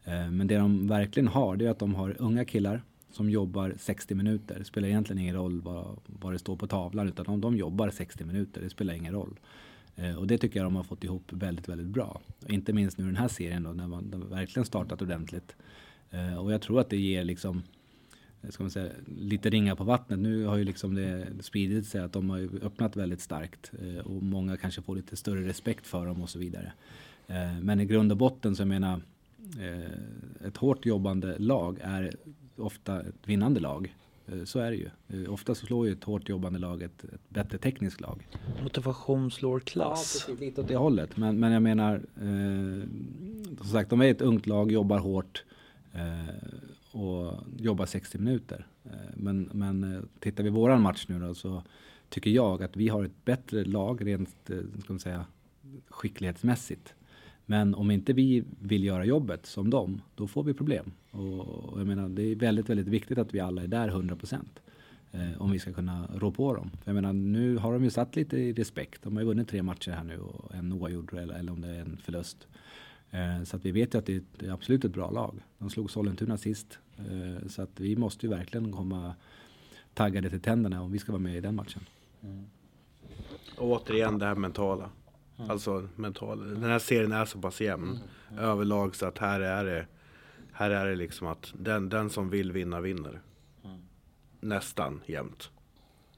Eh, 0.05 0.31
men 0.31 0.47
det 0.47 0.57
de 0.57 0.89
verkligen 0.89 1.29
har, 1.29 1.57
det 1.57 1.67
är 1.67 1.71
att 1.71 1.79
de 1.79 1.95
har 1.95 2.17
unga 2.19 2.45
killar 2.45 2.83
som 3.17 3.31
jobbar 3.31 3.75
60 3.79 4.15
minuter. 4.15 4.59
Det 4.59 4.65
spelar 4.65 4.89
egentligen 4.89 5.23
ingen 5.23 5.35
roll 5.35 5.61
vad, 5.61 5.99
vad 6.07 6.33
det 6.33 6.39
står 6.39 6.57
på 6.57 6.67
tavlan 6.67 7.09
utan 7.09 7.27
om 7.27 7.41
de 7.41 7.57
jobbar 7.57 7.91
60 7.91 8.25
minuter, 8.25 8.61
det 8.61 8.71
spelar 8.71 8.95
ingen 8.95 9.13
roll. 9.13 9.39
Eh, 9.97 10.15
och 10.15 10.27
det 10.27 10.39
tycker 10.39 10.61
jag 10.61 10.67
de 10.67 10.77
har 10.77 10.83
fått 10.83 11.05
ihop 11.05 11.33
väldigt, 11.33 11.69
väldigt 11.69 11.87
bra. 11.87 12.21
Inte 12.49 12.73
minst 12.73 12.99
nu 12.99 13.05
den 13.05 13.17
här 13.17 13.29
serien 13.29 13.63
då 13.63 13.71
när 13.71 13.87
man 13.87 14.25
verkligen 14.31 14.67
startat 14.67 15.03
ordentligt. 15.03 15.57
Eh, 16.11 16.37
och 16.37 16.53
jag 16.53 16.63
tror 16.63 16.81
att 16.81 16.91
det 16.91 16.97
ger 16.97 17.25
liksom 17.25 17.63
eh, 18.43 18.51
ska 18.51 18.63
man 18.63 18.71
säga, 18.71 18.93
lite 19.19 19.51
ringar 19.51 19.75
på 19.75 19.85
vattnet. 19.85 20.19
Nu 20.19 20.45
har 20.45 20.57
ju 20.57 20.65
liksom 20.65 20.95
det 20.95 21.27
spridit 21.41 21.87
sig 21.87 22.01
att 22.01 22.13
de 22.13 22.31
har 22.31 22.39
öppnat 22.63 22.97
väldigt 22.97 23.21
starkt 23.21 23.73
eh, 23.83 24.07
och 24.07 24.23
många 24.23 24.57
kanske 24.57 24.83
får 24.83 24.97
lite 24.97 25.17
större 25.17 25.49
respekt 25.49 25.87
för 25.87 26.07
dem 26.07 26.23
och 26.23 26.31
så 26.31 26.39
vidare. 26.39 26.73
Eh, 27.27 27.61
men 27.61 27.81
i 27.81 27.85
grund 27.85 28.13
och 28.13 28.19
botten 28.19 28.57
så 28.57 28.61
jag 28.61 28.69
menar 28.69 29.01
eh, 29.61 30.47
ett 30.47 30.57
hårt 30.57 30.87
jobbande 30.87 31.39
lag 31.39 31.79
är 31.83 32.17
ofta 32.57 33.01
ett 33.01 33.29
vinnande 33.29 33.61
lag. 33.61 33.95
Eh, 34.27 34.45
så 34.45 34.59
är 34.59 34.71
det 34.71 34.77
ju. 34.77 34.89
Eh, 35.09 35.33
ofta 35.33 35.55
så 35.55 35.67
slår 35.67 35.87
ju 35.87 35.93
ett 35.93 36.05
hårt 36.05 36.29
jobbande 36.29 36.59
lag 36.59 36.83
ett, 36.83 37.05
ett 37.05 37.29
bättre 37.29 37.59
tekniskt 37.59 38.01
lag. 38.01 38.29
Motivation 38.63 39.31
slår 39.31 39.61
klass. 39.61 40.25
Ja, 40.29 40.35
lite 40.41 40.61
åt 40.61 40.69
det 40.69 40.77
hållet. 40.77 41.17
Men, 41.17 41.41
men 41.41 41.53
jag 41.53 41.63
menar, 41.63 41.95
eh, 41.95 42.89
som 43.59 43.67
sagt, 43.73 43.91
de 43.91 44.01
är 44.01 44.11
ett 44.11 44.23
ungt 44.23 44.47
lag, 44.47 44.73
jobbar 44.73 44.99
hårt 44.99 45.45
eh, 45.93 46.99
och 47.01 47.35
jobbar 47.59 47.87
60 47.87 48.19
minuter. 48.19 48.67
Eh, 48.85 48.91
men, 49.15 49.51
men 49.53 49.95
eh, 49.95 50.01
tittar 50.19 50.45
vi 50.45 50.51
våran 50.51 50.83
match 50.83 51.05
nu 51.09 51.19
då 51.19 51.35
så 51.35 51.63
tycker 52.09 52.31
jag 52.31 52.63
att 52.63 52.77
vi 52.77 52.89
har 52.89 53.05
ett 53.05 53.25
bättre 53.25 53.65
lag 53.65 54.07
rent 54.07 54.51
ska 54.83 54.93
man 54.93 55.01
säga, 55.01 55.25
skicklighetsmässigt. 55.89 56.95
Men 57.47 57.75
om 57.75 57.91
inte 57.91 58.13
vi 58.13 58.45
vill 58.61 58.85
göra 58.85 59.05
jobbet 59.05 59.47
som 59.47 59.71
dem, 59.71 60.03
då 60.15 60.27
får 60.27 60.43
vi 60.43 60.55
problem. 60.55 60.93
Och 61.17 61.81
jag 61.81 61.87
menar, 61.87 62.09
det 62.09 62.23
är 62.23 62.35
väldigt, 62.35 62.71
väldigt 62.71 62.89
viktigt 62.89 63.19
att 63.19 63.35
vi 63.35 63.41
alla 63.41 63.63
är 63.63 63.67
där 63.67 63.89
100 63.89 64.17
procent. 64.17 64.61
Eh, 65.13 65.43
om 65.43 65.51
vi 65.51 65.59
ska 65.59 65.73
kunna 65.73 66.09
rå 66.15 66.31
på 66.31 66.55
dem. 66.55 66.71
För 66.71 66.91
jag 66.91 66.95
menar, 66.95 67.13
nu 67.13 67.57
har 67.57 67.73
de 67.73 67.85
ju 67.85 67.91
satt 67.91 68.17
lite 68.17 68.39
i 68.39 68.53
respekt. 68.53 69.03
De 69.03 69.17
har 69.17 69.23
ju 69.23 69.27
vunnit 69.27 69.49
tre 69.49 69.63
matcher 69.63 69.91
här 69.91 70.05
nu 70.05 70.19
och 70.19 70.55
en 70.55 70.73
oavgjord 70.73 71.15
eller, 71.15 71.35
eller 71.35 71.53
om 71.53 71.61
det 71.61 71.69
är 71.69 71.81
en 71.81 71.97
förlust. 71.97 72.47
Eh, 73.11 73.43
så 73.45 73.57
att 73.57 73.65
vi 73.65 73.71
vet 73.71 73.95
ju 73.95 73.99
att 73.99 74.07
det 74.07 74.17
är, 74.17 74.23
det 74.39 74.47
är 74.47 74.53
absolut 74.53 74.85
ett 74.85 74.93
bra 74.93 75.11
lag. 75.11 75.35
De 75.59 75.71
slog 75.71 75.91
Sollentuna 75.91 76.37
sist. 76.37 76.79
Eh, 76.99 77.49
så 77.49 77.63
att 77.63 77.81
vi 77.81 77.97
måste 77.97 78.27
ju 78.27 78.31
verkligen 78.31 78.73
komma 78.73 79.15
taggade 79.95 80.31
till 80.31 80.41
tänderna 80.41 80.83
om 80.83 80.93
vi 80.93 80.99
ska 80.99 81.13
vara 81.13 81.23
med 81.23 81.37
i 81.37 81.41
den 81.41 81.55
matchen. 81.55 81.83
Mm. 82.23 82.45
Och 83.59 83.71
återigen 83.71 84.19
det 84.19 84.27
här 84.27 84.35
mentala. 84.35 84.91
Mm. 85.39 85.51
Alltså 85.51 85.89
mental. 85.97 86.55
Den 86.55 86.71
här 86.71 86.79
serien 86.79 87.13
är 87.13 87.25
så 87.25 87.39
pass 87.39 87.61
jämn. 87.61 87.99
Mm. 88.31 88.45
överlag 88.45 88.97
så 88.97 89.07
att 89.07 89.19
här 89.19 89.41
är 89.41 89.65
det 89.65 89.87
här 90.57 90.71
är 90.71 90.87
det 90.87 90.97
liksom 90.97 91.27
att 91.27 91.53
den, 91.59 91.89
den 91.89 92.11
som 92.11 92.31
vill 92.31 92.53
vinna 92.53 92.81
vinner. 92.81 93.23
Mm. 93.65 93.79
Nästan 94.41 95.03
jämt. 95.07 95.51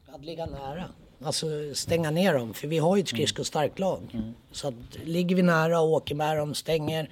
Att 0.06 0.24
ligga 0.24 0.46
nära. 0.46 0.84
Alltså 1.22 1.46
stänga 1.74 2.10
ner 2.10 2.34
dem. 2.34 2.54
För 2.54 2.68
vi 2.68 2.78
har 2.78 2.96
ju 2.96 3.02
ett 3.02 3.08
skridskostarkt 3.08 3.78
lag. 3.78 4.10
Mm. 4.12 4.32
Så 4.52 4.68
att 4.68 4.74
ligger 5.04 5.36
vi 5.36 5.42
nära 5.42 5.80
och 5.80 5.88
åker 5.88 6.14
med 6.14 6.36
dem, 6.36 6.54
stänger. 6.54 7.10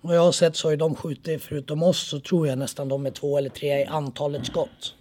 Och 0.00 0.14
jag 0.14 0.20
har 0.20 0.32
sett 0.32 0.56
så 0.56 0.66
har 0.66 0.70
ju 0.70 0.76
de 0.76 0.94
skjutit 0.94 1.42
förutom 1.42 1.82
oss 1.82 2.08
så 2.08 2.20
tror 2.20 2.48
jag 2.48 2.58
nästan 2.58 2.88
de 2.88 3.06
är 3.06 3.10
två 3.10 3.38
eller 3.38 3.50
tre 3.50 3.80
i 3.80 3.84
antalet 3.84 4.46
skott. 4.46 4.94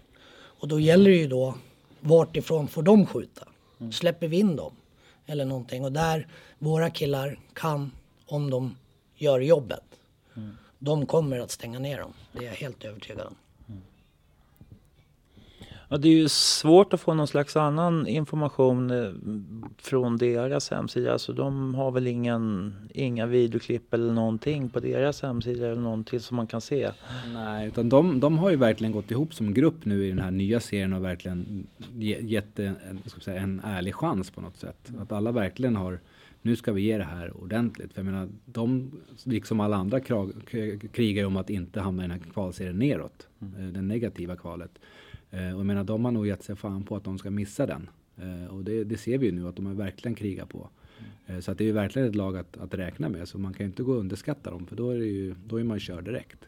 Och 0.59 0.67
då 0.67 0.79
gäller 0.79 1.09
det 1.09 1.17
ju 1.17 1.27
då 1.27 1.55
vart 1.99 2.35
ifrån 2.35 2.67
får 2.67 2.83
de 2.83 3.05
skjuta? 3.05 3.47
Mm. 3.79 3.91
Släpper 3.91 4.27
vi 4.27 4.39
in 4.39 4.55
dem? 4.55 4.73
eller 5.27 5.45
någonting. 5.45 5.83
Och 5.83 5.91
där 5.91 6.27
våra 6.59 6.89
killar 6.89 7.39
kan, 7.53 7.91
om 8.25 8.49
de 8.49 8.75
gör 9.15 9.39
jobbet, 9.39 9.83
mm. 9.83 9.96
De 10.79 11.05
kommer 11.05 11.39
att 11.39 11.51
stänga 11.51 11.79
ner 11.79 11.99
dem. 11.99 12.13
Det 12.31 12.39
är 12.39 12.43
jag 12.43 12.55
helt 12.55 12.85
övertygad 12.85 13.27
om. 13.27 13.35
Ja, 15.89 15.97
det 15.97 16.07
är 16.07 16.13
ju 16.13 16.29
svårt 16.29 16.93
att 16.93 17.01
få 17.01 17.13
någon 17.13 17.27
slags 17.27 17.55
annan 17.55 18.07
information 18.07 18.91
eh, 18.91 19.11
från 19.77 20.17
deras 20.17 20.71
hemsida. 20.71 21.13
Alltså 21.13 21.33
de 21.33 21.75
har 21.75 21.91
väl 21.91 22.07
ingen, 22.07 22.75
inga 22.93 23.25
videoklipp 23.25 23.93
eller 23.93 24.13
någonting 24.13 24.69
på 24.69 24.79
deras 24.79 25.21
hemsida 25.21 25.65
eller 25.67 25.81
någonting 25.81 26.19
som 26.19 26.37
man 26.37 26.47
kan 26.47 26.61
se. 26.61 26.91
Nej, 27.33 27.67
utan 27.67 27.89
de, 27.89 28.19
de 28.19 28.37
har 28.37 28.49
ju 28.49 28.55
verkligen 28.55 28.91
gått 28.91 29.11
ihop 29.11 29.33
som 29.33 29.53
grupp 29.53 29.85
nu 29.85 30.05
i 30.05 30.09
den 30.09 30.19
här 30.19 30.31
nya 30.31 30.59
serien 30.59 30.93
och 30.93 31.03
verkligen 31.03 31.67
gett 32.21 32.59
en, 32.59 32.75
ska 33.05 33.19
säga, 33.19 33.41
en 33.41 33.61
ärlig 33.63 33.95
chans 33.95 34.31
på 34.31 34.41
något 34.41 34.57
sätt. 34.57 34.89
Att 34.99 35.11
alla 35.11 35.31
verkligen 35.31 35.75
har 35.75 35.99
nu 36.47 36.55
ska 36.55 36.73
vi 36.73 36.81
ge 36.81 36.97
det 36.97 37.03
här 37.03 37.37
ordentligt. 37.37 37.93
För 37.93 37.99
jag 37.99 38.05
menar, 38.05 38.29
de, 38.45 38.91
liksom 39.23 39.59
alla 39.59 39.75
andra, 39.75 39.99
krigar 40.91 41.21
ju 41.21 41.25
om 41.25 41.37
att 41.37 41.49
inte 41.49 41.79
hamna 41.79 42.03
i 42.03 42.07
den 42.07 42.19
här 42.19 42.31
kvalserien 42.33 42.79
neråt. 42.79 43.27
Mm. 43.41 43.61
Eh, 43.61 43.73
det 43.73 43.81
negativa 43.81 44.35
kvalet. 44.35 44.79
Eh, 45.31 45.53
och 45.53 45.59
jag 45.59 45.65
menar, 45.65 45.83
de 45.83 46.05
har 46.05 46.11
nog 46.11 46.27
gett 46.27 46.43
sig 46.43 46.55
fan 46.55 46.83
på 46.83 46.95
att 46.95 47.03
de 47.03 47.17
ska 47.17 47.29
missa 47.29 47.65
den. 47.65 47.89
Eh, 48.17 48.55
och 48.55 48.63
det, 48.63 48.83
det 48.83 48.97
ser 48.97 49.17
vi 49.17 49.25
ju 49.25 49.31
nu 49.31 49.47
att 49.47 49.55
de 49.55 49.65
har 49.65 49.73
verkligen 49.73 50.15
krigat 50.15 50.49
på. 50.49 50.69
Mm. 51.27 51.41
Så 51.41 51.51
att 51.51 51.57
det 51.57 51.63
är 51.63 51.65
ju 51.65 51.71
verkligen 51.71 52.07
ett 52.07 52.15
lag 52.15 52.37
att, 52.37 52.57
att 52.57 52.73
räkna 52.73 53.09
med. 53.09 53.27
Så 53.27 53.37
man 53.37 53.53
kan 53.53 53.65
ju 53.65 53.69
inte 53.69 53.83
gå 53.83 53.91
och 53.91 53.99
underskatta 53.99 54.51
dem 54.51 54.65
för 54.65 54.75
då 54.75 54.89
är, 54.89 54.95
ju, 54.95 55.35
då 55.45 55.59
är 55.59 55.63
man 55.63 55.79
körd 55.79 56.03
direkt. 56.03 56.39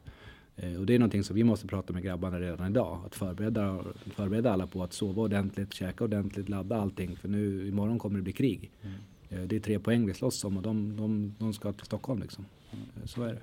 Och 0.80 0.86
det 0.86 0.95
är 0.95 1.00
någonting 1.00 1.24
som 1.24 1.36
vi 1.36 1.43
måste 1.43 1.68
prata 1.68 1.93
med 1.93 2.04
grabbarna 2.04 2.39
redan 2.39 2.72
idag. 2.72 3.02
Att 3.06 3.16
förbereda, 3.16 3.84
förbereda 4.16 4.52
alla 4.52 4.68
på 4.68 4.84
att 4.84 4.93
sova 4.93 5.22
ordentligt, 5.22 5.74
käka 5.74 6.04
ordentligt, 6.04 6.50
ladda 6.50 6.82
allting. 6.82 7.16
För 7.16 7.28
nu 7.28 7.68
imorgon 7.68 8.00
kommer 8.00 8.18
det 8.18 8.24
bli 8.24 8.34
krig. 8.34 8.72
Mm. 8.82 8.95
Det 9.30 9.55
är 9.55 9.59
tre 9.59 9.80
poäng 9.80 10.05
vi 10.05 10.13
slåss 10.13 10.43
om 10.43 10.57
och 10.57 10.63
de, 10.63 10.95
de, 10.97 11.36
de 11.39 11.53
ska 11.53 11.73
till 11.73 11.86
Stockholm 11.86 12.21
liksom. 12.21 12.45
Mm. 12.71 13.07
Så 13.07 13.23
är 13.23 13.34
det. 13.34 13.41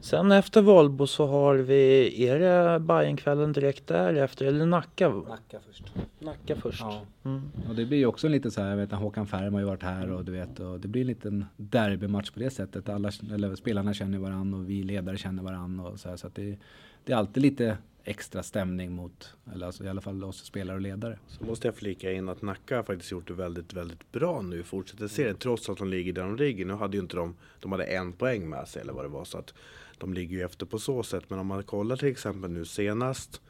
Sen 0.00 0.32
efter 0.32 0.62
Volvo 0.62 1.06
så 1.06 1.26
har 1.26 1.54
vi, 1.54 2.24
är 2.26 2.38
det 2.38 2.80
Bajenkvällen 2.80 3.52
direkt 3.52 3.86
därefter 3.86 4.46
eller 4.46 4.66
Nacka? 4.66 5.08
Nacka 5.08 5.58
först. 5.66 5.92
Nacka 6.18 6.56
först. 6.56 6.80
Ja. 6.80 7.02
Mm. 7.24 7.42
Och 7.68 7.74
det 7.74 7.86
blir 7.86 7.98
ju 7.98 8.06
också 8.06 8.28
lite 8.28 8.50
så 8.50 8.62
här, 8.62 8.70
jag 8.70 8.76
vet 8.76 8.92
att 8.92 8.98
Håkan 8.98 9.26
Färm 9.26 9.52
har 9.52 9.60
ju 9.60 9.66
varit 9.66 9.82
här 9.82 10.10
och 10.10 10.24
du 10.24 10.32
vet, 10.32 10.60
och 10.60 10.80
det 10.80 10.88
blir 10.88 11.00
en 11.00 11.06
liten 11.06 11.44
derbymatch 11.56 12.30
på 12.30 12.40
det 12.40 12.50
sättet. 12.50 12.88
Alla, 12.88 13.10
eller 13.32 13.54
spelarna 13.54 13.94
känner 13.94 14.18
varandra 14.18 14.58
och 14.58 14.70
vi 14.70 14.82
ledare 14.82 15.16
känner 15.16 15.42
varandra 15.42 15.84
och 15.84 16.00
så 16.00 16.08
här, 16.08 16.16
så 16.16 16.26
att 16.26 16.34
det, 16.34 16.58
det 17.04 17.12
är 17.12 17.16
alltid 17.16 17.42
lite 17.42 17.78
extra 18.06 18.42
stämning 18.42 18.92
mot, 18.92 19.34
eller 19.52 19.66
alltså 19.66 19.84
i 19.84 19.88
alla 19.88 20.00
fall 20.00 20.24
oss 20.24 20.44
spelare 20.44 20.76
och 20.76 20.82
ledare. 20.82 21.18
Så 21.26 21.44
måste 21.44 21.68
jag 21.68 21.76
flika 21.76 22.12
in 22.12 22.28
att 22.28 22.42
Nacka 22.42 22.76
har 22.76 22.82
faktiskt 22.82 23.10
gjort 23.10 23.28
det 23.28 23.34
väldigt, 23.34 23.72
väldigt 23.72 24.12
bra 24.12 24.42
nu 24.42 24.62
fortsätter 24.62 25.08
serien. 25.08 25.36
Trots 25.36 25.68
att 25.68 25.78
de 25.78 25.88
ligger 25.88 26.12
där 26.12 26.22
de 26.22 26.36
ligger. 26.36 26.64
Nu 26.64 26.74
hade 26.74 26.96
ju 26.96 27.02
inte 27.02 27.16
de, 27.16 27.36
de 27.60 27.72
hade 27.72 27.84
en 27.84 28.12
poäng 28.12 28.48
med 28.48 28.68
sig 28.68 28.82
eller 28.82 28.92
vad 28.92 29.04
det 29.04 29.08
var. 29.08 29.24
Så 29.24 29.38
att 29.38 29.54
de 29.98 30.14
ligger 30.14 30.36
ju 30.36 30.44
efter 30.44 30.66
på 30.66 30.78
så 30.78 31.02
sätt. 31.02 31.24
Men 31.28 31.38
om 31.38 31.46
man 31.46 31.62
kollar 31.62 31.96
till 31.96 32.08
exempel 32.08 32.50
nu 32.50 32.64
senast. 32.64 33.40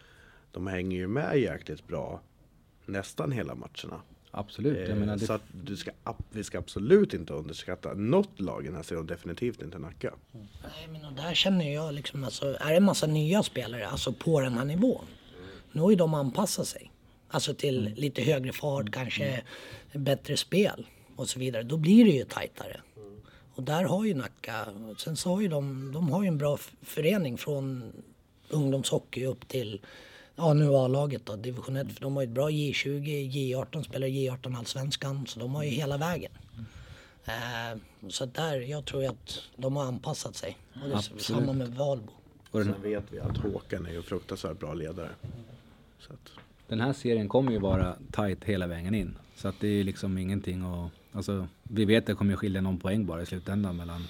De 0.51 0.67
hänger 0.67 0.97
ju 0.97 1.07
med 1.07 1.41
jäkligt 1.41 1.87
bra 1.87 2.21
nästan 2.87 3.33
hela 3.33 3.55
matcherna. 3.55 4.01
Absolut. 4.39 4.79
Jag 4.79 4.89
Eh, 4.89 4.97
menar, 4.97 5.17
det, 5.17 5.27
Så 5.27 5.33
att 5.33 5.43
du 5.65 5.77
ska, 5.77 5.91
vi 6.31 6.45
ska 6.45 6.59
absolut 6.59 7.15
inte 7.15 7.33
underskatta 7.33 7.95
något 7.95 8.41
lag 8.41 8.63
i 8.65 8.67
den 8.67 8.77
här 8.77 8.83
serien. 8.83 9.07
Definitivt 9.07 9.63
inte 9.63 9.79
Nacka. 9.79 10.15
Nej, 10.33 10.89
men 10.93 11.05
och 11.05 11.13
där 11.13 11.35
känner 11.35 11.75
jag 11.75 11.95
liksom, 11.95 12.25
alltså, 12.25 12.57
är 12.61 12.71
det 12.71 12.77
en 12.77 12.85
massa 12.85 13.07
nya 13.07 13.43
spelare 13.43 13.87
alltså 13.89 14.13
på 14.13 14.41
den 14.41 14.53
här 14.59 14.65
nivån. 14.65 15.05
Nu 15.73 15.81
har 15.81 15.91
ju 15.91 15.97
de 15.97 16.15
anpassat 16.15 16.67
sig. 16.69 16.91
Alltså 17.29 17.55
till 17.55 17.95
lite 17.97 18.23
högre 18.23 18.53
fart, 18.53 18.91
kanske 18.91 19.43
bättre 19.93 20.37
spel 20.37 20.87
och 21.17 21.29
så 21.29 21.39
vidare. 21.39 21.63
Då 21.63 21.77
blir 21.77 22.05
det 22.05 22.11
ju 22.11 22.25
tajtare. 22.25 22.81
Och 23.55 23.63
där 23.63 23.85
har 23.85 24.05
ju 24.05 24.15
Nacka, 24.15 24.67
sen 24.99 25.17
så 25.17 25.31
har 25.35 25.41
ju 25.41 25.49
de, 25.49 25.93
de 25.93 26.09
har 26.11 26.23
ju 26.23 26.29
en 26.29 26.39
bra 26.39 26.59
förening 26.83 27.39
från 27.39 27.93
ungdomshockey 28.49 29.25
upp 29.27 29.49
till 29.49 29.81
Ja 30.37 30.53
nu 30.53 30.69
A-laget 30.69 31.27
då, 31.27 31.37
division 31.37 31.77
1. 31.77 31.93
För 31.93 32.01
de 32.01 32.17
har 32.17 32.23
ju 32.23 32.27
ett 32.29 32.35
bra 32.35 32.49
J20, 32.51 33.31
J18, 33.31 33.83
spelar 33.83 34.07
J18 34.07 34.59
allsvenskan. 34.59 35.27
Så 35.27 35.41
de 35.41 35.55
har 35.55 35.63
ju 35.65 35.71
hela 35.71 35.97
vägen. 35.97 36.33
Eh, 37.25 37.79
så 38.09 38.27
där, 38.27 38.61
jag 38.61 38.85
tror 38.85 39.03
ju 39.03 39.09
att 39.09 39.43
de 39.57 39.77
har 39.77 39.85
anpassat 39.85 40.37
sig. 40.37 40.59
Och 40.83 40.89
det 40.89 40.95
är 40.95 41.19
samma 41.19 41.53
med 41.53 41.69
Valbo. 41.69 42.13
och 42.51 42.59
den, 42.65 42.73
Sen 42.73 42.83
vet 42.83 43.05
vi 43.11 43.21
att 43.21 43.37
Håkan 43.37 43.87
är 43.87 43.91
ju 43.91 43.97
en 43.97 44.03
fruktansvärt 44.03 44.59
bra 44.59 44.75
ledare. 44.75 45.11
Så 45.99 46.13
att, 46.13 46.31
den 46.69 46.81
här 46.81 46.93
serien 46.93 47.29
kommer 47.29 47.53
ju 47.53 47.59
vara 47.59 47.97
tight 48.13 48.45
hela 48.45 48.67
vägen 48.67 48.95
in. 48.95 49.19
Så 49.37 49.49
att 49.49 49.55
det 49.61 49.69
är 49.69 49.73
ju 49.73 49.83
liksom 49.83 50.19
ingenting 50.19 50.63
att, 50.63 50.91
alltså 51.13 51.47
vi 51.63 51.85
vet 51.85 52.03
att 52.03 52.07
det 52.07 52.15
kommer 52.15 52.37
skilja 52.37 52.61
någon 52.61 52.79
poäng 52.79 53.07
bara 53.07 53.23
i 53.23 53.27
slutändan 53.27 53.77
mellan 53.77 54.05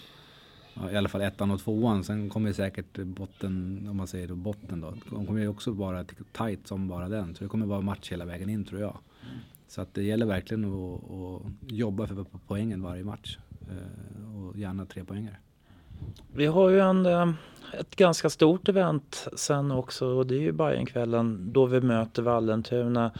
ja, 0.81 0.91
i 0.91 0.97
alla 0.97 1.09
fall 1.09 1.21
ettan 1.21 1.51
och 1.51 1.61
tvåan. 1.61 2.05
Sen 2.05 2.29
kommer 2.29 2.53
säkert 2.53 2.99
botten, 2.99 3.87
om 3.91 3.97
man 3.97 4.07
säger 4.07 4.29
då 4.29 4.35
botten 4.35 4.81
då, 4.81 4.95
de 5.11 5.27
kommer 5.27 5.41
ju 5.41 5.49
också 5.49 5.71
vara 5.71 6.05
tight 6.33 6.67
som 6.67 6.89
bara 6.89 7.09
den. 7.09 7.35
Så 7.35 7.45
det 7.45 7.49
kommer 7.49 7.67
vara 7.67 7.81
match 7.81 8.13
hela 8.13 8.25
vägen 8.25 8.49
in 8.49 8.65
tror 8.65 8.81
jag. 8.81 8.99
Så 9.69 9.81
att 9.81 9.95
det 9.95 10.03
gäller 10.03 10.27
verkligen 10.27 10.65
att, 10.65 11.11
att 11.11 11.73
jobba 11.73 12.07
för 12.07 12.27
poängen 12.47 12.83
varje 12.83 13.05
match. 13.05 13.39
Eh, 13.71 14.37
och 14.37 14.57
gärna 14.57 14.87
tre 14.87 15.05
poängare. 15.05 15.37
Vi 16.33 16.47
har 16.47 16.71
ju 16.71 16.81
en, 16.81 17.07
eh, 17.07 17.31
ett 17.81 17.97
ganska 17.97 18.31
stort 18.31 18.69
event 18.69 19.29
sen 19.37 19.71
också 19.71 20.07
och 20.07 20.27
det 20.27 20.35
är 20.35 20.41
ju 20.41 20.53
Bajenkvällen 20.53 21.53
då 21.53 21.67
vi 21.67 21.81
möter 21.81 22.23
Vallentuna. 22.23 23.13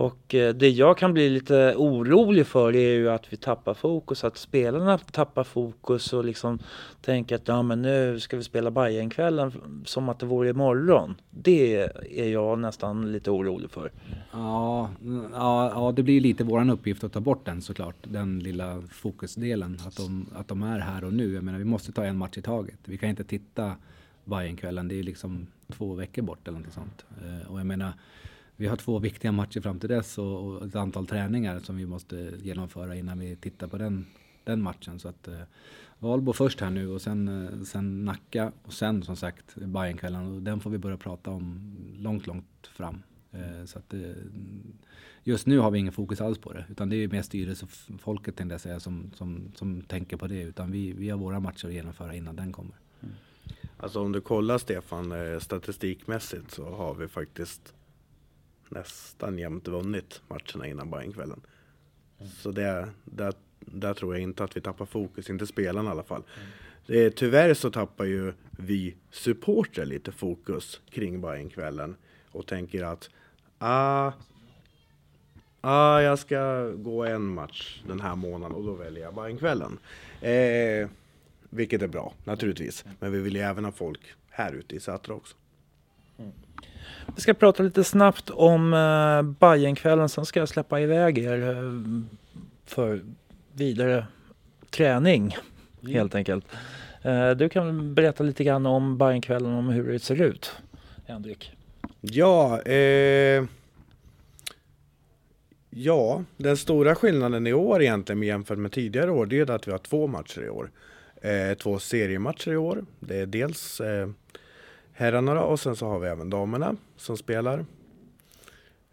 Och 0.00 0.34
eh, 0.34 0.54
det 0.54 0.68
jag 0.68 0.98
kan 0.98 1.12
bli 1.12 1.30
lite 1.30 1.74
orolig 1.76 2.46
för 2.46 2.76
är 2.76 2.94
ju 2.94 3.10
att 3.10 3.32
vi 3.32 3.36
tappar 3.36 3.74
fokus, 3.74 4.24
att 4.24 4.36
spelarna 4.36 4.98
tappar 4.98 5.44
fokus 5.44 6.12
och 6.12 6.24
liksom 6.24 6.58
tänker 7.00 7.36
att 7.36 7.48
ja 7.48 7.62
men 7.62 7.82
nu 7.82 8.20
ska 8.20 8.36
vi 8.36 8.42
spela 8.42 8.70
Bajenkvällen 8.70 9.52
som 9.84 10.08
att 10.08 10.18
det 10.18 10.26
vore 10.26 10.50
imorgon. 10.50 11.14
Det 11.30 11.76
är 12.10 12.28
jag 12.28 12.58
nästan 12.58 13.12
lite 13.12 13.30
orolig 13.30 13.70
för. 13.70 13.92
Ja, 14.32 14.90
ja, 15.32 15.72
ja, 15.74 15.92
det 15.96 16.02
blir 16.02 16.20
lite 16.20 16.44
våran 16.44 16.70
uppgift 16.70 17.04
att 17.04 17.12
ta 17.12 17.20
bort 17.20 17.46
den 17.46 17.62
såklart. 17.62 17.96
Den 18.02 18.38
lilla 18.38 18.82
fokusdelen. 18.90 19.78
Att 19.86 19.96
de, 19.96 20.26
att 20.34 20.48
de 20.48 20.62
är 20.62 20.78
här 20.78 21.04
och 21.04 21.12
nu. 21.12 21.34
Jag 21.34 21.44
menar, 21.44 21.58
vi 21.58 21.64
måste 21.64 21.92
ta 21.92 22.04
en 22.04 22.16
match 22.18 22.38
i 22.38 22.42
taget. 22.42 22.78
Vi 22.84 22.98
kan 22.98 23.08
inte 23.08 23.24
titta 23.24 23.74
Bajenkvällen. 24.24 24.88
Det 24.88 24.98
är 24.98 25.02
liksom 25.02 25.46
två 25.72 25.94
veckor 25.94 26.22
bort 26.22 26.48
eller 26.48 26.58
något 26.58 26.72
sånt. 26.72 27.04
Eh, 27.24 27.52
och 27.52 27.58
jag 27.58 27.66
menar, 27.66 27.92
vi 28.60 28.66
har 28.66 28.76
två 28.76 28.98
viktiga 28.98 29.32
matcher 29.32 29.60
fram 29.60 29.78
till 29.78 29.88
dess 29.88 30.18
och, 30.18 30.46
och 30.46 30.66
ett 30.66 30.76
antal 30.76 31.06
träningar 31.06 31.58
som 31.58 31.76
vi 31.76 31.86
måste 31.86 32.32
genomföra 32.42 32.96
innan 32.96 33.18
vi 33.18 33.36
tittar 33.36 33.66
på 33.66 33.78
den, 33.78 34.06
den 34.44 34.62
matchen. 34.62 34.98
Så 34.98 35.08
att 35.08 35.28
eh, 35.28 35.40
Valbo 35.98 36.32
först 36.32 36.60
här 36.60 36.70
nu 36.70 36.88
och 36.88 37.02
sen, 37.02 37.28
eh, 37.28 37.62
sen 37.62 38.04
Nacka 38.04 38.52
och 38.62 38.72
sen 38.72 39.02
som 39.02 39.16
sagt 39.16 39.56
Bajenkvällen. 39.56 40.34
Och 40.34 40.42
den 40.42 40.60
får 40.60 40.70
vi 40.70 40.78
börja 40.78 40.96
prata 40.96 41.30
om 41.30 41.76
långt, 41.98 42.26
långt 42.26 42.70
fram. 42.76 43.02
Eh, 43.32 43.64
Så 43.64 43.78
att, 43.78 43.94
eh, 43.94 44.00
just 45.24 45.46
nu 45.46 45.58
har 45.58 45.70
vi 45.70 45.78
ingen 45.78 45.92
fokus 45.92 46.20
alls 46.20 46.38
på 46.38 46.52
det. 46.52 46.64
Utan 46.70 46.88
det 46.88 46.96
är 46.96 47.00
ju 47.00 47.08
mer 47.08 47.22
styrelsefolket 47.22 48.36
tänkte 48.36 48.54
jag 48.54 48.60
säga 48.60 48.80
som, 48.80 49.10
som, 49.14 49.52
som 49.54 49.82
tänker 49.82 50.16
på 50.16 50.26
det. 50.26 50.42
Utan 50.42 50.70
vi, 50.72 50.92
vi 50.92 51.10
har 51.10 51.18
våra 51.18 51.40
matcher 51.40 51.66
att 51.66 51.74
genomföra 51.74 52.14
innan 52.14 52.36
den 52.36 52.52
kommer. 52.52 52.74
Mm. 53.02 53.14
Alltså 53.76 54.00
om 54.00 54.12
du 54.12 54.20
kollar 54.20 54.58
Stefan 54.58 55.12
eh, 55.12 55.38
statistikmässigt 55.38 56.50
så 56.50 56.70
har 56.70 56.94
vi 56.94 57.08
faktiskt 57.08 57.74
nästan 58.70 59.38
jämt 59.38 59.68
vunnit 59.68 60.22
matcherna 60.28 60.66
innan 60.66 60.90
Bajenkvällen. 60.90 61.40
Så 62.36 62.50
det, 62.50 62.88
där, 63.04 63.34
där 63.60 63.94
tror 63.94 64.14
jag 64.14 64.22
inte 64.22 64.44
att 64.44 64.56
vi 64.56 64.60
tappar 64.60 64.86
fokus, 64.86 65.30
inte 65.30 65.46
spelarna 65.46 65.88
i 65.88 65.92
alla 65.92 66.02
fall. 66.02 66.22
Det, 66.86 67.10
tyvärr 67.10 67.54
så 67.54 67.70
tappar 67.70 68.04
ju 68.04 68.32
vi 68.50 68.96
supportrar 69.10 69.84
lite 69.84 70.12
fokus 70.12 70.80
kring 70.90 71.20
Bajenkvällen 71.20 71.96
och 72.30 72.46
tänker 72.46 72.84
att 72.84 73.10
ah, 73.58 74.12
ah, 75.60 76.00
jag 76.00 76.18
ska 76.18 76.70
gå 76.70 77.04
en 77.04 77.26
match 77.26 77.82
den 77.88 78.00
här 78.00 78.16
månaden 78.16 78.56
och 78.56 78.64
då 78.64 78.74
väljer 78.74 79.04
jag 79.04 79.14
Bajenkvällen. 79.14 79.78
Eh, 80.20 80.88
vilket 81.50 81.82
är 81.82 81.88
bra 81.88 82.14
naturligtvis. 82.24 82.84
Men 83.00 83.12
vi 83.12 83.20
vill 83.20 83.36
ju 83.36 83.42
även 83.42 83.64
ha 83.64 83.72
folk 83.72 84.00
här 84.30 84.52
ute 84.52 84.76
i 84.76 84.80
Sätra 84.80 85.14
också. 85.14 85.36
Mm. 86.18 86.32
Vi 87.14 87.20
ska 87.22 87.34
prata 87.34 87.62
lite 87.62 87.84
snabbt 87.84 88.30
om 88.30 88.74
eh, 88.74 89.22
Bajenkvällen, 89.22 90.08
sen 90.08 90.26
ska 90.26 90.40
jag 90.40 90.48
släppa 90.48 90.80
iväg 90.80 91.18
er 91.18 91.50
eh, 91.50 91.56
för 92.66 93.00
vidare 93.52 94.06
träning 94.70 95.36
helt 95.88 96.14
enkelt. 96.14 96.44
Eh, 97.02 97.30
du 97.30 97.48
kan 97.48 97.94
berätta 97.94 98.24
lite 98.24 98.44
grann 98.44 98.66
om 98.66 98.98
Bajenkvällen, 98.98 99.54
om 99.54 99.68
hur 99.68 99.92
det 99.92 99.98
ser 99.98 100.22
ut, 100.22 100.52
Henrik? 101.06 101.52
Ja, 102.00 102.62
eh, 102.62 103.44
ja, 105.70 106.24
den 106.36 106.56
stora 106.56 106.94
skillnaden 106.94 107.46
i 107.46 107.52
år 107.52 107.82
egentligen 107.82 108.22
jämfört 108.22 108.58
med 108.58 108.72
tidigare 108.72 109.10
år, 109.10 109.26
det 109.26 109.38
är 109.38 109.50
att 109.50 109.68
vi 109.68 109.72
har 109.72 109.78
två 109.78 110.06
matcher 110.06 110.42
i 110.44 110.48
år. 110.48 110.70
Eh, 111.22 111.54
två 111.54 111.78
seriematcher 111.78 112.52
i 112.52 112.56
år. 112.56 112.84
Det 113.00 113.16
är 113.16 113.26
dels 113.26 113.80
eh, 113.80 114.08
herrarna 115.00 115.34
då, 115.34 115.40
och 115.40 115.60
sen 115.60 115.76
så 115.76 115.86
har 115.86 115.98
vi 115.98 116.08
även 116.08 116.30
damerna 116.30 116.76
som 116.96 117.16
spelar. 117.16 117.64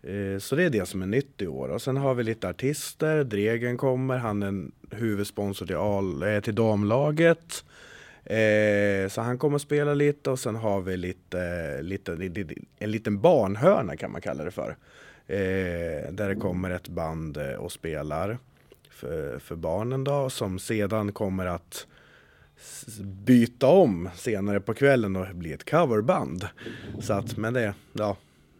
Eh, 0.04 0.40
så 0.40 0.56
det 0.56 0.64
är 0.64 0.70
det 0.70 0.88
som 0.88 1.02
är 1.02 1.06
nytt 1.06 1.42
i 1.42 1.48
år. 1.48 1.70
Och 1.70 1.82
sen 1.82 1.98
har 1.98 2.14
vi 2.14 2.24
lite 2.24 2.50
artister. 2.50 3.24
Dregen 3.24 3.78
kommer, 3.78 4.18
han 4.18 4.44
är 4.44 4.48
en 4.48 4.72
huvudsponsor 4.92 5.66
till, 5.66 5.76
all, 5.76 6.24
eh, 6.24 6.40
till 6.40 6.56
damlaget. 6.56 7.66
Eh, 8.24 9.10
så 9.10 9.22
han 9.22 9.38
kommer 9.38 9.58
spela 9.58 9.94
lite 9.94 10.30
och 10.30 10.40
sen 10.40 10.56
har 10.56 10.82
vi 10.82 10.98
lite, 10.98 11.82
lite, 11.82 12.18
en 12.80 12.92
liten 12.92 13.22
barnhörna 13.22 13.98
kan 13.98 14.12
man 14.12 14.22
kalla 14.22 14.44
det 14.44 14.52
för. 14.52 14.76
Eh, 15.28 16.12
där 16.12 16.30
det 16.30 16.36
kommer 16.36 16.70
ett 16.70 16.88
band 16.88 17.38
eh, 17.38 17.54
och 17.54 17.72
spelar 17.72 18.38
för, 18.90 19.40
för 19.40 19.56
barnen 19.56 20.04
då 20.04 20.30
som 20.30 20.60
sedan 20.60 21.12
kommer 21.12 21.46
att 21.46 21.88
byta 23.02 23.68
om 23.68 24.10
senare 24.16 24.60
på 24.60 24.74
kvällen 24.74 25.16
och 25.16 25.36
bli 25.36 25.54
ett 25.54 25.70
coverband. 25.70 26.48
Så 27.00 27.14
att, 27.14 27.38
men 27.38 27.54
det, 27.54 27.74
ja, 27.94 28.18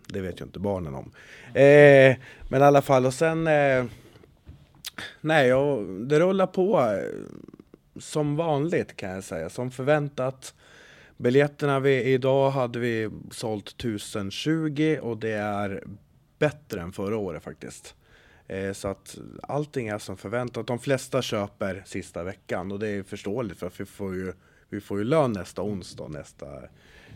det 0.08 0.22
vet 0.22 0.42
ju 0.42 0.46
inte 0.46 0.60
barnen 0.60 0.96
om. 0.96 1.12
Eh, 1.54 2.18
men 2.50 2.62
i 2.62 2.64
alla 2.64 2.82
fall 2.82 3.06
och 3.06 3.14
sen 3.14 3.48
eh, 3.48 3.86
Nej, 5.22 5.54
och 5.54 5.84
det 5.84 6.20
rullar 6.20 6.48
på 6.48 6.80
eh, 6.80 7.10
som 8.00 8.36
vanligt 8.36 8.96
kan 8.96 9.10
jag 9.10 9.24
säga, 9.24 9.50
som 9.50 9.72
förväntat. 9.72 10.54
Biljetterna 11.18 11.80
vi, 11.80 12.04
idag 12.04 12.52
hade 12.52 12.80
vi 12.80 13.10
sålt 13.32 13.68
1020 13.68 15.00
och 15.02 15.18
det 15.18 15.32
är 15.32 15.84
bättre 16.40 16.82
än 16.82 16.92
förra 16.92 17.18
året 17.18 17.44
faktiskt. 17.44 17.96
Eh, 18.48 18.74
så 18.74 18.88
att 18.88 19.18
allting 19.42 19.88
är 19.88 19.98
som 19.98 20.18
förväntat. 20.18 20.68
De 20.68 20.80
flesta 20.80 21.22
köper 21.22 21.84
sista 21.86 22.24
veckan 22.24 22.72
och 22.72 22.80
det 22.80 22.88
är 22.88 23.04
förståeligt 23.04 23.60
för 23.60 23.68
att 23.68 23.80
vi 23.80 23.86
får 23.86 24.16
ju, 24.16 24.34
vi 24.70 24.82
får 24.82 24.98
ju 24.98 25.04
lön 25.04 25.32
nästa 25.32 25.62
onsdag. 25.62 26.08
Nästa, 26.08 26.46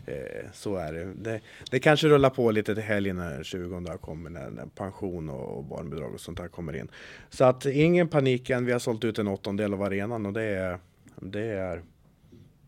eh, 0.06 0.50
så 0.52 0.76
är 0.76 0.92
det. 0.92 1.14
det. 1.14 1.40
Det 1.70 1.78
kanske 1.78 2.08
rullar 2.08 2.30
på 2.30 2.50
lite 2.50 2.74
till 2.74 2.84
helgen 2.84 3.16
när 3.16 3.42
20 3.42 3.98
kommer 4.00 4.30
när, 4.30 4.50
när 4.50 4.66
pension 4.66 5.28
och, 5.30 5.58
och 5.58 5.64
barnbidrag 5.64 6.14
och 6.14 6.20
sånt 6.20 6.38
där 6.38 6.48
kommer 6.48 6.76
in. 6.76 6.88
Så 7.30 7.44
att 7.44 7.66
ingen 7.66 8.08
panik 8.08 8.50
än. 8.50 8.66
Vi 8.66 8.72
har 8.72 8.78
sålt 8.78 9.04
ut 9.04 9.18
en 9.18 9.28
åttondel 9.28 9.74
av 9.74 9.82
arenan 9.82 10.26
och 10.26 10.32
det 10.32 10.42
är, 10.42 10.78
det 11.20 11.44
är 11.44 11.82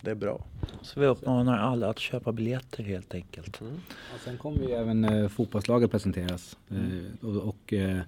det 0.05 0.11
är 0.11 0.15
bra. 0.15 0.45
Så 0.83 1.01
vi 1.01 1.07
uppmanar 1.07 1.59
alla 1.59 1.89
att 1.89 1.99
köpa 1.99 2.33
biljetter 2.33 2.83
helt 2.83 3.15
enkelt. 3.15 3.61
Mm. 3.61 3.75
Och 4.15 4.21
sen 4.25 4.39
kommer 4.39 4.59
ju 4.59 4.71
även 4.71 5.05
eh, 5.05 5.29
fotbollslaget 5.29 5.91
presenteras 5.91 6.57
eh, 6.71 7.27
och, 7.29 7.37
och 7.37 7.73
eh, 7.73 8.01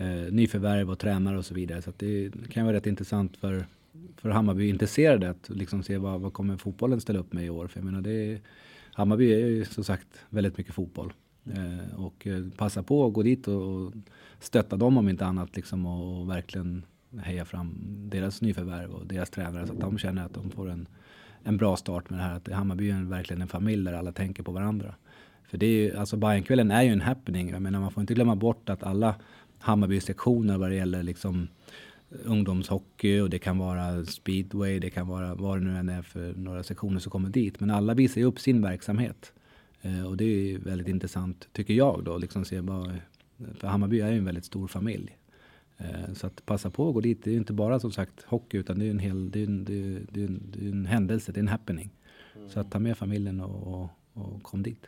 eh, 0.00 0.32
nyförvärv 0.32 0.90
och 0.90 0.98
tränare 0.98 1.38
och 1.38 1.44
så 1.44 1.54
vidare. 1.54 1.82
Så 1.82 1.92
det 1.96 2.30
kan 2.50 2.64
vara 2.64 2.76
rätt 2.76 2.86
intressant 2.86 3.36
för, 3.36 3.66
för 4.16 4.30
Hammarby 4.30 4.68
intresserade 4.68 5.30
att 5.30 5.48
liksom 5.48 5.82
se 5.82 5.98
vad, 5.98 6.20
vad 6.20 6.32
kommer 6.32 6.56
fotbollen 6.56 7.00
ställa 7.00 7.18
upp 7.18 7.32
med 7.32 7.44
i 7.44 7.50
år. 7.50 7.66
För 7.66 7.78
jag 7.78 7.84
menar 7.84 8.00
det 8.00 8.40
Hammarby 8.92 9.32
är 9.32 9.46
ju 9.46 9.64
som 9.64 9.84
sagt 9.84 10.08
väldigt 10.30 10.58
mycket 10.58 10.74
fotboll. 10.74 11.12
Eh, 11.46 12.00
och 12.00 12.26
eh, 12.26 12.44
passa 12.56 12.82
på 12.82 13.06
att 13.06 13.12
gå 13.12 13.22
dit 13.22 13.48
och, 13.48 13.62
och 13.62 13.92
stötta 14.38 14.76
dem 14.76 14.98
om 14.98 15.08
inte 15.08 15.26
annat 15.26 15.56
liksom 15.56 15.86
och, 15.86 16.20
och 16.20 16.30
verkligen 16.30 16.84
heja 17.18 17.44
fram 17.44 17.74
deras 18.10 18.40
nyförvärv 18.40 18.90
och 18.90 19.06
deras 19.06 19.30
tränare 19.30 19.66
så 19.66 19.72
att 19.72 19.80
de 19.80 19.98
känner 19.98 20.24
att 20.24 20.34
de 20.34 20.50
får 20.50 20.70
en, 20.70 20.88
en 21.44 21.56
bra 21.56 21.76
start 21.76 22.10
med 22.10 22.18
det 22.18 22.22
här. 22.22 22.36
Att 22.36 22.48
Hammarby 22.48 22.90
är 22.90 23.02
verkligen 23.02 23.42
en 23.42 23.48
familj 23.48 23.84
där 23.84 23.92
alla 23.92 24.12
tänker 24.12 24.42
på 24.42 24.52
varandra. 24.52 24.94
För 25.50 25.58
det 25.58 25.66
är 25.66 25.70
ju, 25.70 25.96
alltså 25.96 26.16
Bajenkvällen 26.16 26.70
är 26.70 26.82
ju 26.82 26.92
en 26.92 27.00
happening. 27.00 27.50
Jag 27.50 27.62
menar 27.62 27.80
man 27.80 27.90
får 27.90 28.00
inte 28.00 28.14
glömma 28.14 28.36
bort 28.36 28.68
att 28.68 28.82
alla 28.82 29.14
Hammarby-sektioner 29.60 30.58
vad 30.58 30.70
det 30.70 30.76
gäller 30.76 31.02
liksom 31.02 31.48
eh, 32.10 32.18
ungdomshockey 32.24 33.20
och 33.20 33.30
det 33.30 33.38
kan 33.38 33.58
vara 33.58 34.04
speedway, 34.04 34.78
det 34.78 34.90
kan 34.90 35.08
vara 35.08 35.34
vad 35.34 35.58
det 35.58 35.64
nu 35.64 35.76
än 35.76 35.88
är 35.88 36.02
för 36.02 36.34
några 36.34 36.62
sektioner 36.62 36.98
som 36.98 37.10
kommer 37.10 37.28
dit. 37.28 37.60
Men 37.60 37.70
alla 37.70 37.94
visar 37.94 38.20
ju 38.20 38.26
upp 38.26 38.40
sin 38.40 38.62
verksamhet. 38.62 39.32
Eh, 39.82 40.06
och 40.06 40.16
det 40.16 40.24
är 40.24 40.58
väldigt 40.58 40.88
intressant, 40.88 41.48
tycker 41.52 41.74
jag 41.74 42.04
då, 42.04 42.18
liksom 42.18 42.44
se 42.44 42.62
bara, 42.62 42.92
för 43.54 43.68
Hammarby 43.68 44.00
är 44.00 44.10
ju 44.10 44.18
en 44.18 44.24
väldigt 44.24 44.44
stor 44.44 44.68
familj. 44.68 45.16
Eh, 45.78 46.14
så 46.14 46.26
att 46.26 46.46
passa 46.46 46.70
på 46.70 46.88
att 46.88 46.94
gå 46.94 47.00
dit, 47.00 47.24
det 47.24 47.30
är 47.30 47.32
ju 47.32 47.38
inte 47.38 47.52
bara 47.52 47.80
som 47.80 47.92
sagt 47.92 48.22
hockey 48.22 48.58
utan 48.58 48.78
det 48.78 48.86
är 48.86 48.90
en 48.90 48.98
hel, 48.98 49.30
det 49.30 49.40
är 49.40 49.46
en, 49.46 49.64
det 49.64 49.74
är, 49.74 50.00
det 50.10 50.22
är 50.22 50.26
en, 50.26 50.42
det 50.52 50.66
är 50.66 50.70
en 50.70 50.86
händelse, 50.86 51.32
det 51.32 51.38
är 51.38 51.42
en 51.42 51.48
happening. 51.48 51.90
Mm. 52.36 52.50
Så 52.50 52.60
att 52.60 52.70
ta 52.70 52.78
med 52.78 52.98
familjen 52.98 53.40
och, 53.40 53.74
och, 53.74 53.90
och 54.12 54.42
kom 54.42 54.62
dit. 54.62 54.86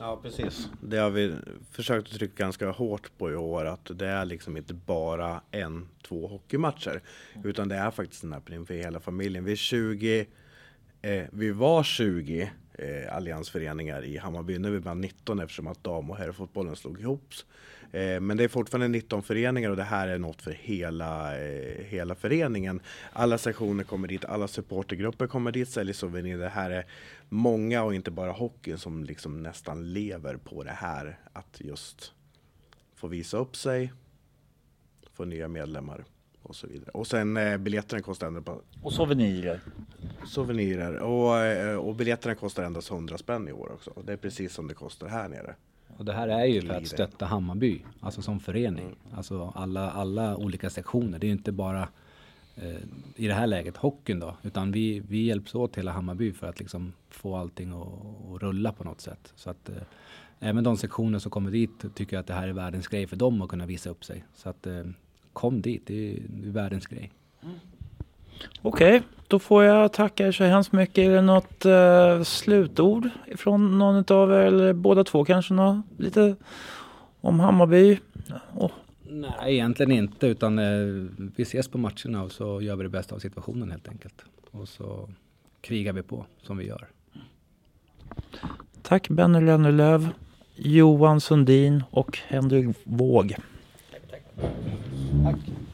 Ja 0.00 0.20
precis. 0.22 0.68
Det 0.82 0.96
har 0.96 1.10
vi 1.10 1.34
försökt 1.70 2.08
att 2.08 2.18
trycka 2.18 2.44
ganska 2.44 2.70
hårt 2.70 3.10
på 3.18 3.30
i 3.30 3.36
år 3.36 3.64
att 3.64 3.90
det 3.98 4.06
är 4.06 4.24
liksom 4.24 4.56
inte 4.56 4.74
bara 4.74 5.40
en, 5.50 5.88
två 6.02 6.26
hockeymatcher. 6.26 7.02
Utan 7.44 7.68
det 7.68 7.76
är 7.76 7.90
faktiskt 7.90 8.24
en 8.24 8.32
öppning 8.32 8.66
för 8.66 8.74
hela 8.74 9.00
familjen. 9.00 9.44
Vi 9.44 9.52
är 9.52 9.56
20, 9.56 10.26
eh, 11.02 11.24
vi 11.32 11.50
var 11.50 11.82
20 11.82 12.50
eh, 12.74 13.16
alliansföreningar 13.16 14.04
i 14.04 14.16
Hammarby. 14.16 14.58
Nu 14.58 14.68
är 14.68 14.72
vi 14.72 14.80
bara 14.80 14.94
19 14.94 15.40
eftersom 15.40 15.66
att 15.66 15.84
dam 15.84 16.10
och 16.10 16.16
herrfotbollen 16.16 16.76
slog 16.76 17.00
ihop. 17.00 17.32
Eh, 17.92 18.20
men 18.20 18.36
det 18.36 18.44
är 18.44 18.48
fortfarande 18.48 18.88
19 18.88 19.22
föreningar 19.22 19.70
och 19.70 19.76
det 19.76 19.82
här 19.82 20.08
är 20.08 20.18
något 20.18 20.42
för 20.42 20.50
hela, 20.50 21.38
eh, 21.38 21.84
hela 21.84 22.14
föreningen. 22.14 22.80
Alla 23.12 23.38
sektioner 23.38 23.84
kommer 23.84 24.08
dit, 24.08 24.24
alla 24.24 24.48
supportergrupper 24.48 25.26
kommer 25.26 25.52
dit, 25.52 25.68
säljer 25.68 25.94
souvenirer. 25.94 26.38
Det 26.38 26.48
här 26.48 26.70
är 26.70 26.86
många 27.28 27.82
och 27.82 27.94
inte 27.94 28.10
bara 28.10 28.32
hockeyn 28.32 28.78
som 28.78 29.04
liksom 29.04 29.42
nästan 29.42 29.92
lever 29.92 30.36
på 30.36 30.62
det 30.62 30.70
här. 30.70 31.18
Att 31.32 31.60
just 31.60 32.12
få 32.94 33.08
visa 33.08 33.36
upp 33.36 33.56
sig, 33.56 33.92
få 35.12 35.24
nya 35.24 35.48
medlemmar 35.48 36.04
och 36.42 36.56
så 36.56 36.66
vidare. 36.66 36.90
Och 36.90 37.06
sen 37.06 37.36
eh, 37.36 37.56
biljetterna 37.56 38.02
kostar 38.02 38.26
ändå 38.26 38.42
på... 38.42 38.62
Och 38.82 38.92
souvenirer. 38.92 39.60
Souvenirer. 40.26 40.98
Och, 40.98 41.38
eh, 41.38 41.76
och 41.76 41.94
biljetterna 41.94 42.34
kostar 42.34 42.62
endast 42.62 42.90
100 42.90 43.18
spänn 43.18 43.48
i 43.48 43.52
år 43.52 43.72
också. 43.72 44.02
Det 44.04 44.12
är 44.12 44.16
precis 44.16 44.52
som 44.52 44.68
det 44.68 44.74
kostar 44.74 45.08
här 45.08 45.28
nere. 45.28 45.54
Och 45.98 46.04
det 46.04 46.12
här 46.12 46.28
är 46.28 46.44
ju 46.44 46.62
för 46.62 46.74
att 46.74 46.86
stötta 46.86 47.26
Hammarby, 47.26 47.80
alltså 48.00 48.22
som 48.22 48.40
förening. 48.40 48.86
Mm. 48.86 48.98
Alltså 49.16 49.52
alla, 49.54 49.90
alla 49.90 50.36
olika 50.36 50.70
sektioner. 50.70 51.18
Det 51.18 51.24
är 51.24 51.28
ju 51.28 51.34
inte 51.34 51.52
bara 51.52 51.88
eh, 52.56 52.80
i 53.16 53.26
det 53.26 53.34
här 53.34 53.46
läget 53.46 53.76
hockeyn 53.76 54.20
då, 54.20 54.36
utan 54.42 54.72
vi, 54.72 55.00
vi 55.00 55.22
hjälps 55.22 55.54
åt 55.54 55.78
hela 55.78 55.92
Hammarby 55.92 56.32
för 56.32 56.46
att 56.46 56.58
liksom 56.58 56.92
få 57.08 57.36
allting 57.36 57.72
att, 57.72 57.88
att 58.34 58.42
rulla 58.42 58.72
på 58.72 58.84
något 58.84 59.00
sätt. 59.00 59.32
Så 59.36 59.50
att 59.50 59.68
eh, 59.68 59.76
även 60.40 60.64
de 60.64 60.76
sektioner 60.76 61.18
som 61.18 61.30
kommer 61.30 61.50
dit 61.50 61.94
tycker 61.94 62.18
att 62.18 62.26
det 62.26 62.34
här 62.34 62.48
är 62.48 62.52
världens 62.52 62.88
grej 62.88 63.06
för 63.06 63.16
dem 63.16 63.42
att 63.42 63.48
kunna 63.48 63.66
visa 63.66 63.90
upp 63.90 64.04
sig. 64.04 64.24
Så 64.34 64.48
att 64.48 64.66
eh, 64.66 64.84
kom 65.32 65.62
dit, 65.62 65.82
det 65.86 65.94
är, 65.94 66.22
det 66.28 66.48
är 66.48 66.52
världens 66.52 66.86
grej. 66.86 67.12
Mm. 67.42 67.54
Okej, 68.62 68.96
okay, 68.96 69.08
då 69.28 69.38
får 69.38 69.64
jag 69.64 69.92
tacka 69.92 70.26
er 70.26 70.32
så 70.32 70.44
hemskt 70.44 70.72
mycket. 70.72 70.98
Är 70.98 71.10
det 71.10 71.22
något 71.22 71.66
uh, 71.66 72.22
slutord 72.22 73.08
från 73.36 73.78
någon 73.78 74.04
av 74.08 74.32
er, 74.32 74.38
eller 74.38 74.72
båda 74.72 75.04
två 75.04 75.24
kanske? 75.24 75.54
Något, 75.54 75.84
lite 75.96 76.36
om 77.20 77.40
Hammarby? 77.40 77.98
Oh. 78.54 78.70
Nej, 79.10 79.54
egentligen 79.54 79.92
inte, 79.92 80.26
utan 80.26 80.58
uh, 80.58 81.10
vi 81.36 81.42
ses 81.42 81.68
på 81.68 81.78
matcherna 81.78 82.22
och 82.22 82.32
så 82.32 82.62
gör 82.62 82.76
vi 82.76 82.82
det 82.82 82.88
bästa 82.88 83.14
av 83.14 83.18
situationen 83.18 83.70
helt 83.70 83.88
enkelt. 83.88 84.24
Och 84.50 84.68
så 84.68 85.08
krigar 85.60 85.92
vi 85.92 86.02
på 86.02 86.26
som 86.42 86.56
vi 86.56 86.66
gör. 86.66 86.88
Tack 88.82 89.08
Benny 89.08 89.40
Lönnerlöv, 89.40 90.08
Johan 90.56 91.20
Sundin 91.20 91.84
och 91.90 92.18
Henrik 92.26 92.76
Våg. 92.84 93.34
Tack, 93.90 94.02
tack. 94.10 94.22
tack. 95.24 95.67